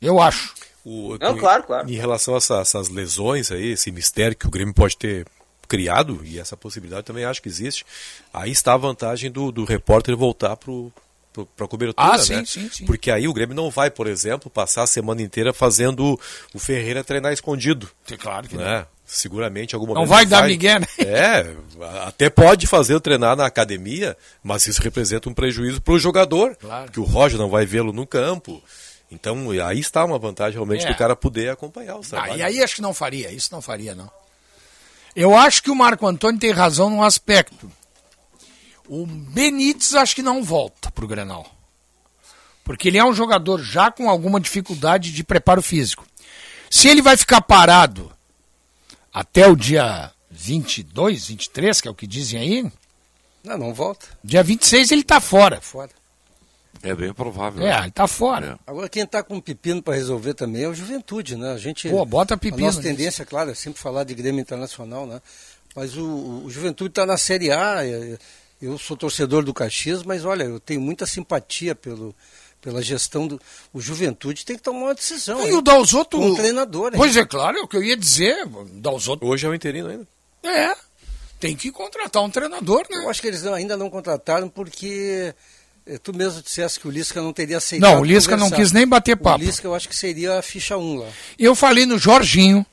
Eu 0.00 0.20
acho. 0.20 0.52
O- 0.84 1.16
Não, 1.18 1.36
em- 1.36 1.40
claro, 1.40 1.62
claro. 1.62 1.88
Em 1.90 1.94
relação 1.96 2.34
a 2.34 2.38
essa- 2.38 2.60
essas 2.60 2.88
lesões 2.90 3.50
aí, 3.50 3.68
esse 3.72 3.90
mistério 3.90 4.36
que 4.36 4.46
o 4.46 4.50
Grêmio 4.50 4.74
pode 4.74 4.96
ter 4.98 5.26
criado, 5.68 6.20
e 6.24 6.38
essa 6.38 6.56
possibilidade 6.56 7.04
também 7.04 7.24
acho 7.24 7.40
que 7.42 7.48
existe, 7.48 7.84
aí 8.32 8.50
está 8.50 8.74
a 8.74 8.76
vantagem 8.76 9.30
do, 9.30 9.50
do 9.52 9.64
repórter 9.64 10.16
voltar 10.16 10.56
para 10.56 11.64
a 11.64 11.68
cobertura, 11.68 12.06
Ah, 12.14 12.16
né? 12.18 12.22
sim, 12.22 12.44
sim, 12.44 12.68
sim. 12.70 12.84
Porque 12.86 13.10
aí 13.10 13.26
o 13.26 13.32
Grêmio 13.32 13.54
não 13.56 13.70
vai, 13.70 13.90
por 13.90 14.06
exemplo, 14.06 14.50
passar 14.50 14.82
a 14.82 14.86
semana 14.86 15.22
inteira 15.22 15.52
fazendo 15.52 16.18
o 16.52 16.58
Ferreira 16.58 17.02
treinar 17.02 17.32
escondido. 17.32 17.88
Claro 18.18 18.48
que 18.48 18.56
né? 18.56 18.86
Seguramente 19.04 19.72
em 19.74 19.76
algum 19.78 19.92
Não 19.92 20.06
vai 20.06 20.24
dar 20.24 20.46
migué, 20.46 20.78
né? 20.78 20.86
É, 20.98 21.54
até 22.06 22.30
pode 22.30 22.66
fazer 22.66 22.94
o 22.94 23.00
treinar 23.00 23.36
na 23.36 23.44
academia, 23.46 24.16
mas 24.42 24.66
isso 24.66 24.80
representa 24.82 25.28
um 25.28 25.34
prejuízo 25.34 25.80
para 25.82 25.94
o 25.94 25.98
jogador, 25.98 26.56
Claro. 26.56 26.90
que 26.92 27.00
o 27.00 27.04
Roger 27.04 27.38
não 27.38 27.50
vai 27.50 27.66
vê-lo 27.66 27.92
no 27.92 28.06
campo. 28.06 28.62
Então, 29.10 29.50
aí 29.66 29.78
está 29.80 30.02
uma 30.04 30.18
vantagem 30.18 30.54
realmente 30.54 30.86
É. 30.86 30.88
do 30.88 30.96
cara 30.96 31.14
poder 31.14 31.50
acompanhar 31.50 31.96
o 31.96 32.00
Ah, 32.00 32.08
trabalho. 32.08 32.36
e 32.38 32.42
aí 32.42 32.62
acho 32.62 32.76
que 32.76 32.80
não 32.82 32.94
faria, 32.94 33.30
isso 33.30 33.48
não 33.52 33.60
faria, 33.60 33.94
não. 33.94 34.10
Eu 35.14 35.36
acho 35.36 35.62
que 35.62 35.70
o 35.70 35.74
Marco 35.76 36.06
Antônio 36.06 36.40
tem 36.40 36.50
razão 36.52 36.88
num 36.88 37.02
aspecto. 37.02 37.70
O 38.88 39.06
Benítez 39.06 39.94
acho 39.94 40.14
que 40.14 40.22
não 40.22 40.42
volta 40.42 40.90
pro 40.90 41.06
Grenal. 41.06 41.46
Porque 42.64 42.88
ele 42.88 42.98
é 42.98 43.04
um 43.04 43.14
jogador 43.14 43.62
já 43.62 43.90
com 43.90 44.08
alguma 44.08 44.40
dificuldade 44.40 45.12
de 45.12 45.24
preparo 45.24 45.62
físico. 45.62 46.06
Se 46.70 46.88
ele 46.88 47.02
vai 47.02 47.16
ficar 47.16 47.40
parado 47.42 48.10
até 49.12 49.46
o 49.46 49.56
dia 49.56 50.10
22, 50.30 51.26
23, 51.26 51.80
que 51.80 51.88
é 51.88 51.90
o 51.90 51.94
que 51.94 52.06
dizem 52.06 52.40
aí, 52.40 52.72
Não, 53.44 53.58
não 53.58 53.74
volta. 53.74 54.06
dia 54.24 54.42
26 54.42 54.90
ele 54.92 55.02
tá 55.02 55.20
fora. 55.20 55.60
Fora. 55.60 55.90
É 56.82 56.94
bem 56.94 57.12
provável. 57.12 57.64
É, 57.66 57.82
ele 57.82 57.90
tá 57.92 58.08
fora. 58.08 58.58
Agora, 58.66 58.88
quem 58.88 59.04
está 59.04 59.22
com 59.22 59.36
um 59.36 59.40
pepino 59.40 59.80
para 59.82 59.94
resolver 59.94 60.34
também 60.34 60.64
é 60.64 60.68
o 60.68 60.74
Juventude, 60.74 61.36
né? 61.36 61.52
A 61.52 61.58
gente. 61.58 61.88
Pô, 61.88 62.04
bota 62.04 62.36
pepino 62.36 62.64
A 62.64 62.66
nossa 62.66 62.82
tendência, 62.82 63.24
claro, 63.24 63.50
é 63.50 63.54
sempre 63.54 63.80
falar 63.80 64.04
de 64.04 64.14
Grêmio 64.14 64.40
Internacional, 64.40 65.06
né? 65.06 65.20
Mas 65.76 65.96
o, 65.96 66.42
o 66.44 66.50
Juventude 66.50 66.90
está 66.90 67.06
na 67.06 67.16
Série 67.16 67.50
A. 67.52 67.86
é- 67.86 68.18
Eu 68.60 68.76
sou 68.78 68.96
torcedor 68.96 69.44
do 69.44 69.54
Caxias, 69.54 70.02
mas 70.02 70.24
olha, 70.24 70.44
eu 70.44 70.60
tenho 70.60 70.80
muita 70.80 71.06
simpatia 71.06 71.74
pelo, 71.74 72.14
pela 72.60 72.82
gestão 72.82 73.26
do. 73.26 73.40
O 73.72 73.80
Juventude 73.80 74.44
tem 74.44 74.56
que 74.56 74.62
tomar 74.62 74.86
uma 74.86 74.94
decisão. 74.94 75.44
E 75.48 75.52
o 75.52 75.60
Dalzotto... 75.62 76.20
O 76.20 76.36
treinador, 76.36 76.92
hein? 76.92 76.96
Pois 76.96 77.16
é, 77.16 77.24
claro, 77.24 77.58
é 77.58 77.60
o 77.62 77.66
que 77.68 77.76
eu 77.76 77.82
ia 77.82 77.96
dizer. 77.96 78.44
O 78.46 78.64
Dalzotto... 78.64 79.26
Hoje 79.26 79.46
é 79.46 79.48
o 79.48 79.54
interino 79.54 79.88
ainda. 79.88 80.06
É, 80.44 80.74
tem 81.40 81.56
que 81.56 81.72
contratar 81.72 82.22
um 82.22 82.30
treinador, 82.30 82.86
né? 82.88 82.98
Eu 82.98 83.10
acho 83.10 83.20
que 83.20 83.26
eles 83.26 83.44
ainda 83.46 83.76
não 83.76 83.90
contrataram 83.90 84.48
porque 84.48 85.34
tu 86.02 86.14
mesmo 86.14 86.40
disseste 86.42 86.78
que 86.80 86.86
o 86.88 86.90
Lisca 86.90 87.20
não 87.20 87.32
teria 87.32 87.56
aceitado. 87.58 87.90
Não, 87.94 88.00
o 88.00 88.04
Lisca 88.04 88.36
não 88.36 88.44
conversar. 88.46 88.62
quis 88.62 88.72
nem 88.72 88.86
bater 88.86 89.16
papo. 89.16 89.42
O 89.42 89.46
Lisca 89.46 89.66
eu 89.66 89.74
acho 89.74 89.88
que 89.88 89.96
seria 89.96 90.38
a 90.38 90.42
ficha 90.42 90.76
1 90.76 90.96
lá. 90.96 91.08
Eu 91.38 91.54
falei 91.54 91.86
no 91.86 91.98
Jorginho 91.98 92.64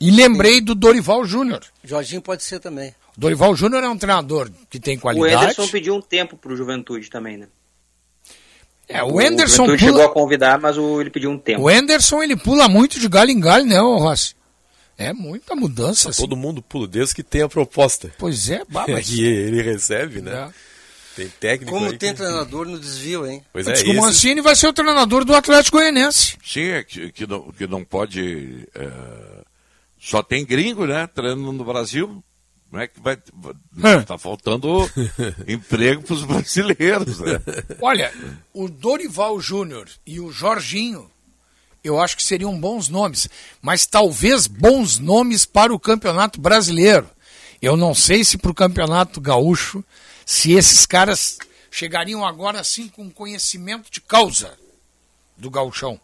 e 0.00 0.10
lembrei 0.10 0.60
do 0.60 0.74
Dorival 0.74 1.24
Júnior. 1.24 1.62
Jorginho 1.82 2.20
pode 2.20 2.42
ser 2.44 2.60
também. 2.60 2.90
O 3.16 3.20
Dorival 3.20 3.56
Júnior 3.56 3.82
é 3.82 3.88
um 3.88 3.96
treinador 3.96 4.50
que 4.68 4.78
tem 4.78 4.96
O 4.98 5.00
qualidade. 5.00 5.44
Ederson 5.44 5.68
pediu 5.68 5.94
um 5.94 6.00
tempo 6.02 6.36
pro 6.36 6.54
Juventude 6.56 7.08
também, 7.08 7.38
né? 7.38 7.46
É, 8.88 9.02
o 9.02 9.18
Anderson 9.18 9.64
Juventude 9.66 9.78
pula- 9.86 9.98
chegou 9.98 10.04
a 10.04 10.12
convidar, 10.14 10.60
mas 10.60 10.78
o- 10.78 11.00
ele 11.00 11.10
pediu 11.10 11.30
um 11.30 11.38
tempo. 11.38 11.62
O 11.62 11.68
Anderson 11.68 12.22
ele 12.22 12.36
pula 12.36 12.68
muito 12.68 13.00
de 13.00 13.08
galho 13.08 13.30
em 13.30 13.40
galho, 13.40 13.64
né, 13.66 13.80
ô 13.80 13.96
Rossi? 13.98 14.34
É 14.98 15.12
muita 15.12 15.54
mudança. 15.56 16.10
assim. 16.10 16.22
Todo 16.22 16.36
mundo 16.36 16.62
pula 16.62 16.86
desde 16.86 17.14
que 17.14 17.22
tem 17.22 17.42
a 17.42 17.48
proposta. 17.48 18.12
Pois 18.18 18.48
é, 18.48 18.62
bah, 18.68 18.84
mas- 18.88 19.08
E 19.10 19.24
ele 19.24 19.60
recebe, 19.62 20.20
né? 20.22 20.32
É. 20.32 20.66
Tem 21.16 21.28
técnico 21.28 21.72
Como 21.72 21.86
aí 21.86 21.96
tem 21.98 22.10
que- 22.10 22.16
treinador 22.18 22.66
no 22.68 22.78
desvio, 22.78 23.26
hein? 23.26 23.42
Pois 23.52 23.66
é, 23.66 23.72
Diz 23.72 23.82
que 23.82 23.88
o 23.88 23.92
esse- 23.92 24.00
Mancini 24.02 24.40
vai 24.42 24.54
ser 24.54 24.68
o 24.68 24.72
treinador 24.72 25.24
do 25.24 25.34
Atlético 25.34 25.78
Goianiense. 25.78 26.36
Sim, 26.44 26.68
é 26.68 26.84
que, 26.84 27.10
que, 27.10 27.26
não, 27.26 27.50
que 27.52 27.66
não 27.66 27.82
pode. 27.82 28.68
é, 28.74 28.90
só 29.98 30.22
tem 30.22 30.44
gringo, 30.44 30.86
né? 30.86 31.06
Treinando 31.06 31.52
no 31.52 31.64
Brasil. 31.64 32.22
Como 32.70 32.82
é 32.82 32.86
que 32.88 33.00
vai. 33.00 33.16
Hã. 33.82 34.02
Tá 34.02 34.18
faltando 34.18 34.68
emprego 35.48 36.02
para 36.02 36.14
os 36.14 36.24
brasileiros, 36.24 37.18
né? 37.20 37.40
Olha, 37.80 38.12
o 38.52 38.68
Dorival 38.68 39.40
Júnior 39.40 39.88
e 40.06 40.20
o 40.20 40.30
Jorginho, 40.30 41.10
eu 41.82 41.98
acho 42.00 42.16
que 42.16 42.22
seriam 42.22 42.58
bons 42.60 42.88
nomes, 42.88 43.28
mas 43.62 43.86
talvez 43.86 44.46
bons 44.46 44.98
nomes 44.98 45.46
para 45.46 45.72
o 45.72 45.78
Campeonato 45.80 46.40
Brasileiro. 46.40 47.08
Eu 47.62 47.76
não 47.76 47.94
sei 47.94 48.22
se 48.24 48.36
para 48.36 48.50
o 48.50 48.54
Campeonato 48.54 49.20
Gaúcho, 49.20 49.82
se 50.26 50.52
esses 50.52 50.84
caras 50.84 51.38
chegariam 51.70 52.26
agora 52.26 52.60
assim 52.60 52.88
com 52.88 53.08
conhecimento 53.10 53.90
de 53.90 54.00
causa 54.02 54.52
do 55.36 55.48
gauchão. 55.50 55.94
O 55.94 56.00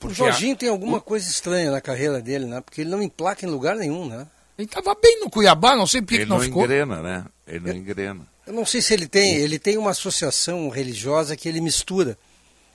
Porque 0.00 0.16
Jorginho 0.16 0.54
a- 0.54 0.58
tem 0.58 0.68
alguma 0.68 1.00
coisa 1.00 1.30
estranha 1.30 1.70
na 1.70 1.80
carreira 1.80 2.20
dele, 2.20 2.44
né? 2.44 2.60
Porque 2.60 2.82
ele 2.82 2.90
não 2.90 3.02
emplaca 3.02 3.46
em 3.46 3.48
lugar 3.48 3.76
nenhum, 3.76 4.06
né? 4.06 4.26
Ele 4.58 4.66
estava 4.66 4.94
bem 4.94 5.20
no 5.20 5.30
Cuiabá, 5.30 5.76
não 5.76 5.86
sei 5.86 6.00
por 6.02 6.08
que 6.08 6.14
Ele 6.16 6.24
que 6.24 6.28
não 6.30 6.36
não 6.38 6.44
ficou. 6.44 6.64
engrena, 6.64 7.00
né? 7.02 7.24
Ele 7.46 7.60
não 7.60 7.76
engrena. 7.76 8.26
Eu 8.46 8.52
não 8.52 8.66
sei 8.66 8.80
se 8.82 8.92
ele 8.94 9.06
tem, 9.06 9.36
ele 9.36 9.58
tem 9.58 9.76
uma 9.78 9.90
associação 9.92 10.68
religiosa 10.68 11.36
que 11.36 11.48
ele 11.48 11.60
mistura 11.60 12.18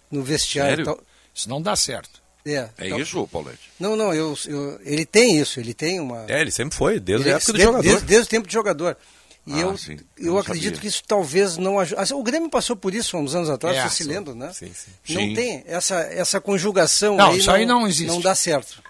no 0.09 0.23
vestiário. 0.23 0.85
Sério? 0.85 0.85
Tal- 0.85 1.03
Isso 1.33 1.49
não 1.49 1.61
dá 1.61 1.75
certo. 1.75 2.21
É, 2.45 2.69
É 2.77 2.89
tal- 2.89 2.99
isso, 2.99 3.27
Paulete? 3.27 3.59
Não, 3.79 3.95
não, 3.95 4.13
eu, 4.13 4.35
eu- 4.47 4.79
ele 4.83 5.05
tem 5.05 5.39
isso, 5.39 5.59
ele 5.59 5.73
tem 5.73 5.99
uma. 5.99 6.25
É, 6.27 6.41
ele 6.41 6.51
sempre 6.51 6.75
foi, 6.75 6.99
desde 6.99 7.27
Ele- 7.27 7.33
a 7.33 7.37
época 7.37 7.51
do 7.53 7.57
desde, 7.57 7.71
jogador. 7.71 7.89
desde- 7.89 8.05
desde 8.07 8.25
o 8.25 8.29
tempo 8.29 8.47
de 8.47 8.53
jogador. 8.53 8.97
E 9.45 9.53
Ah, 9.53 9.59
eu, 9.61 9.77
sim, 9.77 9.97
eu 10.17 10.33
não 10.33 10.37
acredito 10.39 10.65
sabia. 10.75 10.81
que 10.81 10.87
isso 10.87 11.03
talvez 11.07 11.57
não 11.57 11.79
ajude. 11.79 12.13
o 12.13 12.21
Grêmio 12.23 12.49
passou 12.49 12.75
por 12.75 12.93
isso 12.93 13.17
há 13.17 13.19
uns 13.19 13.33
anos 13.33 13.49
atrás, 13.49 13.75
É, 13.75 13.81
você 13.89 13.95
se 13.95 14.03
lembra, 14.03 14.35
né? 14.35 14.53
Sim, 14.53 14.71
sim. 14.73 14.91
Não 15.13 15.21
Sim. 15.21 15.33
tem 15.33 15.63
essa, 15.65 15.95
essa 16.01 16.39
conjugação 16.39 17.17
Não, 17.17 17.31
aí 17.31 17.39
isso 17.39 17.49
aí 17.49 17.65
não 17.65 17.87
existe. 17.87 18.05
Não 18.07 18.21
dá 18.21 18.35
certo. 18.35 18.83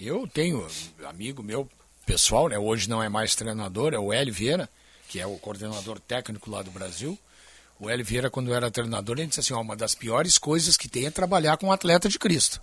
Eu 0.00 0.26
tenho 0.26 0.66
amigo 1.06 1.42
meu 1.42 1.68
pessoal, 2.06 2.48
né? 2.48 2.58
Hoje 2.58 2.88
não 2.88 3.02
é 3.02 3.08
mais 3.10 3.34
treinador, 3.34 3.92
é 3.92 3.98
o 3.98 4.10
Hélio 4.12 4.32
Vieira, 4.32 4.68
que 5.08 5.20
é 5.20 5.26
o 5.26 5.36
coordenador 5.36 6.00
técnico 6.00 6.50
lá 6.50 6.62
do 6.62 6.70
Brasil. 6.70 7.18
O 7.78 7.90
Hélio 7.90 8.04
Vieira, 8.04 8.30
quando 8.30 8.54
era 8.54 8.70
treinador, 8.70 9.18
ele 9.18 9.26
disse 9.26 9.40
assim, 9.40 9.52
ó, 9.52 9.60
uma 9.60 9.76
das 9.76 9.94
piores 9.94 10.38
coisas 10.38 10.76
que 10.78 10.88
tem 10.88 11.06
é 11.06 11.10
trabalhar 11.10 11.56
com 11.58 11.66
um 11.66 11.72
atleta 11.72 12.08
de 12.08 12.18
Cristo. 12.18 12.60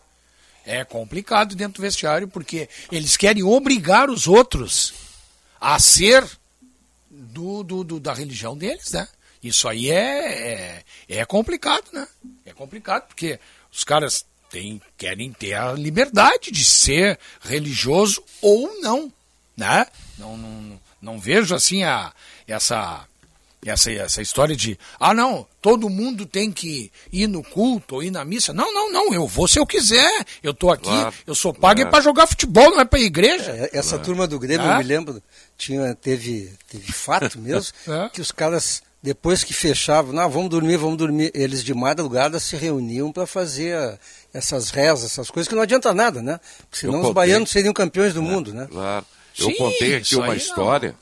É 0.66 0.84
complicado 0.84 1.56
dentro 1.56 1.76
do 1.76 1.82
vestiário, 1.82 2.28
porque 2.28 2.68
eles 2.92 3.16
querem 3.16 3.44
obrigar 3.44 4.10
os 4.10 4.28
outros 4.28 4.94
a 5.60 5.78
ser 5.80 6.28
do, 7.12 7.62
do, 7.64 7.84
do- 7.84 8.00
da 8.00 8.14
religião 8.14 8.58
deles, 8.58 8.92
né? 8.92 9.08
Isso 9.44 9.68
aí 9.68 9.90
é, 9.92 10.84
é, 11.10 11.18
é 11.20 11.26
complicado, 11.26 11.86
né? 11.92 12.08
É 12.46 12.54
complicado, 12.54 13.08
porque 13.08 13.40
os 13.72 13.84
caras 13.84 14.26
têm, 14.50 14.82
querem 14.98 15.32
ter 15.34 15.54
a 15.56 15.74
liberdade 15.74 16.52
de 16.52 16.64
ser 16.64 17.20
religioso 17.42 18.24
ou 18.42 18.80
não, 18.82 19.12
né? 19.58 19.86
Não, 20.18 20.38
não, 20.38 20.82
não 21.02 21.20
vejo 21.20 21.56
assim 21.56 21.84
a, 21.84 22.14
essa, 22.48 23.06
essa, 23.66 23.92
essa 23.92 24.22
história 24.22 24.56
de, 24.56 24.78
ah, 25.00 25.14
não, 25.14 25.46
todo 25.62 25.90
mundo 25.90 26.26
tem 26.26 26.52
que 26.52 26.92
ir 27.12 27.28
no 27.28 27.44
culto 27.44 27.96
ou 27.96 28.04
ir 28.04 28.10
na 28.12 28.26
missa. 28.26 28.52
Não, 28.54 28.74
não, 28.74 28.92
não, 28.92 29.14
eu 29.14 29.28
vou 29.28 29.48
se 29.48 29.60
eu 29.60 29.66
quiser. 29.66 30.26
Eu 30.42 30.54
tô 30.54 30.72
aqui, 30.72 30.86
Claro, 30.90 31.14
eu 31.28 31.36
sou 31.36 31.54
pago 31.54 31.80
é 31.80 31.84
claro. 31.84 31.92
para 31.92 32.02
jogar 32.02 32.28
futebol, 32.28 32.72
não 32.72 32.80
é 32.82 32.86
para 32.86 33.00
igreja. 33.00 33.52
É, 33.52 33.70
essa 33.78 34.00
turma 34.00 34.26
do 34.28 34.40
Grêmio, 34.40 34.66
Ah. 34.68 34.74
eu 34.74 34.78
me 34.80 34.84
lembro, 34.84 35.24
tinha, 35.58 35.94
teve, 35.96 36.52
teve 36.70 36.92
fato 36.92 37.38
mesmo, 37.40 37.72
É. 37.88 38.10
que 38.10 38.20
os 38.22 38.32
caras, 38.32 38.82
depois 39.04 39.44
que 39.44 39.54
fechavam, 39.54 40.12
não, 40.14 40.30
vamos 40.30 40.50
dormir, 40.50 40.78
vamos 40.78 40.98
dormir, 40.98 41.32
eles 41.36 41.64
de 41.64 41.74
madrugada 41.74 42.40
se 42.40 42.56
reuniam 42.56 43.12
para 43.12 43.28
fazer 43.28 43.76
a- 43.76 43.98
essas 44.34 44.70
rezas, 44.72 45.12
essas 45.12 45.30
coisas, 45.30 45.48
que 45.48 45.54
não 45.56 45.62
adianta 45.62 45.94
nada, 45.94 46.22
né? 46.24 46.40
Porque 46.62 46.80
senão 46.80 46.94
Eu 46.96 47.00
os 47.02 47.08
contei. 47.08 47.14
baianos 47.16 47.50
seriam 47.52 47.74
campeões 47.74 48.14
do 48.14 48.22
mundo, 48.24 48.54
né? 48.54 48.68
Claro. 48.72 49.06
Eu 49.38 49.46
Sim, 49.48 49.56
contei 49.56 49.96
aqui 49.96 50.16
uma 50.16 50.36
história. 50.36 50.96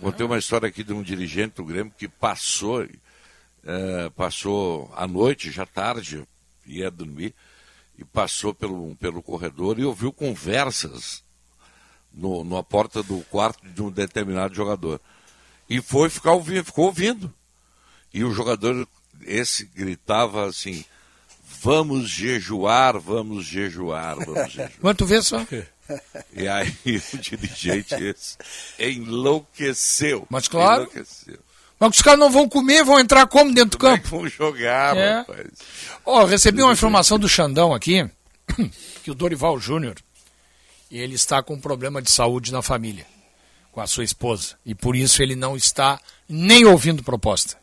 Contei 0.00 0.24
uma 0.24 0.38
história 0.38 0.66
aqui 0.66 0.82
de 0.82 0.94
um 0.94 1.02
dirigente 1.02 1.56
do 1.56 1.64
Grêmio 1.64 1.92
que 1.96 2.08
passou, 2.08 2.82
eh, 2.82 4.10
passou 4.16 4.90
à 4.96 5.06
noite, 5.06 5.50
já 5.50 5.66
tarde, 5.66 6.26
ia 6.66 6.90
dormir, 6.90 7.34
e 7.98 8.04
passou 8.04 8.54
pelo, 8.54 8.96
pelo 8.96 9.22
corredor 9.22 9.78
e 9.78 9.84
ouviu 9.84 10.10
conversas 10.10 11.22
no, 12.12 12.42
na 12.42 12.62
porta 12.62 13.02
do 13.02 13.20
quarto 13.24 13.62
de 13.68 13.82
um 13.82 13.90
determinado 13.90 14.54
jogador. 14.54 14.98
E 15.68 15.82
foi 15.82 16.08
ficar 16.08 16.32
ouvindo, 16.32 16.64
ficou 16.64 16.86
ouvindo. 16.86 17.32
E 18.12 18.24
o 18.24 18.32
jogador, 18.32 18.88
esse, 19.22 19.66
gritava 19.66 20.48
assim, 20.48 20.82
vamos 21.60 22.08
jejuar, 22.08 22.98
vamos 22.98 23.44
jejuar, 23.44 24.16
vamos 24.16 24.50
jejuar. 24.52 24.94
Tu 24.96 25.04
vê 25.04 25.20
só. 25.20 25.44
E 26.34 26.46
aí 26.48 26.74
o 27.14 27.18
dirigente 27.18 27.94
esse 27.94 28.36
enlouqueceu. 28.78 30.26
Mas 30.30 30.48
claro. 30.48 30.82
Enlouqueceu. 30.82 31.38
Mas 31.78 31.96
os 31.96 32.02
caras 32.02 32.20
não 32.20 32.30
vão 32.30 32.46
comer, 32.48 32.84
vão 32.84 33.00
entrar 33.00 33.26
como 33.26 33.54
dentro 33.54 33.70
do 33.70 33.78
Como 33.78 33.92
é 33.92 33.96
campo? 33.96 34.08
que 34.08 34.14
vão 34.16 34.28
jogar, 34.28 34.96
É. 34.96 35.12
rapaz? 35.18 35.46
Ó, 36.04 36.24
recebi 36.24 36.62
uma 36.62 36.72
informação 36.74 37.18
do 37.18 37.28
Xandão 37.28 37.72
aqui, 37.72 38.08
que 39.02 39.10
o 39.10 39.14
Dorival 39.14 39.58
Júnior, 39.58 39.96
ele 40.90 41.14
está 41.14 41.42
com 41.42 41.54
um 41.54 41.60
problema 41.60 42.02
de 42.02 42.10
saúde 42.10 42.52
na 42.52 42.60
família, 42.60 43.06
com 43.72 43.80
a 43.80 43.86
sua 43.86 44.04
esposa. 44.04 44.56
E 44.66 44.74
por 44.74 44.94
isso 44.94 45.22
ele 45.22 45.34
não 45.34 45.56
está 45.56 45.98
nem 46.28 46.66
ouvindo 46.66 47.02
proposta. 47.02 47.56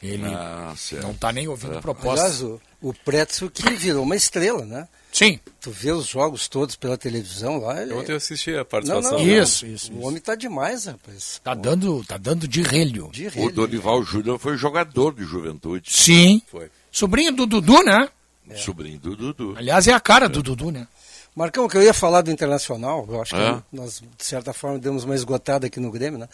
Ele 0.00 0.24
Ah, 0.32 0.72
certo. 0.76 1.02
não 1.02 1.10
está 1.10 1.32
nem 1.32 1.48
ouvindo 1.48 1.76
É. 1.78 1.80
proposta. 1.80 2.20
Aliás, 2.24 2.42
o, 2.42 2.60
o 2.80 2.94
Pretzel 2.94 3.50
que 3.50 3.68
virou 3.70 4.04
uma 4.04 4.14
estrela, 4.16 4.64
né? 4.64 4.86
Sim. 5.12 5.40
Tu 5.60 5.70
vê 5.70 5.90
os 5.92 6.06
jogos 6.06 6.48
todos 6.48 6.76
pela 6.76 6.96
televisão 6.96 7.58
lá. 7.58 7.82
Ele... 7.82 7.92
Ontem 7.92 8.12
eu 8.12 8.16
assisti 8.16 8.54
a 8.54 8.64
participação. 8.64 9.10
não, 9.12 9.18
né? 9.18 9.24
não. 9.36 9.42
Isso, 9.42 9.66
isso, 9.66 9.92
O 9.92 9.96
isso. 9.98 10.06
homem 10.06 10.20
tá 10.20 10.34
demais, 10.34 10.84
rapaz. 10.86 11.40
Tá 11.42 11.52
dando, 11.54 12.04
tá 12.04 12.16
dando 12.16 12.46
de 12.48 12.62
relho. 12.62 13.08
De 13.12 13.26
O 13.26 13.30
relho. 13.30 13.52
Dorival 13.52 14.02
Júnior 14.02 14.38
foi 14.38 14.56
jogador 14.56 15.14
de 15.14 15.24
juventude. 15.24 15.90
Sim. 15.92 16.40
Foi. 16.50 16.70
Sobrinho 16.92 17.32
do 17.32 17.46
Dudu, 17.46 17.82
né? 17.82 18.08
Sobrinho 18.56 18.98
do 18.98 19.14
Dudu. 19.16 19.54
Aliás, 19.56 19.86
é 19.86 19.92
a 19.92 20.00
cara 20.00 20.28
do 20.28 20.42
Dudu, 20.42 20.70
né? 20.72 20.86
Marcão, 21.36 21.68
que 21.68 21.76
eu 21.76 21.82
ia 21.82 21.94
falar 21.94 22.22
do 22.22 22.30
Internacional, 22.32 23.06
eu 23.08 23.22
acho 23.22 23.34
que 23.34 23.40
É? 23.40 23.62
nós, 23.72 24.00
de 24.18 24.24
certa 24.24 24.52
forma, 24.52 24.78
demos 24.78 25.04
uma 25.04 25.14
esgotada 25.14 25.68
aqui 25.68 25.78
no 25.78 25.90
Grêmio, 25.90 26.18
né? 26.18 26.28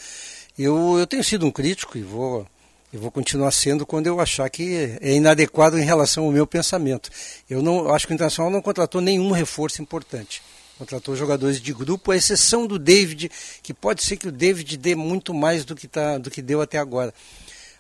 Eu, 0.59 0.97
eu 0.99 1.07
tenho 1.07 1.23
sido 1.23 1.45
um 1.45 1.51
crítico 1.51 1.99
e 1.99 2.03
vou, 2.03 2.47
eu 2.93 3.01
vou 3.01 3.11
continuar 3.11 3.51
sendo 3.51 3.85
quando 3.85 4.07
eu 4.07 4.21
achar 4.21 4.49
que 4.49 4.99
é 5.01 5.15
inadequado 5.15 5.79
em 5.79 5.85
relação 5.85 6.25
ao 6.25 6.33
meu 6.33 6.47
pensamento. 6.47 7.11
Eu 7.49 7.63
não 7.63 7.93
acho 7.93 8.07
que 8.07 8.13
o 8.13 8.15
Internacional 8.15 8.51
não 8.51 8.63
contratou 8.63 9.01
nenhum 9.01 9.31
reforço 9.31 9.83
importante. 9.83 10.43
Contratou 10.79 11.17
jogadores 11.17 11.61
de 11.61 11.73
grupo, 11.73 12.13
à 12.13 12.17
exceção 12.17 12.67
do 12.67 12.79
David, 12.79 13.31
que 13.63 13.73
pode 13.73 14.03
ser 14.03 14.17
que 14.17 14.29
o 14.29 14.33
David 14.33 14.77
dê 14.77 14.95
muito 14.95 15.33
mais 15.35 15.65
do 15.65 15.75
que, 15.75 15.89
tá, 15.89 16.19
do 16.19 16.31
que 16.31 16.43
deu 16.43 16.61
até 16.61 16.79
agora. 16.79 17.13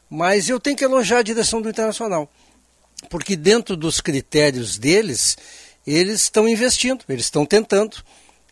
Mas 0.09 0.49
eu 0.49 0.59
tenho 0.59 0.77
que 0.77 0.85
elogiar 0.85 1.19
a 1.19 1.23
direção 1.23 1.61
do 1.61 1.69
Internacional 1.69 2.29
porque 3.09 3.37
dentro 3.37 3.77
dos 3.77 4.01
critérios 4.01 4.79
deles, 4.79 5.37
eles 5.87 6.23
estão 6.23 6.49
investindo, 6.49 7.05
eles 7.09 7.27
estão 7.27 7.45
tentando. 7.45 7.97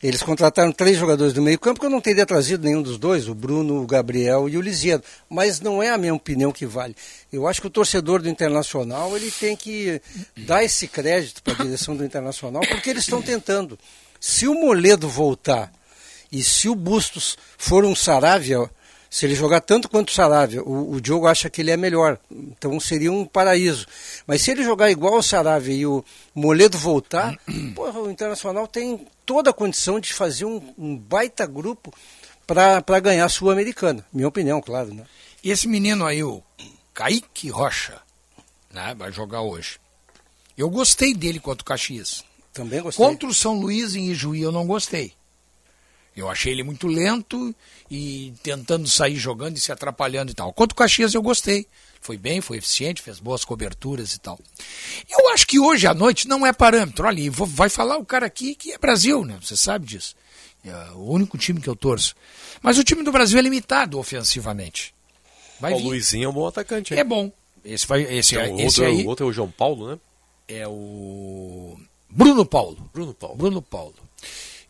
Eles 0.05 0.23
contrataram 0.23 0.71
três 0.71 0.99
jogadores 0.99 1.33
do 1.33 1.41
meio 1.41 1.59
campo, 1.59 1.81
que 1.81 1.87
eu 1.87 1.91
não 1.91 1.99
teria 1.99 2.27
trazido 2.27 2.63
nenhum 2.63 2.83
dos 2.83 2.99
dois, 2.99 3.27
o 3.27 3.35
Bruno, 3.35 3.83
o 3.83 3.87
Gabriel 3.87 4.47
e 4.51 4.59
o 4.59 4.61
Lisieiro. 4.61 5.03
Mas 5.31 5.63
não 5.63 5.83
é 5.83 5.89
a 5.89 5.97
minha 5.97 6.13
opinião 6.13 6.53
que 6.53 6.67
vale. 6.67 6.95
Eu 7.33 7.49
acho 7.49 7.59
que 7.63 7.69
o 7.69 7.71
torcedor 7.71 8.21
do 8.21 8.29
Internacional 8.29 9.17
ele 9.17 9.31
tem 9.31 9.57
que 9.57 10.03
dar 10.37 10.63
esse 10.63 10.87
crédito 10.87 11.43
para 11.43 11.55
a 11.55 11.65
direção 11.65 11.97
do 11.97 12.05
Internacional, 12.05 12.61
porque 12.69 12.91
eles 12.91 13.05
estão 13.05 13.23
tentando. 13.23 13.79
Se 14.21 14.47
o 14.47 14.53
Moledo 14.53 15.09
voltar 15.09 15.73
e 16.31 16.43
se 16.43 16.69
o 16.69 16.75
Bustos 16.75 17.39
for 17.57 17.83
um 17.83 17.97
Saravia, 17.97 18.59
se 19.15 19.27
ele 19.27 19.37
jogar 19.37 19.61
tanto 19.61 19.89
quanto 19.89 20.09
o 20.09 20.13
Saravia, 20.13 20.61
o, 20.65 20.95
o 20.95 21.01
Diogo 21.01 21.29
acha 21.29 21.49
que 21.49 21.61
ele 21.61 21.71
é 21.71 21.77
melhor. 21.77 22.19
Então 22.29 22.81
seria 22.81 23.13
um 23.13 23.25
paraíso. 23.25 23.87
Mas 24.27 24.43
se 24.43 24.51
ele 24.51 24.65
jogar 24.65 24.91
igual 24.91 25.15
ao 25.15 25.23
Saravia 25.23 25.73
e 25.73 25.87
o 25.87 26.05
Moledo 26.35 26.77
voltar, 26.77 27.39
porra, 27.77 28.01
o 28.01 28.11
Internacional 28.11 28.67
tem 28.67 29.07
toda 29.25 29.51
a 29.51 29.53
condição 29.53 30.01
de 30.01 30.13
fazer 30.13 30.47
um, 30.47 30.61
um 30.77 30.97
baita 30.97 31.47
grupo 31.47 31.95
para 32.45 32.99
ganhar 32.99 33.27
a 33.27 33.29
Sul-Americana. 33.29 34.05
Minha 34.13 34.27
opinião, 34.27 34.61
claro. 34.61 34.93
Né? 34.93 35.05
E 35.45 35.53
esse 35.53 35.69
menino 35.69 36.05
aí, 36.05 36.25
o 36.25 36.43
Kaique 36.93 37.51
Rocha, 37.51 38.01
né, 38.73 38.97
vai 38.99 39.13
jogar 39.13 39.43
hoje. 39.43 39.79
Eu 40.59 40.69
gostei 40.69 41.15
dele 41.15 41.39
contra 41.39 41.63
o 41.63 41.65
Caxias. 41.65 42.25
Também 42.53 42.83
gostei. 42.83 43.07
Contra 43.07 43.29
o 43.29 43.35
São 43.35 43.61
Luís 43.61 43.95
em 43.95 44.11
Ijuí 44.11 44.43
eu 44.43 44.51
não 44.51 44.67
gostei. 44.67 45.13
Eu 46.17 46.29
achei 46.31 46.53
ele 46.53 46.63
muito 46.63 46.87
lento 46.87 47.55
e 47.91 48.33
tentando 48.43 48.89
sair 48.89 49.17
jogando 49.17 49.57
e 49.57 49.61
se 49.61 49.73
atrapalhando 49.73 50.31
e 50.31 50.35
tal. 50.35 50.53
Contra 50.53 50.73
o 50.73 50.77
Caxias 50.77 51.13
eu 51.15 51.23
gostei. 51.23 51.67
Foi 52.01 52.17
bem, 52.19 52.41
foi 52.41 52.59
eficiente, 52.59 53.01
fez 53.03 53.19
boas 53.19 53.45
coberturas 53.45 54.15
e 54.15 54.21
tal. 54.21 54.39
Eu 55.09 55.31
acho 55.33 55.47
que 55.47 55.59
hoje 55.59 55.87
à 55.87 55.95
noite 55.95 56.29
não 56.29 56.47
é 56.47 56.53
parâmetro. 56.53 57.07
Olha, 57.07 57.31
vou- 57.31 57.47
vai 57.47 57.69
falar 57.69 57.97
o 57.97 58.05
cara 58.05 58.27
aqui 58.27 58.55
que 58.55 58.73
é 58.73 58.79
Brasil, 58.79 59.25
né? 59.25 59.39
Você 59.43 59.57
sabe 59.57 59.87
disso. 59.87 60.15
É 60.65 60.73
o 60.93 61.11
único 61.11 61.37
time 61.39 61.61
que 61.61 61.69
eu 61.69 61.75
torço. 61.77 62.15
Mas 62.63 62.79
o 62.79 62.85
time 62.85 63.03
do 63.03 63.11
Brasil 63.13 63.39
é 63.39 63.43
limitado 63.43 63.99
ofensivamente. 63.99 64.95
Vai 65.61 65.73
o 65.73 65.77
vir. 65.79 65.85
Luizinho 65.85 66.25
é 66.27 66.29
um 66.29 66.33
bom 66.33 66.47
atacante. 66.47 66.95
hein? 66.95 67.01
É 67.01 67.05
bom. 67.05 67.33
Esse, 67.65 67.87
vai, 67.87 68.03
esse, 68.03 68.35
Então, 68.37 68.55
o 68.55 68.61
esse 68.61 68.81
outro, 68.81 68.85
aí 68.99 69.05
o 69.05 69.09
outro 69.09 69.27
é 69.27 69.29
o 69.29 69.33
João 69.33 69.51
Paulo, 69.51 69.91
né? 69.91 69.99
é 70.47 70.69
o 70.69 71.79
Bruno 72.11 72.45
Paulo. 72.45 72.91
Bruno 72.93 73.15
Paulo. 73.15 73.37
Bruno 73.37 73.63
Paulo. 73.63 73.95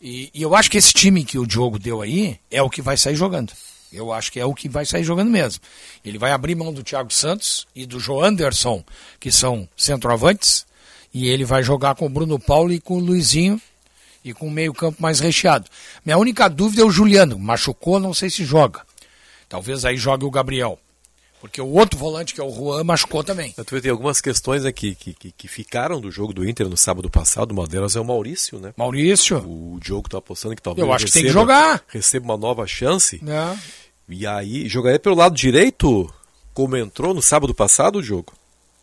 E, 0.05 0.31
e 0.35 0.43
eu 0.43 0.55
acho 0.55 0.71
que 0.71 0.77
esse 0.77 0.93
time 0.93 1.25
que 1.25 1.39
o 1.39 1.47
Diogo 1.47 1.79
deu 1.79 2.03
aí 2.03 2.39
é 2.51 2.63
o 2.63 2.69
que 2.69 2.83
vai 2.83 2.95
sair 2.95 3.17
jogando. 3.17 3.55
Eu 3.91 4.13
acho 4.13 4.31
que 4.31 4.39
é 4.39 4.45
o 4.45 4.53
que 4.53 4.69
vai 4.69 4.85
sair 4.85 5.03
jogando 5.03 5.31
mesmo. 5.31 5.63
Ele 6.05 6.19
vai 6.19 6.31
abrir 6.31 6.55
mão 6.55 6.75
do 6.75 6.83
Thiago 6.83 7.11
Santos 7.11 7.67
e 7.75 7.87
do 7.87 7.99
João 7.99 8.23
Anderson, 8.23 8.85
que 9.19 9.33
são 9.33 9.67
centroavantes, 9.75 10.67
e 11.13 11.29
ele 11.29 11.47
vai 11.47 11.63
jogar 11.63 11.95
com 11.95 12.05
o 12.05 12.11
Bruno 12.11 12.39
Paulo 12.39 12.71
e 12.71 12.81
com 12.81 12.99
o 12.99 13.01
Luizinho 13.01 13.59
e 14.23 14.35
com 14.35 14.49
o 14.49 14.51
meio-campo 14.51 15.01
mais 15.01 15.21
recheado. 15.21 15.71
Minha 16.05 16.19
única 16.19 16.49
dúvida 16.49 16.83
é 16.83 16.85
o 16.85 16.91
Juliano. 16.91 17.39
Machucou, 17.39 17.99
não 17.99 18.13
sei 18.13 18.29
se 18.29 18.45
joga. 18.45 18.83
Talvez 19.49 19.87
aí 19.87 19.97
jogue 19.97 20.27
o 20.27 20.31
Gabriel. 20.31 20.79
Porque 21.45 21.61
o 21.61 21.69
outro 21.73 21.99
volante, 21.99 22.33
que 22.33 22.41
é 22.41 22.43
o 22.45 22.51
Juan, 22.51 22.83
machucou 22.85 23.23
também. 23.23 23.55
Vê, 23.71 23.79
tem 23.83 23.91
algumas 23.91 24.19
questões 24.19 24.65
aqui 24.65 24.95
que, 24.95 25.13
que, 25.13 25.31
que 25.31 25.47
ficaram 25.47 26.01
do 26.01 26.11
jogo 26.11 26.33
do 26.33 26.49
Inter 26.49 26.71
no 26.71 26.77
sábado 26.77 27.11
passado. 27.11 27.53
Uma 27.53 27.67
delas 27.67 27.95
é 27.97 28.01
o 28.01 28.05
Maurício, 28.05 28.59
né? 28.59 28.73
Maurício. 28.79 29.37
O 29.47 29.79
Diogo 29.79 30.09
tá 30.09 30.17
apostando 30.17 30.57
que 30.57 30.63
talvez 30.63 30.87
Eu 30.87 30.91
acho 30.91 31.05
que 31.05 31.13
tem 31.13 31.21
que 31.21 31.29
receba- 31.29 31.41
jogar. 31.43 31.85
receba 31.89 32.25
uma 32.25 32.39
nova 32.39 32.67
chance. 32.67 33.23
né? 33.23 33.61
E 34.09 34.27
aí, 34.27 34.67
jogaria 34.71 34.99
pelo 34.99 35.17
lado 35.17 35.37
direito, 35.37 36.11
como 36.55 36.79
entrou 36.79 37.13
no 37.13 37.21
sábado 37.21 37.55
passado, 37.55 38.03
Diogo? 38.03 38.33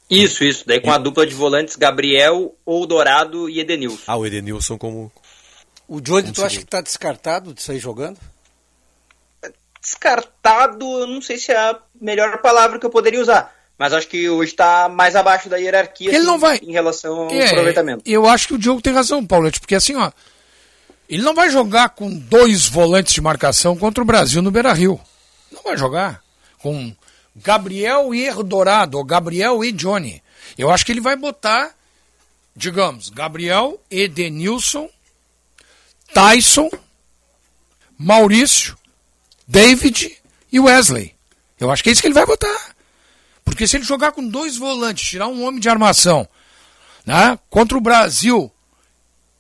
Isso, 0.07 0.43
isso. 0.43 0.63
Daí 0.67 0.79
com 0.79 0.91
a 0.91 0.99
dupla 0.99 1.25
de 1.25 1.33
volantes 1.33 1.75
Gabriel, 1.75 2.53
Oldorado 2.63 3.49
e 3.49 3.59
Edenilson. 3.59 4.03
Ah, 4.05 4.17
o 4.17 4.23
Edenilson 4.25 4.77
como. 4.77 5.11
O 5.87 5.99
Johnny, 5.99 6.21
Como 6.23 6.35
tu 6.35 6.43
acha 6.45 6.59
que 6.59 6.65
tá 6.65 6.79
descartado 6.79 7.55
de 7.55 7.61
sair 7.63 7.79
jogando? 7.79 8.19
Descartado, 9.81 10.85
eu 10.99 11.07
não 11.07 11.21
sei 11.21 11.37
se 11.37 11.51
é 11.51 11.57
a 11.57 11.77
melhor 11.99 12.37
palavra 12.41 12.77
que 12.79 12.85
eu 12.85 12.89
poderia 12.89 13.19
usar. 13.21 13.53
Mas 13.77 13.93
acho 13.93 14.07
que 14.07 14.29
hoje 14.29 14.51
está 14.51 14.87
mais 14.87 15.15
abaixo 15.15 15.49
da 15.49 15.57
hierarquia 15.57 16.09
Ele 16.09 16.17
assim, 16.17 16.25
não 16.25 16.37
vai- 16.37 16.57
em 16.61 16.71
relação 16.71 17.21
ao 17.21 17.31
É, 17.31 17.47
aproveitamento. 17.47 18.03
Eu 18.05 18.27
acho 18.27 18.47
que 18.47 18.53
o 18.53 18.57
Diogo 18.59 18.79
tem 18.81 18.93
razão, 18.93 19.25
Paulete, 19.25 19.59
porque 19.59 19.73
assim, 19.73 19.95
ó, 19.95 20.11
ele 21.09 21.23
não 21.23 21.33
vai 21.33 21.49
jogar 21.49 21.89
com 21.89 22.13
dois 22.13 22.67
volantes 22.67 23.11
de 23.13 23.21
marcação 23.21 23.75
contra 23.75 24.03
o 24.03 24.05
Brasil 24.05 24.41
no 24.41 24.51
Beira 24.51 24.71
Rio. 24.71 25.01
Não 25.51 25.63
vai 25.63 25.75
jogar. 25.75 26.21
Com 26.59 26.95
Gabriel 27.35 28.13
e 28.13 28.31
Dourado, 28.43 28.99
ou 28.99 29.03
Gabriel 29.03 29.63
e 29.63 29.71
Johnny. 29.71 30.21
Eu 30.57 30.69
acho 30.69 30.85
que 30.85 30.91
ele 30.91 31.01
vai 31.01 31.15
botar, 31.15 31.71
digamos, 32.55 33.09
Gabriel, 33.09 33.81
Edenilson, 33.89 34.87
Tyson, 36.13 36.69
Maurício, 37.97 38.77
David 39.51 40.17
e 40.49 40.61
Wesley. 40.61 41.13
Eu 41.59 41.69
acho 41.69 41.83
que 41.83 41.89
é 41.89 41.91
isso 41.91 42.01
que 42.01 42.07
ele 42.07 42.13
vai 42.13 42.25
botar. 42.25 42.73
Porque 43.43 43.67
se 43.67 43.75
ele 43.75 43.83
jogar 43.83 44.13
com 44.13 44.25
dois 44.25 44.55
volantes, 44.55 45.09
tirar 45.09 45.27
um 45.27 45.43
homem 45.43 45.59
de 45.59 45.67
armação, 45.67 46.25
né, 47.05 47.37
contra 47.49 47.77
o 47.77 47.81
Brasil, 47.81 48.49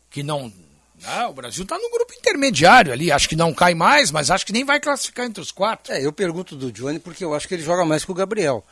que 0.09 0.21
não. 0.21 0.51
ah, 1.05 1.29
o 1.29 1.33
Brasil 1.33 1.63
está 1.63 1.77
no 1.77 1.89
grupo 1.89 2.13
intermediário 2.13 2.91
ali, 2.91 3.09
acho 3.09 3.29
que 3.29 3.37
não 3.37 3.53
cai 3.53 3.73
mais, 3.73 4.11
mas 4.11 4.29
acho 4.29 4.45
que 4.45 4.51
nem 4.51 4.65
vai 4.65 4.81
classificar 4.81 5.25
entre 5.25 5.41
os 5.41 5.49
quatro. 5.49 5.93
É, 5.93 6.05
eu 6.05 6.11
pergunto 6.11 6.57
do 6.57 6.73
Johnny 6.73 6.99
porque 6.99 7.23
eu 7.23 7.33
acho 7.33 7.47
que 7.47 7.53
ele 7.53 7.63
joga 7.63 7.85
mais 7.85 8.03
que 8.03 8.11
o 8.11 8.15
Gabriel. 8.15 8.65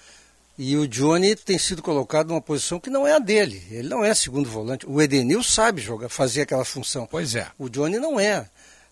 E 0.57 0.75
o 0.75 0.85
Johnny 0.85 1.37
tem 1.37 1.57
sido 1.57 1.81
colocado 1.81 2.27
numa 2.27 2.41
posição 2.41 2.81
que 2.81 2.89
não 2.89 3.07
é 3.07 3.13
a 3.13 3.19
dele. 3.19 3.65
Ele 3.71 3.87
não 3.87 4.03
é 4.03 4.13
segundo 4.13 4.49
volante. 4.49 4.85
O 4.85 5.01
Edenil 5.01 5.41
sabe 5.41 5.81
jogar, 5.81 6.09
fazer 6.09 6.41
aquela 6.41 6.65
função. 6.65 7.07
Pois 7.09 7.33
é. 7.33 7.47
O 7.57 7.69
Johnny 7.69 7.97
não 7.97 8.19
é. 8.19 8.45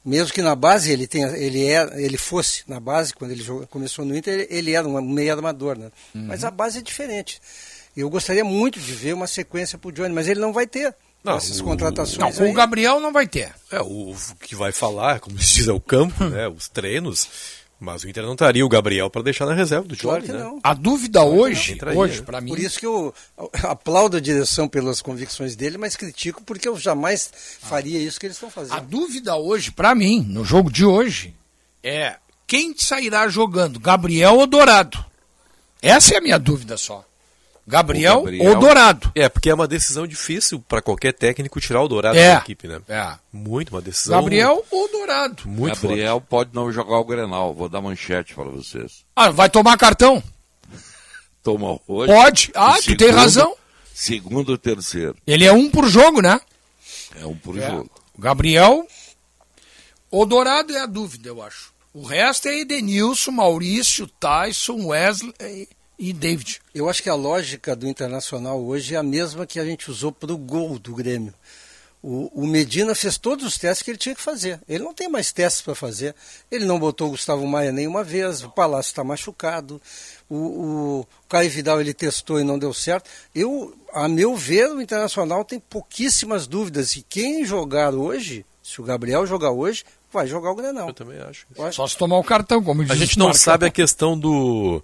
Mesmo 0.08 0.34
que 0.34 0.42
na 0.42 0.56
base 0.56 0.92
ele 0.92 1.06
tenha, 1.06 1.28
ele 1.36 1.66
é, 1.66 2.02
ele 2.02 2.18
fosse 2.18 2.64
na 2.68 2.80
base 2.80 3.14
quando 3.14 3.32
ele 3.32 3.44
joga- 3.44 3.68
começou 3.68 4.06
no 4.06 4.16
Inter, 4.16 4.34
ele, 4.34 4.48
ele 4.50 4.72
era 4.74 4.88
um 4.88 5.02
meio 5.02 5.34
armador, 5.34 5.78
né? 5.78 5.92
Uhum. 6.16 6.26
Mas 6.28 6.44
a 6.46 6.50
base 6.52 6.80
é 6.80 6.82
diferente. 6.82 7.42
Eu 7.96 8.10
gostaria 8.10 8.44
muito 8.46 8.80
de 8.80 8.94
ver 8.94 9.14
uma 9.14 9.28
sequência 9.28 9.78
para 9.78 9.90
o 9.90 9.92
Johnny, 9.92 10.14
mas 10.14 10.28
ele 10.28 10.40
não 10.40 10.54
vai 10.54 10.66
ter 10.66 10.96
Não, 11.24 11.36
essas 11.38 11.60
o- 11.60 11.64
contratações. 11.64 12.18
Não, 12.20 12.32
com 12.32 12.44
aí. 12.44 12.50
o 12.52 12.54
Gabriel 12.54 13.00
não 13.00 13.12
vai 13.12 13.28
ter. 13.28 13.54
É, 13.72 13.82
o 13.82 14.16
que 14.40 14.56
vai 14.56 14.72
falar, 14.72 15.20
como 15.20 15.38
se 15.42 15.56
diz, 15.60 15.68
é 15.68 15.74
o 15.74 15.80
campo, 15.82 16.24
né? 16.24 16.48
Os 16.48 16.70
treinos. 16.70 17.28
Mas 17.80 18.04
o 18.04 18.10
Inter 18.10 18.24
não 18.24 18.36
traria 18.36 18.66
o 18.66 18.70
Gabriel 18.70 19.08
para 19.10 19.22
deixar 19.22 19.46
na 19.46 19.54
reserva 19.54 19.88
do 19.88 19.96
Claro 19.96 20.22
Johnny, 20.22 20.34
que 20.34 20.38
né? 20.38 20.44
não. 20.44 20.60
A 20.64 20.74
dúvida 20.74 21.20
Claro 21.20 21.36
hoje, 21.36 21.78
hoje 21.96 22.22
para 22.24 22.42
mim, 22.42 22.50
Por 22.50 22.60
isso 22.60 22.80
que 22.80 22.86
eu 22.88 23.14
aplaudo 23.64 24.18
a 24.18 24.20
direção 24.20 24.68
pelas 24.68 25.00
convicções 25.02 25.56
dele, 25.56 25.78
mas 25.78 25.96
critico 25.96 26.42
porque 26.44 26.68
eu 26.68 26.76
jamais 26.76 27.32
faria 27.62 28.00
isso 28.00 28.20
que 28.20 28.26
eles 28.26 28.36
estão 28.36 28.50
a 28.50 28.52
fazendo. 28.52 28.82
dúvida 28.82 29.36
hoje 29.36 29.72
para 29.72 29.94
mim, 29.94 30.22
no 30.28 30.44
jogo 30.44 30.72
de 30.72 30.84
hoje, 30.84 31.36
é 31.84 32.16
quem 32.48 32.74
sairá 32.76 33.28
jogando, 33.28 33.80
Gabriel 33.80 34.38
ou 34.38 34.48
Dourado? 34.48 35.06
Essa 35.82 36.16
é 36.16 36.18
a 36.18 36.22
minha 36.22 36.40
dúvida 36.40 36.78
só. 36.78 37.06
Gabriel, 37.70 38.20
O 38.20 38.24
Gabriel- 38.24 38.50
ou 38.54 38.60
Dourado? 38.60 39.12
É, 39.14 39.28
porque 39.28 39.50
é 39.50 39.54
uma 39.54 39.68
decisão 39.68 40.08
difícil 40.08 40.60
para 40.62 40.82
qualquer 40.82 41.12
técnico 41.14 41.60
tirar 41.60 41.82
o 41.84 41.88
Dourado 41.90 42.18
É. 42.18 42.36
da 42.36 42.40
equipe, 42.40 42.66
né? 42.68 42.80
É. 42.88 43.14
Muito, 43.34 43.72
uma 43.76 43.82
decisão. 43.82 44.20
Gabriel 44.22 44.66
ou 44.72 44.90
Dourado? 44.90 45.44
Muito 45.46 45.82
Gabriel 45.82 46.22
pode 46.22 46.52
não 46.54 46.72
jogar 46.72 46.98
o 46.98 47.04
Grenal. 47.04 47.54
Vou 47.54 47.68
dar 47.68 47.82
manchete 47.82 48.34
para 48.34 48.46
vocês. 48.46 49.04
Ah, 49.16 49.30
vai 49.32 49.50
tomar 49.50 49.78
cartão? 49.78 50.24
Toma 51.44 51.80
hoje. 51.88 52.14
Pode. 52.14 52.52
Ah, 52.56 52.78
o 52.78 52.82
tu 52.82 52.96
tem 52.98 53.10
razão. 53.10 53.56
Segundo 53.94 54.50
ou 54.50 54.58
terceiro. 54.58 55.16
Ele 55.26 55.46
é 55.46 55.52
um 55.52 55.70
por 55.70 55.88
jogo, 55.88 56.22
né? 56.22 56.40
É 57.20 57.26
um 57.26 57.36
por 57.36 57.58
É. 57.58 57.68
jogo. 57.70 57.90
Gabriel. 58.18 58.88
O 60.10 60.26
Dourado 60.26 60.74
é 60.76 60.80
a 60.82 60.86
dúvida, 60.86 61.28
eu 61.30 61.42
acho. 61.42 61.74
O 61.94 62.04
resto 62.06 62.48
é 62.48 62.60
Edenilson, 62.60 63.32
Maurício, 63.32 64.08
Tyson, 64.20 64.86
Wesley 64.86 65.68
e 65.98 66.14
David. 66.14 66.62
Eu 66.74 66.90
acho 66.90 67.02
que 67.02 67.10
a 67.10 67.16
lógica 67.16 67.76
do 67.76 67.88
Internacional 67.88 68.62
hoje 68.64 68.96
é 68.96 68.98
a 68.98 69.04
mesma 69.04 69.46
que 69.46 69.60
a 69.60 69.66
gente 69.66 69.90
usou 69.90 70.12
para 70.12 70.32
o 70.32 70.38
gol 70.38 70.78
do 70.78 70.94
Grêmio. 70.94 71.34
O, 72.02 72.44
o 72.44 72.48
Medina 72.48 72.94
fez 72.94 73.18
todos 73.18 73.44
os 73.44 73.58
testes 73.58 73.84
que 73.84 73.90
ele 73.92 73.98
tinha 73.98 74.14
que 74.14 74.22
fazer. 74.22 74.62
Ele 74.70 74.84
não 74.84 74.94
tem 74.94 75.10
mais 75.10 75.32
testes 75.32 75.62
para 75.62 75.74
fazer. 75.74 76.14
Ele 76.50 76.66
não 76.66 76.80
botou 76.80 77.08
o 77.08 77.12
Gustavo 77.12 77.46
Maia 77.48 77.72
nenhuma 77.72 78.04
vez. 78.04 78.44
O 78.44 78.50
Palácio 78.50 78.92
está 78.92 79.04
machucado. 79.04 79.82
O, 80.30 80.36
o 80.36 81.08
Caio 81.28 81.50
Vidal 81.50 81.82
ele 81.82 81.94
testou 81.94 82.40
e 82.40 82.44
não 82.44 82.60
deu 82.60 82.74
certo. 82.74 83.10
Eu, 83.34 83.76
a 83.92 84.08
meu 84.08 84.36
ver, 84.36 84.70
o 84.70 84.82
Internacional 84.82 85.44
tem 85.44 85.60
pouquíssimas 85.60 86.46
dúvidas. 86.46 86.96
E 86.96 87.02
quem 87.02 87.44
jogar 87.44 87.94
hoje, 87.94 88.46
se 88.64 88.80
o 88.80 88.84
Gabriel 88.84 89.26
jogar 89.26 89.52
hoje, 89.52 89.84
vai 90.14 90.28
jogar 90.28 90.52
o 90.52 90.56
Grenal. 90.56 90.90
Eu 90.90 90.94
também 90.94 91.20
acho. 91.20 91.48
Só 91.72 91.88
se 91.88 91.98
tomar 91.98 92.20
o 92.20 92.24
cartão, 92.24 92.64
como 92.64 92.84
A 92.84 92.86
diz 92.86 92.98
gente 92.98 93.16
o 93.18 93.20
não 93.20 93.34
sabe 93.34 93.66
a 93.66 93.72
questão 93.72 94.18
do, 94.18 94.84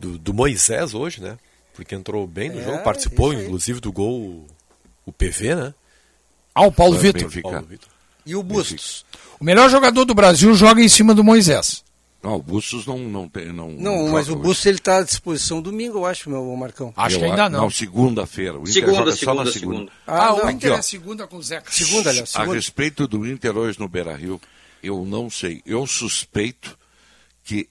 do, 0.00 0.18
do 0.18 0.34
Moisés 0.34 0.94
hoje, 0.94 1.20
né? 1.20 1.38
Porque 1.74 1.94
entrou 1.94 2.26
bem 2.26 2.50
no 2.50 2.60
É, 2.60 2.64
jogo, 2.64 2.82
participou 2.82 3.32
inclusive 3.32 3.80
do 3.80 3.92
gol, 3.92 4.46
o 5.06 5.12
PV, 5.12 5.54
né? 5.54 5.74
Ah, 6.54 6.66
o 6.66 6.72
Paulo 6.72 6.98
Vitor. 6.98 7.30
Paulo 7.42 7.66
Vitor. 7.66 7.88
E 8.26 8.34
o 8.34 8.42
Bustos? 8.42 9.04
O 9.38 9.44
melhor 9.44 9.70
jogador 9.70 10.04
do 10.04 10.14
Brasil 10.14 10.52
joga 10.54 10.82
em 10.82 10.88
cima 10.88 11.14
do 11.14 11.22
Moisés. 11.24 11.82
Não, 12.22 12.34
o 12.36 12.42
Bustos 12.42 12.84
não, 12.84 12.98
não 12.98 13.26
tem. 13.28 13.50
Não, 13.50 13.70
Não, 13.70 14.08
mas 14.08 14.28
o 14.28 14.36
Bustos 14.36 14.66
ele 14.66 14.76
está 14.76 14.98
à 14.98 15.02
disposição 15.02 15.62
domingo, 15.62 15.98
eu 15.98 16.04
acho, 16.04 16.28
meu 16.28 16.44
Marcão. 16.54 16.92
Acho 16.94 17.16
Eu 17.16 17.20
que 17.20 17.24
ainda 17.26 17.44
a- 17.44 17.48
não. 17.48 17.62
Não, 17.62 17.70
segunda-feira. 17.70 18.58
O 18.58 18.62
Inter 18.62 18.72
Segunda, 18.74 18.96
joga 18.96 19.10
só 19.12 19.16
segunda, 19.18 19.44
na 19.44 19.50
segunda. 19.52 19.74
segunda. 19.78 19.92
Ah, 20.06 20.26
Ah, 20.26 20.34
o 20.34 20.50
Inter 20.50 20.70
aqui, 20.72 20.78
é 20.80 20.82
segunda 20.82 21.26
com 21.26 21.36
o 21.38 21.42
Zeca. 21.42 21.72
Segunda, 21.72 22.10
aliás, 22.10 22.28
A 22.34 22.40
segunda. 22.40 22.54
respeito 22.56 23.08
do 23.08 23.26
Inter 23.26 23.56
hoje 23.56 23.80
no 23.80 23.88
Beira 23.88 24.14
Rio, 24.14 24.38
eu 24.82 25.02
não 25.06 25.30
sei. 25.30 25.62
Eu 25.64 25.86
suspeito 25.86 26.76
que, 27.42 27.66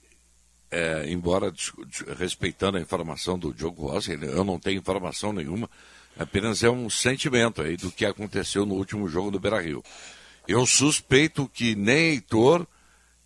é, 0.70 1.04
embora 1.08 1.52
respeitando 2.18 2.78
a 2.78 2.80
informação 2.80 3.38
do 3.38 3.52
Diogo 3.52 3.88
Rossi, 3.88 4.18
eu 4.22 4.44
não 4.44 4.58
tenho 4.58 4.78
informação 4.78 5.32
nenhuma, 5.32 5.68
apenas 6.18 6.62
é 6.62 6.70
um 6.70 6.88
sentimento 6.88 7.60
aí 7.62 7.76
do 7.76 7.90
que 7.90 8.04
aconteceu 8.04 8.64
no 8.64 8.74
último 8.74 9.08
jogo 9.08 9.30
do 9.30 9.40
Beira 9.40 9.60
Rio. 9.60 9.82
Eu 10.46 10.66
suspeito 10.66 11.48
que 11.52 11.74
nem 11.74 12.10
Heitor 12.12 12.66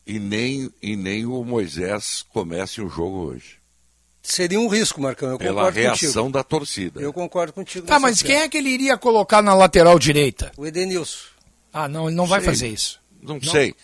e 0.07 0.19
nem, 0.19 0.71
e 0.83 0.97
nem 0.97 1.25
o 1.27 1.43
Moisés 1.45 2.25
comecem 2.31 2.85
o 2.85 2.89
jogo 2.89 3.27
hoje. 3.27 3.57
Seria 4.23 4.59
um 4.59 4.69
risco, 4.69 5.03
Marcão, 5.03 5.31
eu 5.31 5.39
Pela 5.39 5.55
concordo 5.67 5.79
reação 5.79 6.25
contigo. 6.25 6.31
da 6.33 6.43
torcida. 6.43 7.01
Eu 7.01 7.13
concordo 7.13 7.53
contigo. 7.53 7.87
Tá, 7.87 7.99
mas 7.99 8.23
quem 8.23 8.37
é 8.37 8.49
que 8.49 8.57
ele 8.57 8.71
iria 8.71 8.97
colocar 8.97 9.43
na 9.43 9.55
lateral 9.55 9.99
direita? 9.99 10.51
O 10.57 10.67
Edenilson. 10.67 11.27
Ah, 11.71 11.89
não, 11.89 12.07
ele 12.09 12.17
não 12.17 12.25
vai 12.27 12.41
Sei. 12.41 12.49
fazer 12.49 12.69
isso. 12.69 13.01
Não, 13.21 13.41
sei. 13.43 13.75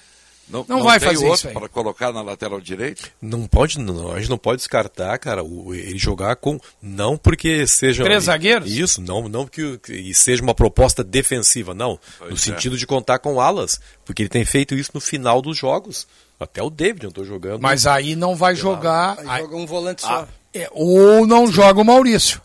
Não, 0.51 0.65
Não 0.69 0.83
vai 0.83 0.99
tem 0.99 1.09
fazer 1.09 1.27
outro 1.27 1.51
para 1.53 1.69
colocar 1.69 2.13
na 2.13 2.23
lateral 2.23 2.61
direita? 2.61 3.03
Não 3.23 3.47
pode, 3.47 3.79
não, 3.79 4.13
a 4.13 4.19
gente 4.19 4.29
não 4.31 4.39
pode 4.39 4.59
descartar, 4.59 5.17
cara, 5.19 5.45
o- 5.45 5.73
ele 5.75 5.97
jogar 5.99 6.35
com. 6.37 6.59
Não 6.83 7.17
porque 7.17 7.67
seja. 7.67 8.03
Três 8.03 8.25
zagueiros? 8.25 8.71
Isso, 8.71 9.01
não, 9.01 9.29
não 9.29 9.47
que, 9.47 9.79
que 9.79 10.13
seja 10.13 10.43
uma 10.43 10.55
proposta 10.55 11.05
defensiva, 11.05 11.73
não. 11.73 11.99
Pois 12.19 12.31
no 12.31 12.37
é. 12.37 12.41
sentido 12.41 12.77
de 12.77 12.87
contar 12.87 13.19
com 13.21 13.41
alas. 13.41 13.81
Porque 14.05 14.23
ele 14.23 14.29
tem 14.29 14.45
feito 14.45 14.75
isso 14.75 14.91
no 14.93 15.01
final 15.01 15.41
dos 15.41 15.57
jogos. 15.57 16.07
Até 16.39 16.63
o 16.63 16.71
David 16.71 17.05
eu 17.05 17.13
tô 17.13 17.23
jogando. 17.25 17.61
Mas 17.61 17.87
aí 17.87 18.17
não 18.17 18.35
vai 18.35 18.57
jogar. 18.57 19.19
Aí 19.19 19.29
aí- 19.29 19.43
joga 19.43 19.57
um 19.57 19.67
volante 19.67 20.05
ah, 20.07 20.09
só. 20.09 20.29
é, 20.55 20.69
ou 20.73 21.27
não 21.27 21.47
joga 21.53 21.81
o 21.81 21.85
Maurício. 21.85 22.41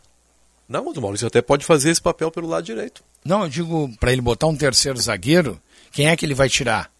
Não, 0.68 0.88
o 0.92 1.02
Maurício 1.02 1.28
até 1.28 1.42
pode 1.42 1.64
fazer 1.66 1.92
esse 1.92 2.02
papel 2.02 2.30
pelo 2.30 2.48
lado 2.48 2.64
direito. 2.64 3.04
Não, 3.24 3.44
eu 3.44 3.50
digo 3.50 3.90
para 4.00 4.12
ele 4.12 4.22
botar 4.22 4.48
um 4.48 4.56
terceiro 4.56 5.00
zagueiro, 5.00 5.60
quem 5.92 6.08
é 6.10 6.16
que 6.18 6.26
ele 6.26 6.34
vai 6.34 6.50
tirar? 6.50 6.92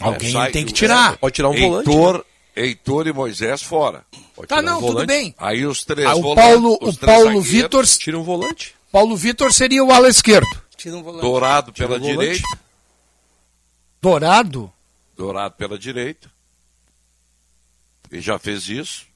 Alguém 0.00 0.28
É, 0.28 0.32
sai- 0.32 0.50
tem 0.52 0.64
que 0.64 0.72
tirar. 0.72 1.16
Pode 1.18 1.34
tirar 1.34 1.48
um 1.50 1.58
volante. 1.58 1.88
Heitor, 1.88 2.24
Heitor 2.54 3.06
e 3.06 3.12
Moisés 3.12 3.62
fora. 3.62 4.04
Pode 4.34 4.48
Tá, 4.48 4.58
tirar 4.58 4.76
um 4.76 4.80
não, 4.80 4.86
tudo 4.88 5.06
bem. 5.06 5.34
Aí 5.38 5.66
os 5.66 5.82
três 5.84 6.06
Ah, 6.08 6.14
o 6.14 6.22
volantes, 6.22 6.44
Paulo, 6.44 6.74
o 6.74 6.78
três 6.96 6.98
Paulo 6.98 7.40
Vitor, 7.42 7.86
Tira 7.86 8.18
um 8.18 8.22
volante. 8.22 8.74
Paulo 8.92 9.16
Vitor 9.16 9.52
seria 9.52 9.82
o 9.84 9.92
ala 9.92 10.08
esquerdo. 10.08 10.46
Tira 10.76 10.96
um 10.96 11.02
volante. 11.02 11.22
Dourado 11.22 11.72
Tira 11.72 11.88
pela 11.88 11.98
um 12.00 12.02
volante. 12.02 12.20
direita. 12.20 12.58
Dourado? 14.00 14.72
Dourado 15.16 15.54
pela 15.56 15.78
direita. 15.78 16.30
E 18.10 18.20
já 18.20 18.38
fez 18.38 18.68
isso. 18.68 19.06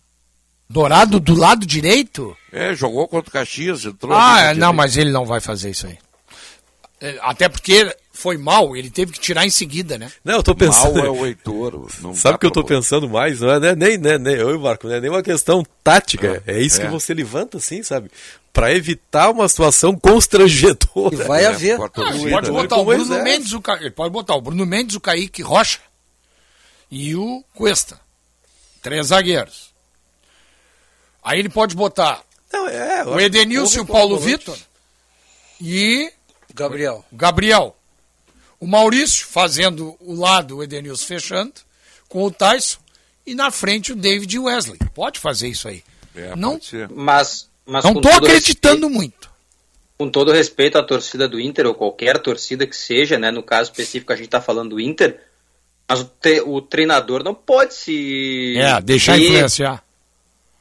Dourado 0.69 1.21
do 1.21 1.35
lado 1.35 1.65
direito? 1.67 2.37
É, 2.51 2.75
jogou 2.75 3.07
contra 3.07 3.29
o 3.29 3.33
Caxias, 3.33 3.85
entrou. 3.85 4.13
Ah, 4.17 4.41
é, 4.41 4.47
não, 4.49 4.53
direita. 4.55 4.73
mas 4.73 4.97
ele 4.97 5.11
não 5.11 5.25
vai 5.25 5.41
fazer 5.41 5.71
isso 5.71 5.87
aí. 5.87 5.99
É, 7.01 7.19
Até 7.23 7.49
porque 7.49 7.95
foi 8.12 8.36
mal, 8.36 8.76
ele 8.76 8.90
teve 8.90 9.10
que 9.12 9.18
tirar 9.18 9.47
em 9.47 9.51
seguida, 9.51 9.97
né? 9.97 10.12
Não, 10.22 10.34
eu 10.34 10.43
tô 10.43 10.55
pensando. 10.55 10.97
Mal 10.97 11.06
é 11.06 11.10
o 11.10 11.26
Heitor. 11.26 11.89
Não 12.01 12.14
Sabe 12.14 12.36
o 12.36 12.39
que 12.39 12.47
eu 12.47 12.51
tô 12.51 12.62
pensando 12.62 13.09
mais? 13.09 13.40
Não 13.40 13.51
é 13.51 13.59
né, 13.59 13.74
nem, 13.74 13.97
nem, 13.97 14.18
nem 14.18 14.34
eu 14.34 14.51
e 14.51 14.55
o 14.56 14.60
Marco, 14.60 14.86
não 14.86 14.94
é 14.94 15.01
nem 15.01 15.10
uma 15.10 15.22
questão 15.22 15.64
tática. 15.82 16.43
É, 16.47 16.60
isso 16.60 16.80
é. 16.80 16.84
que 16.84 16.90
você 16.90 17.14
levanta, 17.14 17.56
assim, 17.56 17.82
sabe? 17.82 18.10
Pra 18.52 18.70
evitar 18.70 19.30
uma 19.30 19.48
situação 19.48 19.98
constrangedora. 19.98 21.14
E 21.14 21.16
vai 21.24 21.44
É, 21.44 21.47
haver. 21.47 21.80
Ah, 21.80 21.89
pode 21.89 22.51
né? 22.51 22.51
botar 22.51 22.76
o 22.76 22.84
Bruno. 22.84 23.22
Mendes, 23.22 23.52
o 23.52 23.62
Ca... 23.62 23.76
ele 23.80 23.90
pode 23.90 24.12
botar 24.12 24.34
o 24.36 24.43
Bruno 24.43 24.66
Mendes, 24.66 24.94
o 24.94 25.01
Kaique 25.01 25.40
Rocha 25.40 25.80
e 26.90 27.16
o 27.16 27.43
Cuesta. 27.55 27.98
Três 28.82 29.06
zagueiros. 29.06 29.72
Aí 31.24 31.39
ele 31.39 31.48
pode 31.48 31.74
botar 31.74 32.20
Não, 32.52 32.68
é, 32.68 33.05
o 33.05 33.18
Edenilson 33.18 33.78
e 33.78 33.80
o 33.80 33.86
Paulo 33.86 34.18
Vitor 34.18 34.59
e 35.60 36.12
Gabriel. 36.52 37.05
Gabriel. 37.12 37.76
O 38.62 38.66
Maurício 38.68 39.26
fazendo 39.26 39.97
o 39.98 40.14
lado, 40.14 40.59
o 40.59 40.62
Edenilson 40.62 41.05
fechando, 41.05 41.52
com 42.09 42.22
o 42.22 42.30
Tyson, 42.30 42.78
e 43.26 43.34
na 43.34 43.51
frente 43.51 43.90
o 43.93 43.97
David 43.97 44.36
e 44.36 44.39
o 44.39 44.44
Wesley. 44.44 44.78
Pode 44.94 45.18
fazer 45.18 45.48
isso 45.48 45.66
aí. 45.66 45.82
É, 46.14 46.36
não. 46.36 46.60
Mas, 46.94 47.48
mas 47.66 47.84
não 47.84 47.94
todo 47.94 48.06
acreditando 48.24 48.89
muito. 48.89 49.28
com 49.98 50.09
todo 50.09 50.30
respeito 50.30 50.78
à 50.78 50.82
torcida 50.82 51.26
do 51.28 51.40
Inter, 51.40 51.66
ou 51.66 51.74
qualquer 51.74 52.18
torcida 52.18 52.64
que 52.64 52.76
seja, 52.76 53.18
né? 53.18 53.32
No 53.32 53.43
caso 53.43 53.70
específico, 53.70 54.12
a 54.12 54.16
gente 54.16 54.26
está 54.26 54.40
falando 54.40 54.70
do 54.70 54.80
Inter, 54.80 55.20
mas 55.89 56.01
o, 56.01 56.05
tre- 56.05 56.43
o 56.43 56.60
treinador 56.62 57.24
não 57.24 57.34
pode 57.34 57.74
se. 57.74 58.55
É, 58.59 58.80
deixar 58.80 59.16
se 59.16 59.24
influenciar. 59.24 59.84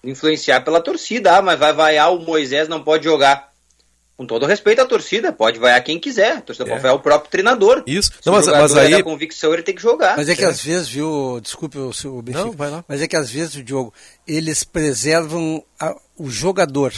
influenciar 0.04 0.62
pela 0.62 0.82
torcida. 0.82 1.38
Ah, 1.38 1.42
mas 1.44 1.60
vai 1.60 1.72
vaiar 1.72 2.12
o 2.14 2.20
Moisés, 2.20 2.68
não 2.68 2.84
pode 2.84 3.04
jogar. 3.04 3.51
Com 4.22 4.28
todo 4.28 4.46
respeito 4.46 4.80
à 4.80 4.86
torcida, 4.86 5.34
pode 5.34 5.58
vaiar 5.58 5.84
quem 5.84 6.00
quiser. 6.00 6.34
A 6.38 6.42
torcida 6.42 6.66
É. 6.66 6.70
pode 6.70 6.82
vaiar 6.84 6.96
o 6.96 7.00
próprio 7.00 7.32
treinador. 7.32 7.82
Isso. 7.88 8.12
Se 8.22 8.28
Não, 8.28 8.34
o 8.34 8.36
mas- 8.36 8.46
mas 8.46 8.76
é 8.76 8.82
aí- 8.82 8.92
da 8.92 9.02
convicção, 9.02 9.52
ele 9.52 9.64
tem 9.64 9.74
que 9.74 9.82
jogar. 9.82 10.16
Mas 10.16 10.30
é 10.30 10.36
que 10.36 10.46
às 10.46 10.62
vezes, 10.62 10.88
viu, 10.88 11.40
desculpe 11.42 11.80
o 11.80 11.92
seu 11.92 12.22
Benfica, 12.22 12.46
Não, 12.46 12.52
vai 12.52 12.70
lá. 12.70 12.86
mas 12.88 13.02
é 13.02 13.08
que 13.08 13.16
às 13.16 13.32
vezes 13.32 13.56
o 13.56 13.64
Diogo, 13.64 13.92
eles 14.28 14.64
preservam 14.64 15.64
a- 15.80 15.96
o 16.16 16.30
jogador 16.30 16.94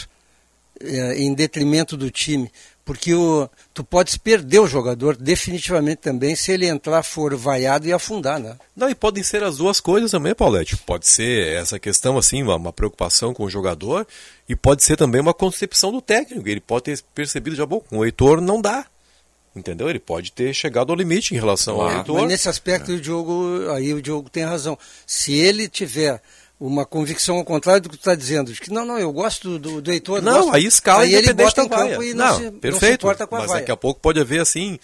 eh, 0.81 1.13
em 1.21 1.33
detrimento 1.33 1.95
do 1.95 2.11
time, 2.11 2.51
porque 2.85 3.13
o, 3.13 3.49
tu 3.73 3.83
podes 3.83 4.17
perder 4.17 4.59
o 4.59 4.67
jogador 4.67 5.15
definitivamente 5.15 5.97
também 5.97 6.35
se 6.35 6.51
ele 6.51 6.67
entrar, 6.67 7.01
for 7.03 7.33
vaiado 7.35 7.87
e 7.87 7.93
afundar, 7.93 8.39
né? 8.39 8.57
Não, 8.75 8.89
e 8.89 8.95
podem 8.95 9.23
ser 9.23 9.43
as 9.43 9.57
duas 9.57 9.79
coisas 9.79 10.11
também, 10.11 10.35
Paulette. 10.35 10.75
Pode 10.77 11.07
ser 11.07 11.47
essa 11.53 11.79
questão, 11.79 12.17
assim, 12.17 12.43
uma, 12.43 12.55
uma 12.55 12.73
preocupação 12.73 13.33
com 13.33 13.45
o 13.45 13.49
jogador, 13.49 14.05
e 14.47 14.55
pode 14.55 14.83
ser 14.83 14.97
também 14.97 15.21
uma 15.21 15.33
concepção 15.33 15.91
do 15.91 16.01
técnico. 16.01 16.47
Ele 16.47 16.59
pode 16.59 16.83
ter 16.83 17.01
percebido 17.15 17.55
já, 17.55 17.65
bom, 17.65 17.79
com 17.79 17.99
o 17.99 18.05
Heitor 18.05 18.41
não 18.41 18.61
dá. 18.61 18.85
Entendeu? 19.55 19.87
Ele 19.87 19.99
pode 19.99 20.31
ter 20.31 20.51
chegado 20.53 20.89
ao 20.89 20.95
limite 20.95 21.35
em 21.35 21.37
relação 21.37 21.79
ao 21.79 21.91
Heitor. 21.91 22.21
Mas 22.21 22.27
nesse 22.27 22.49
aspecto 22.49 22.91
o 22.91 22.99
Diogo, 22.99 23.69
aí 23.71 23.93
o 23.93 24.01
Diogo 24.01 24.27
tem 24.27 24.43
razão. 24.43 24.77
Se 25.05 25.33
ele 25.33 25.69
tiver 25.69 26.19
uma 26.59 26.85
convicção 26.85 27.37
ao 27.37 27.43
contrário 27.43 27.81
do 27.81 27.89
que 27.89 27.97
tu 27.97 27.99
está 28.01 28.15
dizendo, 28.15 28.53
de 28.53 28.59
que 28.61 28.71
não, 28.71 28.85
não, 28.85 28.97
eu 28.97 29.11
gosto 29.11 29.59
do, 29.59 29.81
do 29.81 29.91
Heitor. 29.91 30.21
Não, 30.21 30.43
gosto, 30.43 30.55
aí 30.55 30.65
escala 30.65 31.03
aí 31.03 31.13
ele 31.13 31.33
bota 31.33 31.61
em 31.61 31.67
campo 31.67 31.75
vaia. 31.83 32.03
e 32.03 32.13
não, 32.13 32.37
se, 32.37 32.43
não 32.45 32.51
se 32.53 32.57
perfeito. 32.59 32.93
importa 33.05 33.27
com 33.27 33.35
a 33.35 33.39
mas 33.39 33.47
vaia. 33.49 33.59
daqui 33.61 33.71
a 33.71 33.77
pouco 33.77 33.99
pode 33.99 34.19
haver, 34.19 34.39
assim, 34.41 34.79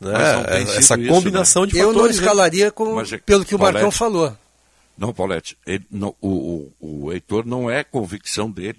né, 0.00 0.12
não 0.12 0.72
essa 0.78 0.96
isso, 0.98 1.08
combinação 1.08 1.66
de 1.66 1.76
Eu 1.76 1.86
não 1.88 1.94
fatores. 1.94 2.16
né? 2.16 2.22
escalaria 2.22 2.70
com, 2.70 2.94
Mas 2.94 3.12
é- 3.12 3.18
pelo 3.18 3.44
que 3.44 3.54
o 3.54 3.58
Marcão 3.58 3.80
Paulette, 3.90 3.98
falou. 3.98 4.36
Não, 4.96 5.12
Paulette, 5.12 5.56
ele 5.66 5.84
não- 5.90 6.14
o, 6.20 6.70
o, 6.80 7.04
o 7.06 7.12
Heitor 7.12 7.44
não 7.44 7.68
é 7.68 7.82
convicção 7.82 8.48
dele. 8.50 8.78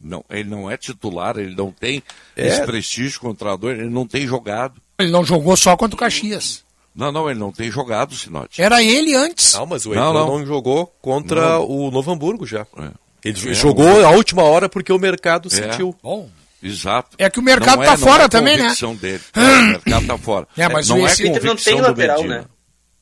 Não, 0.00 0.22
ele 0.30 0.48
não 0.48 0.70
é 0.70 0.76
titular, 0.76 1.38
ele 1.38 1.54
não 1.56 1.72
tem 1.72 2.02
É. 2.36 2.46
esse 2.46 2.62
prestígio 2.64 3.18
contra 3.18 3.52
a 3.52 3.56
dor, 3.56 3.72
ele 3.74 3.88
não 3.88 4.06
tem 4.06 4.26
jogado. 4.26 4.80
Ele 4.98 5.10
não 5.10 5.24
jogou 5.24 5.56
só 5.56 5.74
contra 5.76 5.96
o 5.96 5.98
Caxias. 5.98 6.62
Não, 6.96 7.12
não, 7.12 7.28
ele 7.30 7.38
não 7.38 7.52
tem 7.52 7.70
jogado, 7.70 8.14
Sinote. 8.14 8.62
Era 8.62 8.82
ele 8.82 9.14
antes. 9.14 9.52
Não, 9.54 9.66
mas 9.66 9.84
o 9.84 9.90
Não, 9.94 10.06
Heitor 10.06 10.14
não, 10.26 10.38
não. 10.38 10.46
jogou 10.46 10.86
contra 11.02 11.40
Não. 11.58 11.68
o 11.68 11.90
Novo 11.90 12.10
Hamburgo 12.10 12.46
já. 12.46 12.66
É. 12.78 12.90
Ele 13.24 13.50
É, 13.50 13.54
jogou 13.54 14.04
a 14.06 14.10
última 14.10 14.42
hora 14.42 14.68
porque 14.68 14.92
o 14.92 14.98
mercado 14.98 15.48
É. 15.48 15.50
sentiu. 15.50 15.94
Bom, 16.02 16.28
Exato. 16.62 17.16
É 17.18 17.28
que 17.28 17.38
o 17.38 17.42
mercado 17.42 17.78
Não 17.78 17.84
tá 17.84 17.90
não 17.92 17.98
fora 17.98 18.28
também, 18.28 18.56
né? 18.56 18.62
convicção 18.64 18.96
Dele. 18.96 19.20
É, 19.34 19.40
o 19.40 19.62
mercado 19.68 20.06
tá 20.06 20.18
fora. 20.18 20.48
É, 20.56 20.68
mas 20.68 20.88
não 20.88 20.96
o 21.02 21.06
é 21.06 21.12
Inter 21.12 21.26
não 21.26 21.32
tem 21.34 21.42
convicção 21.50 21.76
do 21.76 21.82
lateral, 21.82 22.16
Medina. 22.22 22.38
né? 22.40 22.44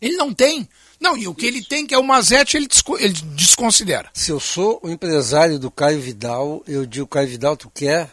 ele 0.03 0.17
não 0.17 0.35
tem. 0.35 0.69
Não, 1.01 1.17
e 1.17 1.29
o 1.29 1.35
que 1.35 1.47
ele 1.47 1.63
tem, 1.63 1.87
que 1.87 1.95
é 1.95 1.99
o 1.99 2.03
Mazete, 2.03 2.57
ele, 2.57 2.67
desco- 2.67 2.99
ele 2.99 3.13
desconsidera. 3.35 4.09
Se 4.13 4.31
eu 4.33 4.41
sou 4.41 4.81
o 4.83 4.91
empresário 4.91 5.59
do 5.59 5.71
Caio 5.71 6.01
Vidal, 6.01 6.63
eu 6.67 6.85
digo, 6.85 7.07
Caio 7.07 7.29
Vidal, 7.29 7.57
tu 7.57 7.71
quer 7.71 8.11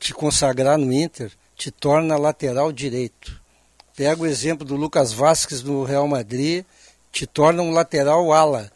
te 0.00 0.12
consagrar 0.14 0.78
no 0.78 0.92
Inter, 0.92 1.30
te 1.56 1.70
torna 1.70 2.16
lateral 2.16 2.72
direito. 2.72 3.40
Pega 3.96 4.22
o 4.22 4.26
exemplo 4.26 4.66
do 4.66 4.76
Lucas 4.76 5.12
Vasquez 5.12 5.62
no 5.62 5.84
Real 5.84 6.08
Madrid, 6.08 6.64
te 7.10 7.26
torna 7.26 7.62
um 7.62 7.70
lateral 7.70 8.32
ala, 8.32 8.72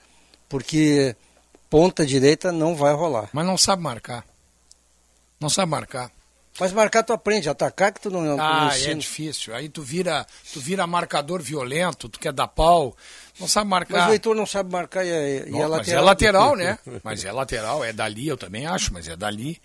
porque 0.49 1.17
ponta 1.71 2.05
direita 2.05 2.53
não 2.53 2.77
vai 2.77 2.93
rolar. 2.93 3.29
Mas 3.33 3.47
não 3.47 3.57
sabe 3.57 3.83
marcar. 3.83 4.25
Não 5.41 5.49
sabe 5.49 5.71
marcar. 5.71 6.11
Mas 6.59 6.73
marcar 6.73 7.03
tu 7.03 7.13
aprende, 7.13 7.49
atacar 7.51 7.93
que 7.93 8.01
tu 8.01 8.11
não, 8.11 8.41
Ah, 8.41 8.71
é 8.75 8.95
difícil. 8.95 9.55
Aí 9.55 9.69
tu 9.69 9.83
vira, 9.83 10.27
tu 10.55 10.61
vira 10.61 10.87
marcador 10.87 11.43
violento, 11.43 12.09
tu 12.09 12.19
quer 12.19 12.33
dar 12.33 12.49
pau, 12.49 12.97
não 13.39 13.47
sabe 13.47 13.69
marcar. 13.69 13.99
Mas 13.99 14.09
o 14.09 14.13
Heitor 14.13 14.35
não 14.35 14.47
sabe 14.47 14.73
marcar 14.73 15.05
e 15.05 15.11
é, 15.11 15.49
e 15.49 15.51
Não, 15.51 15.59
é 15.59 15.69
mas 15.69 15.71
lateral. 15.71 15.99
é 15.99 16.05
lateral, 16.05 16.57
né? 16.57 16.79
Mas 17.05 17.25
é 17.25 17.33
lateral, 17.33 17.85
é 17.85 17.93
dali, 17.93 18.27
eu 18.27 18.39
também 18.39 18.67
acho, 18.67 18.91
mas 18.93 19.07
é 19.07 19.15
dali. 19.17 19.61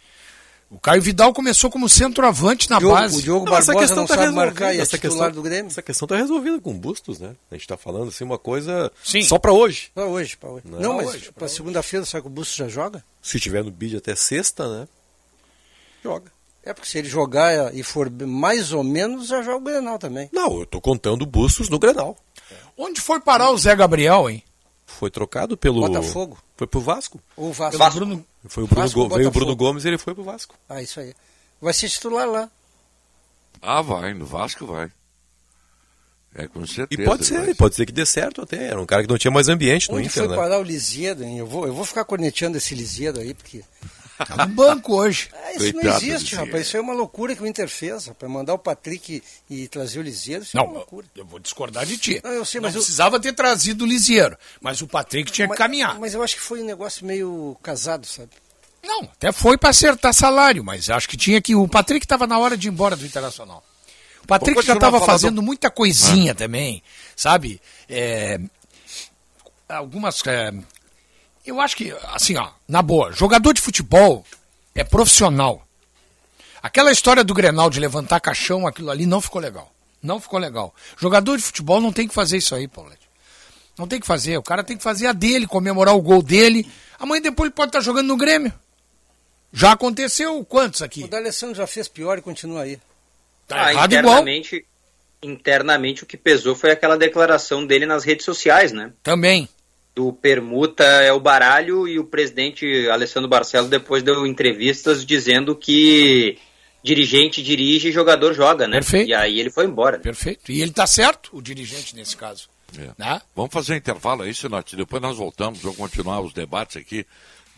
O 0.72 0.80
Caio 0.80 1.02
Vidal 1.02 1.34
começou 1.34 1.70
como 1.70 1.90
centroavante 1.90 2.70
na 2.70 2.80
Diogo- 2.80 2.96
base. 2.96 3.18
o 3.20 3.22
Diogo 3.22 3.46
Não, 3.46 3.58
essa 3.58 3.76
questão 3.76 3.98
não 3.98 4.06
tá 4.08 4.16
sabe 4.16 4.32
marcar 4.34 4.74
e 4.74 4.78
é 4.78 4.82
essa 4.82 4.98
questão, 4.98 5.30
do 5.30 5.42
Grêmio. 5.42 5.68
Essa 5.70 5.82
questão 5.82 6.06
está 6.06 6.16
resolvida 6.16 6.60
com 6.62 6.74
Bustos, 6.74 7.20
né? 7.20 7.36
A 7.52 7.56
gente 7.56 7.64
está 7.64 7.76
falando 7.76 8.08
assim 8.08 8.24
uma 8.24 8.38
coisa 8.38 8.90
Sim. 9.04 9.22
só 9.22 9.38
para 9.38 9.52
hoje. 9.52 9.92
Para 9.94 10.06
hoje, 10.06 10.38
para 10.38 10.50
hoje. 10.50 10.64
Não, 10.66 10.80
Não, 10.80 10.98
pra 10.98 11.06
mas 11.08 11.30
para 11.30 11.48
segunda-feira, 11.50 12.06
será 12.06 12.22
que 12.22 12.28
o 12.28 12.32
Busto 12.32 12.56
já 12.56 12.70
joga? 12.70 13.04
Se 13.22 13.38
tiver 13.38 13.66
no 13.66 13.70
bid 13.72 13.98
até 13.98 14.16
sexta, 14.16 14.66
né? 14.80 14.88
Joga. 16.02 16.32
É 16.64 16.74
porque 16.74 16.88
se 16.88 16.98
ele 17.00 17.10
jogar 17.10 17.76
e 17.76 17.84
for 17.84 18.10
mais 18.10 18.72
ou 18.72 18.84
menos, 18.84 19.28
já 19.28 19.42
joga 19.42 19.58
o 19.58 19.62
Grenal 19.62 20.00
também. 20.00 20.30
Não, 20.32 20.60
eu 20.60 20.66
tô 20.66 20.80
contando 20.80 21.26
Bustos 21.26 21.68
no 21.70 21.80
Grenal. 21.80 22.16
Onde 22.78 23.02
foi 23.02 23.20
parar 23.20 23.52
o 23.52 23.58
Zé 23.58 23.76
Gabriel, 23.76 24.30
hein? 24.30 24.42
Foi 25.00 25.10
trocado 25.10 25.58
pelo 25.58 25.82
Botafogo. 25.82 26.38
Foi 26.58 26.68
pro 26.68 26.80
Vasco. 26.82 27.20
O 27.36 27.52
Vasco. 27.52 27.78
Pelo 27.78 27.92
Bruno- 27.92 28.26
Foi 28.48 28.64
o 28.64 28.68
Bruno 28.68 28.82
Vasco 28.84 29.08
Go- 29.08 29.16
veio 29.16 29.28
o? 29.30 29.32
Bruno 29.32 29.56
Gomes 29.56 29.84
e 29.84 29.88
ele 29.88 29.98
foi 29.98 30.14
pro 30.14 30.24
Vasco. 30.24 30.56
Ah, 30.70 30.82
isso 30.82 31.00
aí. 31.00 31.14
Vai 31.62 31.74
ser 31.74 31.90
titular 31.90 32.28
lá. 32.28 32.50
Ah, 33.62 33.82
vai, 33.82 34.14
no 34.14 34.26
Vasco 34.26 34.66
vai. 34.66 34.92
É, 36.34 36.48
com 36.48 36.64
E 36.64 36.68
certeza. 36.68 37.04
pode 37.04 37.22
ele 37.24 37.28
ser, 37.28 37.46
vai. 37.46 37.54
pode 37.56 37.76
ser 37.76 37.86
que 37.86 37.92
dê 37.92 38.06
certo 38.06 38.42
até. 38.42 38.68
Era 38.68 38.80
um 38.82 38.86
cara 38.86 39.04
que 39.04 39.10
não 39.10 39.18
tinha 39.18 39.32
mais 39.32 39.50
ambiente 39.50 39.90
no 39.92 39.98
Onde 39.98 40.08
Inter, 40.08 40.24
foi 40.24 40.28
né? 40.30 40.36
parar 40.42 40.60
o 40.60 40.64
Lisieiro, 40.64 41.24
hein? 41.24 41.38
Eu 41.40 41.46
vou, 41.48 41.68
eu 41.68 41.74
vou 41.74 41.84
ficar 41.86 42.06
corneteando 42.06 42.58
esse 42.58 42.74
Lisieiro 42.74 43.20
aí, 43.20 43.34
porque... 43.34 43.64
Tá 44.26 44.46
no 44.46 44.54
banco 44.54 44.96
hoje. 44.96 45.30
Ah, 45.34 45.52
isso 45.54 45.66
não 45.66 45.72
Coitado 45.74 45.98
existe, 45.98 46.08
do 46.08 46.14
Lisieiro. 46.24 46.46
rapaz. 46.46 46.68
Isso 46.68 46.78
é 46.78 46.82
uma 46.82 46.94
loucura 46.94 47.36
que 47.36 47.44
o 47.44 47.48
Inter 47.48 47.68
fez, 47.68 48.06
rapaz. 48.08 48.32
Mandar 48.32 48.54
o 48.54 48.58
Patrick 48.60 49.24
e, 49.50 49.64
e 49.64 49.68
trazer 49.68 50.00
o 50.00 50.02
Lisieiro, 50.02 50.44
isso 50.44 50.58
é 50.58 50.62
uma 50.62 50.68
Não, 50.68 50.74
loucura. 50.78 51.08
eu 51.16 51.26
vou 51.26 51.40
discordar 51.40 51.86
de 51.86 51.98
ti. 51.98 52.22
Não, 52.24 52.32
eu 52.32 52.46
sei, 52.46 52.60
Não 52.62 52.68
mas 52.68 52.76
eu- 52.76 52.82
precisava 52.82 53.20
ter 53.20 53.34
trazido 53.34 53.84
o 53.84 53.88
Lisieiro, 53.88 54.38
mas 54.62 54.82
o 54.82 54.88
Patrick 54.88 55.32
tinha 55.32 55.46
que 55.48 55.50
Mas- 55.50 55.58
caminhar. 55.58 56.00
Mas 56.00 56.14
eu 56.14 56.22
acho 56.24 56.36
que 56.36 56.42
foi 56.42 56.62
um 56.62 56.66
negócio 56.66 57.06
meio 57.06 57.58
casado, 57.64 58.06
sabe? 58.06 58.30
Não, 58.84 59.02
até 59.04 59.32
foi 59.32 59.58
para 59.58 59.70
acertar 59.70 60.14
salário, 60.14 60.64
mas 60.64 60.90
acho 60.90 61.08
que 61.08 61.16
tinha 61.16 61.40
que. 61.42 61.54
O 61.56 61.68
Patrick 61.68 62.04
estava 62.04 62.26
na 62.26 62.40
hora 62.40 62.58
de 62.58 62.68
ir 62.68 62.72
embora 62.72 62.96
do 62.96 63.06
Internacional. 63.06 63.64
O 64.24 64.28
Patrick 64.28 64.62
já 64.64 64.74
estava 64.74 65.00
fazendo 65.02 65.42
muita 65.42 65.70
coisinha 65.70 66.34
também, 66.34 66.82
sabe? 67.16 67.62
É, 67.90 68.40
algumas. 69.70 70.22
é, 70.28 70.52
eu 71.46 71.60
acho 71.60 71.76
que, 71.76 71.92
assim, 72.14 72.38
ó, 72.38 72.50
na 72.68 72.82
boa, 72.82 73.12
jogador 73.12 73.54
de 73.54 73.62
futebol 73.62 74.26
é 74.76 74.84
profissional. 74.84 75.66
Aquela 76.62 76.92
história 76.92 77.24
do 77.24 77.34
Grenal 77.34 77.70
de 77.70 77.80
levantar 77.80 78.20
caixão, 78.20 78.68
aquilo 78.68 78.92
ali 78.92 79.06
não 79.06 79.20
ficou 79.22 79.42
legal. 79.42 79.74
Não 80.02 80.20
ficou 80.20 80.40
legal. 80.40 80.74
Jogador 80.98 81.38
de 81.38 81.44
futebol 81.44 81.80
não 81.82 81.92
tem 81.92 82.08
que 82.08 82.14
fazer 82.14 82.38
isso 82.38 82.54
aí, 82.56 82.68
Paulete. 82.68 83.02
Não 83.78 83.88
tem 83.88 84.00
que 84.00 84.06
fazer. 84.06 84.38
O 84.38 84.44
cara 84.44 84.64
tem 84.64 84.78
que 84.78 84.84
fazer 84.84 85.08
a 85.08 85.14
dele, 85.14 85.48
comemorar 85.48 85.96
o 85.96 86.02
gol 86.02 86.22
dele. 86.22 86.70
Amanhã 87.00 87.22
depois 87.22 87.48
ele 87.48 87.56
pode 87.56 87.70
estar 87.70 87.80
jogando 87.82 88.08
no 88.08 88.18
Grêmio. 88.18 88.54
Já 89.54 89.72
aconteceu 89.74 90.44
quantos 90.46 90.82
aqui? 90.82 91.04
O 91.04 91.08
D'Alessandro 91.08 91.56
já 91.56 91.68
fez 91.68 91.88
pior 91.88 92.18
e 92.18 92.22
continua 92.22 92.62
aí. 92.62 92.80
Tá 93.48 93.66
Ah, 93.66 93.74
errado 93.74 93.92
igual. 93.94 94.14
internamente, 94.14 94.66
internamente 95.22 96.04
o 96.04 96.06
que 96.06 96.16
pesou 96.18 96.56
foi 96.56 96.72
aquela 96.72 96.98
declaração 96.98 97.66
dele 97.66 97.86
nas 97.86 98.04
redes 98.04 98.26
sociais, 98.26 98.72
né? 98.72 98.92
Também. 99.04 99.50
Do 99.94 100.14
permuta 100.14 100.84
é 100.84 101.12
o 101.12 101.20
baralho 101.20 101.86
e 101.88 102.00
o 102.00 102.06
presidente 102.06 102.88
Alessandro 102.90 103.30
Barcelo 103.30 103.68
depois 103.68 104.02
deu 104.02 104.26
entrevistas 104.26 105.06
dizendo 105.06 105.54
que 105.56 106.38
dirigente 106.84 107.44
dirige 107.44 107.90
e 107.90 107.92
jogador 107.92 108.34
joga, 108.34 108.68
né? 108.68 108.78
Perfeito. 108.78 109.10
E 109.10 109.14
aí 109.14 109.40
ele 109.40 109.50
foi 109.50 109.66
embora. 109.66 109.98
né? 109.98 110.04
Perfeito. 110.04 110.52
E 110.52 110.62
ele 110.62 110.72
tá 110.72 110.88
certo, 110.88 111.30
o 111.34 111.42
dirigente 111.42 111.96
nesse 111.96 112.16
caso. 112.16 112.50
É. 112.78 112.90
Né? 112.98 113.22
Vamos 113.36 113.52
fazer 113.52 113.74
um 113.74 113.78
intervalo 113.78 114.24
aí, 114.24 114.34
Sinote. 114.34 114.76
Depois 114.76 115.02
nós 115.02 115.18
voltamos, 115.18 115.60
vamos 115.60 115.78
continuar 115.78 116.22
os 116.22 116.34
debates 116.34 116.78
aqui 116.78 117.06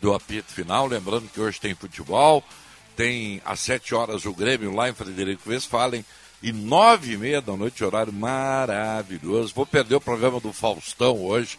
do 0.00 0.12
apito 0.12 0.52
final. 0.52 0.86
Lembrando 0.86 1.28
que 1.32 1.40
hoje 1.40 1.60
tem 1.60 1.74
futebol, 1.74 2.42
tem 2.96 3.40
às 3.44 3.60
sete 3.60 3.94
horas 3.94 4.24
o 4.24 4.34
Grêmio 4.34 4.74
lá 4.74 4.88
em 4.88 4.94
Frederico 4.94 5.50
Westphalen 5.50 6.04
e 6.42 6.52
nove 6.52 7.12
e 7.12 7.16
meia 7.16 7.40
da 7.40 7.56
noite, 7.56 7.82
horário 7.84 8.12
maravilhoso. 8.12 9.54
Vou 9.54 9.64
perder 9.64 9.94
o 9.94 10.00
programa 10.00 10.40
do 10.40 10.52
Faustão 10.52 11.24
hoje 11.24 11.58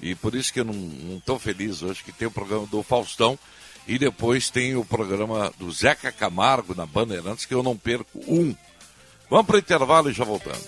e 0.00 0.14
por 0.14 0.34
isso 0.34 0.52
que 0.52 0.60
eu 0.60 0.64
não 0.64 1.18
estou 1.18 1.38
feliz 1.38 1.82
hoje 1.82 2.02
que 2.04 2.12
tem 2.12 2.28
o 2.28 2.30
programa 2.30 2.66
do 2.66 2.82
Faustão 2.82 3.38
e 3.86 3.98
depois 3.98 4.50
tem 4.50 4.76
o 4.76 4.84
programa 4.84 5.52
do 5.58 5.70
Zeca 5.70 6.12
Camargo 6.12 6.74
na 6.74 6.86
Bandeirantes 6.86 7.46
que 7.46 7.54
eu 7.54 7.62
não 7.62 7.76
perco 7.76 8.18
um. 8.26 8.54
Vamos 9.30 9.46
para 9.46 9.56
o 9.56 9.58
intervalo 9.58 10.10
e 10.10 10.12
já 10.12 10.24
voltamos. 10.24 10.66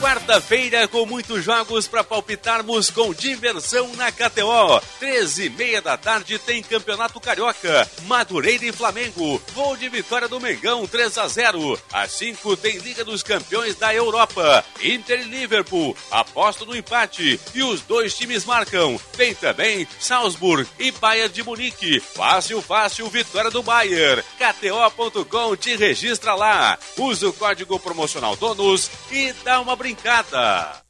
Quarta-feira 0.00 0.86
com 0.86 1.04
muitos 1.04 1.42
jogos 1.42 1.88
para 1.88 2.04
palpitarmos 2.04 2.88
com 2.88 3.12
diversão 3.12 3.90
na 3.96 4.12
KTO. 4.12 4.80
13 5.00 5.46
e 5.46 5.50
meia 5.50 5.82
da 5.82 5.96
tarde 5.96 6.38
tem 6.38 6.62
Campeonato 6.62 7.18
Carioca, 7.20 7.90
Madureira 8.06 8.64
e 8.64 8.72
Flamengo. 8.72 9.42
Gol 9.52 9.76
de 9.76 9.88
vitória 9.88 10.28
do 10.28 10.38
Mengão 10.38 10.86
3 10.86 11.18
a 11.18 11.26
0. 11.26 11.80
Às 11.92 12.12
5 12.12 12.56
tem 12.58 12.78
Liga 12.78 13.04
dos 13.04 13.24
Campeões 13.24 13.74
da 13.74 13.92
Europa. 13.92 14.64
Inter 14.80 15.20
e 15.20 15.24
Liverpool. 15.24 15.96
Aposto 16.12 16.64
no 16.64 16.76
empate 16.76 17.40
e 17.52 17.62
os 17.64 17.80
dois 17.80 18.14
times 18.16 18.44
marcam. 18.44 19.00
Tem 19.16 19.34
também 19.34 19.86
Salzburg 19.98 20.68
e 20.78 20.92
Bayern 20.92 21.32
de 21.32 21.42
Munique. 21.42 21.98
Fácil, 21.98 22.62
fácil, 22.62 23.10
vitória 23.10 23.50
do 23.50 23.64
Bayern. 23.64 24.22
KTO.com 24.38 25.56
te 25.56 25.74
registra 25.74 26.36
lá. 26.36 26.78
Usa 26.96 27.28
o 27.28 27.32
código 27.32 27.80
promocional 27.80 28.36
DONUS 28.36 28.88
e 29.10 29.32
dá 29.44 29.60
uma 29.60 29.74
brincada. 29.88 30.82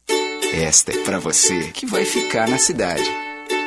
Esta 0.53 0.91
é 0.91 1.03
pra 1.03 1.19
você 1.19 1.71
que 1.71 1.85
vai 1.85 2.03
ficar 2.03 2.49
na 2.49 2.57
cidade. 2.57 3.09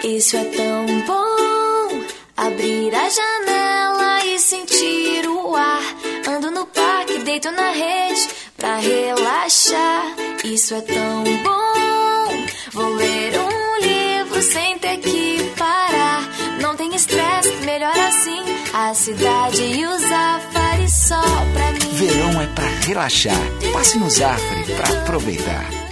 Isso 0.05 0.37
é 0.37 0.45
tão 0.45 0.87
bom. 1.07 2.05
Abrir 2.37 2.95
a 2.95 3.09
janela 3.09 4.27
e 4.27 4.39
sentir 4.39 5.27
o 5.27 5.57
ar. 5.57 5.83
Ando 6.29 6.51
no 6.51 6.67
parque, 6.67 7.19
deito 7.21 7.51
na 7.51 7.71
rede 7.71 8.29
pra 8.59 8.77
relaxar. 8.77 10.05
Isso 10.45 10.75
é 10.75 10.83
tão 10.83 11.25
bom. 11.43 12.47
Vou 12.73 12.95
ler 12.95 13.33
um 13.39 13.81
livro 13.81 14.43
sem 14.43 14.79
ter 14.79 14.99
que 14.99 15.51
parar. 15.57 16.29
Não 16.61 16.77
tem 16.77 16.95
estresse, 16.95 17.53
melhor 17.65 17.99
assim. 17.99 18.43
A 18.75 18.93
cidade 18.93 19.63
e 19.63 19.87
o 19.87 19.99
Zafari 19.99 20.52
só 20.93 21.23
pra 21.55 21.73
mim. 21.73 21.95
Verão 21.95 22.41
é 22.41 22.47
pra 22.49 22.67
relaxar. 22.87 23.41
Passe 23.73 23.99
no 23.99 24.11
Zafari 24.11 24.65
pra 24.77 25.01
aproveitar. 25.01 25.92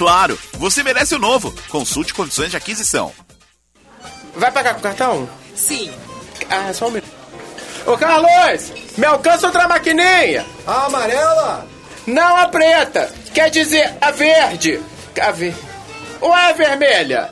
Claro, 0.01 0.35
você 0.53 0.81
merece 0.81 1.13
o 1.13 1.19
novo. 1.19 1.53
Consulte 1.69 2.11
condições 2.11 2.49
de 2.49 2.57
aquisição. 2.57 3.13
Vai 4.35 4.51
pagar 4.51 4.73
com 4.73 4.81
cartão? 4.81 5.29
Sim. 5.53 5.91
Ah, 6.49 6.73
só 6.73 6.87
um 6.87 6.89
minuto. 6.89 7.11
Ô 7.85 7.95
Carlos, 7.95 8.73
me 8.97 9.05
alcança 9.05 9.45
outra 9.45 9.67
maquininha. 9.67 10.43
A 10.65 10.87
amarela? 10.87 11.67
Não 12.07 12.35
a 12.35 12.47
preta. 12.47 13.13
Quer 13.31 13.51
dizer, 13.51 13.95
a 14.01 14.09
verde. 14.09 14.81
A 15.21 15.29
ver... 15.29 15.55
Ou 16.19 16.33
a 16.33 16.51
vermelha? 16.53 17.29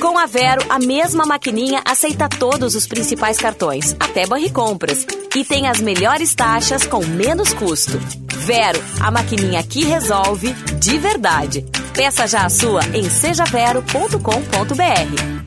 Com 0.00 0.18
a 0.18 0.26
Vero, 0.26 0.62
a 0.68 0.78
mesma 0.78 1.24
maquininha 1.24 1.80
aceita 1.84 2.28
todos 2.28 2.74
os 2.74 2.86
principais 2.86 3.38
cartões, 3.38 3.96
até 3.98 4.26
Banricompras. 4.26 5.06
E 5.34 5.44
tem 5.44 5.68
as 5.68 5.80
melhores 5.80 6.34
taxas 6.34 6.86
com 6.86 7.04
menos 7.04 7.54
custo. 7.54 7.98
Vero, 8.34 8.78
a 9.00 9.10
maquininha 9.10 9.62
que 9.62 9.84
resolve 9.84 10.52
de 10.78 10.98
verdade. 10.98 11.64
Peça 11.94 12.26
já 12.26 12.44
a 12.44 12.50
sua 12.50 12.82
em 12.94 13.08
sejavero.com.br. 13.08 15.46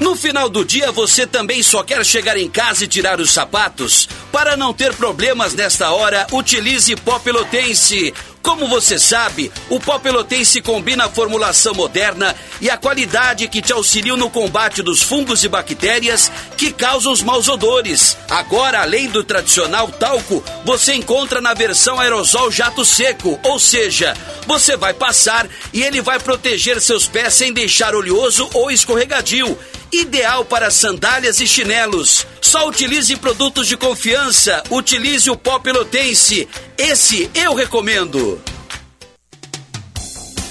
No 0.00 0.16
final 0.16 0.48
do 0.48 0.64
dia, 0.64 0.90
você 0.90 1.26
também 1.26 1.62
só 1.62 1.82
quer 1.82 2.04
chegar 2.04 2.36
em 2.36 2.48
casa 2.48 2.84
e 2.84 2.88
tirar 2.88 3.20
os 3.20 3.32
sapatos? 3.32 4.08
Para 4.32 4.56
não 4.56 4.72
ter 4.72 4.94
problemas 4.94 5.54
nesta 5.54 5.90
hora, 5.90 6.26
utilize 6.32 6.96
pó 6.96 7.18
pelotense. 7.18 8.14
Como 8.42 8.66
você 8.66 8.98
sabe, 8.98 9.52
o 9.68 9.78
pó 9.78 9.98
pelotense 9.98 10.62
combina 10.62 11.04
a 11.04 11.08
formulação 11.10 11.74
moderna 11.74 12.34
e 12.60 12.70
a 12.70 12.76
qualidade 12.76 13.48
que 13.48 13.60
te 13.60 13.72
auxiliam 13.72 14.16
no 14.16 14.30
combate 14.30 14.82
dos 14.82 15.02
fungos 15.02 15.44
e 15.44 15.48
bactérias 15.48 16.32
que 16.56 16.72
causam 16.72 17.12
os 17.12 17.22
maus 17.22 17.48
odores. 17.48 18.16
Agora, 18.30 18.80
além 18.80 19.08
do 19.08 19.22
tradicional 19.22 19.88
talco, 19.88 20.42
você 20.64 20.94
encontra 20.94 21.40
na 21.40 21.52
versão 21.52 22.00
aerosol 22.00 22.50
jato 22.50 22.84
seco, 22.84 23.38
ou 23.42 23.58
seja, 23.58 24.16
você 24.46 24.76
vai 24.76 24.94
passar 24.94 25.46
e 25.72 25.82
ele 25.82 26.00
vai 26.00 26.18
proteger 26.18 26.80
seus 26.80 27.06
pés 27.06 27.34
sem 27.34 27.52
deixar 27.52 27.94
oleoso 27.94 28.48
ou 28.54 28.70
escorregadio 28.70 29.58
ideal 29.92 30.44
para 30.44 30.70
sandálias 30.70 31.40
e 31.40 31.46
chinelos. 31.46 32.26
Só 32.40 32.68
utilize 32.68 33.14
produtos 33.16 33.66
de 33.66 33.76
confiança. 33.76 34.62
Utilize 34.70 35.30
o 35.30 35.36
pó 35.36 35.58
pelotense. 35.58 36.48
Esse 36.76 37.30
eu 37.34 37.54
recomendo. 37.54 38.40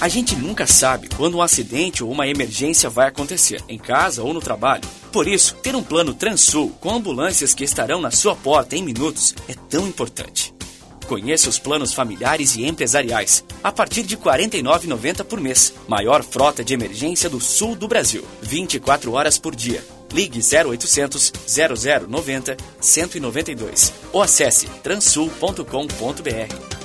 A 0.00 0.08
gente 0.08 0.34
nunca 0.34 0.66
sabe 0.66 1.10
quando 1.14 1.36
um 1.36 1.42
acidente 1.42 2.02
ou 2.02 2.10
uma 2.10 2.26
emergência 2.26 2.88
vai 2.88 3.08
acontecer, 3.08 3.62
em 3.68 3.78
casa 3.78 4.22
ou 4.22 4.32
no 4.32 4.40
trabalho. 4.40 4.88
Por 5.12 5.28
isso, 5.28 5.54
ter 5.56 5.76
um 5.76 5.82
plano 5.82 6.14
Transul 6.14 6.70
com 6.80 6.94
ambulâncias 6.94 7.52
que 7.52 7.64
estarão 7.64 8.00
na 8.00 8.10
sua 8.10 8.34
porta 8.34 8.76
em 8.76 8.82
minutos 8.82 9.34
é 9.46 9.54
tão 9.68 9.86
importante. 9.86 10.54
Conheça 11.10 11.48
os 11.48 11.58
planos 11.58 11.92
familiares 11.92 12.54
e 12.54 12.64
empresariais, 12.64 13.44
a 13.64 13.72
partir 13.72 14.04
de 14.04 14.14
R$ 14.14 14.20
49,90 14.22 15.24
por 15.24 15.40
mês. 15.40 15.74
Maior 15.88 16.22
frota 16.22 16.62
de 16.62 16.72
emergência 16.72 17.28
do 17.28 17.40
sul 17.40 17.74
do 17.74 17.88
Brasil. 17.88 18.24
24 18.42 19.12
horas 19.14 19.36
por 19.36 19.56
dia. 19.56 19.82
Ligue 20.12 20.38
0800 20.38 21.32
0090 22.08 22.56
192 22.80 23.92
ou 24.12 24.22
acesse 24.22 24.68
transul.com.br. 24.84 26.79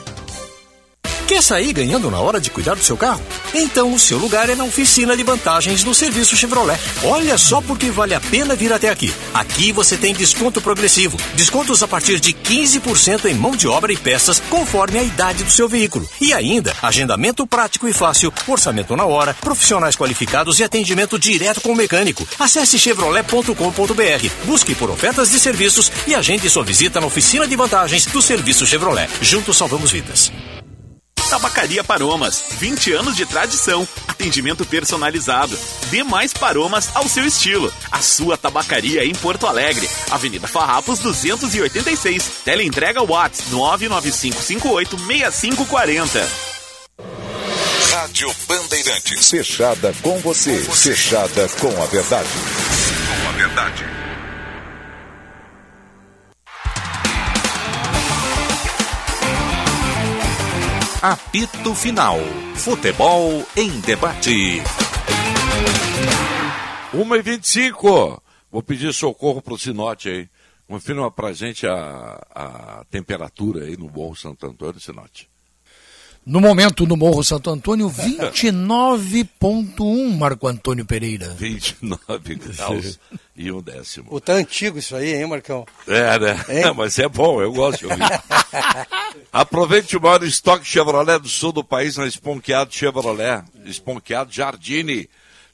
Quer 1.28 1.42
sair 1.42 1.74
ganhando 1.74 2.12
na 2.12 2.20
hora 2.20 2.40
de 2.40 2.52
cuidar 2.52 2.76
do 2.76 2.84
seu 2.84 2.96
carro? 2.96 3.22
Então 3.52 3.92
o 3.92 4.00
seu 4.00 4.20
lugar 4.20 4.48
é 4.48 4.54
na 4.54 4.64
oficina 4.64 5.18
de 5.18 5.24
vantagens 5.24 5.84
do 5.84 5.92
serviço 5.92 6.36
Chevrolet. 6.36 6.80
Olha 7.04 7.36
só 7.36 7.62
porque 7.62 7.90
vale 7.90 8.14
a 8.14 8.20
pena 8.20 8.56
vir 8.56 8.72
até 8.72 8.90
aqui. 8.90 9.12
Aqui 9.34 9.72
você 9.72 9.98
tem 9.98 10.14
desconto 10.14 10.62
progressivo. 10.62 11.18
Descontos 11.34 11.82
a 11.82 11.88
partir 11.88 12.20
de 12.20 12.32
15% 12.32 13.26
em 13.26 13.34
mão 13.34 13.56
de 13.56 13.68
obra 13.68 13.92
e 13.92 13.98
peças, 13.98 14.40
conforme 14.52 15.00
a 15.00 15.04
idade 15.04 15.44
do 15.44 15.50
seu 15.50 15.68
veículo. 15.68 16.08
E 16.22 16.32
ainda, 16.32 16.76
agendamento 16.80 17.48
prático 17.48 17.88
e 17.88 17.94
fácil, 17.94 18.32
orçamento 18.48 18.96
na 18.96 19.06
hora, 19.06 19.34
profissionais 19.34 19.96
qualificados 19.96 20.60
e 20.60 20.64
atendimento 20.64 21.18
direto 21.18 21.60
com 21.60 21.72
o 21.72 21.76
mecânico. 21.76 22.28
Acesse 22.38 22.78
chevrolet.com.br, 22.78 24.30
busque 24.46 24.76
por 24.76 24.92
ofertas 24.92 25.32
de 25.32 25.40
serviços 25.40 25.92
e 26.06 26.14
agende 26.14 26.48
sua 26.52 26.64
visita 26.64 27.02
na 27.02 27.08
oficina 27.08 27.48
de 27.48 27.56
vantagens 27.56 28.06
do 28.06 28.22
serviço 28.22 28.64
Chevrolet. 28.64 29.10
Juntos 29.22 29.58
salvamos 29.58 29.92
vidas. 29.92 30.32
Tabacaria 31.30 31.84
Paromas, 31.84 32.44
20 32.60 32.94
anos 32.94 33.16
de 33.16 33.26
tradição, 33.26 33.88
atendimento 34.08 34.64
personalizado. 34.66 35.58
Dê 35.90 36.04
mais 36.04 36.32
paromas 36.34 36.90
ao 36.96 37.10
seu 37.10 37.26
estilo. 37.26 37.74
A 37.92 38.00
sua 38.02 38.38
tabacaria 38.38 39.04
em 39.04 39.14
Porto 39.16 39.48
Alegre, 39.48 39.90
Avenida 40.12 40.48
Farrapos 40.48 41.00
286. 41.00 42.44
Teleentrega 42.46 43.04
Watts 43.04 43.46
995586540. 43.52 46.26
Rádio 47.92 48.32
Bandeirantes. 48.48 49.30
Fechada 49.30 49.94
com 50.02 50.18
você. 50.20 50.58
Fechada 50.60 51.50
com 51.60 51.82
a 51.82 51.86
verdade. 51.88 52.30
Com 52.30 53.30
a 53.30 53.32
verdade. 53.32 53.84
Apito 61.08 61.76
Final. 61.76 62.18
Futebol 62.56 63.46
em 63.56 63.80
debate. 63.82 64.60
1 66.92 67.16
e 67.16 67.22
25 67.22 68.24
Vou 68.52 68.64
pedir 68.64 68.92
socorro 68.92 69.40
pro 69.40 69.56
Sinote 69.56 70.10
aí. 70.10 70.30
Confirma 70.68 71.12
pra 71.12 71.32
gente 71.32 71.68
a, 71.68 72.26
a 72.34 72.86
temperatura 72.90 73.66
aí 73.66 73.78
no 73.78 73.88
Morro 73.88 74.16
Santo 74.16 74.48
Antônio, 74.48 74.82
Sinote. 74.82 75.30
No 76.26 76.42
momento, 76.42 76.88
no 76.88 76.98
Morro 76.98 77.24
Santo 77.24 77.52
Antônio, 77.52 77.88
29,1, 77.88 80.18
Marco 80.18 80.48
Antônio 80.48 80.84
Pereira. 80.84 81.30
29 81.38 82.36
graus 82.36 83.00
e 83.38 83.52
um 83.52 83.62
décimo. 83.62 84.08
O 84.10 84.20
tá 84.20 84.34
antigo 84.34 84.80
isso 84.80 84.96
aí, 84.96 85.14
hein, 85.14 85.28
Marcão? 85.28 85.68
É, 85.88 86.18
né? 86.18 86.44
Hein? 86.50 86.74
Mas 86.76 86.98
é 86.98 87.08
bom, 87.08 87.40
eu 87.44 87.54
gosto 87.54 87.82
de 87.82 87.86
ouvir. 87.86 88.02
Aproveite 89.32 89.96
o 89.96 90.02
maior 90.02 90.24
estoque 90.24 90.66
Chevrolet 90.66 91.20
do 91.20 91.28
sul 91.28 91.52
do 91.52 91.64
país 91.64 91.96
na 91.96 92.08
Esponqueado 92.08 92.74
Chevrolet, 92.74 93.44
Esponqueado 93.64 94.34
Jardine. 94.34 95.08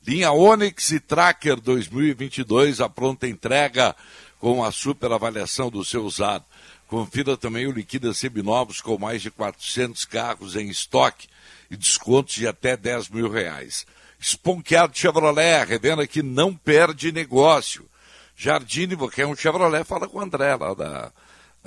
Linha 0.08 0.32
Onix 0.32 0.92
e 0.92 1.00
Tracker 1.00 1.60
2022, 1.60 2.82
a 2.82 2.90
pronta 2.90 3.28
entrega 3.28 3.96
com 4.40 4.64
a 4.64 4.72
super 4.72 5.12
avaliação 5.12 5.70
do 5.70 5.86
seu 5.86 6.04
usado. 6.04 6.44
Confira 6.92 7.36
também 7.38 7.66
o 7.68 7.72
Liquida 7.72 8.14
Seminovos 8.14 8.82
com 8.82 8.98
mais 8.98 9.22
de 9.22 9.32
400 9.32 10.04
carros 10.04 10.58
em 10.58 10.68
estoque 10.68 11.30
e 11.70 11.78
descontos 11.78 12.34
de 12.34 12.46
até 12.46 12.76
10 12.76 13.08
mil 13.08 13.32
reais. 13.32 13.86
Esponqueado 14.20 14.98
Chevrolet, 14.98 15.64
revenda 15.64 16.06
que 16.06 16.22
não 16.22 16.54
perde 16.54 17.14
negócio. 17.14 17.90
Jardine, 18.36 18.98
quer 19.10 19.26
um 19.26 19.38
Chevrolet, 19.38 19.86
fala 19.86 20.06
com 20.06 20.18
o 20.18 20.22
André 20.22 20.54
lá 20.54 20.74
da, 20.74 21.14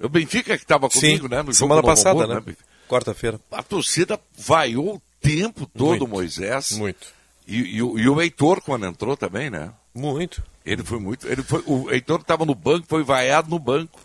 O 0.00 0.08
Benfica 0.08 0.56
que 0.56 0.64
estava 0.64 0.88
comigo, 0.88 1.24
Sim, 1.24 1.28
né? 1.28 1.42
No 1.42 1.54
semana 1.54 1.82
passada, 1.82 2.26
Novo, 2.26 2.46
né? 2.50 2.56
Quarta-feira. 2.88 3.40
A 3.52 3.62
torcida 3.62 4.18
vaiou 4.36 4.96
o 4.96 5.02
tempo 5.20 5.66
todo 5.66 5.88
Muito, 5.90 6.08
Moisés. 6.08 6.72
Muito. 6.72 7.06
E, 7.46 7.76
e, 7.76 7.82
o- 7.82 7.98
e 7.98 8.08
o 8.08 8.20
Heitor, 8.20 8.60
quando 8.60 8.86
entrou 8.86 9.16
também, 9.16 9.48
né? 9.50 9.72
Muito. 9.94 10.42
Ele 10.64 10.82
foi 10.82 10.98
muito. 10.98 11.28
Ele 11.28 11.42
foi, 11.42 11.62
o 11.66 11.90
Heitor 11.90 12.20
estava 12.20 12.44
no 12.44 12.54
banco, 12.54 12.86
foi 12.88 13.02
vaiado 13.04 13.48
no 13.50 13.58
banco. 13.58 14.00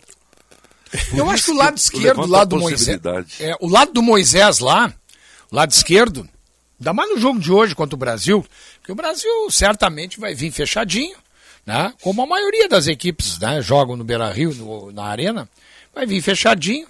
Eu 1.14 1.30
acho 1.30 1.45
que 1.45 1.51
o 1.51 1.55
lado 1.55 1.73
eu 1.73 1.76
esquerdo, 1.76 2.22
o 2.22 2.27
lado 2.27 2.49
do 2.49 2.55
Moisés. 2.59 2.88
É, 3.39 3.55
o 3.59 3.68
lado 3.68 3.91
do 3.91 4.01
Moisés 4.01 4.59
lá, 4.59 4.93
o 5.51 5.55
lado 5.55 5.72
esquerdo, 5.72 6.27
ainda 6.80 6.93
mais 6.93 7.09
no 7.09 7.19
jogo 7.19 7.39
de 7.39 7.51
hoje 7.51 7.76
contra 7.76 7.95
o 7.95 7.99
Brasil, 7.99 8.45
porque 8.80 8.91
o 8.91 8.95
Brasil 8.95 9.49
certamente 9.51 10.19
vai 10.19 10.34
vir 10.34 10.51
fechadinho, 10.51 11.15
né? 11.65 11.93
Como 12.01 12.22
a 12.22 12.26
maioria 12.27 12.68
das 12.69 12.88
equipes 12.88 13.38
né, 13.39 13.61
jogam 13.61 13.95
no 13.97 14.03
Beira 14.03 14.31
Rio, 14.31 14.53
no- 14.55 14.91
na 14.91 15.03
arena, 15.05 15.49
vai 15.93 16.05
vir 16.05 16.22
fechadinho 16.22 16.88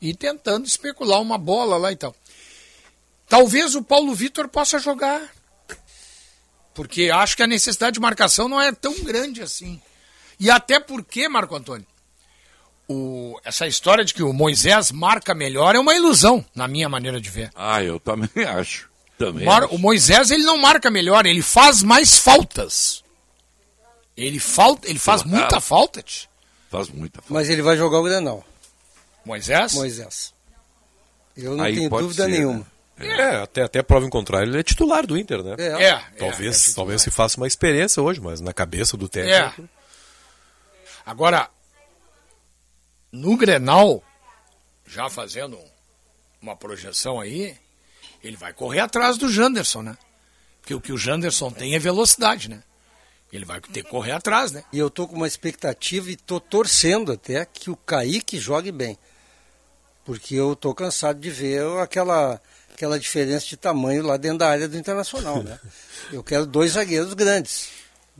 e 0.00 0.14
tentando 0.14 0.66
especular 0.66 1.20
uma 1.20 1.36
bola 1.36 1.76
lá 1.76 1.90
e 1.92 1.96
tal. 1.96 2.14
Talvez 3.28 3.74
o 3.74 3.82
Paulo 3.82 4.14
Vitor 4.14 4.48
possa 4.48 4.78
jogar. 4.78 5.20
Porque 6.74 7.10
acho 7.10 7.36
que 7.36 7.42
a 7.42 7.46
necessidade 7.46 7.94
de 7.94 8.00
marcação 8.00 8.48
não 8.48 8.60
é 8.60 8.72
tão 8.72 8.94
grande 9.02 9.42
assim. 9.42 9.80
E 10.38 10.48
até 10.50 10.78
porque, 10.78 11.28
Marco 11.28 11.56
Antônio, 11.56 11.84
o- 12.88 13.38
essa 13.44 13.66
história 13.66 14.04
de 14.04 14.14
que 14.14 14.22
o 14.22 14.32
Moisés 14.32 14.90
marca 14.90 15.34
melhor 15.34 15.74
é 15.74 15.78
uma 15.78 15.94
ilusão, 15.94 16.44
na 16.54 16.66
minha 16.66 16.88
maneira 16.88 17.20
de 17.20 17.28
ver. 17.30 17.50
Ah, 17.54 17.82
eu 17.82 18.00
também 18.00 18.28
acho. 18.46 18.88
Também 19.18 19.44
Mar- 19.44 19.64
acho. 19.64 19.74
o 19.74 19.78
Moisés 19.78 20.30
ele 20.30 20.44
não 20.44 20.58
marca 20.58 20.90
melhor, 20.90 21.26
ele 21.26 21.42
faz 21.42 21.82
mais 21.82 22.18
faltas. 22.18 23.02
Ele, 24.16 24.38
falta, 24.40 24.88
ele 24.88 24.98
faz 24.98 25.22
muita 25.22 25.60
falta, 25.60 26.02
tch. 26.02 26.26
Faz 26.70 26.88
muita 26.88 27.20
falta. 27.22 27.32
Mas 27.34 27.48
ele 27.48 27.62
vai 27.62 27.76
jogar 27.76 27.98
o 27.98 28.02
Grenal. 28.02 28.44
Moisés? 29.24 29.74
Moisés. 29.74 30.34
Eu 31.36 31.56
não 31.56 31.64
Aí 31.64 31.74
tenho 31.76 31.88
dúvida 31.90 32.24
ser, 32.24 32.30
nenhuma. 32.30 32.66
É, 32.98 33.36
até, 33.36 33.62
até 33.62 33.80
prova 33.80 34.04
em 34.04 34.10
contrário, 34.10 34.50
ele 34.50 34.58
é 34.58 34.62
titular 34.64 35.06
do 35.06 35.16
Inter, 35.16 35.40
né? 35.44 35.54
É. 35.56 35.84
É, 35.84 36.00
Talvez, 36.18 36.68
é, 36.68 36.70
é 36.70 36.74
talvez 36.74 37.02
se 37.02 37.10
faça 37.12 37.36
uma 37.36 37.46
experiência 37.46 38.02
hoje, 38.02 38.20
mas 38.20 38.40
na 38.40 38.52
cabeça 38.52 38.96
do 38.96 39.06
É. 39.06 39.08
técnico. 39.08 39.68
Agora, 41.06 41.48
no 43.12 43.36
Grenal, 43.36 44.02
já 44.86 45.08
fazendo 45.08 45.58
uma 46.40 46.56
projeção 46.56 47.20
aí, 47.20 47.56
ele 48.22 48.36
vai 48.36 48.52
correr 48.52 48.80
atrás 48.80 49.16
do 49.16 49.28
Janderson, 49.28 49.82
né? 49.82 49.98
Porque 50.60 50.74
o 50.74 50.80
que 50.80 50.92
o 50.92 50.98
Janderson 50.98 51.50
tem 51.50 51.74
é 51.74 51.78
velocidade, 51.78 52.48
né? 52.48 52.62
Ele 53.32 53.44
vai 53.44 53.60
ter 53.60 53.82
que 53.82 53.90
correr 53.90 54.12
atrás, 54.12 54.52
né? 54.52 54.64
E 54.72 54.78
eu 54.78 54.88
tô 54.88 55.06
com 55.06 55.16
uma 55.16 55.26
expectativa 55.26 56.10
e 56.10 56.16
tô 56.16 56.40
torcendo 56.40 57.12
até 57.12 57.44
que 57.44 57.70
o 57.70 57.76
Kaique 57.76 58.38
jogue 58.38 58.72
bem. 58.72 58.98
Porque 60.04 60.34
eu 60.34 60.56
tô 60.56 60.74
cansado 60.74 61.20
de 61.20 61.30
ver 61.30 61.62
aquela, 61.78 62.40
aquela 62.72 62.98
diferença 62.98 63.46
de 63.46 63.56
tamanho 63.56 64.02
lá 64.02 64.16
dentro 64.16 64.38
da 64.38 64.48
área 64.48 64.66
do 64.66 64.78
Internacional, 64.78 65.42
né? 65.42 65.58
Eu 66.10 66.24
quero 66.24 66.46
dois 66.46 66.72
zagueiros 66.72 67.12
grandes. 67.12 67.68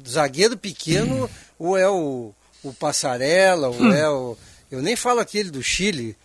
Zagueiro 0.07 0.59
pequeno, 0.59 1.31
ou 1.59 1.79
é 1.79 1.89
o, 1.89 2.35
o 2.63 2.75
Passarela, 2.75 3.69
ou 3.69 3.93
é 3.93 4.09
o... 4.11 4.37
Eu 4.71 4.83
nem 4.83 4.95
falo 4.97 5.21
aquele 5.21 5.51
do 5.51 5.63
Chile, 5.63 6.17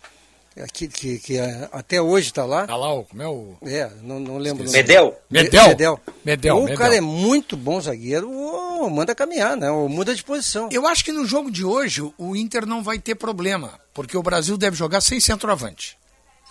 aquele 0.62 0.92
que, 0.92 1.18
que 1.18 1.38
é- 1.38 1.68
até 1.72 2.00
hoje 2.00 2.28
está 2.28 2.44
lá. 2.44 2.66
Tá 2.66 2.76
lá, 2.76 2.92
o- 2.92 3.04
como 3.04 3.22
é 3.22 3.28
o... 3.28 3.56
É, 3.64 3.90
não, 4.02 4.20
não 4.20 4.38
lembro. 4.38 4.70
Medel. 4.70 5.18
Medel. 5.30 5.68
Medel. 5.68 6.00
Medel, 6.24 6.54
Ou 6.56 6.60
o 6.62 6.64
Medel. 6.64 6.78
cara 6.78 6.96
é 6.96 7.00
muito 7.00 7.56
bom 7.56 7.80
zagueiro, 7.80 8.30
ou 8.30 8.88
manda 8.90 9.14
caminhar, 9.14 9.56
né? 9.56 9.70
Ou 9.70 9.88
muda 9.88 10.14
de 10.14 10.22
posição. 10.22 10.68
Eu 10.70 10.86
acho 10.86 11.04
que 11.04 11.12
no 11.12 11.26
jogo 11.26 11.50
de 11.50 11.64
hoje 11.64 12.02
o 12.18 12.36
Inter 12.36 12.66
não 12.66 12.82
vai 12.82 12.98
ter 12.98 13.14
problema, 13.14 13.80
porque 13.92 14.16
o 14.16 14.22
Brasil 14.22 14.56
deve 14.56 14.76
jogar 14.76 15.00
sem 15.00 15.18
centroavante. 15.20 15.96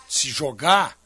Se 0.08 0.28
jogar 0.28 0.96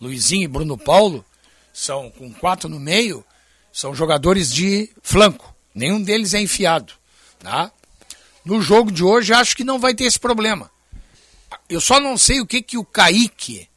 Luizinho 0.00 0.44
e 0.44 0.48
Bruno 0.48 0.78
Paulo, 0.78 1.24
são 1.72 2.10
com 2.10 2.32
quatro 2.32 2.68
no 2.68 2.78
meio, 2.80 3.24
são 3.72 3.94
jogadores 3.94 4.52
de 4.52 4.90
flanco. 5.02 5.54
Nenhum 5.74 6.00
deles 6.02 6.32
é 6.34 6.40
enfiado. 6.40 6.94
Tá? 7.38 7.70
No 8.46 8.62
jogo 8.62 8.92
de 8.92 9.02
hoje, 9.02 9.34
acho 9.34 9.56
que 9.56 9.64
não 9.64 9.80
vai 9.80 9.92
ter 9.92 10.04
esse 10.04 10.20
problema. 10.20 10.70
Eu 11.68 11.80
só 11.80 11.98
não 11.98 12.16
sei 12.16 12.40
o 12.40 12.46
que, 12.46 12.62
que 12.62 12.78
o 12.78 12.84
Kaique 12.84 13.68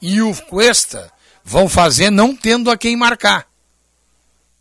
e 0.00 0.22
o 0.22 0.32
Cuesta 0.42 1.10
vão 1.44 1.68
fazer 1.68 2.08
não 2.08 2.34
tendo 2.34 2.70
a 2.70 2.76
quem 2.76 2.96
marcar. 2.96 3.48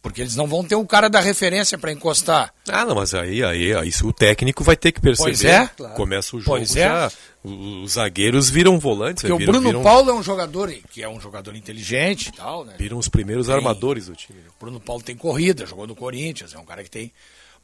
Porque 0.02 0.22
eles 0.22 0.36
não 0.36 0.48
vão 0.48 0.64
ter 0.64 0.76
o 0.76 0.86
cara 0.86 1.10
da 1.10 1.20
referência 1.20 1.78
para 1.78 1.92
encostar. 1.92 2.52
Ah, 2.68 2.86
não, 2.86 2.96
mas 2.96 3.14
aí, 3.14 3.44
aí, 3.44 3.74
aí 3.74 3.92
o 4.04 4.12
técnico 4.14 4.64
vai 4.64 4.76
ter 4.76 4.92
que 4.92 5.00
perceber. 5.00 5.32
Pois 5.32 5.44
é. 5.44 5.68
Começa 5.96 6.36
o 6.36 6.40
jogo 6.40 6.58
Pois 6.58 6.76
é. 6.76 6.82
já. 6.82 7.12
Os 7.44 7.94
zagueiros 7.94 8.50
viram 8.50 8.80
volantes. 8.80 9.22
Porque 9.22 9.34
o 9.34 9.38
viram, 9.38 9.54
Bruno 9.54 9.70
viram, 9.70 9.84
Paulo 9.84 10.10
é 10.10 10.14
um 10.14 10.24
jogador 10.24 10.72
que 10.92 11.04
é 11.04 11.10
um 11.10 11.20
jogador 11.20 11.56
inteligente 11.56 12.30
e 12.30 12.32
tal, 12.32 12.66
né? 12.66 12.74
viram 12.78 12.98
os 12.98 13.08
primeiros 13.08 13.46
Tem. 13.46 13.56
armadores 13.56 14.08
do 14.08 14.16
time. 14.16 14.40
O 14.40 14.60
Bruno 14.60 14.80
Paulo 14.80 15.04
tem 15.04 15.16
corrida, 15.16 15.66
jogou 15.68 15.86
no 15.86 15.96
Corinthians, 15.96 16.54
é 16.54 16.58
um 16.58 16.66
cara 16.66 16.84
que 16.84 16.90
tem. 16.90 17.12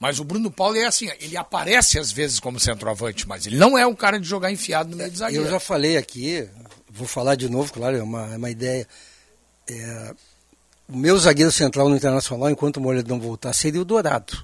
Mas 0.01 0.19
o 0.19 0.23
Bruno 0.23 0.49
Paulo 0.49 0.75
é 0.77 0.85
assim, 0.85 1.11
ele 1.19 1.37
aparece 1.37 1.99
às 1.99 2.11
vezes 2.11 2.39
como 2.39 2.59
centroavante, 2.59 3.27
mas 3.27 3.45
ele 3.45 3.55
não 3.55 3.77
é 3.77 3.85
um 3.85 3.93
cara 3.93 4.19
de 4.19 4.27
jogar 4.27 4.51
enfiado 4.51 4.89
no 4.89 4.97
meio 4.97 5.11
de 5.11 5.19
zagueiro. 5.19 5.45
Eu 5.45 5.51
já 5.51 5.59
falei 5.59 5.95
aqui, 5.95 6.49
vou 6.89 7.07
falar 7.07 7.35
de 7.35 7.47
novo, 7.47 7.71
claro, 7.71 7.95
é 7.95 8.01
uma, 8.01 8.33
é 8.33 8.37
uma 8.37 8.49
ideia. 8.49 8.87
É, 9.69 10.15
o 10.89 10.97
meu 10.97 11.15
zagueiro 11.19 11.51
central 11.51 11.87
no 11.87 11.95
Internacional, 11.95 12.49
enquanto 12.49 12.77
o 12.77 12.81
Moledo 12.81 13.09
não 13.09 13.19
voltar, 13.19 13.53
seria 13.53 13.79
o 13.79 13.85
Dourado. 13.85 14.43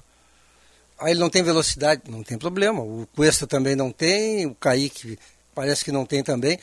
Aí 0.96 1.10
ele 1.10 1.18
não 1.18 1.28
tem 1.28 1.42
velocidade, 1.42 2.02
não 2.08 2.22
tem 2.22 2.38
problema. 2.38 2.80
O 2.80 3.08
Cuesta 3.16 3.44
também 3.44 3.74
não 3.74 3.90
tem, 3.90 4.46
o 4.46 4.54
Kaique 4.54 5.18
parece 5.56 5.84
que 5.84 5.90
não 5.90 6.06
tem 6.06 6.22
também. 6.22 6.56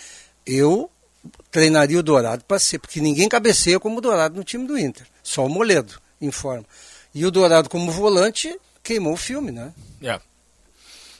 Eu 0.45 0.89
treinaria 1.51 1.99
o 1.99 2.03
Dourado 2.03 2.45
para 2.45 2.59
ser, 2.59 2.79
porque 2.79 3.01
ninguém 3.01 3.27
cabeceia 3.27 3.77
como 3.77 3.97
o 3.97 4.01
Dourado 4.01 4.37
no 4.37 4.43
time 4.45 4.65
do 4.65 4.77
Inter. 4.77 5.05
Só 5.21 5.45
o 5.45 5.49
Moledo, 5.49 5.99
informa. 6.21 6.63
E 7.13 7.25
o 7.25 7.31
Dourado 7.31 7.69
como 7.69 7.91
volante 7.91 8.57
queimou 8.85 9.13
o 9.13 9.17
filme, 9.17 9.51
né? 9.51 9.73
É. 10.01 10.19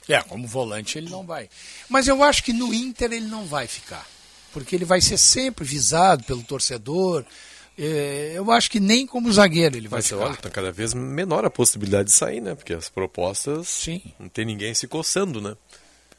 É, 0.08 0.22
como 0.22 0.46
volante 0.46 0.96
ele 0.96 1.10
não 1.10 1.26
vai. 1.26 1.50
Mas 1.88 2.06
eu 2.06 2.22
acho 2.22 2.42
que 2.44 2.52
no 2.52 2.72
Inter 2.72 3.12
ele 3.12 3.26
não 3.26 3.44
vai 3.44 3.66
ficar. 3.66 4.06
Porque 4.52 4.74
ele 4.74 4.84
vai 4.84 5.00
ser 5.00 5.18
sempre 5.18 5.64
visado 5.64 6.22
pelo 6.24 6.42
torcedor. 6.42 7.24
É, 7.76 8.32
eu 8.34 8.50
acho 8.50 8.70
que 8.70 8.80
nem 8.80 9.06
como 9.06 9.30
zagueiro 9.30 9.76
ele 9.76 9.88
vai 9.88 9.98
Mas 9.98 10.06
ficar. 10.06 10.20
olha, 10.20 10.36
tá 10.36 10.48
cada 10.48 10.72
vez 10.72 10.94
menor 10.94 11.44
a 11.44 11.50
possibilidade 11.50 12.08
de 12.08 12.14
sair, 12.14 12.40
né? 12.40 12.54
Porque 12.54 12.72
as 12.72 12.88
propostas. 12.88 13.68
Sim. 13.68 14.00
Não 14.18 14.28
tem 14.28 14.46
ninguém 14.46 14.72
se 14.72 14.86
coçando, 14.86 15.42
né? 15.42 15.56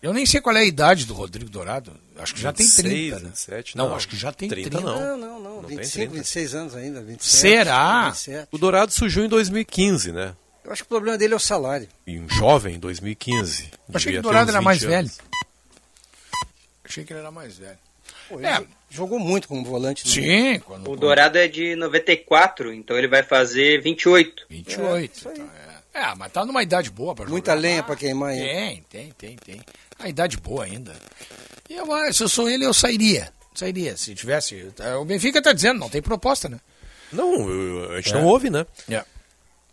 Eu 0.03 0.13
nem 0.13 0.25
sei 0.25 0.39
qual 0.39 0.55
é 0.55 0.59
a 0.59 0.65
idade 0.65 1.05
do 1.05 1.13
Rodrigo 1.15 1.49
Dourado. 1.49 1.91
Acho 2.17 2.35
que 2.35 2.41
já 2.41 2.53
tem 2.53 2.65
26, 2.65 2.87
30, 2.87 3.15
né? 3.19 3.29
27, 3.29 3.77
não, 3.77 3.89
não. 3.89 3.95
acho 3.95 4.07
que 4.07 4.15
já 4.15 4.31
tem 4.31 4.47
30. 4.47 4.69
30 4.69 4.85
não. 4.85 4.99
Não, 4.99 5.17
não, 5.17 5.39
não. 5.39 5.61
Não 5.61 5.63
tem 5.63 5.77
25, 5.77 6.11
30. 6.11 6.13
26 6.17 6.55
anos 6.55 6.75
ainda. 6.75 7.01
27, 7.01 7.25
Será? 7.25 8.09
27. 8.09 8.47
O 8.51 8.57
Dourado 8.59 8.91
surgiu 8.93 9.25
em 9.25 9.29
2015, 9.29 10.11
né? 10.11 10.35
Eu 10.67 10.73
acho 10.73 10.83
que 10.83 10.87
o 10.87 10.89
problema 10.89 11.17
dele 11.17 11.33
é 11.33 11.37
o 11.37 11.39
salário. 11.39 11.87
E 12.05 12.19
um 12.19 12.29
jovem 12.29 12.75
em 12.75 12.79
2015. 12.79 13.71
Eu 13.89 13.95
achei 13.95 14.11
que 14.11 14.19
o 14.19 14.21
Dourado 14.21 14.51
era 14.51 14.61
mais 14.61 14.79
20 14.79 14.87
velho. 14.89 14.99
anos. 14.99 15.17
Achei 16.83 17.03
que 17.05 17.13
ele 17.13 17.19
era 17.21 17.31
mais 17.31 17.57
velho. 17.57 17.77
Pô, 18.27 18.35
ele 18.37 18.47
É. 18.47 18.63
Jogou 18.89 19.17
muito 19.19 19.47
como 19.47 19.63
volante. 19.65 20.05
né? 20.05 20.11
Sim, 20.53 20.59
quando, 20.59 20.89
O 20.91 20.95
Dourado 20.97 21.37
é 21.37 21.47
de 21.47 21.75
94, 21.75 22.73
então 22.73 22.97
ele 22.97 23.07
vai 23.07 23.23
fazer 23.23 23.81
28. 23.81 24.45
28. 24.49 25.29
então, 25.29 25.49
é. 25.93 26.01
É, 26.09 26.15
mas 26.15 26.31
tá 26.31 26.45
numa 26.45 26.61
idade 26.61 26.89
boa 26.91 27.15
para 27.15 27.25
Muita 27.27 27.53
lenha 27.53 27.81
para 27.81 27.95
queimar 27.95 28.29
ainda. 28.29 28.45
Tem, 28.45 28.83
tem, 28.89 29.11
tem, 29.17 29.35
tem. 29.37 29.61
A 29.97 30.07
idade 30.07 30.37
boa 30.37 30.65
ainda. 30.65 30.93
E 31.69 31.73
eu, 31.75 31.87
se 32.13 32.23
eu 32.23 32.29
sou 32.29 32.49
ele, 32.49 32.65
eu 32.65 32.73
sairia. 32.73 33.31
Sairia. 33.55 33.97
Se 33.97 34.13
tivesse. 34.13 34.67
O 35.01 35.05
Benfica 35.05 35.41
tá 35.41 35.53
dizendo, 35.53 35.79
não 35.79 35.89
tem 35.89 36.01
proposta, 36.01 36.47
né? 36.47 36.59
Não, 37.11 37.47
a 37.91 37.95
gente 38.01 38.11
É. 38.11 38.13
não 38.13 38.25
ouve, 38.25 38.49
né? 38.49 38.65
É. 38.89 39.03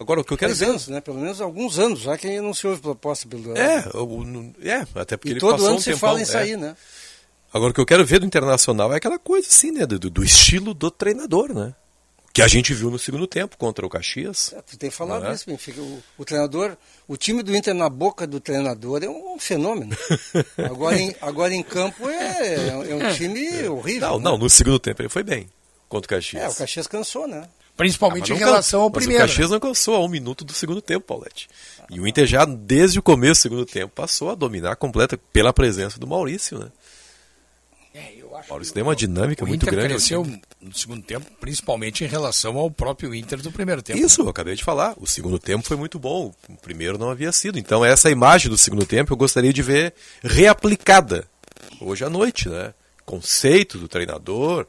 Agora, 0.04 0.20
o 0.20 0.24
que 0.24 0.34
eu 0.34 0.36
quero 0.36 0.52
dizer. 0.52 0.66
anos, 0.66 0.86
né? 0.88 1.00
Pelo 1.00 1.18
menos 1.18 1.40
alguns 1.40 1.78
anos 1.78 2.00
já 2.00 2.18
que 2.18 2.38
não 2.38 2.52
se 2.52 2.66
houve 2.66 2.78
proposta 2.82 3.26
pelo. 3.26 3.56
É, 3.56 3.82
é, 4.62 4.86
até 4.94 5.16
porque 5.16 5.30
E 5.30 5.32
ele 5.32 5.40
todo 5.40 5.52
passou 5.52 5.68
ano 5.68 5.76
um 5.76 5.80
se 5.80 5.86
tempão, 5.86 5.98
fala 6.00 6.18
em 6.18 6.22
é. 6.22 6.26
sair, 6.26 6.58
né? 6.58 6.76
Agora, 7.50 7.70
o 7.70 7.74
que 7.74 7.80
eu 7.80 7.86
quero 7.86 8.04
ver 8.04 8.20
do 8.20 8.26
Internacional 8.26 8.92
é 8.92 8.96
aquela 8.96 9.18
coisa 9.18 9.48
assim, 9.48 9.70
né? 9.70 9.86
Do, 9.86 9.98
do 9.98 10.22
estilo 10.22 10.74
do 10.74 10.90
treinador, 10.90 11.54
né? 11.54 11.74
Que 12.34 12.42
a 12.42 12.48
gente 12.48 12.74
viu 12.74 12.90
no 12.90 12.98
segundo 12.98 13.26
tempo 13.26 13.56
contra 13.56 13.86
o 13.86 13.88
Caxias. 13.88 14.52
É, 14.52 14.60
tu 14.60 14.76
tem 14.76 14.90
falado 14.90 15.22
Não 15.22 15.30
é? 15.30 15.34
isso, 15.34 15.46
Benfica. 15.46 15.80
O, 15.80 16.02
o 16.18 16.24
treinador, 16.24 16.76
o 17.08 17.16
time 17.16 17.42
do 17.42 17.56
Inter 17.56 17.72
na 17.72 17.88
boca 17.88 18.26
do 18.26 18.40
treinador 18.40 19.02
é 19.02 19.08
um 19.08 19.38
fenômeno. 19.38 19.96
agora, 20.68 21.00
em, 21.00 21.16
agora 21.22 21.54
em 21.54 21.62
campo 21.62 22.10
é, 22.10 22.68
é 22.90 22.94
um 22.94 23.14
time 23.14 23.66
horrível. 23.68 24.08
Não, 24.10 24.18
né? 24.18 24.24
não, 24.24 24.36
no 24.36 24.50
segundo 24.50 24.78
tempo 24.78 25.00
ele 25.00 25.08
foi 25.08 25.22
bem 25.22 25.48
contra 25.88 26.06
o 26.06 26.08
Caxias. 26.08 26.42
É, 26.42 26.48
o 26.48 26.54
Caxias 26.54 26.86
cansou, 26.86 27.26
né? 27.26 27.48
Principalmente 27.76 28.32
Ah, 28.32 28.36
em 28.36 28.38
relação 28.38 28.80
can- 28.80 28.84
ao 28.84 28.90
mas 28.90 28.98
primeiro. 29.04 29.24
O 29.24 29.26
Caxias 29.26 29.50
não 29.50 29.58
cansou 29.60 29.96
a 29.96 30.00
um 30.04 30.08
minuto 30.08 30.44
do 30.44 30.52
segundo 30.52 30.80
tempo, 30.80 31.06
Paulette. 31.06 31.48
E 31.90 31.98
o 32.00 32.06
Inter 32.06 32.26
já, 32.26 32.44
desde 32.44 32.98
o 32.98 33.02
começo 33.02 33.40
do 33.40 33.42
segundo 33.42 33.66
tempo, 33.66 33.92
passou 33.94 34.30
a 34.30 34.34
dominar 34.34 34.76
completa 34.76 35.18
pela 35.32 35.52
presença 35.52 35.98
do 35.98 36.06
Maurício, 36.06 36.58
né? 36.58 36.68
O 38.22 38.50
Maurício 38.50 38.74
deu 38.74 38.84
uma 38.84 38.96
dinâmica 38.96 39.44
O 39.44 39.46
muito 39.46 39.62
Inter 39.62 39.74
grande. 39.74 39.94
cresceu 39.94 40.24
time. 40.24 40.42
no 40.60 40.74
segundo 40.74 41.02
tempo, 41.02 41.24
principalmente 41.40 42.02
em 42.02 42.06
relação 42.08 42.58
ao 42.58 42.68
próprio 42.68 43.14
Inter 43.14 43.40
do 43.40 43.52
primeiro 43.52 43.80
tempo. 43.80 43.98
Isso, 43.98 44.22
eu 44.22 44.28
acabei 44.28 44.56
de 44.56 44.64
falar. 44.64 44.94
O 44.96 45.06
segundo 45.06 45.38
tempo 45.38 45.64
foi 45.66 45.76
muito 45.76 45.98
bom. 45.98 46.34
O 46.48 46.56
primeiro 46.56 46.98
não 46.98 47.08
havia 47.10 47.30
sido. 47.30 47.58
Então, 47.58 47.84
essa 47.84 48.10
imagem 48.10 48.50
do 48.50 48.58
segundo 48.58 48.84
tempo 48.84 49.12
eu 49.12 49.16
gostaria 49.16 49.52
de 49.52 49.62
ver 49.62 49.94
reaplicada 50.22 51.24
hoje 51.80 52.04
à 52.04 52.10
noite, 52.10 52.48
né? 52.48 52.74
Conceito 53.06 53.78
do 53.78 53.86
treinador, 53.86 54.66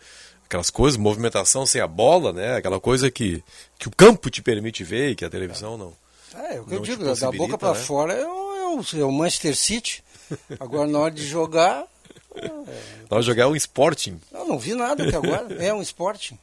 aquelas 0.55 0.69
coisas, 0.69 0.97
movimentação 0.97 1.65
sem 1.65 1.81
a 1.81 1.87
bola, 1.87 2.31
né? 2.31 2.55
Aquela 2.55 2.79
coisa 2.79 3.11
que, 3.11 3.43
que 3.77 3.87
o 3.87 3.91
campo 3.91 4.29
te 4.29 4.41
permite 4.41 4.83
ver 4.83 5.09
e 5.11 5.15
que 5.15 5.25
a 5.25 5.29
televisão 5.29 5.77
não. 5.77 5.93
É, 6.33 6.55
é 6.55 6.59
o 6.61 6.65
que 6.65 6.75
eu 6.75 6.79
digo, 6.79 7.03
da 7.15 7.31
boca 7.31 7.57
para 7.57 7.73
né? 7.73 7.79
fora 7.83 8.13
é 8.13 8.25
o, 8.25 8.55
é 8.55 8.65
o- 8.79 8.99
é 9.01 9.03
o 9.05 9.11
Manchester 9.11 9.55
City. 9.55 10.03
Agora, 10.59 10.87
na 10.89 10.99
hora 10.99 11.11
de 11.13 11.25
jogar, 11.27 11.85
Nós 13.09 13.25
jogar 13.25 13.47
um 13.47 13.55
Sporting. 13.55 14.19
eu 14.31 14.45
não 14.45 14.57
vi 14.57 14.73
nada 14.73 15.07
até 15.07 15.15
agora. 15.17 15.53
É 15.63 15.73
um 15.73 15.81
Sporting. 15.81 16.37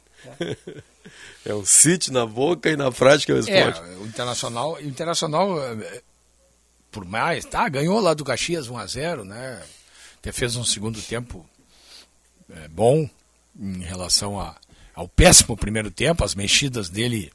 É 1.45 1.53
um 1.53 1.65
City 1.65 2.11
na 2.11 2.25
boca 2.25 2.69
e 2.69 2.77
na 2.77 2.91
prática 2.91 3.33
é 3.33 3.35
o 3.35 3.39
Sporting. 3.39 3.81
É, 3.81 3.97
o 3.97 4.05
Internacional, 4.05 4.73
o 4.75 4.81
Internacional 4.81 5.49
por 6.91 7.03
mais, 7.05 7.43
tá, 7.45 7.67
ganhou 7.67 7.99
lá 7.99 8.13
do 8.13 8.23
Caxias 8.23 8.67
1 8.69 8.77
a 8.77 8.85
0, 8.85 9.25
né? 9.25 9.61
Até 10.19 10.31
fez 10.31 10.55
um 10.55 10.63
segundo 10.63 11.01
tempo 11.01 11.43
eh, 12.51 12.67
bom 12.69 13.09
em 13.59 13.81
relação 13.81 14.39
a, 14.39 14.55
ao 14.95 15.07
péssimo 15.07 15.55
primeiro 15.57 15.91
tempo, 15.91 16.23
as 16.23 16.35
mexidas 16.35 16.89
dele 16.89 17.31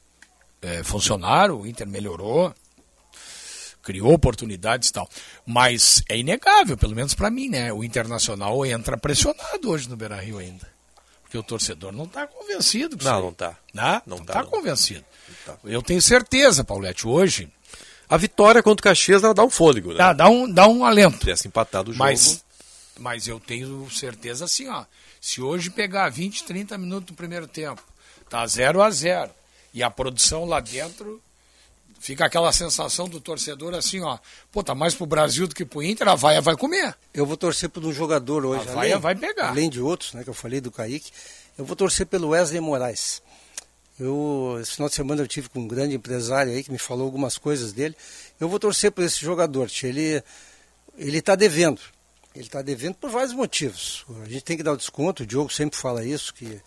eh, 0.62 0.82
funcionaram, 0.82 1.61
o 1.61 1.66
Inter 1.66 1.86
melhorou, 1.86 2.55
criou 3.82 4.12
oportunidades 4.12 4.89
e 4.89 4.93
tal. 4.93 5.09
Mas 5.47 6.03
é 6.09 6.16
inegável, 6.19 6.77
pelo 6.77 6.95
menos 6.95 7.15
para 7.15 7.31
mim, 7.31 7.49
né? 7.49 7.73
O 7.73 7.82
Internacional 7.82 8.65
entra 8.66 8.97
pressionado 8.99 9.70
hoje 9.70 9.89
no 9.89 9.97
Beira-Rio 9.97 10.39
ainda. 10.39 10.69
Porque 11.23 11.39
o 11.39 11.43
torcedor 11.43 11.93
não 11.93 12.05
está 12.05 12.27
convencido. 12.27 12.97
com 12.97 13.03
isso 13.03 13.09
Não, 13.11 13.16
aí. 13.19 13.23
não 13.23 13.32
tá. 13.35 13.57
Né? 13.74 14.03
Não 14.07 14.16
Não 14.19 14.24
tá, 14.24 14.32
está 14.32 14.43
não. 14.43 14.51
convencido. 14.51 15.05
Eu 15.65 15.82
tenho 15.82 16.01
certeza, 16.01 16.65
Paulette, 16.65 17.07
hoje. 17.07 17.49
A 18.09 18.16
vitória 18.16 18.62
contra 18.62 18.81
o 18.81 18.82
Caxias 18.82 19.23
ela 19.23 19.35
dá 19.35 19.45
um 19.45 19.51
fôlego, 19.51 19.90
né? 19.93 19.99
Dá, 19.99 20.12
dá, 20.15 20.28
um, 20.28 20.51
dá 20.51 20.66
um 20.66 20.85
alento. 20.86 21.19
Tivesse 21.19 21.47
empatado 21.47 21.90
o 21.90 21.93
jogo. 21.93 22.03
Mas, 22.03 22.43
mas 22.99 23.28
eu 23.28 23.39
tenho 23.39 23.86
certeza 23.90 24.47
assim, 24.47 24.66
ó. 24.69 24.85
Se 25.28 25.42
hoje 25.42 25.68
pegar 25.68 26.09
20, 26.09 26.44
30 26.44 26.78
minutos 26.78 27.09
do 27.09 27.12
primeiro 27.12 27.46
tempo, 27.46 27.82
tá 28.30 28.46
0 28.46 28.80
a 28.80 28.90
0 28.90 29.30
e 29.74 29.82
a 29.82 29.90
produção 29.90 30.46
lá 30.46 30.59
dentro 30.59 31.22
fica 32.00 32.24
aquela 32.24 32.50
sensação 32.50 33.06
do 33.06 33.20
torcedor 33.20 33.74
assim, 33.74 34.00
ó. 34.00 34.18
Pô, 34.50 34.64
tá 34.64 34.74
mais 34.74 34.94
pro 34.94 35.05
Brasil 35.05 35.46
do 35.46 35.55
que 35.55 35.66
pro 35.66 35.82
Inter, 35.82 36.09
a 36.09 36.14
vaia 36.14 36.40
vai 36.40 36.56
comer. 36.56 36.96
Eu 37.12 37.26
vou 37.26 37.36
torcer 37.36 37.68
por 37.68 37.84
um 37.84 37.92
jogador 37.92 38.46
hoje. 38.46 38.70
A 38.70 38.72
vaia 38.72 38.98
vai 38.98 39.14
pegar. 39.14 39.50
Além 39.50 39.68
de 39.68 39.82
outros, 39.82 40.14
né, 40.14 40.24
que 40.24 40.30
eu 40.30 40.34
falei 40.34 40.62
do 40.62 40.70
Kaique, 40.70 41.12
eu 41.59 41.64
vou 41.66 41.76
torcer 41.76 42.06
pelo 42.06 42.28
Wesley 42.28 42.62
Moraes. 42.62 43.20
Eu, 44.00 44.56
esse 44.62 44.76
final 44.76 44.88
de 44.88 44.94
semana 44.94 45.20
eu 45.20 45.28
tive 45.28 45.50
com 45.50 45.60
um 45.60 45.68
grande 45.68 45.94
empresário 45.94 46.52
aí 46.52 46.64
que 46.64 46.72
me 46.72 46.78
falou 46.78 47.05
algumas 47.05 47.36
coisas 47.36 47.74
dele. 47.74 47.94
Eu 48.40 48.48
vou 48.48 48.59
torcer 48.59 48.90
por 48.90 49.05
esse 49.05 49.20
jogador. 49.20 49.68
tia. 49.68 49.90
Ele 49.90 50.22
ele 50.96 51.18
está 51.18 51.36
devendo. 51.36 51.82
Ele 52.39 52.47
está 52.47 52.62
devendo 52.62 52.94
por 52.94 53.10
vários 53.10 53.32
motivos. 53.32 54.05
A 54.23 54.28
gente 54.28 54.44
tem 54.44 54.56
que 54.56 54.62
dar 54.62 54.73
o 54.73 54.77
desconto. 54.77 55.24
O 55.24 55.27
Diogo 55.27 55.52
sempre 55.52 55.77
fala 55.77 56.05
isso 56.05 56.32
que 56.32 56.60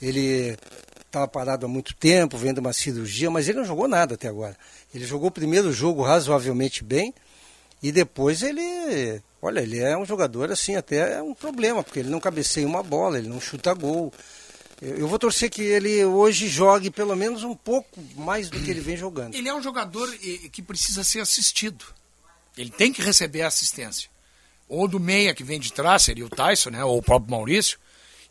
ele 0.00 0.56
estava 1.04 1.28
parado 1.28 1.66
há 1.66 1.68
muito 1.68 1.94
tempo, 1.94 2.38
vendo 2.38 2.56
uma 2.56 2.72
cirurgia, 2.72 3.30
mas 3.30 3.46
ele 3.46 3.58
não 3.58 3.66
jogou 3.66 3.86
nada 3.86 4.14
até 4.14 4.28
agora. 4.28 4.56
Ele 4.94 5.04
jogou 5.04 5.28
o 5.28 5.30
primeiro 5.30 5.70
jogo 5.74 6.02
razoavelmente 6.02 6.82
bem 6.82 7.12
e 7.82 7.92
depois 7.92 8.42
ele, 8.42 9.20
olha, 9.42 9.60
ele 9.60 9.78
é 9.78 9.94
um 9.94 10.06
jogador 10.06 10.50
assim 10.50 10.74
até 10.74 11.18
é 11.18 11.22
um 11.22 11.34
problema 11.34 11.84
porque 11.84 11.98
ele 11.98 12.08
não 12.08 12.18
cabeceia 12.18 12.66
uma 12.66 12.82
bola, 12.82 13.18
ele 13.18 13.28
não 13.28 13.42
chuta 13.42 13.74
gol. 13.74 14.10
Eu, 14.80 15.06
vou 15.06 15.18
torcer 15.18 15.50
que 15.50 15.60
ele 15.60 16.02
hoje 16.02 16.48
jogue 16.48 16.90
pelo 16.90 17.14
menos 17.14 17.44
um 17.44 17.54
pouco 17.54 18.00
mais 18.16 18.48
do 18.48 18.58
que 18.58 18.70
ele 18.70 18.80
vem 18.80 18.96
jogando. 18.96 19.34
Ele 19.34 19.50
é 19.50 19.54
um 19.54 19.62
jogador 19.62 20.10
que 20.50 20.62
precisa 20.62 21.04
ser 21.04 21.20
assistido. 21.20 21.84
Ele 22.56 22.70
tem 22.70 22.90
que 22.90 23.02
receber 23.02 23.42
assistência. 23.42 24.08
Ou 24.70 24.86
do 24.86 25.00
meia 25.00 25.34
que 25.34 25.42
vem 25.42 25.58
de 25.58 25.72
trás, 25.72 26.04
seria 26.04 26.24
o 26.24 26.30
Tyson, 26.30 26.70
né? 26.70 26.84
ou 26.84 26.96
o 26.96 27.02
próprio 27.02 27.32
Maurício. 27.32 27.76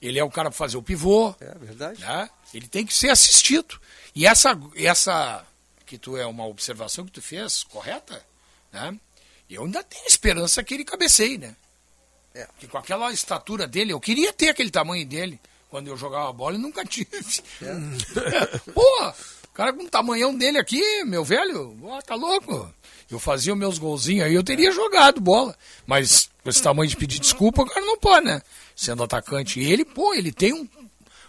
Ele 0.02 0.18
é 0.18 0.24
o 0.24 0.32
cara 0.32 0.49
para 0.49 0.57
fazer 0.57 0.78
o 0.78 0.82
pivô. 0.82 1.36
É 1.41 1.53
verdade. 1.60 1.99
Né? 1.99 2.30
Ele 2.53 2.66
tem 2.66 2.86
que 2.86 2.94
ser 2.94 3.10
assistido. 3.10 3.78
E 4.16 4.26
essa, 4.26 4.57
essa 4.74 5.45
que 5.86 5.98
tu 5.98 6.16
é 6.16 6.26
uma 6.26 6.45
observação 6.45 7.06
que 7.06 7.11
tu 7.11 7.22
fez, 7.22 7.64
correta, 7.64 8.26
né? 8.72 8.98
Eu 9.49 9.66
ainda 9.66 9.84
tenho 9.84 10.07
esperança 10.07 10.64
que 10.64 10.74
ele 10.74 10.86
cabeceie, 10.86 11.38
né? 11.38 11.56
É. 12.34 12.48
Que 12.57 12.68
com 12.68 12.78
aquela 12.78 13.11
estatura 13.11 13.68
dele, 13.68 13.91
eu 13.91 13.99
queria 13.99 14.32
ter 14.32 14.49
aquele 14.49 14.70
tamanho 14.70 15.06
dele 15.06 15.38
quando 15.70 15.88
eu 15.88 15.98
jogava 15.98 16.32
bola 16.32 16.56
e 16.56 16.60
nunca 16.60 16.86
tive. 16.88 17.10
Pô, 18.74 19.14
o 19.44 19.52
cara 19.53 19.74
com 19.74 19.84
o 19.84 19.90
tamanhão 19.90 20.34
dele 20.34 20.57
aqui, 20.57 21.03
meu 21.03 21.26
velho, 21.26 21.78
ó, 21.84 22.02
tá 22.02 22.16
louco. 22.16 22.74
Eu 23.10 23.19
fazia 23.19 23.56
meus 23.56 23.77
golzinhos 23.80 24.26
aí, 24.26 24.34
eu 24.36 24.44
teria 24.44 24.72
jogado 24.72 25.19
bola. 25.19 25.56
Mas 25.88 26.30
com 26.44 26.49
esse 26.49 26.61
tamanho 26.61 26.90
de 26.90 26.95
pedir 26.95 27.19
desculpa, 27.19 27.64
o 27.64 27.65
cara 27.65 27.86
não 27.86 27.98
pode, 27.98 28.26
né? 28.26 28.41
Sendo 28.76 29.03
atacante. 29.03 29.60
E 29.60 29.72
ele, 29.72 29.84
pô, 29.84 30.14
ele 30.14 30.31
tem 30.31 30.53
um- 30.53 30.68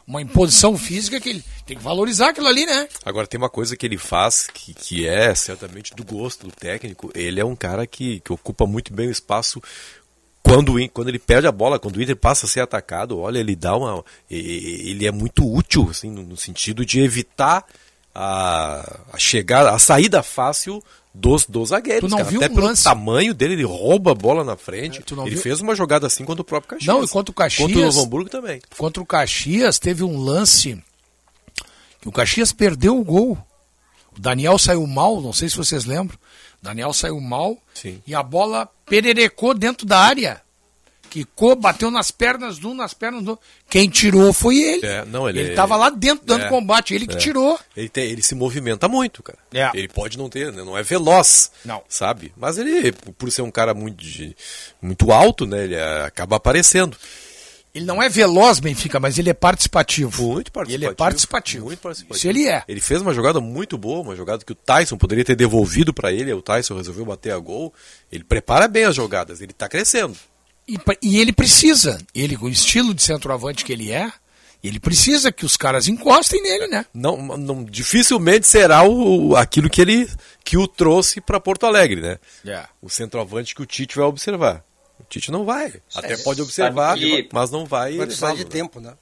uma 0.07 0.21
imposição 0.21 0.77
física 0.77 1.21
que 1.21 1.29
ele 1.31 1.45
tem 1.65 1.77
que 1.77 1.83
valorizar 1.83 2.31
aquilo 2.31 2.49
ali, 2.49 2.67
né? 2.67 2.89
Agora 3.05 3.27
tem 3.27 3.39
uma 3.39 3.49
coisa 3.49 3.77
que 3.77 3.87
ele 3.87 3.97
faz 3.97 4.47
que, 4.53 4.75
que 4.75 5.07
é 5.07 5.35
certamente 5.35 5.95
do 5.95 6.05
gosto 6.05 6.47
do 6.47 6.53
técnico. 6.53 7.11
Ele 7.15 7.41
é 7.41 7.45
um 7.45 7.55
cara 7.57 7.87
que, 7.87 8.21
que 8.21 8.33
ocupa 8.33 8.67
muito 8.67 8.93
bem 8.93 9.09
o 9.09 9.13
espaço 9.13 9.63
quando, 10.43 10.75
quando 10.91 11.09
ele 11.09 11.19
perde 11.19 11.47
a 11.47 11.53
bola, 11.53 11.79
quando 11.79 11.97
o 11.97 12.03
Inter 12.03 12.17
passa 12.17 12.47
a 12.47 12.49
ser 12.49 12.61
atacado. 12.61 13.19
Olha, 13.21 13.39
ele 13.39 13.55
dá 13.55 13.77
uma. 13.77 14.05
Ele 14.29 15.07
é 15.07 15.13
muito 15.13 15.47
útil, 15.51 15.89
assim, 15.91 16.11
no, 16.11 16.37
sentido 16.37 16.85
de 16.85 17.01
evitar 17.01 17.65
a, 18.15 19.01
a 19.13 19.19
a 19.75 19.79
saída 19.79 20.23
fácil 20.23 20.83
dos, 21.15 21.45
dos 21.47 21.71
zagueiros. 21.71 22.09
Tu 22.09 22.11
não 22.11 22.19
cara. 22.19 22.31
viu 22.31 22.41
Até 22.41 22.51
um 22.51 22.55
pelo 22.55 22.67
lance? 22.67 22.85
tamanho 22.85 23.35
dele, 23.35 23.55
ele 23.55 23.65
rouba 23.65 24.13
a 24.13 24.15
bola 24.15 24.45
na 24.45 24.57
frente. 24.57 25.03
não 25.15 25.27
ele 25.27 25.35
viu? 25.35 25.43
fez 25.43 25.61
uma 25.61 25.75
jogada 25.75 26.07
assim 26.07 26.25
contra 26.25 26.43
o 26.43 26.45
próprio 26.45 26.71
Caxias. 26.71 26.95
Não, 26.95 27.05
e 27.05 27.09
contra 27.09 27.31
o 27.31 27.35
Caxias. 27.35 27.67
Contra 27.67 27.83
o 27.83 27.85
Novo 27.87 28.01
Hamburgo 28.03 28.31
também. 28.31 28.61
Contra 28.77 29.03
o 29.03 29.07
Caxias 29.07 29.79
teve 29.79 30.03
um 30.05 30.19
lance 30.19 30.83
que 32.01 32.09
o 32.09 32.13
Caxias 32.13 32.53
perdeu 32.53 32.99
o 32.99 33.05
gol. 33.05 33.39
O 34.17 34.21
Daniel 34.21 34.59
saiu 34.59 34.87
mal, 34.87 35.21
não 35.21 35.33
sei 35.33 35.49
se 35.49 35.57
vocês 35.57 35.85
lembram. 35.85 36.17
O 36.61 36.65
Daniel 36.65 36.93
saiu 36.93 37.21
mal 37.21 37.57
Sim. 37.75 38.03
e 38.07 38.15
a 38.15 38.23
bola 38.23 38.69
pererecou 38.87 39.55
dentro 39.55 39.87
da 39.87 39.99
área. 39.99 40.41
Quicou, 41.11 41.57
bateu 41.57 41.91
nas 41.91 42.11
pernas 42.11 42.57
de 42.57 42.67
um, 42.67 42.73
nas 42.75 42.95
pernas 42.95 43.23
do 43.25 43.33
outro. 43.33 43.45
Quem 43.69 43.89
tirou 43.89 44.33
foi 44.33 44.59
ele. 44.59 44.87
É, 44.87 45.05
não, 45.05 45.29
ele 45.29 45.41
Ele 45.41 45.51
estava 45.51 45.77
lá 45.77 45.91
dentro 45.91 46.25
dando 46.25 46.45
é, 46.45 46.49
combate, 46.49 46.95
ele 46.95 47.07
que 47.07 47.17
é. 47.17 47.19
tirou. 47.19 47.59
Ele, 47.77 47.89
tem- 47.89 48.09
ele 48.11 48.23
se 48.23 48.35
movimenta 48.35 48.89
muito, 48.89 49.23
cara. 49.23 49.39
É. 49.53 49.71
Ele 49.75 49.89
pode 49.89 50.17
não 50.17 50.29
ter, 50.31 50.53
né, 50.53 50.63
não 50.65 50.79
é 50.79 50.83
veloz. 50.83 51.51
Não. 51.65 51.83
Sabe? 51.89 52.33
Mas 52.37 52.57
ele, 52.59 52.93
por 52.93 53.31
ser 53.31 53.43
um 53.43 53.51
cara 53.51 53.75
muito, 53.75 54.05
muito 54.81 55.11
alto, 55.13 55.47
né? 55.47 55.65
Ele 55.65 55.75
é, 55.75 56.03
acaba 56.05 56.37
aparecendo. 56.37 56.97
Ele 57.73 57.85
não 57.85 58.03
é 58.03 58.09
veloz, 58.09 58.59
Benfica, 58.59 58.99
mas 58.99 59.17
ele 59.17 59.31
é 59.31 59.35
participativo. 59.35 60.33
Muito 60.33 60.51
participativo. 60.51 60.75
Ele 60.75 60.93
é 60.93 60.95
participativo. 60.95 61.65
Muito 61.67 61.79
participativo. 61.79 62.19
Isso 62.19 62.29
ele 62.29 62.49
é. 62.49 62.65
Ele 62.67 62.81
fez 62.81 63.01
uma 63.01 63.15
jogada 63.15 63.41
muito 63.41 63.79
boa, 63.79 64.01
uma 64.03 64.17
jogada 64.17 64.45
que 64.45 64.51
o 64.51 64.57
Tyson 64.57 64.97
poderia 64.97 65.25
ter 65.25 65.37
devolvido 65.37 65.95
para 65.95 66.13
ele. 66.13 66.33
O 66.33 66.43
Tyson 66.43 66.77
resolveu 66.77 67.05
bater 67.05 67.33
a 67.33 67.39
gol. 67.39 67.73
Ele 68.11 68.25
prepara 68.25 68.67
bem 68.67 68.85
as 68.87 68.97
jogadas. 68.97 69.41
Ele 69.41 69.53
tá 69.53 69.69
crescendo. 69.69 70.17
E, 70.75 70.79
e 71.03 71.19
ele 71.19 71.33
precisa, 71.33 71.99
ele 72.15 72.37
com 72.37 72.47
o 72.47 72.49
estilo 72.51 72.95
de 72.95 73.03
centroavante 73.03 73.65
que 73.65 73.73
ele 73.73 73.91
é, 73.91 74.13
ele 74.63 74.79
precisa 74.79 75.33
que 75.33 75.45
os 75.45 75.57
caras 75.57 75.89
encostem 75.89 76.41
nele, 76.43 76.67
né? 76.69 76.85
Não, 76.95 77.17
não 77.37 77.65
dificilmente 77.65 78.47
será 78.47 78.83
o, 78.87 79.35
aquilo 79.35 79.69
que 79.71 79.81
ele 79.81 80.09
que 80.45 80.57
o 80.57 80.69
trouxe 80.69 81.21
para 81.21 81.41
Porto 81.41 81.65
Alegre, 81.67 82.01
né? 82.01 82.19
É. 82.47 82.65
O 82.81 82.89
centroavante 82.89 83.55
que 83.55 83.63
o 83.63 83.67
Tite 83.67 83.97
vai 83.97 84.05
observar. 84.05 84.63
O 84.99 85.05
Tite 85.09 85.33
não 85.33 85.45
vai. 85.45 85.73
Até 85.95 86.13
É, 86.13 86.17
pode 86.19 86.43
observar, 86.43 86.97
que- 86.97 87.29
mas 87.33 87.51
não 87.51 87.65
vai. 87.65 87.97
Vai 87.97 88.07
precisar 88.07 88.29
de 88.35 88.45
levá-lo, 88.45 88.49
né? 88.55 88.61
tempo, 88.61 88.81
né? 88.81 88.93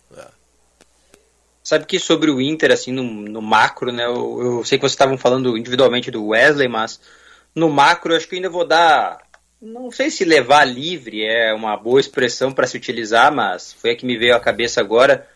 Sabe 1.62 1.84
que 1.84 1.98
sobre 1.98 2.30
o 2.30 2.40
Inter, 2.40 2.72
assim, 2.72 2.92
no, 2.92 3.02
no 3.02 3.42
macro, 3.42 3.92
né? 3.92 4.06
Eu, 4.06 4.40
eu 4.40 4.64
sei 4.64 4.78
que 4.78 4.82
vocês 4.82 4.92
estavam 4.92 5.18
falando 5.18 5.58
individualmente 5.58 6.10
do 6.10 6.28
Wesley, 6.28 6.66
mas 6.68 6.98
no 7.54 7.68
macro 7.68 8.12
eu 8.12 8.16
acho 8.16 8.26
que 8.26 8.34
eu 8.34 8.38
ainda 8.38 8.48
vou 8.48 8.66
dar 8.66 9.18
não 9.60 9.90
sei 9.90 10.10
se 10.10 10.24
levar 10.24 10.64
livre 10.64 11.24
é 11.24 11.52
uma 11.52 11.76
boa 11.76 12.00
expressão 12.00 12.52
para 12.52 12.66
se 12.66 12.76
utilizar, 12.76 13.34
mas 13.34 13.72
foi 13.72 13.90
a 13.90 13.96
que 13.96 14.06
me 14.06 14.16
veio 14.16 14.36
à 14.36 14.40
cabeça 14.40 14.80
agora, 14.80 15.28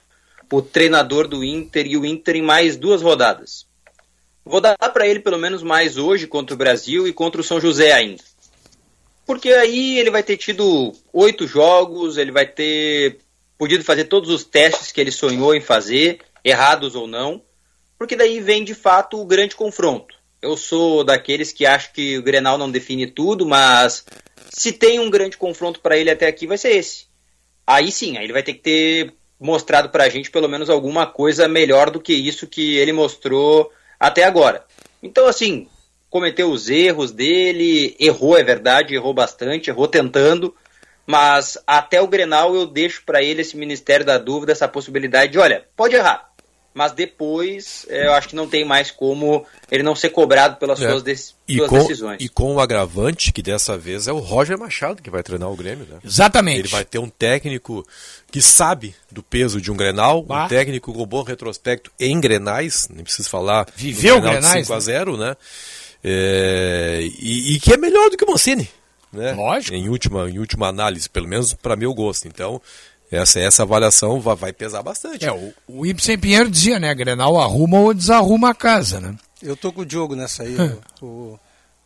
o 0.50 0.62
treinador 0.62 1.26
do 1.26 1.42
Inter 1.42 1.86
e 1.86 1.96
o 1.96 2.06
Inter 2.06 2.36
em 2.36 2.42
mais 2.42 2.76
duas 2.76 3.02
rodadas. 3.02 3.66
Vou 4.44 4.60
dar 4.60 4.76
para 4.76 5.06
ele 5.06 5.20
pelo 5.20 5.38
menos 5.38 5.62
mais 5.62 5.96
hoje 5.96 6.26
contra 6.26 6.54
o 6.54 6.58
Brasil 6.58 7.08
e 7.08 7.12
contra 7.12 7.40
o 7.40 7.44
São 7.44 7.60
José 7.60 7.92
ainda. 7.92 8.22
Porque 9.24 9.50
aí 9.50 9.98
ele 9.98 10.10
vai 10.10 10.22
ter 10.22 10.36
tido 10.36 10.92
oito 11.12 11.46
jogos, 11.46 12.16
ele 12.16 12.30
vai 12.30 12.46
ter 12.46 13.18
podido 13.56 13.84
fazer 13.84 14.04
todos 14.04 14.30
os 14.30 14.44
testes 14.44 14.92
que 14.92 15.00
ele 15.00 15.12
sonhou 15.12 15.54
em 15.54 15.60
fazer, 15.60 16.20
errados 16.44 16.94
ou 16.94 17.06
não, 17.06 17.42
porque 17.96 18.16
daí 18.16 18.40
vem 18.40 18.64
de 18.64 18.74
fato 18.74 19.20
o 19.20 19.24
grande 19.24 19.54
confronto. 19.54 20.21
Eu 20.42 20.56
sou 20.56 21.04
daqueles 21.04 21.52
que 21.52 21.64
acham 21.64 21.92
que 21.94 22.18
o 22.18 22.22
Grenal 22.22 22.58
não 22.58 22.68
define 22.68 23.06
tudo, 23.06 23.46
mas 23.46 24.04
se 24.50 24.72
tem 24.72 24.98
um 24.98 25.08
grande 25.08 25.36
confronto 25.36 25.78
para 25.78 25.96
ele 25.96 26.10
até 26.10 26.26
aqui, 26.26 26.48
vai 26.48 26.58
ser 26.58 26.70
esse. 26.70 27.06
Aí 27.64 27.92
sim, 27.92 28.18
aí 28.18 28.24
ele 28.24 28.32
vai 28.32 28.42
ter 28.42 28.54
que 28.54 28.60
ter 28.60 29.14
mostrado 29.38 29.88
para 29.90 30.04
a 30.04 30.08
gente 30.08 30.30
pelo 30.32 30.48
menos 30.48 30.68
alguma 30.68 31.06
coisa 31.06 31.46
melhor 31.46 31.90
do 31.90 32.00
que 32.00 32.12
isso 32.12 32.48
que 32.48 32.76
ele 32.76 32.92
mostrou 32.92 33.70
até 34.00 34.24
agora. 34.24 34.64
Então, 35.00 35.28
assim, 35.28 35.68
cometeu 36.10 36.50
os 36.50 36.68
erros 36.68 37.12
dele, 37.12 37.96
errou, 38.00 38.36
é 38.36 38.42
verdade, 38.42 38.94
errou 38.94 39.14
bastante, 39.14 39.70
errou 39.70 39.86
tentando, 39.86 40.54
mas 41.06 41.56
até 41.66 42.00
o 42.00 42.08
Grenal 42.08 42.54
eu 42.54 42.66
deixo 42.66 43.04
para 43.06 43.22
ele 43.22 43.42
esse 43.42 43.56
Ministério 43.56 44.04
da 44.04 44.18
Dúvida, 44.18 44.50
essa 44.50 44.66
possibilidade 44.66 45.32
de, 45.32 45.38
olha, 45.38 45.66
pode 45.76 45.94
errar, 45.94 46.31
mas 46.74 46.92
depois 46.92 47.84
é, 47.88 48.06
eu 48.06 48.12
acho 48.14 48.28
que 48.28 48.36
não 48.36 48.48
tem 48.48 48.64
mais 48.64 48.90
como 48.90 49.44
ele 49.70 49.82
não 49.82 49.94
ser 49.94 50.10
cobrado 50.10 50.56
pelas 50.56 50.80
É. 50.80 50.88
suas, 50.90 51.02
dec- 51.02 51.20
E 51.48 51.56
suas 51.56 51.68
com, 51.68 51.78
decisões. 51.78 52.16
e 52.20 52.28
com 52.28 52.54
o 52.54 52.60
agravante 52.60 53.32
que 53.32 53.42
dessa 53.42 53.76
vez 53.76 54.06
é 54.08 54.12
o 54.12 54.18
Roger 54.18 54.58
Machado 54.58 55.02
que 55.02 55.10
vai 55.10 55.22
treinar 55.22 55.50
o 55.50 55.56
Grêmio, 55.56 55.86
né? 55.88 55.98
Exatamente. 56.04 56.60
Ele 56.60 56.68
vai 56.68 56.84
ter 56.84 56.98
um 56.98 57.08
técnico 57.08 57.86
que 58.30 58.40
sabe 58.40 58.94
do 59.10 59.22
peso 59.22 59.60
de 59.60 59.70
um 59.70 59.76
Grenal, 59.76 60.22
Bah. 60.22 60.44
um 60.46 60.48
técnico 60.48 60.92
com 60.92 61.06
bom 61.06 61.22
retrospecto 61.22 61.90
em 62.00 62.18
Grenais, 62.20 62.88
nem 62.88 63.04
preciso 63.04 63.28
falar. 63.28 63.66
Viveu 63.76 64.20
Grenal 64.20 64.34
de 64.34 64.40
Grenais, 64.46 64.66
5 64.66 64.76
a 64.76 64.80
0 64.80 65.16
né? 65.16 65.36
É, 66.04 67.00
e, 67.20 67.54
e 67.54 67.60
que 67.60 67.72
é 67.72 67.76
melhor 67.76 68.10
do 68.10 68.16
que 68.16 68.24
o 68.24 68.30
Mancini, 68.30 68.68
né? 69.12 69.32
Lógico. 69.32 69.74
Em 69.76 69.88
última, 69.88 70.28
em 70.28 70.38
última 70.38 70.66
análise, 70.68 71.08
pelo 71.08 71.28
menos 71.28 71.54
para 71.54 71.76
meu 71.76 71.94
gosto. 71.94 72.26
Então, 72.26 72.60
essa, 73.12 73.38
essa 73.40 73.62
avaliação 73.62 74.20
vai, 74.20 74.34
vai 74.34 74.52
pesar 74.52 74.82
bastante. 74.82 75.24
É, 75.24 75.32
o, 75.32 75.52
o 75.68 75.86
Ibsen 75.86 76.18
Pinheiro 76.18 76.50
dizia, 76.50 76.80
né? 76.80 76.94
Grenal 76.94 77.38
arruma 77.40 77.78
ou 77.78 77.92
desarruma 77.94 78.50
a 78.50 78.54
casa, 78.54 79.00
né? 79.00 79.16
Eu 79.42 79.56
tô 79.56 79.72
com 79.72 79.82
o 79.82 79.86
Diogo 79.86 80.14
nessa 80.16 80.42
aí. 80.44 80.56
o, 81.00 81.38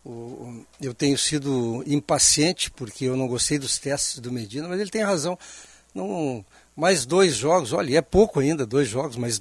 o- 0.05 0.09
o- 0.09 0.67
eu 0.81 0.95
tenho 0.95 1.19
sido 1.19 1.83
impaciente 1.87 2.71
porque 2.71 3.05
eu 3.07 3.17
não 3.17 3.27
gostei 3.27 3.59
dos 3.59 3.79
testes 3.79 4.19
do 4.21 4.31
Medina, 4.33 4.69
mas 4.69 4.81
ele 4.81 4.91
tem 4.91 5.03
razão. 5.03 5.39
Não, 5.95 6.45
mais 6.77 7.05
dois 7.07 7.35
jogos, 7.35 7.73
olha, 7.73 7.99
é 7.99 8.03
pouco 8.03 8.39
ainda, 8.41 8.65
dois 8.67 8.87
jogos, 8.89 9.17
mas 9.17 9.41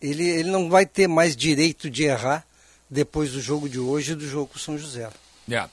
ele, 0.00 0.28
ele 0.28 0.50
não 0.50 0.68
vai 0.68 0.84
ter 0.84 1.06
mais 1.08 1.34
direito 1.36 1.88
de 1.88 2.02
errar 2.04 2.44
depois 2.90 3.30
do 3.32 3.40
jogo 3.40 3.68
de 3.68 3.78
hoje 3.78 4.12
e 4.12 4.16
do 4.16 4.26
jogo 4.28 4.48
com 4.48 4.56
o 4.56 4.60
São 4.60 4.76
José. 4.76 5.08
É. 5.50 5.64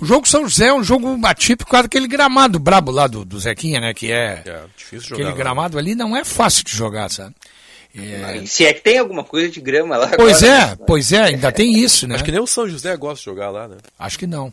O 0.00 0.06
jogo 0.06 0.26
São 0.26 0.48
José 0.48 0.68
é 0.68 0.72
um 0.72 0.82
jogo 0.82 1.18
atípico 1.26 1.66
por 1.66 1.72
causa 1.72 1.82
daquele 1.84 2.08
gramado 2.08 2.58
brabo 2.58 2.90
lá 2.90 3.06
do, 3.06 3.24
do 3.24 3.38
Zequinha, 3.38 3.80
né? 3.80 3.92
Que 3.92 4.10
é. 4.10 4.42
difícil 4.76 5.12
aquele 5.12 5.24
jogar 5.24 5.30
lá. 5.30 5.36
gramado 5.36 5.78
ali 5.78 5.94
não 5.94 6.16
é 6.16 6.24
fácil 6.24 6.64
de 6.64 6.74
jogar, 6.74 7.10
sabe? 7.10 7.34
É, 7.94 8.42
Se 8.46 8.64
é 8.64 8.72
que 8.72 8.82
tem 8.82 8.98
alguma 8.98 9.24
coisa 9.24 9.48
de 9.48 9.60
grama 9.60 9.96
lá 9.96 10.08
Pois 10.16 10.44
agora, 10.44 10.62
é, 10.62 10.66
né? 10.68 10.78
pois 10.86 11.12
é, 11.12 11.22
ainda 11.22 11.50
tem 11.50 11.76
isso, 11.76 12.06
né? 12.06 12.14
Acho 12.14 12.24
que 12.24 12.30
nem 12.30 12.40
o 12.40 12.46
São 12.46 12.68
José 12.68 12.96
gosta 12.96 13.18
de 13.18 13.24
jogar 13.24 13.50
lá, 13.50 13.66
né? 13.66 13.76
Acho 13.98 14.18
que 14.18 14.26
não. 14.26 14.52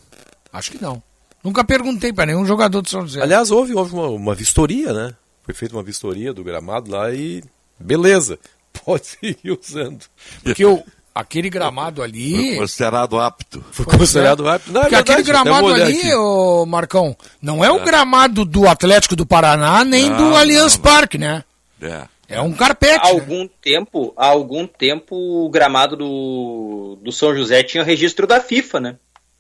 Acho 0.51 0.71
que 0.71 0.81
não. 0.81 1.01
Nunca 1.43 1.63
perguntei 1.63 2.11
para 2.11 2.25
nenhum 2.25 2.45
jogador 2.45 2.81
do 2.81 2.89
São 2.89 3.01
José. 3.01 3.21
Aliás, 3.21 3.51
houve, 3.51 3.73
houve 3.75 3.93
uma, 3.93 4.07
uma 4.09 4.35
vistoria, 4.35 4.91
né? 4.91 5.13
Foi 5.43 5.53
feita 5.53 5.75
uma 5.75 5.83
vistoria 5.83 6.33
do 6.33 6.43
gramado 6.43 6.91
lá 6.91 7.13
e 7.13 7.43
beleza, 7.79 8.39
pode 8.83 9.05
seguir 9.05 9.51
usando. 9.51 10.03
Porque 10.43 10.65
o, 10.65 10.83
aquele 11.19 11.49
gramado 11.49 12.01
ali. 12.01 12.49
Foi 12.49 12.55
considerado 12.57 13.19
apto. 13.19 13.65
Foi 13.71 13.85
considerado 13.85 14.47
é. 14.47 14.55
apto. 14.55 14.71
Não, 14.71 14.81
é 14.81 14.83
Porque 14.83 14.95
aquele 14.95 15.23
verdade, 15.23 15.43
gramado 15.43 15.67
ali, 15.73 16.13
ô 16.13 16.65
Marcão, 16.65 17.15
não 17.41 17.63
é 17.63 17.71
o 17.71 17.77
É. 17.77 17.83
gramado 17.83 18.45
do 18.45 18.67
Atlético 18.67 19.15
do 19.15 19.25
Paraná 19.25 19.83
nem 19.83 20.09
Não, 20.09 20.17
do 20.17 20.35
Allianz 20.35 20.75
não. 20.75 20.83
Parque, 20.83 21.17
né? 21.17 21.43
É. 21.81 22.03
É 22.29 22.41
um 22.41 22.51
carpete. 22.51 22.99
Há 23.07 23.13
né? 23.13 23.19
algum 23.19 23.47
tempo, 23.47 24.13
há 24.17 24.25
algum 24.25 24.67
tempo 24.67 25.15
o 25.15 25.49
gramado 25.49 25.95
do, 25.95 26.99
do 27.01 27.11
São 27.11 27.33
José 27.33 27.63
tinha 27.63 27.83
registro 27.83 28.27
da 28.27 28.41
FIFA, 28.41 28.79
né? 28.81 28.95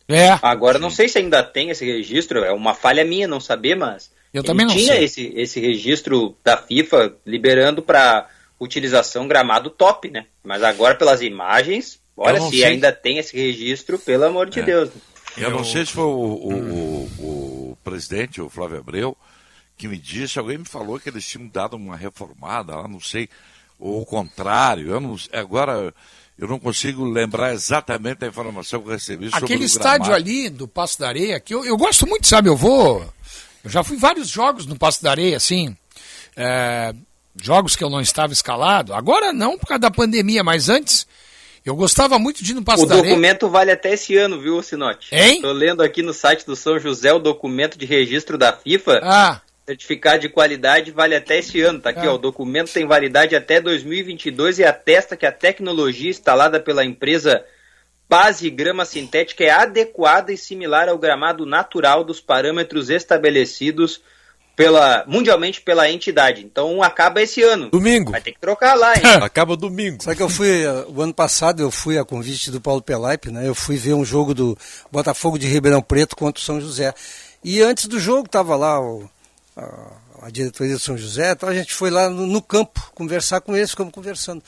É. 0.07 0.39
Agora 0.41 0.79
não 0.79 0.89
sei 0.89 1.09
se 1.09 1.17
ainda 1.17 1.43
tem 1.43 1.69
esse 1.69 1.85
registro, 1.85 2.45
é 2.45 2.51
uma 2.53 2.73
falha 2.73 3.03
minha 3.03 3.27
não 3.27 3.41
saber, 3.41 3.75
mas 3.75 4.09
Eu 4.33 4.39
ele 4.39 4.47
também 4.47 4.65
não 4.65 4.73
tinha 4.73 4.93
sei. 4.93 5.03
esse 5.03 5.33
esse 5.35 5.59
registro 5.59 6.33
da 6.41 6.55
FIFA 6.55 7.13
liberando 7.25 7.81
para 7.81 8.25
utilização 8.59 9.27
gramado 9.27 9.69
top, 9.69 10.09
né? 10.09 10.25
Mas 10.43 10.63
agora 10.63 10.95
pelas 10.95 11.21
imagens, 11.21 11.99
olha 12.15 12.37
Eu 12.37 12.49
se 12.49 12.57
sei. 12.57 12.65
ainda 12.65 12.91
tem 12.91 13.17
esse 13.17 13.35
registro, 13.35 13.99
pelo 13.99 14.25
amor 14.25 14.49
de 14.49 14.59
É. 14.59 14.63
Deus. 14.63 14.89
né? 14.89 15.01
Eu 15.37 15.51
não 15.51 15.63
sei 15.63 15.85
se 15.85 15.91
foi 15.91 16.03
o, 16.03 16.07
o- 16.07 17.09
o- 17.19 17.71
o 17.71 17.77
presidente, 17.83 18.41
o 18.41 18.49
Flávio 18.49 18.79
Abreu, 18.79 19.15
que 19.77 19.87
me 19.87 19.97
disse, 19.97 20.39
alguém 20.39 20.57
me 20.57 20.65
falou 20.65 20.99
que 20.99 21.07
eles 21.09 21.25
tinham 21.27 21.47
dado 21.47 21.75
uma 21.75 21.95
reformada 21.95 22.75
lá, 22.75 22.87
não 22.87 22.99
sei, 22.99 23.29
ou 23.79 24.01
o 24.01 24.05
contrário, 24.05 24.89
eu 24.89 24.99
não, 24.99 25.15
agora 25.31 25.93
eu 26.39 26.47
não 26.47 26.57
consigo 26.57 27.05
lembrar 27.05 27.53
exatamente 27.53 28.25
a 28.25 28.27
informação 28.27 28.81
que 28.81 28.87
eu 28.87 28.93
recebi 28.93 29.29
sobre 29.29 29.45
Aquele 29.45 29.65
estádio 29.65 30.11
ali 30.13 30.49
do 30.49 30.67
Passo 30.67 30.99
da 30.99 31.07
Areia, 31.09 31.39
que 31.39 31.53
eu, 31.53 31.63
eu 31.63 31.77
gosto 31.77 32.07
muito, 32.07 32.25
sabe? 32.25 32.49
Eu 32.49 32.55
vou. 32.57 33.01
Eu 33.63 33.69
já 33.69 33.83
fui 33.83 33.97
vários 33.97 34.27
jogos 34.29 34.65
no 34.65 34.75
Passo 34.77 35.03
da 35.03 35.11
Areia, 35.11 35.37
assim. 35.37 35.77
é, 36.35 36.93
jogos 37.41 37.75
que 37.75 37.83
eu 37.83 37.89
não 37.89 38.01
estava 38.01 38.33
escalado. 38.33 38.93
Agora 38.93 39.33
não 39.33 39.57
por 39.57 39.67
causa 39.67 39.79
da 39.79 39.91
pandemia, 39.91 40.43
mas 40.43 40.69
antes 40.69 41.07
eu 41.65 41.75
gostava 41.75 42.17
muito 42.17 42.43
de 42.43 42.51
ir 42.51 42.55
no 42.55 42.63
Passo 42.63 42.83
O 42.83 42.87
documento 42.87 43.49
vale 43.49 43.71
até 43.71 43.93
esse 43.93 44.15
ano, 44.15 44.39
viu, 44.39 44.61
Sinote? 44.63 45.13
Hein? 45.13 45.41
Tô 45.41 45.51
lendo 45.51 45.83
aqui 45.83 46.01
no 46.01 46.13
site 46.13 46.45
do 46.45 46.55
São 46.55 46.79
José 46.79 47.11
o 47.11 47.19
documento 47.19 47.77
de 47.77 47.85
registro 47.85 48.37
da 48.37 48.53
FIFA. 48.53 49.01
Ah. 49.03 49.41
Certificado 49.65 50.21
de 50.21 50.29
qualidade 50.29 50.91
vale 50.91 51.13
até 51.13 51.39
esse 51.39 51.59
ano, 51.61 51.81
tá 51.81 51.89
aqui, 51.89 52.07
Ah. 52.07 52.11
ó. 52.11 52.15
O 52.15 52.17
documento 52.17 52.71
tem 52.71 52.85
validade 52.87 53.35
até 53.35 53.59
2022 53.59 54.59
e 54.59 54.63
atesta 54.63 55.17
que 55.17 55.25
a 55.25 55.31
tecnologia 55.31 56.09
instalada 56.09 56.57
pela 56.57 56.85
empresa 56.85 57.43
Base 58.09 58.49
Grama 58.49 58.85
Sintética 58.85 59.43
é 59.43 59.49
adequada 59.49 60.31
e 60.31 60.37
similar 60.37 60.87
ao 60.87 60.97
gramado 60.97 61.45
natural 61.45 62.05
dos 62.05 62.21
parâmetros 62.21 62.89
estabelecidos 62.89 64.01
pela 64.57 65.05
mundialmente 65.07 65.61
pela 65.61 65.89
entidade. 65.89 66.43
Então 66.43 66.81
acaba 66.81 67.21
esse 67.21 67.43
ano. 67.43 67.69
Domingo. 67.69 68.11
Vai 68.11 68.19
ter 68.21 68.31
que 68.33 68.39
trocar 68.39 68.73
lá, 68.73 68.95
hein? 68.95 69.03
Acaba 69.21 69.55
domingo. 69.55 70.03
Sabe 70.03 70.17
que 70.17 70.23
eu 70.23 70.27
fui, 70.29 70.65
o 70.87 70.99
ano 71.01 71.13
passado 71.13 71.61
eu 71.61 71.69
fui 71.69 71.97
a 71.97 72.03
convite 72.03 72.49
do 72.49 72.59
Paulo 72.59 72.81
Pelaipe, 72.81 73.29
né? 73.31 73.47
Eu 73.47 73.53
fui 73.53 73.77
ver 73.77 73.93
um 73.93 74.03
jogo 74.03 74.33
do 74.33 74.57
Botafogo 74.91 75.37
de 75.37 75.47
Ribeirão 75.47 75.81
Preto 75.81 76.15
contra 76.15 76.41
o 76.41 76.43
São 76.43 76.59
José. 76.59 76.91
E 77.43 77.61
antes 77.61 77.85
do 77.85 77.99
jogo 77.99 78.25
estava 78.25 78.55
lá 78.55 78.81
o- 78.81 79.07
a, 79.55 79.91
a 80.23 80.29
diretoria 80.31 80.73
do 80.73 80.79
São 80.79 80.97
José, 80.97 81.31
então 81.33 81.47
a 81.47 81.53
gente 81.53 81.71
foi 81.71 81.91
lá 81.91 82.09
no, 82.09 82.25
no 82.25 82.41
campo 82.41 82.91
conversar 82.95 83.39
com 83.41 83.55
eles, 83.55 83.69
ficamos 83.69 83.93
conversando. 83.93 84.43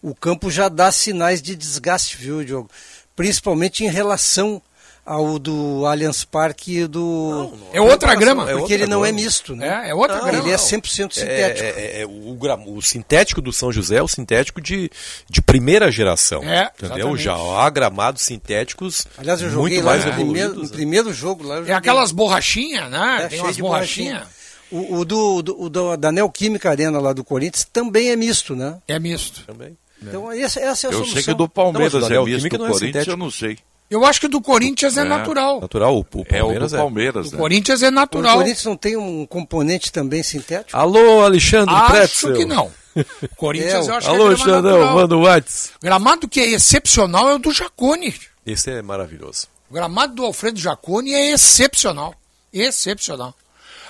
O 0.00 0.14
campo 0.14 0.50
já 0.50 0.70
dá 0.70 0.90
sinais 0.90 1.42
de 1.42 1.54
desgaste, 1.54 2.16
viu, 2.16 2.42
Diogo? 2.42 2.70
Principalmente 3.14 3.84
em 3.84 3.90
relação 3.90 4.62
ao 5.04 5.38
do 5.38 5.84
Allianz 5.86 6.24
Parque 6.24 6.78
e 6.80 6.86
do. 6.86 7.52
É 7.72 7.80
outra 7.80 8.14
grama. 8.14 8.42
Porque 8.44 8.52
É 8.52 8.56
outra 8.60 8.74
ele 8.74 8.86
não 8.86 9.04
é 9.04 9.10
misto, 9.12 9.56
né? 9.56 9.86
É, 9.86 9.90
é 9.90 9.94
outra 9.94 10.18
Não, 10.18 10.24
grama. 10.26 10.38
Ele 10.44 10.48
é 10.50 10.56
não. 10.56 10.64
100% 10.64 11.10
É, 11.10 11.20
sintético. 11.20 11.66
é, 11.80 12.00
é, 12.02 12.06
o, 12.06 12.34
gra- 12.34 12.56
o 12.66 12.80
sintético 12.80 13.40
do 13.42 13.52
São 13.52 13.72
José 13.72 13.96
é 13.96 14.02
o 14.02 14.06
sintético 14.08 14.60
de, 14.60 14.90
de 15.28 15.42
primeira 15.42 15.90
geração. 15.90 16.42
É, 16.44 16.70
entendeu? 16.78 16.96
exatamente. 17.14 17.22
Já 17.22 17.34
há 17.34 17.68
gramados 17.70 18.22
sintéticos 18.22 19.06
Aliás, 19.18 19.40
eu 19.42 19.50
joguei 19.50 19.78
muito 19.78 19.84
lá 19.86 19.92
mais 19.92 20.04
no 20.04 20.12
primeiro, 20.12 20.54
no 20.54 20.68
primeiro 20.68 21.12
jogo 21.12 21.44
lá. 21.46 21.56
eu 21.56 21.66
É 21.66 21.72
aquelas 21.72 22.12
borrachinhas, 22.12 22.90
né? 22.90 23.22
É, 23.24 23.28
Tem 23.28 23.40
umas 23.40 23.56
borrachinhas. 23.56 24.18
borrachinha. 24.20 24.42
O, 24.70 24.96
o 25.00 25.04
do, 25.04 25.42
do, 25.42 25.62
o 25.64 25.68
do- 25.68 25.96
da 25.96 26.10
Neoquímica 26.10 26.70
Arena 26.70 26.98
lá 26.98 27.12
do 27.12 27.22
Corinthians 27.22 27.66
também 27.70 28.10
é 28.10 28.16
misto, 28.16 28.54
né? 28.56 28.78
É 28.88 28.98
misto. 28.98 29.42
Também. 29.46 29.76
Então 30.02 30.32
essa, 30.32 30.58
essa 30.60 30.86
é 30.86 30.90
a 30.90 30.92
Eu 30.92 30.98
solução. 30.98 31.14
sei 31.14 31.22
que 31.22 31.34
do 31.34 31.48
Palmeiras 31.48 31.92
Não, 31.92 32.00
é 32.08 32.24
misto, 32.24 32.48
do 32.48 32.58
não 32.58 32.66
é 32.66 32.68
Corinthians 32.70 32.78
sintético. 32.80 33.10
eu 33.12 33.16
não 33.16 33.30
sei. 33.30 33.58
Eu 33.92 34.06
acho 34.06 34.20
que 34.20 34.26
o 34.26 34.28
do 34.28 34.40
Corinthians 34.40 34.96
é, 34.96 35.02
É. 35.02 35.04
natural. 35.04 35.60
Natural, 35.60 35.94
o, 35.96 36.00
o 36.00 36.24
É 36.28 36.42
o 36.42 36.46
Palmeiras 36.46 36.70
do 36.72 36.76
é. 36.76 36.80
Palmeiras, 36.80 37.28
O 37.28 37.32
né? 37.32 37.38
Corinthians 37.38 37.82
é 37.82 37.88
O 37.88 37.90
natural. 37.90 38.36
Corinthians 38.38 38.64
não 38.64 38.76
tem 38.76 38.96
um 38.96 39.26
componente 39.26 39.92
também 39.92 40.22
sintético? 40.22 40.76
Alô, 40.78 41.22
Alexandre 41.22 41.74
Acho 41.74 41.92
Pretzel. 41.92 42.32
que 42.34 42.44
não. 42.46 42.70
O 42.96 43.28
Corinthians 43.36 43.86
É, 43.88 43.90
eu 43.90 43.94
acho 43.96 44.08
Alô, 44.08 44.34
que 44.34 44.40
é 44.42 44.44
grama 44.44 44.62
Xandão, 44.70 44.94
manda 44.94 45.16
o 45.16 45.20
Whats. 45.22 45.72
Gramado 45.82 46.26
que 46.28 46.40
é 46.40 46.48
excepcional 46.50 47.28
é 47.28 47.34
o 47.34 47.38
do 47.38 47.52
Jacone. 47.52 48.14
Esse 48.46 48.70
é 48.70 48.80
maravilhoso. 48.82 49.46
O 49.70 49.74
gramado 49.74 50.14
do 50.14 50.24
Alfredo 50.24 50.58
Jacone 50.58 51.12
é 51.14 51.30
excepcional. 51.32 52.14
Excepcional. 52.52 53.34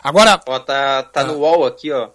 Agora, 0.03 0.41
Ó, 0.47 0.59
tá, 0.59 1.03
tá 1.05 1.21
Ah. 1.21 1.25
no 1.25 1.35
UOL 1.39 1.65
aqui, 1.67 1.91
ó. 1.93 2.09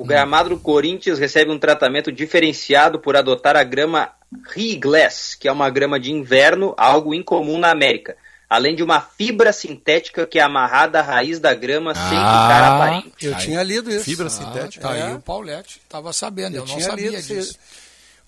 O 0.00 0.04
gramado 0.04 0.48
do 0.48 0.58
Corinthians 0.58 1.18
recebe 1.18 1.50
um 1.50 1.58
tratamento 1.58 2.10
diferenciado 2.10 2.98
por 2.98 3.16
adotar 3.16 3.54
a 3.54 3.62
grama 3.62 4.10
Riglass, 4.54 5.34
que 5.34 5.46
é 5.46 5.52
uma 5.52 5.68
grama 5.68 6.00
de 6.00 6.10
inverno, 6.10 6.72
algo 6.76 7.12
incomum 7.14 7.58
na 7.58 7.70
América. 7.70 8.16
além 8.48 8.74
de 8.74 8.82
uma 8.82 9.00
fibra 9.00 9.52
sintética 9.52 10.26
que 10.26 10.36
é 10.36 10.42
amarrada 10.42 10.98
à 10.98 11.02
raiz 11.02 11.38
da 11.38 11.54
grama 11.54 11.94
sem 11.94 12.02
Ah, 12.02 12.48
ficar 12.48 12.74
aparente. 12.74 13.26
Eu 13.26 13.36
tinha 13.36 13.62
lido 13.62 13.88
isso. 13.92 14.04
Fibra 14.04 14.26
Ah, 14.26 14.30
sintética. 14.30 14.88
tá 14.88 14.96
É. 14.96 15.02
aí 15.02 15.14
o 15.14 15.20
Paulette 15.20 15.80
estava 15.84 16.12
sabendo, 16.12 16.56
eu, 16.56 16.62
Eu 16.62 16.66
não 16.66 16.74
tinha 16.74 16.88
sabia 16.88 17.10
lido, 17.10 17.22
disso. 17.22 17.56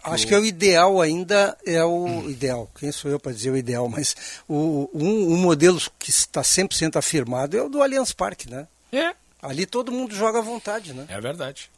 Acho 0.04 0.24
que 0.26 0.32
é 0.34 0.38
o 0.38 0.44
ideal 0.44 1.00
ainda, 1.00 1.56
é 1.66 1.82
o 1.84 2.28
ideal. 2.30 2.70
Quem 2.78 2.92
sou 2.92 3.10
eu 3.10 3.18
para 3.18 3.32
dizer 3.32 3.50
o 3.50 3.56
ideal? 3.56 3.88
Mas 3.88 4.14
o, 4.48 4.88
um, 4.94 5.32
um 5.32 5.36
modelo 5.38 5.80
que 5.98 6.10
está 6.10 6.42
100% 6.42 6.94
afirmado 6.96 7.56
é 7.56 7.62
o 7.62 7.68
do 7.68 7.82
Allianz 7.82 8.12
Parque, 8.12 8.48
né? 8.48 8.68
É. 8.92 9.14
Ali 9.42 9.66
todo 9.66 9.90
mundo 9.90 10.14
joga 10.14 10.38
à 10.38 10.42
vontade, 10.42 10.92
né? 10.94 11.04
É 11.08 11.20
verdade. 11.20 11.68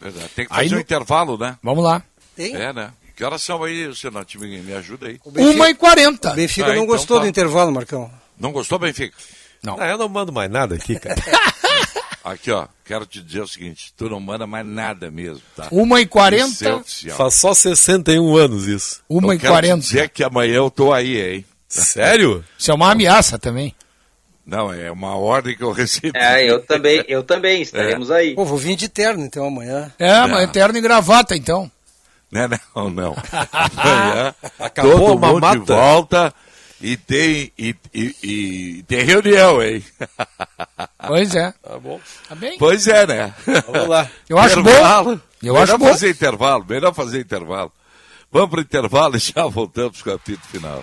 Verdade. 0.00 0.28
Tem 0.34 0.46
que 0.46 0.52
Aí 0.52 0.64
fazer 0.64 0.74
um 0.74 0.78
no- 0.78 0.82
intervalo, 0.82 1.36
né? 1.38 1.58
Vamos 1.62 1.84
lá. 1.84 2.02
Tem? 2.34 2.54
É, 2.56 2.72
né? 2.72 2.90
Que 3.14 3.22
horas 3.22 3.42
são 3.42 3.62
aí, 3.62 3.94
Senate? 3.94 4.38
Me, 4.38 4.58
me 4.62 4.72
ajuda 4.72 5.08
aí. 5.08 5.20
Benfica- 5.26 5.54
Uma 5.54 5.68
e 5.70 5.74
quarenta. 5.74 6.32
O 6.32 6.34
Benfica 6.36 6.66
Ah, 6.66 6.68
não 6.74 6.74
então 6.84 6.86
gostou 6.86 7.18
tá. 7.18 7.24
do 7.24 7.28
intervalo, 7.28 7.70
Marcão. 7.70 8.10
Não 8.38 8.50
gostou, 8.52 8.78
Benfica? 8.78 9.14
Ah, 9.78 9.88
eu 9.88 9.98
não 9.98 10.08
mando 10.08 10.32
mais 10.32 10.50
nada 10.50 10.74
aqui, 10.76 10.98
cara. 10.98 11.20
Aqui, 12.22 12.50
ó, 12.50 12.66
quero 12.84 13.06
te 13.06 13.22
dizer 13.22 13.40
o 13.40 13.48
seguinte, 13.48 13.94
tu 13.96 14.08
não 14.10 14.20
manda 14.20 14.46
mais 14.46 14.64
nada 14.66 15.10
mesmo, 15.10 15.40
tá? 15.56 15.68
Uma 15.70 16.02
e 16.02 16.06
quarenta. 16.06 16.48
Isso 16.50 16.68
é 16.68 16.74
oficial. 16.74 17.16
Faz 17.16 17.34
só 17.34 17.54
61 17.54 18.36
anos 18.36 18.66
isso. 18.66 19.00
Uma 19.08 19.28
Eu 19.28 19.32
e 19.34 19.38
quero 19.38 19.48
te 19.52 19.54
quarenta. 19.54 19.80
dizer 19.80 20.10
que 20.10 20.22
amanhã 20.22 20.56
eu 20.56 20.70
tô 20.70 20.92
aí, 20.92 21.16
hein? 21.18 21.44
Sério? 21.66 22.44
Isso 22.58 22.70
é 22.70 22.74
uma 22.74 22.90
ameaça 22.90 23.38
também. 23.38 23.74
Não, 24.46 24.72
é 24.72 24.90
uma 24.90 25.14
ordem 25.16 25.56
que 25.56 25.62
eu 25.62 25.70
recebi. 25.72 26.10
É, 26.14 26.48
eu 26.50 26.60
também, 26.62 27.04
eu 27.08 27.22
também, 27.22 27.62
estaremos 27.62 28.10
aí. 28.10 28.34
Pô, 28.34 28.44
vou 28.44 28.58
vir 28.58 28.76
de 28.76 28.88
terno 28.88 29.24
então 29.24 29.46
amanhã. 29.46 29.92
É, 29.98 30.26
mas 30.26 30.44
eterno 30.44 30.76
e 30.78 30.80
gravata, 30.80 31.36
então. 31.36 31.70
Não, 32.32 32.48
não, 32.76 32.90
não. 32.90 33.16
Amanhã 33.52 34.34
Acabou 34.58 34.92
todo 34.92 35.24
a 35.24 35.28
mundo 35.28 35.40
mamata. 35.40 35.58
de 35.58 35.66
volta 35.66 36.34
e 36.80 36.96
tem, 36.96 37.52
e, 37.58 37.74
e- 37.92 38.16
e 38.22 38.82
tem 38.84 39.02
reunião, 39.02 39.60
hein? 39.62 39.84
Pois 41.06 41.34
é. 41.34 41.52
Tá 41.62 41.78
bom. 41.78 42.00
Tá 42.28 42.34
bem? 42.36 42.56
Pois 42.58 42.86
é, 42.86 43.06
né? 43.06 43.34
Vamos 43.66 43.88
lá. 43.88 44.08
Eu 44.28 44.38
acho 44.38 44.60
Intervalo. 44.60 45.16
bom. 45.16 45.20
Eu 45.42 45.54
melhor 45.54 45.64
acho 45.68 45.78
bom. 45.78 45.86
fazer 45.88 46.10
intervalo, 46.10 46.66
melhor 46.68 46.94
fazer 46.94 47.20
intervalo. 47.20 47.72
Vamos 48.30 48.50
para 48.50 48.58
o 48.60 48.62
intervalo 48.62 49.16
e 49.16 49.18
já 49.18 49.46
voltamos 49.46 50.00
com 50.02 50.10
o 50.10 50.14
apito 50.14 50.46
final. 50.46 50.82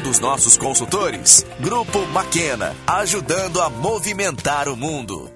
dos 0.00 0.20
nossos 0.20 0.56
consultores. 0.58 1.46
Grupo 1.60 2.04
Maquena, 2.06 2.74
ajudando 2.86 3.62
a 3.62 3.68
movimentar 3.68 4.68
o 4.68 4.76
mundo. 4.76 5.35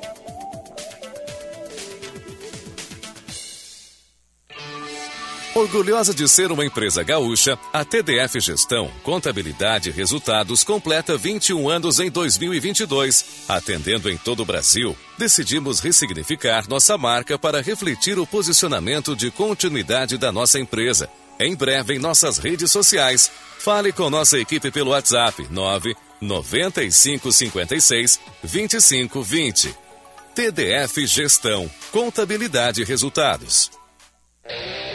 Orgulhosa 5.53 6.13
de 6.13 6.29
ser 6.29 6.49
uma 6.49 6.65
empresa 6.65 7.03
gaúcha, 7.03 7.59
a 7.73 7.83
TDF 7.83 8.39
Gestão, 8.39 8.89
Contabilidade 9.03 9.89
e 9.89 9.91
Resultados 9.91 10.63
completa 10.63 11.17
21 11.17 11.67
anos 11.67 11.99
em 11.99 12.09
2022. 12.09 13.43
Atendendo 13.49 14.09
em 14.09 14.15
todo 14.15 14.43
o 14.43 14.45
Brasil, 14.45 14.95
decidimos 15.17 15.81
ressignificar 15.81 16.69
nossa 16.69 16.97
marca 16.97 17.37
para 17.37 17.61
refletir 17.61 18.17
o 18.17 18.25
posicionamento 18.25 19.13
de 19.13 19.29
continuidade 19.29 20.17
da 20.17 20.31
nossa 20.31 20.57
empresa. 20.57 21.09
Em 21.37 21.53
breve 21.53 21.95
em 21.95 21.99
nossas 21.99 22.37
redes 22.37 22.71
sociais. 22.71 23.29
Fale 23.59 23.91
com 23.91 24.09
nossa 24.09 24.39
equipe 24.39 24.71
pelo 24.71 24.91
WhatsApp 24.91 25.45
9 25.51 25.93
9556 26.21 28.21
2520. 28.41 29.75
TDF 30.33 31.05
Gestão, 31.05 31.69
Contabilidade 31.91 32.83
e 32.83 32.85
Resultados. 32.85 33.80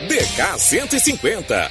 DK 0.08 0.58
150, 0.58 1.70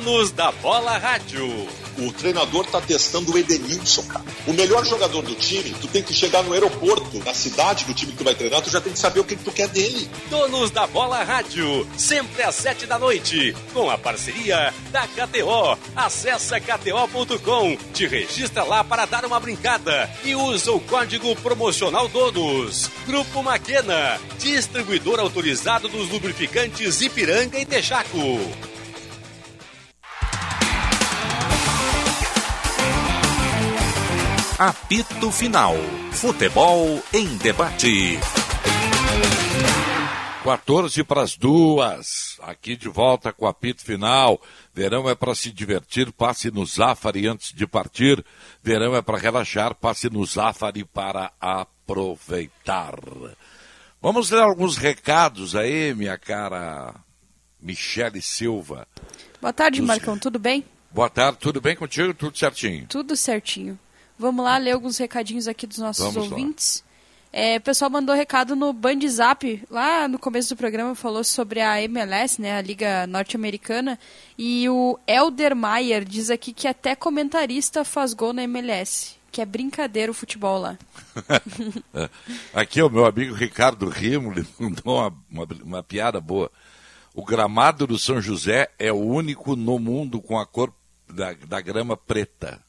Donos 0.00 0.30
da 0.30 0.50
Bola 0.50 0.96
Rádio. 0.96 1.46
O 1.98 2.10
treinador 2.12 2.64
tá 2.66 2.80
testando 2.80 3.32
o 3.32 3.38
Edenilson, 3.38 4.02
cara. 4.04 4.24
O 4.46 4.52
melhor 4.52 4.84
jogador 4.86 5.20
do 5.20 5.34
time, 5.34 5.74
tu 5.78 5.86
tem 5.88 6.02
que 6.02 6.14
chegar 6.14 6.42
no 6.42 6.54
aeroporto, 6.54 7.18
na 7.18 7.34
cidade 7.34 7.84
do 7.84 7.92
time 7.92 8.12
que 8.12 8.18
tu 8.18 8.24
vai 8.24 8.34
treinar, 8.34 8.62
tu 8.62 8.70
já 8.70 8.80
tem 8.80 8.92
que 8.92 8.98
saber 8.98 9.20
o 9.20 9.24
que, 9.24 9.36
tu 9.36 9.52
quer 9.52 9.68
dele. 9.68 10.08
Donos 10.30 10.70
da 10.70 10.86
Bola 10.86 11.22
Rádio, 11.22 11.86
sempre 11.98 12.42
às 12.42 12.54
sete 12.54 12.86
da 12.86 12.98
noite, 12.98 13.54
com 13.74 13.90
a 13.90 13.98
parceria 13.98 14.72
da 14.90 15.06
KTO. 15.06 15.78
Acesse 15.94 16.58
kto.com, 16.60 17.76
te 17.92 18.06
registra 18.06 18.64
lá 18.64 18.82
para 18.82 19.04
dar 19.04 19.26
uma 19.26 19.38
brincada 19.38 20.10
e 20.24 20.34
usa 20.34 20.72
o 20.72 20.80
código 20.80 21.36
promocional 21.36 22.08
Donos. 22.08 22.90
Grupo 23.06 23.42
Maquena, 23.42 24.18
distribuidor 24.38 25.20
autorizado 25.20 25.88
dos 25.88 26.08
lubrificantes 26.08 27.02
Ipiranga 27.02 27.58
e 27.58 27.66
Texaco. 27.66 28.40
Apito 34.60 35.32
Final. 35.32 35.74
Futebol 36.12 37.02
em 37.14 37.34
debate. 37.38 38.18
14 40.44 41.02
para 41.04 41.22
as 41.22 41.34
duas. 41.34 42.36
Aqui 42.42 42.76
de 42.76 42.86
volta 42.88 43.32
com 43.32 43.46
o 43.46 43.48
apito 43.48 43.82
final. 43.82 44.38
Verão 44.74 45.08
é 45.08 45.14
para 45.14 45.34
se 45.34 45.50
divertir, 45.50 46.12
passe 46.12 46.50
no 46.50 46.66
Zafari 46.66 47.26
antes 47.26 47.54
de 47.54 47.66
partir. 47.66 48.22
Verão 48.62 48.94
é 48.94 49.00
para 49.00 49.16
relaxar, 49.16 49.74
passe 49.74 50.10
no 50.10 50.22
Zafari 50.26 50.84
para 50.84 51.32
aproveitar. 51.40 52.94
Vamos 54.02 54.28
ler 54.30 54.42
alguns 54.42 54.76
recados 54.76 55.56
aí, 55.56 55.94
minha 55.94 56.18
cara 56.18 56.94
Michele 57.60 58.20
Silva. 58.20 58.86
Boa 59.40 59.54
tarde, 59.54 59.78
Dos- 59.80 59.86
Marcão. 59.88 60.18
Tudo 60.18 60.38
bem? 60.38 60.64
Boa 60.90 61.08
tarde, 61.08 61.38
tudo 61.38 61.62
bem 61.62 61.74
contigo? 61.76 62.12
Tudo 62.12 62.36
certinho? 62.36 62.86
Tudo 62.88 63.16
certinho. 63.16 63.78
Vamos 64.20 64.44
lá 64.44 64.58
ler 64.58 64.72
alguns 64.72 64.98
recadinhos 64.98 65.48
aqui 65.48 65.66
dos 65.66 65.78
nossos 65.78 66.12
Vamos 66.12 66.30
ouvintes. 66.30 66.84
É, 67.32 67.56
o 67.56 67.60
pessoal 67.62 67.90
mandou 67.90 68.14
recado 68.14 68.54
no 68.54 68.70
Band 68.70 69.00
Zap, 69.08 69.64
lá 69.70 70.06
no 70.06 70.18
começo 70.18 70.50
do 70.50 70.58
programa, 70.58 70.94
falou 70.94 71.24
sobre 71.24 71.58
a 71.58 71.80
MLS, 71.80 72.38
né, 72.38 72.58
a 72.58 72.60
Liga 72.60 73.06
Norte-Americana, 73.06 73.98
e 74.36 74.68
o 74.68 74.98
Elder 75.06 75.56
Maier 75.56 76.04
diz 76.04 76.28
aqui 76.28 76.52
que 76.52 76.68
até 76.68 76.94
comentarista 76.94 77.82
faz 77.82 78.12
gol 78.12 78.34
na 78.34 78.42
MLS, 78.42 79.16
que 79.32 79.40
é 79.40 79.46
brincadeira 79.46 80.12
o 80.12 80.14
futebol 80.14 80.60
lá. 80.60 80.78
É. 81.94 82.08
Aqui 82.54 82.80
o 82.82 82.90
meu 82.90 83.06
amigo 83.06 83.34
Ricardo 83.34 83.88
Rimo 83.88 84.32
ele 84.32 84.46
mandou 84.58 84.96
uma, 84.96 85.14
uma, 85.30 85.48
uma 85.64 85.82
piada 85.82 86.20
boa. 86.20 86.50
O 87.14 87.24
gramado 87.24 87.86
do 87.86 87.98
São 87.98 88.20
José 88.20 88.70
é 88.78 88.92
o 88.92 89.00
único 89.00 89.56
no 89.56 89.78
mundo 89.78 90.20
com 90.20 90.38
a 90.38 90.46
cor 90.46 90.72
da, 91.08 91.32
da 91.32 91.60
grama 91.60 91.96
preta. 91.96 92.60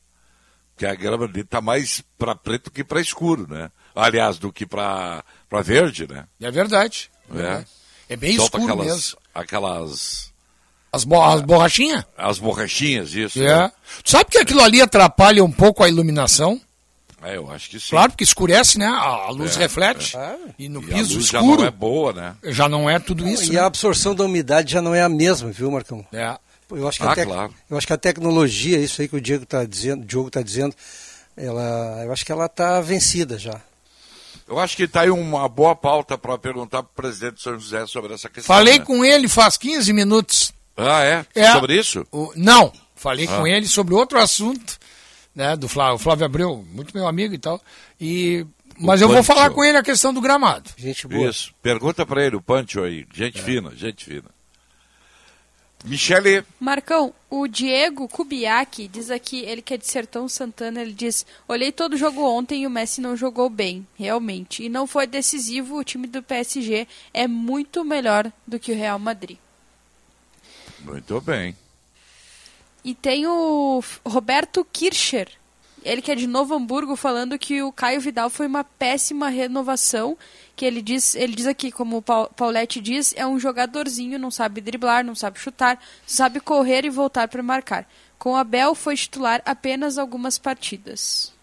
Que 0.78 0.86
a 0.86 0.96
grama 0.96 1.28
dele 1.28 1.42
está 1.42 1.62
mais 1.62 2.04
para 2.18 2.34
preto 2.36 2.72
que 2.72 2.84
para 2.84 3.00
escuro, 3.02 3.46
né? 3.50 3.70
Aliás, 3.96 4.38
do 4.38 4.52
que 4.52 4.66
para 4.66 5.24
verde, 5.64 6.08
né? 6.08 6.26
É 6.42 6.50
verdade. 6.50 7.10
É, 7.36 7.64
É 8.10 8.16
bem 8.16 8.36
Solta 8.38 8.58
escuro 8.58 8.74
aquelas, 8.74 8.88
mesmo. 8.96 9.18
Aquelas. 9.34 10.32
As, 10.92 11.04
bo 11.04 11.22
as 11.22 11.42
borrachinhas? 11.42 12.04
As 12.18 12.40
borrachinhas, 12.40 13.14
isso. 13.14 13.42
É. 13.42 13.46
né? 13.48 13.72
Tu 14.04 14.12
sabe 14.12 14.30
que 14.32 14.38
aquilo 14.38 14.62
ali 14.62 14.82
atrapalha 14.82 15.44
um 15.44 15.52
pouco 15.52 15.84
a 15.84 15.90
iluminação? 15.90 16.60
É, 17.24 17.38
eu 17.38 17.52
acho 17.52 17.70
que 17.70 17.80
sim. 17.80 17.92
Claro, 17.92 18.12
porque 18.12 18.24
escurece, 18.24 18.80
né? 18.80 18.88
A, 18.88 19.28
a 19.28 19.30
luz 19.30 19.56
É, 19.56 19.60
reflete. 19.60 20.18
é. 20.18 20.36
E 20.58 20.68
no 20.68 20.82
E 20.82 20.86
a 20.92 20.96
piso 20.98 21.14
luz 21.16 21.28
já 21.28 21.40
escuro. 21.40 21.62
não 21.62 21.68
é 21.68 21.72
boa, 21.72 22.12
né? 22.14 22.36
Já 22.46 22.68
não 22.68 22.90
é 22.90 22.98
tudo 22.98 23.28
isso. 23.28 23.52
E 23.52 23.56
né? 23.56 23.62
a 23.62 23.68
absorção 23.68 24.16
da 24.16 24.24
umidade 24.26 24.72
já 24.74 24.82
não 24.82 24.96
é 24.96 25.02
a 25.04 25.08
mesma, 25.10 25.52
viu, 25.52 25.70
Marcão? 25.70 26.04
É. 26.12 26.36
Eu 26.72 26.88
acho 26.88 27.00
que, 27.00 27.06
Ah, 27.06 27.12
a 27.12 27.16
tec- 27.16 27.28
claro. 27.28 27.54
eu 27.70 27.78
acho 27.78 27.88
que 27.88 27.94
a 27.94 27.98
tecnologia, 27.98 28.78
isso 28.80 29.02
aí 29.02 29.08
que 29.08 29.16
o 29.16 29.22
Diego 29.22 29.44
está 29.44 29.64
dizendo, 29.66 30.04
o 30.04 30.06
Diogo 30.06 30.28
está 30.28 30.42
dizendo, 30.42 30.76
ela, 31.36 32.04
eu 32.06 32.12
acho 32.12 32.26
que 32.26 32.32
ela 32.32 32.46
está 32.46 32.80
vencida 32.82 33.38
já. 33.38 33.60
Eu 34.48 34.60
acho 34.60 34.76
que 34.76 34.84
está 34.84 35.02
aí 35.02 35.10
uma 35.10 35.48
boa 35.48 35.76
pauta 35.76 36.18
para 36.18 36.38
perguntar 36.38 36.84
para 36.84 36.92
o 36.92 36.96
presidente 36.96 37.36
de 37.36 37.42
São 37.42 37.58
José 37.58 37.86
sobre 37.88 38.14
essa 38.14 38.30
questão. 38.30 38.54
Falei 38.54 38.80
né? 38.80 38.86
com 38.86 39.04
ele 39.06 39.28
faz 39.30 39.56
15 39.58 39.94
minutos. 39.94 40.52
Ah, 40.76 41.04
é? 41.04 41.26
É. 41.36 41.52
Sobre 41.54 41.78
isso? 41.80 42.06
O- 42.12 42.34
não, 42.36 42.72
falei 42.96 43.28
Ah. 43.30 43.38
com 43.38 43.48
ele 43.48 43.68
sobre 43.68 43.94
outro 43.94 44.20
assunto, 44.20 44.78
né, 45.34 45.56
do 45.56 45.70
Flávio, 45.70 45.96
o 45.96 46.00
Flávio 46.00 46.26
Abreu, 46.26 46.66
muito 46.74 46.94
meu 46.96 47.08
amigo 47.08 47.34
e 47.34 47.38
tal. 47.38 47.62
E, 48.00 48.46
mas 48.78 49.00
O 49.00 49.04
eu 49.06 49.08
vou 49.08 49.18
Pancho. 49.18 49.28
falar 49.28 49.50
com 49.52 49.64
ele 49.64 49.78
a 49.78 49.84
questão 49.84 50.14
do 50.14 50.20
gramado. 50.20 50.70
Gente 50.76 51.08
Isso. 51.26 51.54
Pergunta 51.62 52.06
para 52.06 52.26
ele, 52.26 52.36
o 52.36 52.42
Pancho 52.42 52.84
aí. 52.84 53.06
Gente 53.14 53.42
fina, 53.42 53.72
gente 53.76 54.04
fina. 54.04 54.26
Michele, 55.84 56.46
Marcão, 56.60 57.14
o 57.30 57.48
Diego 57.48 58.08
Kubiak 58.08 58.88
diz 58.88 59.10
aqui, 59.10 59.40
ele 59.40 59.62
que 59.62 59.74
é 59.74 59.78
de 59.78 59.88
Sertão 59.88 60.28
Santana, 60.28 60.82
ele 60.82 60.94
diz: 60.94 61.26
Olhei 61.48 61.72
todo 61.72 61.94
o 61.94 61.98
jogo 61.98 62.22
ontem 62.24 62.64
e 62.64 62.68
o 62.68 62.70
Messi 62.70 63.02
não 63.02 63.16
jogou 63.18 63.50
bem, 63.50 63.86
realmente. 63.96 64.64
E 64.64 64.70
não 64.70 64.86
foi 64.86 65.08
decisivo, 65.08 65.78
o 65.78 65.84
time 65.84 66.08
do 66.08 66.22
PSG 66.22 66.88
é 67.14 67.28
muito 67.28 67.84
melhor 67.84 68.32
do 68.46 68.60
que 68.60 68.72
o 68.72 68.76
Real 68.76 69.00
Madrid. 69.00 69.38
muito 70.84 71.20
bem. 71.22 71.56
E 72.84 72.96
tem 72.96 73.28
o 73.28 73.84
Roberto 74.06 74.66
Kircher, 74.72 75.30
ele 75.84 76.02
que 76.02 76.12
é 76.12 76.16
de 76.16 76.28
Novo 76.28 76.54
Hamburgo, 76.54 76.96
falando 76.96 77.40
que 77.40 77.62
o 77.62 77.72
Caio 77.72 78.02
Vidal 78.02 78.30
foi 78.30 78.48
uma 78.48 78.64
péssima 78.64 79.30
renovação. 79.30 80.18
Que 80.62 80.66
ele 80.68 80.84
diz, 80.84 81.16
ele 81.16 81.34
diz 81.34 81.48
aqui, 81.48 81.72
como 81.72 81.98
o 81.98 82.02
Pau- 82.04 82.30
Paulette 82.36 82.80
diz, 82.80 83.16
é 83.18 83.26
um 83.26 83.40
jogadorzinho, 83.40 84.20
não 84.20 84.30
sabe 84.30 84.62
driblar, 84.62 85.04
não 85.04 85.16
sabe 85.16 85.40
chutar, 85.40 85.84
sabe 86.06 86.40
correr 86.40 86.86
e 86.86 86.90
voltar 86.92 87.28
para 87.28 87.42
marcar. 87.42 87.90
Com 88.20 88.34
o 88.34 88.36
Abel 88.36 88.76
foi 88.76 88.96
titular 88.96 89.42
apenas 89.44 89.98
algumas 89.98 90.38
partidas. 90.38 91.34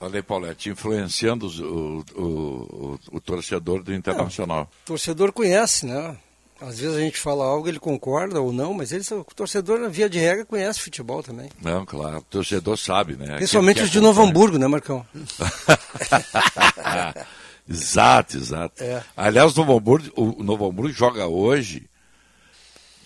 Olha 0.00 0.16
aí, 0.16 0.22
Paulette, 0.24 0.70
influenciando 0.70 1.46
o, 1.46 2.04
o, 2.20 2.20
o, 2.20 2.98
o 3.12 3.20
torcedor 3.20 3.80
do 3.80 3.94
Internacional. 3.94 4.68
O 4.82 4.86
torcedor 4.86 5.30
conhece, 5.30 5.86
né? 5.86 6.16
Às 6.60 6.80
vezes 6.80 6.96
a 6.96 7.00
gente 7.00 7.20
fala 7.20 7.44
algo, 7.44 7.68
ele 7.68 7.78
concorda 7.78 8.40
ou 8.40 8.52
não, 8.52 8.74
mas 8.74 8.90
ele, 8.90 9.04
o 9.12 9.24
torcedor, 9.36 9.88
via 9.88 10.10
de 10.10 10.18
regra, 10.18 10.44
conhece 10.44 10.80
futebol 10.80 11.22
também. 11.22 11.48
Não, 11.62 11.86
claro, 11.86 12.18
o 12.18 12.22
torcedor 12.22 12.76
sabe, 12.76 13.14
né? 13.14 13.36
Principalmente 13.36 13.82
os 13.82 13.90
de 13.90 14.00
Novo. 14.00 14.20
Hamburgo, 14.20 14.58
né, 14.58 14.66
Marcão? 14.66 15.06
exato, 17.68 18.36
exato. 18.36 18.82
É. 18.82 19.02
Aliás, 19.16 19.56
o 19.56 19.60
Novo 19.60 19.78
Hamburgo, 19.78 20.12
o 20.16 20.42
Novo 20.42 20.68
Hamburgo 20.68 20.92
joga 20.92 21.26
hoje 21.26 21.88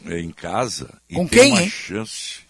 eh, 0.06 0.20
em 0.20 0.30
casa 0.30 0.92
e 1.08 1.14
Com 1.14 1.26
tem 1.26 1.40
quem, 1.40 1.52
uma 1.52 1.62
hein? 1.62 1.70
chance. 1.70 2.46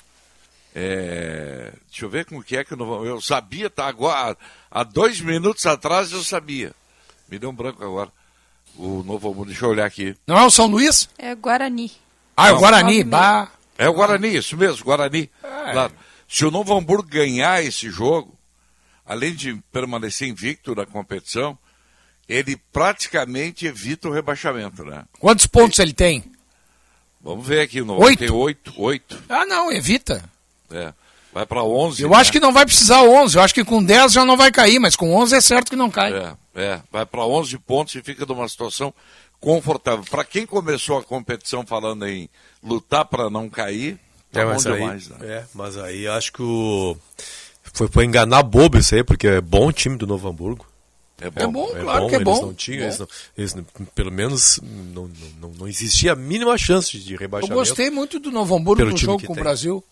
É, 0.79 1.73
deixa 1.89 2.05
eu 2.05 2.11
ver 2.11 2.27
com 2.27 2.37
o 2.39 2.43
que 2.43 2.57
é 2.57 2.63
que 2.63 2.75
o 2.75 2.77
Novo 2.77 3.05
Eu 3.07 3.21
sabia, 3.21 3.71
tá 3.71 3.87
agora. 3.87 4.37
Há 4.71 4.85
dois 4.85 5.21
minutos 5.21 5.65
atrás 5.65 6.13
eu 6.13 6.23
sabia. 6.23 6.73
Me 7.29 7.39
deu 7.39 7.49
um 7.51 7.55
branco 7.55 7.83
agora. 7.83 8.13
O 8.77 9.03
Novo 9.03 9.29
Hamburgo, 9.31 9.47
deixa 9.47 9.65
eu 9.65 9.71
olhar 9.71 9.87
aqui. 9.87 10.15
Não 10.27 10.39
é 10.39 10.45
o 10.45 10.51
São 10.51 10.67
Luís? 10.67 11.09
É 11.17 11.35
Guarani. 11.35 11.91
Ah, 12.37 12.49
é 12.49 12.51
o 12.51 12.55
Não. 12.55 12.61
Guarani, 12.61 13.05
bah. 13.05 13.51
É 13.79 13.89
o 13.89 13.95
Guarani, 13.95 14.37
isso 14.37 14.55
mesmo, 14.57 14.85
Guarani. 14.85 15.31
É. 15.43 15.73
Claro. 15.73 15.93
Se 16.29 16.45
o 16.45 16.51
Novo 16.51 16.77
Hamburgo 16.77 17.09
ganhar 17.09 17.65
esse 17.65 17.89
jogo, 17.89 18.37
além 19.07 19.35
de 19.35 19.55
permanecer 19.73 20.29
invicto 20.29 20.75
na 20.75 20.85
competição, 20.85 21.59
ele 22.29 22.57
praticamente 22.73 23.67
evita 23.67 24.09
o 24.09 24.13
rebaixamento, 24.13 24.85
né? 24.85 25.05
Quantos 25.19 25.47
pontos 25.47 25.79
ele 25.79 25.93
tem? 25.93 26.25
Vamos 27.21 27.47
ver 27.47 27.61
aqui, 27.61 27.81
o 27.81 27.85
Novo 27.85 28.05
Oito. 28.05 28.19
tem 28.21 28.31
oito, 28.31 28.73
oito. 28.77 29.23
Ah, 29.29 29.45
não, 29.47 29.73
evita. 29.73 30.23
É. 30.71 30.93
Vai 31.33 31.45
para 31.45 31.63
11. 31.63 32.03
Eu 32.03 32.11
né? 32.11 32.17
acho 32.17 32.33
que 32.33 32.41
não 32.41 32.53
vai 32.53 32.65
precisar 32.65 33.03
11. 33.03 33.37
Eu 33.37 33.43
acho 33.43 33.53
que 33.55 33.65
com 33.65 33.83
10 33.83 34.13
já 34.13 34.25
não 34.25 34.37
vai 34.37 34.51
cair, 34.51 34.79
mas 34.79 34.97
com 34.97 35.15
11 35.15 35.37
é 35.37 35.41
certo 35.41 35.71
que 35.71 35.77
não 35.77 35.91
cai. 35.91 36.13
É, 36.15 36.35
é. 36.55 36.81
vai 36.91 37.05
para 37.05 37.25
11 37.27 37.59
pontos 37.59 37.95
e 37.95 38.03
fica 38.03 38.25
numa 38.25 38.49
situação 38.49 38.95
confortável. 39.41 40.05
Para 40.09 40.25
quem 40.25 40.47
começou 40.47 40.99
a 40.99 41.03
competição 41.03 41.67
falando 41.67 42.07
em 42.07 42.29
lutar 42.63 43.05
para 43.05 43.29
não 43.29 43.51
cair, 43.51 43.99
tá 44.33 44.41
É, 44.41 44.45
bom 44.45 44.51
mas 44.53 44.67
aí, 44.67 44.73
demais, 44.79 45.09
né? 45.09 45.17
é, 45.23 45.45
mas 45.55 45.77
aí 45.77 46.09
acho 46.09 46.33
que 46.33 46.43
o. 46.43 46.97
Foi 47.75 47.89
para 47.89 48.05
enganar 48.05 48.43
bobo 48.43 48.79
isso 48.79 48.95
aí, 48.95 49.05
porque 49.05 49.27
é 49.27 49.41
bom 49.41 49.67
o 49.69 49.73
time 49.73 49.97
do 49.99 50.07
Novo 50.07 50.29
Hamburgo. 50.29 50.67
É 51.21 51.31
bom. 51.31 51.41
É 51.41 51.47
bom, 51.47 51.67
claro 51.81 52.09
que 52.09 52.15
é 52.15 52.19
eles 52.19 52.25
bom. 52.25 52.47
Não 52.47 52.55
tinham, 52.55 52.81
Bom. 52.81 52.85
eles 52.85 52.99
não- 52.99 53.09
eles 53.39 53.55
não- 53.55 53.65
pelo 53.95 54.13
menos 54.13 54.61
não, 54.63 55.09
não, 55.09 55.11
não, 55.41 55.51
não 55.61 55.69
existia 55.69 56.13
a 56.13 56.17
mínima 56.17 56.59
chance 56.59 56.99
de 56.99 57.15
Eu 57.15 57.19
rebaixamento. 57.19 57.59
gostei 57.59 57.89
muito 57.91 58.19
do 58.21 58.31
Novo 58.31 58.55
Hamburgo 58.55 58.85
no 58.85 58.97
jogo 58.97 59.25
com 59.27 59.33
o 59.33 59.35
tem. 59.37 59.43
Brasil. 59.43 59.83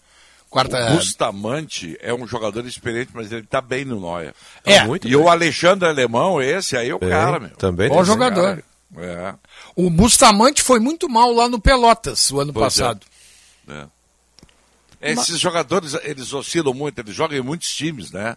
Quarta, 0.50 0.92
O 0.92 0.96
Bustamante 0.96 1.96
é 2.00 2.12
um 2.14 2.28
jogador 2.28 2.64
experiente, 2.66 3.10
mas 3.14 3.32
ele 3.32 3.42
tá 3.44 3.60
bem 3.60 3.84
no 3.84 3.98
Noia. 3.98 4.34
É. 4.64 4.84
muito 4.84 5.08
e 5.08 5.10
bem. 5.10 5.18
o 5.18 5.28
Alexandre 5.28 5.88
Alemão, 5.88 6.40
esse 6.40 6.76
aí 6.76 6.90
é 6.90 6.94
o 6.94 6.98
É, 7.00 7.08
cara, 7.08 7.40
meu. 7.40 7.50
também 7.56 7.88
Bom 7.88 8.04
jogador. 8.04 8.62
É. 8.96 9.34
O 9.74 9.90
Bustamante 9.90 10.62
foi 10.62 10.78
muito 10.78 11.08
mal 11.08 11.32
lá 11.32 11.48
no 11.48 11.58
Pelotas 11.58 12.30
o 12.30 12.38
ano 12.38 12.52
Pois 12.52 12.62
é. 12.78 12.82
passado. 12.84 13.00
É. 13.68 13.86
Esses 15.12 15.40
jogadores, 15.40 15.94
eles 16.04 16.32
oscilam 16.32 16.72
muito, 16.72 16.98
eles 17.00 17.14
jogam 17.14 17.36
em 17.36 17.42
muitos 17.42 17.74
times, 17.74 18.10
né? 18.12 18.36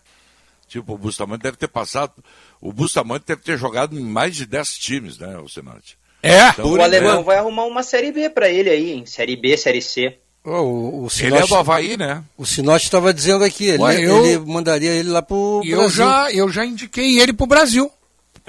Tipo, 0.68 0.94
o 0.94 0.98
Bustamante 0.98 1.44
deve 1.44 1.58
ter 1.58 1.68
passado. 1.68 2.14
O 2.62 2.74
Bustamante 2.74 3.26
deve 3.26 3.42
ter 3.42 3.58
jogado 3.58 3.98
em 3.98 4.04
mais 4.04 4.36
de 4.36 4.46
10 4.46 4.70
times, 4.78 5.18
né, 5.18 5.38
o 5.38 5.48
Senate? 5.48 5.98
É. 6.22 6.50
Então, 6.50 6.72
o 6.74 6.82
alemão 6.82 7.22
é. 7.22 7.24
vai 7.24 7.38
arrumar 7.38 7.66
uma 7.66 7.84
série 7.84 8.12
B 8.12 8.30
pra 8.30 8.50
ele 8.50 8.70
aí, 8.70 8.92
hein? 8.92 9.06
Série 9.06 9.36
B, 9.36 9.56
série 9.56 9.82
C. 9.82 10.18
Oh, 10.44 10.62
o, 10.62 11.04
o 11.06 11.08
Ele 11.20 11.36
é 11.36 11.46
do 11.46 11.56
Havaí, 11.56 11.98
né? 11.98 12.24
O 12.38 12.46
Sinote 12.46 12.86
estava 12.86 13.14
dizendo 13.14 13.44
aqui, 13.44 13.66
ele, 13.66 13.84
Ué, 13.84 14.02
eu- 14.02 14.26
ele 14.26 14.40
mandaria 14.40 14.92
ele 14.92 15.10
lá 15.10 15.22
pro 15.22 15.62
eu 15.66 15.78
Brasil. 15.78 15.96
já, 15.96 16.32
eu 16.32 16.50
já 16.50 16.66
indiquei 16.66 17.20
ele 17.20 17.34
pro 17.34 17.46
Brasil. 17.46 17.92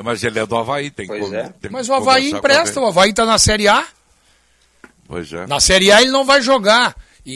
Mas 0.02 0.22
ele 0.22 0.38
é 0.38 0.46
do 0.46 0.56
Havaí, 0.56 0.90
tem 0.92 1.08
que. 1.08 1.34
é. 1.34 1.52
tem 1.60 1.70
Mas 1.70 1.88
o 1.88 1.94
Havaí 1.94 2.30
empresta, 2.30 2.80
o 2.80 2.86
Havaí 2.86 3.12
tá 3.12 3.26
na 3.26 3.36
Série 3.36 3.66
A. 3.66 3.84
Pois 5.08 5.32
é. 5.32 5.46
Na 5.48 5.58
Série 5.58 5.90
A 5.90 6.00
ele 6.00 6.12
não 6.12 6.24
vai 6.24 6.40
jogar. 6.40 6.94
E, 7.30 7.32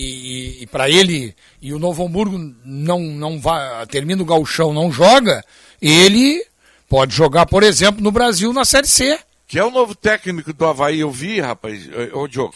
e, 0.60 0.62
e 0.62 0.66
para 0.66 0.89
ele, 0.89 1.35
e 1.60 1.73
o 1.74 1.78
Novo 1.78 2.02
Hamburgo 2.06 2.39
não, 2.64 2.98
não 3.01 3.39
vai, 3.39 3.86
termina 3.86 4.23
o 4.23 4.24
gauchão, 4.24 4.73
não 4.73 4.90
joga, 4.90 5.44
ele 5.82 6.43
pode 6.89 7.14
jogar, 7.14 7.44
por 7.44 7.62
exemplo, 7.62 8.02
no 8.02 8.10
Brasil 8.10 8.52
na 8.55 8.64
Série 8.64 8.86
C. 8.89 9.19
Que 9.47 9.59
é 9.59 9.64
o 9.64 9.70
novo 9.70 9.94
técnico 9.94 10.51
do 10.55 10.64
Havaí, 10.64 11.01
eu 11.01 11.10
vi, 11.10 11.40
rapaz. 11.40 11.86
Ô, 12.14 12.27
Diogo, 12.27 12.55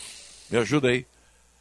me 0.50 0.56
ajuda 0.58 0.88
aí. 0.88 1.04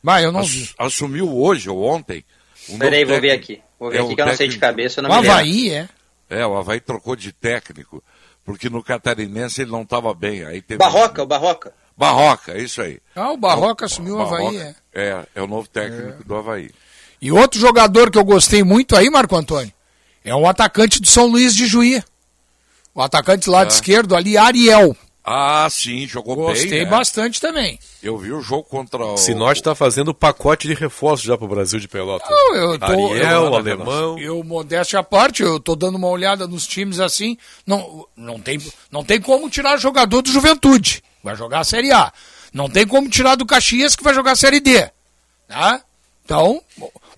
Vai, 0.01 0.23
eu 0.23 0.31
não 0.31 0.39
Ass- 0.39 0.73
Assumiu 0.77 1.29
hoje 1.35 1.69
ou 1.69 1.83
ontem. 1.83 2.23
um 2.69 2.77
Peraí, 2.77 3.03
vou 3.03 3.19
ver 3.19 3.31
técnico. 3.39 3.53
aqui. 3.53 3.61
Vou 3.77 3.89
ver 3.91 3.97
É 3.97 3.99
aqui 3.99 4.13
o 4.13 4.15
que 4.15 4.21
eu 4.21 4.25
não 4.27 4.35
sei 4.37 4.47
de 4.47 4.53
técnico- 4.57 4.61
cabeça, 4.61 5.01
O. 5.01 5.11
Havaí, 5.11 5.71
é. 5.71 5.89
É, 6.29 6.47
o 6.47 6.55
Havaí 6.55 6.79
trocou 6.79 7.17
de 7.17 7.33
técnico, 7.33 8.01
porque 8.45 8.69
no 8.69 8.81
Catarinense 8.81 9.61
ele 9.61 9.71
não 9.71 9.81
estava 9.81 10.13
bem. 10.13 10.45
Aí 10.45 10.61
teve 10.61 10.77
Barroca, 10.77 11.21
o 11.21 11.25
Barroca. 11.25 11.73
Barroca, 11.97 12.53
é 12.53 12.61
isso 12.61 12.81
aí. 12.81 12.99
Ah, 13.15 13.31
o 13.31 13.37
Barroca 13.37 13.85
assumiu 13.85 14.15
o 14.17 14.21
Havaí, 14.21 14.43
Barroca, 14.57 14.75
é. 14.95 15.23
É, 15.35 15.41
o 15.41 15.47
novo 15.47 15.67
técnico 15.67 16.23
do 16.23 16.35
Havaí. 16.35 16.71
E 17.21 17.31
outro 17.31 17.59
jogador 17.59 18.09
que 18.09 18.17
eu 18.17 18.23
gostei 18.23 18.63
muito 18.63 18.95
aí, 18.95 19.09
Marco 19.09 19.35
Antônio, 19.35 19.71
é 20.23 20.35
um 20.35 20.47
atacante 20.47 20.99
do 21.01 21.07
São 21.07 21.27
Luís 21.27 21.55
de 21.55 21.65
Juí. 21.67 22.01
O 22.93 23.01
atacante 23.01 23.49
lá 23.49 23.63
de 23.65 23.73
É. 23.73 23.75
esquerdo 23.75 24.15
ali, 24.15 24.37
Ariel. 24.37 24.95
Ah, 25.27 25.67
sim, 25.71 26.05
jogou 26.07 26.35
Gostei 26.35 26.69
bem. 26.69 26.83
né? 26.83 26.89
bastante 26.89 27.41
também. 27.41 27.79
Eu 28.03 28.15
vi 28.15 28.31
o 28.31 28.41
jogo 28.41 28.63
contra 28.63 29.03
o. 29.03 29.17
Sinote 29.17 29.59
está 29.59 29.73
fazendo 29.73 30.13
pacote 30.13 30.67
de 30.67 30.75
reforço 30.75 31.25
já 31.25 31.35
para 31.35 31.45
o 31.45 31.49
Brasil 31.49 31.79
de 31.79 31.87
Pelotas. 31.87 32.29
Não, 32.29 32.55
eu 32.55 32.77
tô, 32.77 32.85
Ariel, 32.85 33.45
eu, 33.45 33.55
alemão. 33.55 34.19
Eu, 34.19 34.43
modéstia 34.43 34.99
à 34.99 35.03
parte, 35.03 35.41
eu 35.41 35.59
tô 35.59 35.75
dando 35.75 35.95
uma 35.95 36.09
olhada 36.09 36.47
nos 36.47 36.67
times 36.67 36.99
assim. 36.99 37.37
Não, 37.65 38.05
não, 38.15 38.39
tem, 38.39 38.61
não 38.91 39.03
tem 39.03 39.19
como 39.19 39.49
tirar 39.49 39.77
jogador 39.77 40.21
do 40.21 40.29
Juventude. 40.31 41.03
Vai 41.23 41.35
jogar 41.35 41.61
a 41.61 41.63
Série 41.63 41.91
A. 41.91 42.13
Não 42.55 42.69
tem 42.69 42.87
como 42.87 43.09
tirar 43.09 43.35
do 43.35 43.45
Caxias 43.45 43.97
que 43.97 44.03
vai 44.03 44.13
jogar 44.13 44.33
Série 44.37 44.61
D. 44.61 44.89
Tá? 45.45 45.81
Então, 46.23 46.61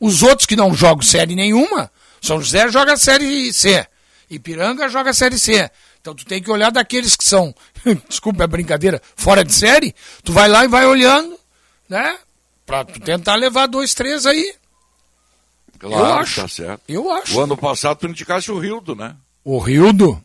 os 0.02 0.24
outros 0.24 0.48
que 0.48 0.56
não 0.56 0.74
jogam 0.74 1.04
Série 1.04 1.36
nenhuma, 1.36 1.92
São 2.20 2.42
José 2.42 2.68
joga 2.70 2.98
Série 2.98 3.54
C. 3.54 3.86
Ipiranga 4.32 4.90
joga 4.90 5.14
Série 5.14 5.38
C. 5.38 5.70
Então 6.02 6.16
tu 6.16 6.26
tem 6.26 6.42
que 6.42 6.50
olhar 6.50 6.72
daqueles 6.72 7.16
que 7.16 7.24
são, 7.24 7.54
desculpa 8.10 8.46
a 8.46 8.48
brincadeira, 8.48 9.00
fora 9.16 9.44
de 9.44 9.54
série, 9.54 9.94
tu 10.24 10.34
vai 10.34 10.48
lá 10.50 10.66
e 10.66 10.68
vai 10.68 10.88
olhando, 10.88 11.38
né? 11.88 12.18
Pra 12.66 12.84
tu 12.84 13.00
tentar 13.00 13.36
levar 13.36 13.68
dois, 13.68 13.94
três 13.94 14.26
aí. 14.26 14.56
Claro, 15.78 16.04
eu 16.04 16.14
acho. 16.16 16.42
tá 16.42 16.48
certo. 16.48 16.82
Eu 16.90 17.12
acho. 17.12 17.38
O 17.38 17.44
ano 17.44 17.56
passado 17.56 18.00
tu 18.00 18.08
indicasse 18.08 18.52
o 18.52 18.58
Rildo, 18.58 18.96
né? 18.96 19.16
O 19.44 19.60
Rildo 19.60 20.20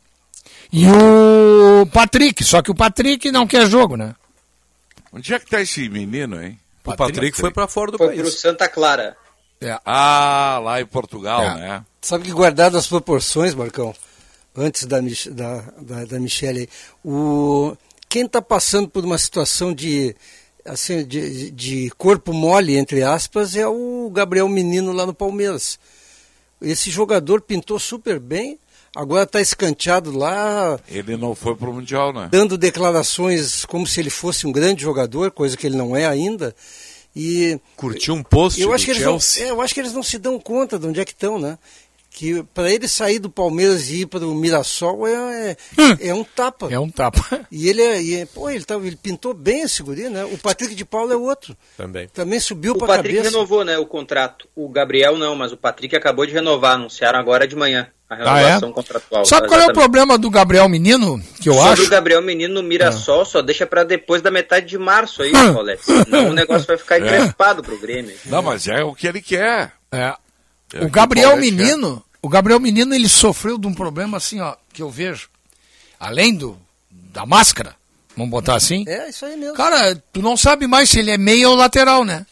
e 0.73 0.87
o 0.87 1.85
Patrick, 1.93 2.43
só 2.43 2.63
que 2.63 2.71
o 2.71 2.75
Patrick 2.75 3.31
não 3.31 3.47
quer 3.47 3.69
jogo, 3.69 3.95
né? 3.95 4.15
Onde 5.13 5.35
é 5.35 5.39
que 5.39 5.47
tá 5.51 5.61
esse 5.61 5.89
menino, 5.89 6.43
hein? 6.43 6.59
O 6.85 6.97
Patrick 6.97 7.37
foi 7.37 7.51
para 7.51 7.69
fora 7.69 7.93
do 7.93 7.99
Foi 7.99 8.09
pro 8.15 8.23
país. 8.23 8.41
Santa 8.41 8.69
Clara. 8.69 9.17
Ah, 9.85 10.61
lá 10.63 10.81
em 10.81 10.87
Portugal, 10.87 11.43
É. 11.43 11.55
né? 11.55 11.85
Sabe 12.01 12.25
que 12.25 12.33
guardado 12.33 12.77
as 12.77 12.89
proporções, 12.89 13.55
Marcão, 13.55 13.95
antes 14.57 14.87
da, 14.87 14.99
da, 15.31 15.61
da, 15.81 16.05
da 16.05 16.19
Michele, 16.21 16.61
aí, 16.61 16.69
o, 17.05 17.77
quem 18.09 18.25
está 18.27 18.43
passando 18.43 18.89
por 18.89 19.05
uma 19.05 19.17
situação 19.19 19.73
de, 19.73 20.17
assim, 20.65 21.07
de, 21.07 21.51
de 21.53 21.91
corpo 21.97 22.33
mole, 22.33 22.77
entre 22.77 23.05
aspas, 23.05 23.55
é 23.55 23.67
o 23.69 24.11
Gabriel 24.13 24.49
Menino 24.49 24.91
lá 24.91 25.07
no 25.07 25.15
Palmeiras. 25.15 25.79
Esse 26.61 26.91
jogador 26.91 27.41
pintou 27.41 27.79
super 27.79 28.19
bem, 28.19 28.59
agora 28.95 29.25
está 29.25 29.41
escanteado 29.41 30.17
lá, 30.17 30.79
Ele 30.89 31.17
não 31.17 31.35
foi 31.35 31.55
pro 31.57 31.73
Mundial, 31.73 32.13
né? 32.13 32.29
dando 32.31 32.59
declarações 32.59 33.65
como 33.65 33.87
se 33.87 34.01
ele 34.01 34.11
fosse 34.11 34.47
um 34.47 34.53
grande 34.53 34.83
jogador, 34.83 35.31
coisa 35.31 35.57
que 35.57 35.67
ele 35.67 35.77
não 35.77 35.97
é 35.97 36.07
ainda. 36.07 36.55
E 37.15 37.61
Curtiu 37.77 38.15
um 38.15 38.23
post 38.23 38.59
eu 38.61 38.69
do 38.69 38.75
acho 38.75 38.87
que 38.87 38.91
eles 38.93 39.03
não, 39.03 39.21
Chelsea. 39.21 39.45
é, 39.47 39.51
eu 39.51 39.61
acho 39.61 39.75
que 39.75 39.81
eles 39.81 39.93
não 39.93 40.03
se 40.03 40.19
dão 40.19 40.39
conta 40.41 40.79
de 40.79 40.87
onde 40.87 40.99
é 41.01 41.05
que 41.05 41.13
estão, 41.13 41.39
né? 41.39 41.59
Que 42.15 42.43
para 42.55 42.71
ele 42.71 42.87
sair 42.87 43.19
do 43.19 43.31
Palmeiras 43.31 43.89
e 43.89 44.03
ir 44.03 44.07
para 44.07 44.27
o 44.27 44.35
Mirassol 44.35 45.07
é, 45.09 45.57
é, 46.01 46.09
é 46.09 46.15
um 46.15 46.23
tapa. 46.23 46.69
É 46.71 46.79
um 46.79 46.91
tapa. 46.91 47.41
E 47.51 47.69
ele 47.69 47.81
é, 47.81 48.03
e 48.03 48.15
é- 48.17 48.27
pô, 48.27 48.51
ele, 48.51 48.65
tá, 48.65 48.75
ele 48.77 48.97
pintou 48.97 49.33
bem 49.33 49.63
esse 49.63 49.83
guri, 49.83 50.09
né? 50.11 50.23
O 50.27 50.37
Patrick 50.37 50.75
de 50.75 50.85
Paula 50.85 51.15
é 51.15 51.17
outro. 51.17 51.57
Também. 51.77 52.09
Também 52.09 52.39
subiu 52.39 52.75
O 52.75 52.79
para 52.79 52.85
a 52.95 52.97
Patrick 52.99 53.17
cabeça. 53.17 53.35
renovou, 53.35 53.65
né, 53.65 53.79
o 53.79 53.87
contrato. 53.87 54.47
O 54.55 54.69
Gabriel 54.69 55.17
não, 55.17 55.35
mas 55.35 55.53
o 55.53 55.57
Patrick 55.57 55.97
acabou 55.97 56.27
de 56.27 56.33
renovar, 56.33 56.75
anunciaram 56.75 57.19
agora 57.19 57.49
de 57.49 57.57
manhã 57.57 57.89
a 58.11 58.15
Ah, 58.15 58.35
renovação 58.37 58.69
é? 58.69 58.73
contratual. 58.73 59.25
Sabe 59.25 59.49
qual 59.49 59.61
é 59.61 59.67
o 59.69 59.73
problema 59.73 60.19
do 60.19 60.29
Gabriel 60.29 60.69
Menino, 60.69 61.19
que 61.41 61.49
eu 61.49 61.55
Sobre 61.55 61.71
acho? 61.71 61.87
o 61.87 61.89
Gabriel 61.89 62.21
Menino 62.21 62.53
no 62.55 62.63
Mirassol, 62.63 63.25
só 63.25 63.41
deixa 63.41 63.67
pra 63.67 63.85
depois 63.85 64.21
da 64.21 64.31
metade 64.31 64.67
de 64.67 64.77
março 64.77 65.23
aí, 65.23 65.33
Hum. 65.35 65.55
Paulette. 65.55 65.83
Senão 65.87 66.29
o 66.29 66.33
negócio 66.35 66.67
vai 66.67 66.77
ficar 66.77 66.97
É. 67.01 67.07
encrespado 67.07 67.63
pro 67.63 67.79
Grêmio. 67.81 68.15
Não, 68.27 68.43
mas 68.43 68.69
é 68.69 68.85
o 68.85 68.95
que 68.95 69.07
ele 69.07 69.23
quer. 69.23 69.73
É. 69.91 70.15
É 70.75 70.85
O 70.85 70.91
Gabriel 70.91 71.33
quer. 71.33 71.41
Menino, 71.41 72.05
o 72.21 72.29
Gabriel 72.29 72.61
Menino, 72.61 72.95
ele 72.95 73.09
sofreu 73.09 73.59
de 73.59 73.67
um 73.67 73.75
problema 73.75 74.17
assim, 74.17 74.41
ó, 74.41 74.55
que 74.73 74.83
eu 74.83 74.91
vejo. 74.91 75.29
Além 75.99 76.35
do 76.35 76.59
da 76.91 77.27
máscara, 77.27 77.75
vamos 78.17 78.31
botar 78.31 78.57
assim. 78.57 78.85
É, 78.89 79.09
isso 79.11 79.25
aí 79.25 79.37
mesmo. 79.37 79.55
Cara, 79.55 79.95
tu 80.13 80.23
não 80.23 80.37
sabe 80.37 80.67
mais 80.67 80.89
se 80.89 80.99
ele 80.99 81.11
é 81.11 81.19
meia 81.19 81.49
ou 81.49 81.55
lateral, 81.55 82.05
né? 82.05 82.27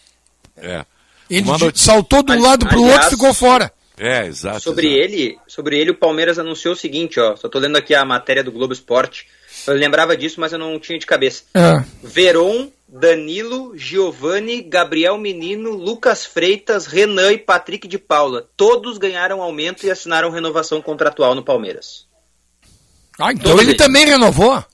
É. 0.57 0.85
Ele 1.29 1.47
saltou 1.75 2.23
de 2.23 2.33
um 2.33 2.41
lado 2.41 2.67
pro 2.67 2.83
aliás, 2.83 2.95
outro 2.95 3.09
e 3.09 3.11
ficou 3.11 3.33
fora. 3.33 3.73
É, 3.97 4.27
exato. 4.27 4.62
Sobre 4.62 4.89
ele, 4.89 5.39
sobre 5.47 5.79
ele, 5.79 5.91
o 5.91 5.95
Palmeiras 5.95 6.39
anunciou 6.39 6.73
o 6.73 6.77
seguinte, 6.77 7.21
ó. 7.21 7.37
Só 7.37 7.49
tô 7.49 7.59
lendo 7.59 7.77
aqui 7.77 7.95
a 7.95 8.05
matéria 8.05 8.43
do 8.43 8.51
Globo 8.51 8.73
Esporte. 8.73 9.29
Eu 9.67 9.75
lembrava 9.75 10.17
disso, 10.17 10.41
mas 10.41 10.53
eu 10.53 10.59
não 10.59 10.79
tinha 10.79 10.99
de 10.99 11.05
cabeça. 11.07 11.43
É. 11.55 11.85
Veron, 12.03 12.71
Danilo, 12.93 13.77
Giovanni, 13.79 14.62
Gabriel 14.62 15.17
Menino, 15.17 15.71
Lucas 15.71 16.25
Freitas, 16.27 16.87
Renan 16.87 17.33
e 17.33 17.39
Patrick 17.39 17.87
de 17.87 17.99
Paula. 17.99 18.49
Todos 18.57 18.99
ganharam 18.99 19.41
aumento 19.41 19.87
e 19.87 19.91
assinaram 19.91 20.29
renovação 20.31 20.83
contratual 20.83 21.35
no 21.37 21.45
Palmeiras. 21.45 22.09
Ah, 23.19 23.31
então 23.33 23.45
Todos 23.45 23.61
ele 23.61 23.71
eles. 23.73 23.83
também 23.83 24.07
renovou. 24.07 24.65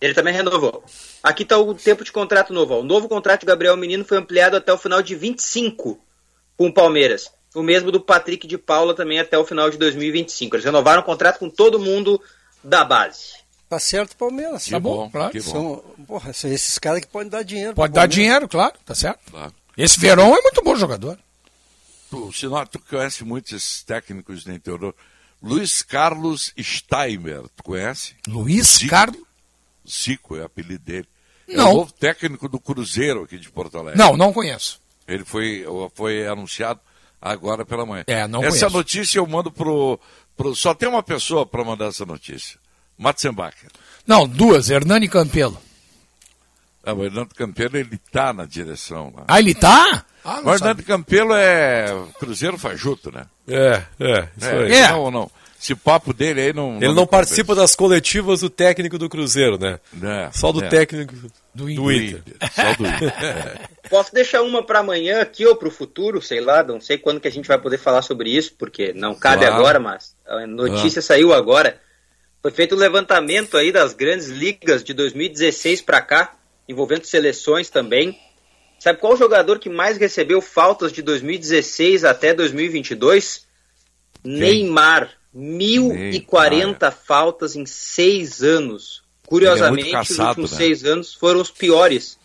Ele 0.00 0.14
também 0.14 0.32
renovou. 0.32 0.82
Aqui 1.22 1.42
está 1.42 1.58
o 1.58 1.74
tempo 1.74 2.02
de 2.02 2.12
contrato 2.12 2.52
novo. 2.52 2.74
ó. 2.74 2.80
O 2.80 2.84
novo 2.84 3.08
contrato 3.08 3.40
de 3.40 3.46
Gabriel 3.46 3.76
Menino 3.76 4.04
foi 4.04 4.16
ampliado 4.16 4.56
até 4.56 4.72
o 4.72 4.78
final 4.78 5.02
de 5.02 5.14
25 5.14 5.98
com 6.56 6.68
o 6.68 6.72
Palmeiras. 6.72 7.30
O 7.54 7.62
mesmo 7.62 7.90
do 7.90 8.00
Patrick 8.00 8.46
de 8.46 8.56
Paula 8.56 8.94
também 8.94 9.18
até 9.18 9.36
o 9.38 9.44
final 9.44 9.68
de 9.68 9.76
2025. 9.76 10.56
Eles 10.56 10.64
renovaram 10.64 11.02
o 11.02 11.04
contrato 11.04 11.38
com 11.38 11.50
todo 11.50 11.78
mundo 11.78 12.20
da 12.64 12.84
base. 12.84 13.34
Tá 13.76 13.80
certo, 13.80 14.16
Palmeiras. 14.16 14.64
Que 14.64 14.70
tá 14.70 14.80
bom, 14.80 14.96
bom, 14.96 15.10
claro. 15.10 15.30
que 15.30 15.40
bom. 15.42 15.50
São, 15.50 15.84
porra, 16.06 16.32
são 16.32 16.50
esses 16.50 16.78
caras 16.78 17.00
que 17.00 17.08
podem 17.08 17.28
dar 17.28 17.42
dinheiro. 17.42 17.74
Pode 17.74 17.92
dar 17.92 18.06
dinheiro, 18.06 18.48
claro, 18.48 18.72
tá 18.86 18.94
certo. 18.94 19.30
Claro. 19.30 19.52
Esse 19.76 20.00
Verão 20.00 20.34
é 20.34 20.40
muito 20.40 20.62
bom 20.64 20.74
jogador. 20.76 21.18
Tu, 22.10 22.32
senão, 22.32 22.64
tu 22.64 22.78
conhece 22.78 23.22
muitos 23.22 23.52
esses 23.52 23.82
técnicos 23.82 24.44
do 24.44 24.52
interior. 24.52 24.94
Luiz 25.42 25.82
Carlos 25.82 26.54
Steimer, 26.58 27.42
tu 27.54 27.62
conhece? 27.62 28.14
Luiz 28.26 28.78
Zico. 28.78 28.88
Carlos? 28.88 29.20
Zico 29.86 30.36
é 30.36 30.40
o 30.40 30.44
apelido 30.46 30.82
dele. 30.82 31.08
É 31.46 31.56
Não. 31.56 31.72
o 31.72 31.76
novo 31.76 31.92
técnico 31.92 32.48
do 32.48 32.58
Cruzeiro 32.58 33.24
aqui 33.24 33.36
de 33.36 33.50
Porto 33.50 33.76
Alegre. 33.76 33.98
Não, 33.98 34.16
não 34.16 34.32
conheço. 34.32 34.80
Ele 35.06 35.22
foi, 35.22 35.66
foi 35.94 36.26
anunciado 36.26 36.80
agora 37.20 37.66
pela 37.66 37.84
manhã. 37.84 38.04
É, 38.06 38.26
não 38.26 38.42
essa 38.42 38.60
conheço. 38.60 38.70
notícia 38.70 39.18
eu 39.18 39.26
mando 39.26 39.52
pro, 39.52 40.00
pro. 40.34 40.56
Só 40.56 40.72
tem 40.72 40.88
uma 40.88 41.02
pessoa 41.02 41.44
para 41.44 41.62
mandar 41.62 41.88
essa 41.88 42.06
notícia. 42.06 42.58
Matzenbacher. 42.98 43.70
Não, 44.06 44.26
duas, 44.26 44.70
Hernani 44.70 45.08
Campelo. 45.08 45.58
Ah, 46.84 46.94
o 46.94 47.04
Hernando 47.04 47.34
Campelo, 47.34 47.76
ele 47.76 47.98
tá 48.12 48.32
na 48.32 48.44
direção 48.46 49.12
lá. 49.16 49.24
Ah, 49.26 49.40
ele 49.40 49.54
tá? 49.54 50.04
Ah, 50.24 50.38
o 50.40 50.42
não 50.44 50.54
Hernando 50.54 50.82
Campelo 50.84 51.34
é 51.34 51.86
Cruzeiro 52.18 52.56
fajuto, 52.56 53.10
né? 53.10 53.26
É, 53.48 53.82
é, 53.98 54.28
isso 54.36 54.48
aí. 54.50 54.72
É, 54.72 54.88
Não, 54.92 55.10
não. 55.10 55.30
Esse 55.60 55.74
papo 55.74 56.12
dele 56.12 56.40
aí 56.42 56.52
não. 56.52 56.76
Ele 56.76 56.92
não 56.92 57.06
participa 57.06 57.54
das 57.54 57.74
coletivas 57.74 58.40
do 58.40 58.50
técnico 58.50 58.98
do 58.98 59.08
Cruzeiro, 59.08 59.58
né? 59.58 59.80
É, 60.00 60.30
Só 60.30 60.52
do 60.52 60.62
é. 60.62 60.68
técnico 60.68 61.14
do, 61.52 61.64
do 61.74 61.90
Inter. 61.90 62.22
Só 62.54 62.74
do 62.74 62.86
Inter. 62.86 63.60
Posso 63.90 64.14
deixar 64.14 64.42
uma 64.42 64.62
para 64.62 64.80
amanhã 64.80 65.20
aqui 65.22 65.44
ou 65.46 65.56
para 65.56 65.66
o 65.66 65.70
futuro, 65.72 66.20
sei 66.22 66.40
lá, 66.40 66.62
não 66.62 66.80
sei 66.80 66.98
quando 66.98 67.20
que 67.20 67.26
a 67.26 67.32
gente 67.32 67.48
vai 67.48 67.58
poder 67.58 67.78
falar 67.78 68.02
sobre 68.02 68.30
isso, 68.30 68.52
porque 68.56 68.92
não 68.92 69.14
cabe 69.14 69.44
Claro. 69.46 69.54
agora, 69.56 69.80
mas 69.80 70.14
a 70.28 70.46
notícia 70.46 71.00
saiu 71.02 71.32
agora. 71.32 71.80
Foi 72.46 72.52
feito 72.52 72.76
o 72.76 72.78
levantamento 72.78 73.56
aí 73.56 73.72
das 73.72 73.92
grandes 73.92 74.28
ligas 74.28 74.84
de 74.84 74.94
2016 74.94 75.82
para 75.82 76.00
cá, 76.00 76.36
envolvendo 76.68 77.04
seleções 77.04 77.68
também. 77.70 78.16
Sabe 78.78 79.00
qual 79.00 79.14
o 79.14 79.16
jogador 79.16 79.58
que 79.58 79.68
mais 79.68 79.96
recebeu 79.96 80.40
faltas 80.40 80.92
de 80.92 81.02
2016 81.02 82.04
até 82.04 82.32
2022? 82.32 83.44
Neymar. 84.22 85.10
1040 85.34 86.88
faltas 86.92 87.56
em 87.56 87.66
seis 87.66 88.44
anos. 88.44 89.02
Curiosamente, 89.26 89.88
é 89.88 89.90
caçado, 89.90 90.20
os 90.20 90.28
últimos 90.28 90.52
né? 90.52 90.56
seis 90.56 90.84
anos 90.84 91.14
foram 91.14 91.40
os 91.40 91.50
piores 91.50 92.16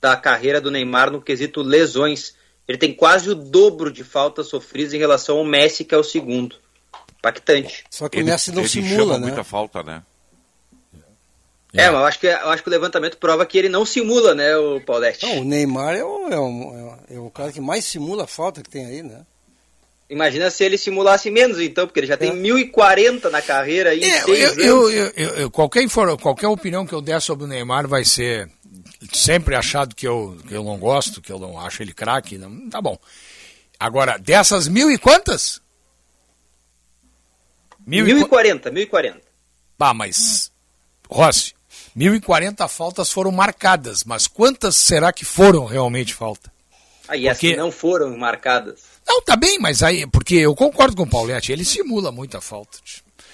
da 0.00 0.16
carreira 0.16 0.60
do 0.60 0.70
Neymar 0.70 1.10
no 1.10 1.20
quesito 1.20 1.60
lesões. 1.60 2.36
Ele 2.68 2.78
tem 2.78 2.94
quase 2.94 3.30
o 3.30 3.34
dobro 3.34 3.90
de 3.90 4.04
faltas 4.04 4.46
sofridas 4.46 4.94
em 4.94 4.98
relação 4.98 5.38
ao 5.38 5.44
Messi, 5.44 5.84
que 5.84 5.92
é 5.92 5.98
o 5.98 6.04
segundo. 6.04 6.54
Impactante. 7.30 7.84
Só 7.90 8.08
que 8.08 8.18
ele, 8.18 8.24
o 8.24 8.26
Messi 8.32 8.52
não 8.52 8.60
ele 8.60 8.68
simula, 8.68 8.96
chama 9.14 9.18
né? 9.18 9.26
muita 9.26 9.44
falta, 9.44 9.82
né? 9.82 10.02
É, 11.74 11.90
mas 11.90 12.00
eu 12.00 12.06
acho, 12.06 12.18
que, 12.20 12.26
eu 12.26 12.48
acho 12.50 12.62
que 12.62 12.68
o 12.68 12.72
levantamento 12.72 13.18
prova 13.18 13.44
que 13.44 13.58
ele 13.58 13.68
não 13.68 13.84
simula, 13.84 14.34
né, 14.34 14.56
o 14.56 14.80
Paulette? 14.80 15.26
Não, 15.26 15.40
o 15.40 15.44
Neymar 15.44 15.94
é 15.94 16.02
o, 16.02 16.28
é, 16.30 16.38
o, 16.38 16.94
é 17.10 17.18
o 17.18 17.30
cara 17.30 17.52
que 17.52 17.60
mais 17.60 17.84
simula 17.84 18.24
a 18.24 18.26
falta 18.26 18.62
que 18.62 18.70
tem 18.70 18.86
aí, 18.86 19.02
né? 19.02 19.22
Imagina 20.08 20.48
se 20.50 20.64
ele 20.64 20.78
simulasse 20.78 21.30
menos, 21.30 21.60
então, 21.60 21.86
porque 21.86 22.00
ele 22.00 22.06
já 22.06 22.16
tem 22.16 22.32
1040 22.32 23.28
na 23.28 23.42
carreira 23.42 23.90
aí 23.90 24.02
É, 24.04 24.22
eu, 24.22 24.34
eu, 24.34 24.90
eu, 24.90 25.10
eu- 25.16 25.28
eu- 25.36 25.50
qualquer, 25.50 25.84
qualquer 26.22 26.46
opinião 26.46 26.86
que 26.86 26.94
eu 26.94 27.02
der 27.02 27.20
sobre 27.20 27.44
o 27.44 27.48
Neymar 27.48 27.86
vai 27.88 28.04
ser 28.04 28.48
sempre 29.12 29.54
achado 29.56 29.94
que 29.94 30.06
eu, 30.06 30.38
que 30.48 30.54
eu 30.54 30.62
não 30.64 30.78
gosto, 30.78 31.20
que 31.20 31.30
eu 31.32 31.38
não 31.38 31.60
acho 31.60 31.82
ele 31.82 31.92
craque. 31.92 32.38
não- 32.38 32.70
Tá 32.70 32.80
bom. 32.80 32.96
Agora, 33.78 34.16
dessas 34.16 34.68
mil 34.68 34.90
e 34.90 34.96
quantas? 34.96 35.60
Mil 37.86 38.04
e 38.06 38.10
qua- 38.10 38.42
1040, 38.42 38.70
1040. 38.70 39.20
Bah, 39.78 39.94
mas, 39.94 40.50
Rossi, 41.08 41.54
1040 41.94 42.66
faltas 42.68 43.12
foram 43.12 43.30
marcadas, 43.30 44.02
mas 44.04 44.26
quantas 44.26 44.76
será 44.76 45.12
que 45.12 45.24
foram 45.24 45.64
realmente 45.64 46.12
falta? 46.14 46.52
Aí 47.08 47.28
as 47.28 47.36
Porque- 47.36 47.52
que 47.52 47.56
não 47.56 47.70
foram 47.70 48.16
marcadas. 48.16 48.80
Não, 49.06 49.22
tá 49.22 49.36
bem, 49.36 49.58
mas 49.60 49.82
aí, 49.82 50.06
porque 50.08 50.34
eu 50.34 50.54
concordo 50.56 50.96
com 50.96 51.04
o 51.04 51.08
Paulette, 51.08 51.52
ele 51.52 51.64
simula 51.64 52.10
muita 52.10 52.40
falta. 52.40 52.78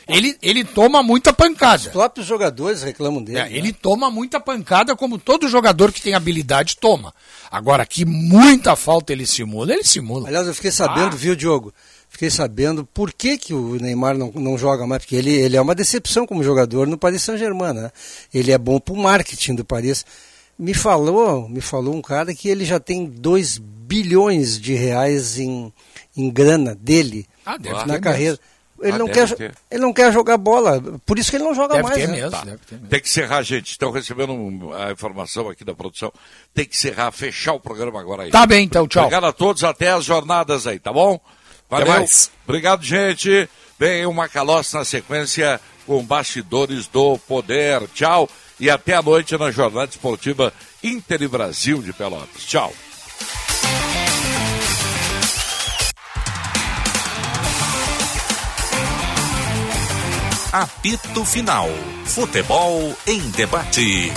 Ele, 0.06 0.36
ele 0.42 0.64
toma 0.64 1.00
muita 1.02 1.32
pancada. 1.32 1.84
Os 1.84 1.88
próprios 1.88 2.26
jogadores 2.26 2.82
reclamam 2.82 3.22
dele. 3.22 3.38
É, 3.38 3.52
ele 3.56 3.72
toma 3.72 4.10
muita 4.10 4.40
pancada, 4.40 4.96
como 4.96 5.16
todo 5.16 5.48
jogador 5.48 5.92
que 5.92 6.02
tem 6.02 6.12
habilidade 6.12 6.76
toma. 6.76 7.14
Agora, 7.50 7.86
que 7.86 8.04
muita 8.04 8.74
falta 8.74 9.12
ele 9.12 9.24
simula, 9.24 9.72
ele 9.72 9.84
simula. 9.84 10.26
Aliás, 10.28 10.46
eu 10.48 10.54
fiquei 10.54 10.72
sabendo, 10.72 11.14
Ah. 11.14 11.16
viu, 11.16 11.36
Diogo? 11.36 11.72
Fiquei 12.12 12.28
sabendo 12.30 12.84
por 12.84 13.12
que, 13.12 13.36
que 13.38 13.54
o 13.54 13.76
Neymar 13.80 14.16
não, 14.16 14.30
não 14.34 14.56
joga 14.58 14.86
mais, 14.86 15.02
porque 15.02 15.16
ele, 15.16 15.30
ele 15.34 15.56
é 15.56 15.60
uma 15.60 15.74
decepção 15.74 16.26
como 16.26 16.44
jogador 16.44 16.86
no 16.86 16.96
Paris 16.98 17.22
Saint-Germain, 17.22 17.72
né? 17.72 17.90
Ele 18.32 18.52
é 18.52 18.58
bom 18.58 18.78
pro 18.78 18.94
marketing 18.94 19.54
do 19.56 19.64
Paris. 19.64 20.04
Me 20.58 20.74
falou, 20.74 21.48
me 21.48 21.60
falou 21.62 21.94
um 21.94 22.02
cara 22.02 22.34
que 22.34 22.48
ele 22.48 22.64
já 22.64 22.78
tem 22.78 23.06
2 23.06 23.56
bilhões 23.58 24.60
de 24.60 24.74
reais 24.74 25.38
em, 25.38 25.72
em 26.16 26.30
grana 26.30 26.74
dele 26.74 27.26
Ah, 27.44 27.56
deve 27.56 27.74
na 27.86 27.94
ter 27.94 28.00
carreira. 28.00 28.30
mesmo. 28.32 28.44
Ele, 28.82 28.92
Ah, 28.92 28.98
não 28.98 29.06
deve 29.06 29.36
quer, 29.36 29.36
ter. 29.36 29.54
ele 29.70 29.80
não 29.80 29.92
quer 29.92 30.12
jogar 30.12 30.36
bola, 30.36 30.82
por 31.06 31.16
isso 31.18 31.30
que 31.30 31.36
ele 31.36 31.44
não 31.44 31.54
joga 31.54 31.74
Deve 31.76 31.84
mais. 31.88 31.94
ter 32.00 32.08
né? 32.08 32.14
mesmo, 32.16 32.30
Tá. 32.32 32.44
deve 32.44 32.58
ter 32.58 32.74
mesmo. 32.74 32.88
Tem 32.88 33.00
que 33.00 33.08
encerrar, 33.08 33.42
gente. 33.42 33.70
Estão 33.70 33.90
recebendo 33.92 34.32
um- 34.32 34.72
a 34.74 34.90
informação 34.92 35.48
aqui 35.48 35.64
da 35.64 35.72
produção. 35.74 36.12
Tem 36.52 36.64
que 36.66 36.74
encerrar, 36.74 37.10
fechar 37.12 37.52
o 37.54 37.60
programa 37.60 37.98
agora 38.00 38.24
aí. 38.24 38.30
Tá 38.30 38.44
bem, 38.44 38.64
então, 38.64 38.86
tchau. 38.88 39.04
Obrigado 39.04 39.24
a 39.24 39.32
todos, 39.32 39.62
até 39.64 39.90
as 39.92 40.04
jornadas 40.04 40.66
aí, 40.66 40.78
tá 40.80 40.92
bom? 40.92 41.18
Valeu. 41.72 41.88
mais. 41.88 42.30
Obrigado, 42.46 42.84
gente. 42.84 43.48
Vem 43.78 44.04
uma 44.04 44.28
Calós 44.28 44.70
na 44.74 44.84
sequência 44.84 45.58
com 45.86 46.04
bastidores 46.04 46.86
do 46.86 47.18
poder. 47.18 47.88
Tchau. 47.94 48.28
E 48.60 48.68
até 48.68 48.94
a 48.94 49.02
noite 49.02 49.36
na 49.38 49.50
jornada 49.50 49.90
esportiva 49.90 50.52
Inter 50.84 51.22
e 51.22 51.28
Brasil 51.28 51.82
de 51.82 51.92
Pelotas. 51.92 52.44
Tchau. 52.44 52.72
Apito 60.52 61.24
Final. 61.24 61.70
Futebol 62.04 62.94
em 63.06 63.30
debate. 63.30 64.12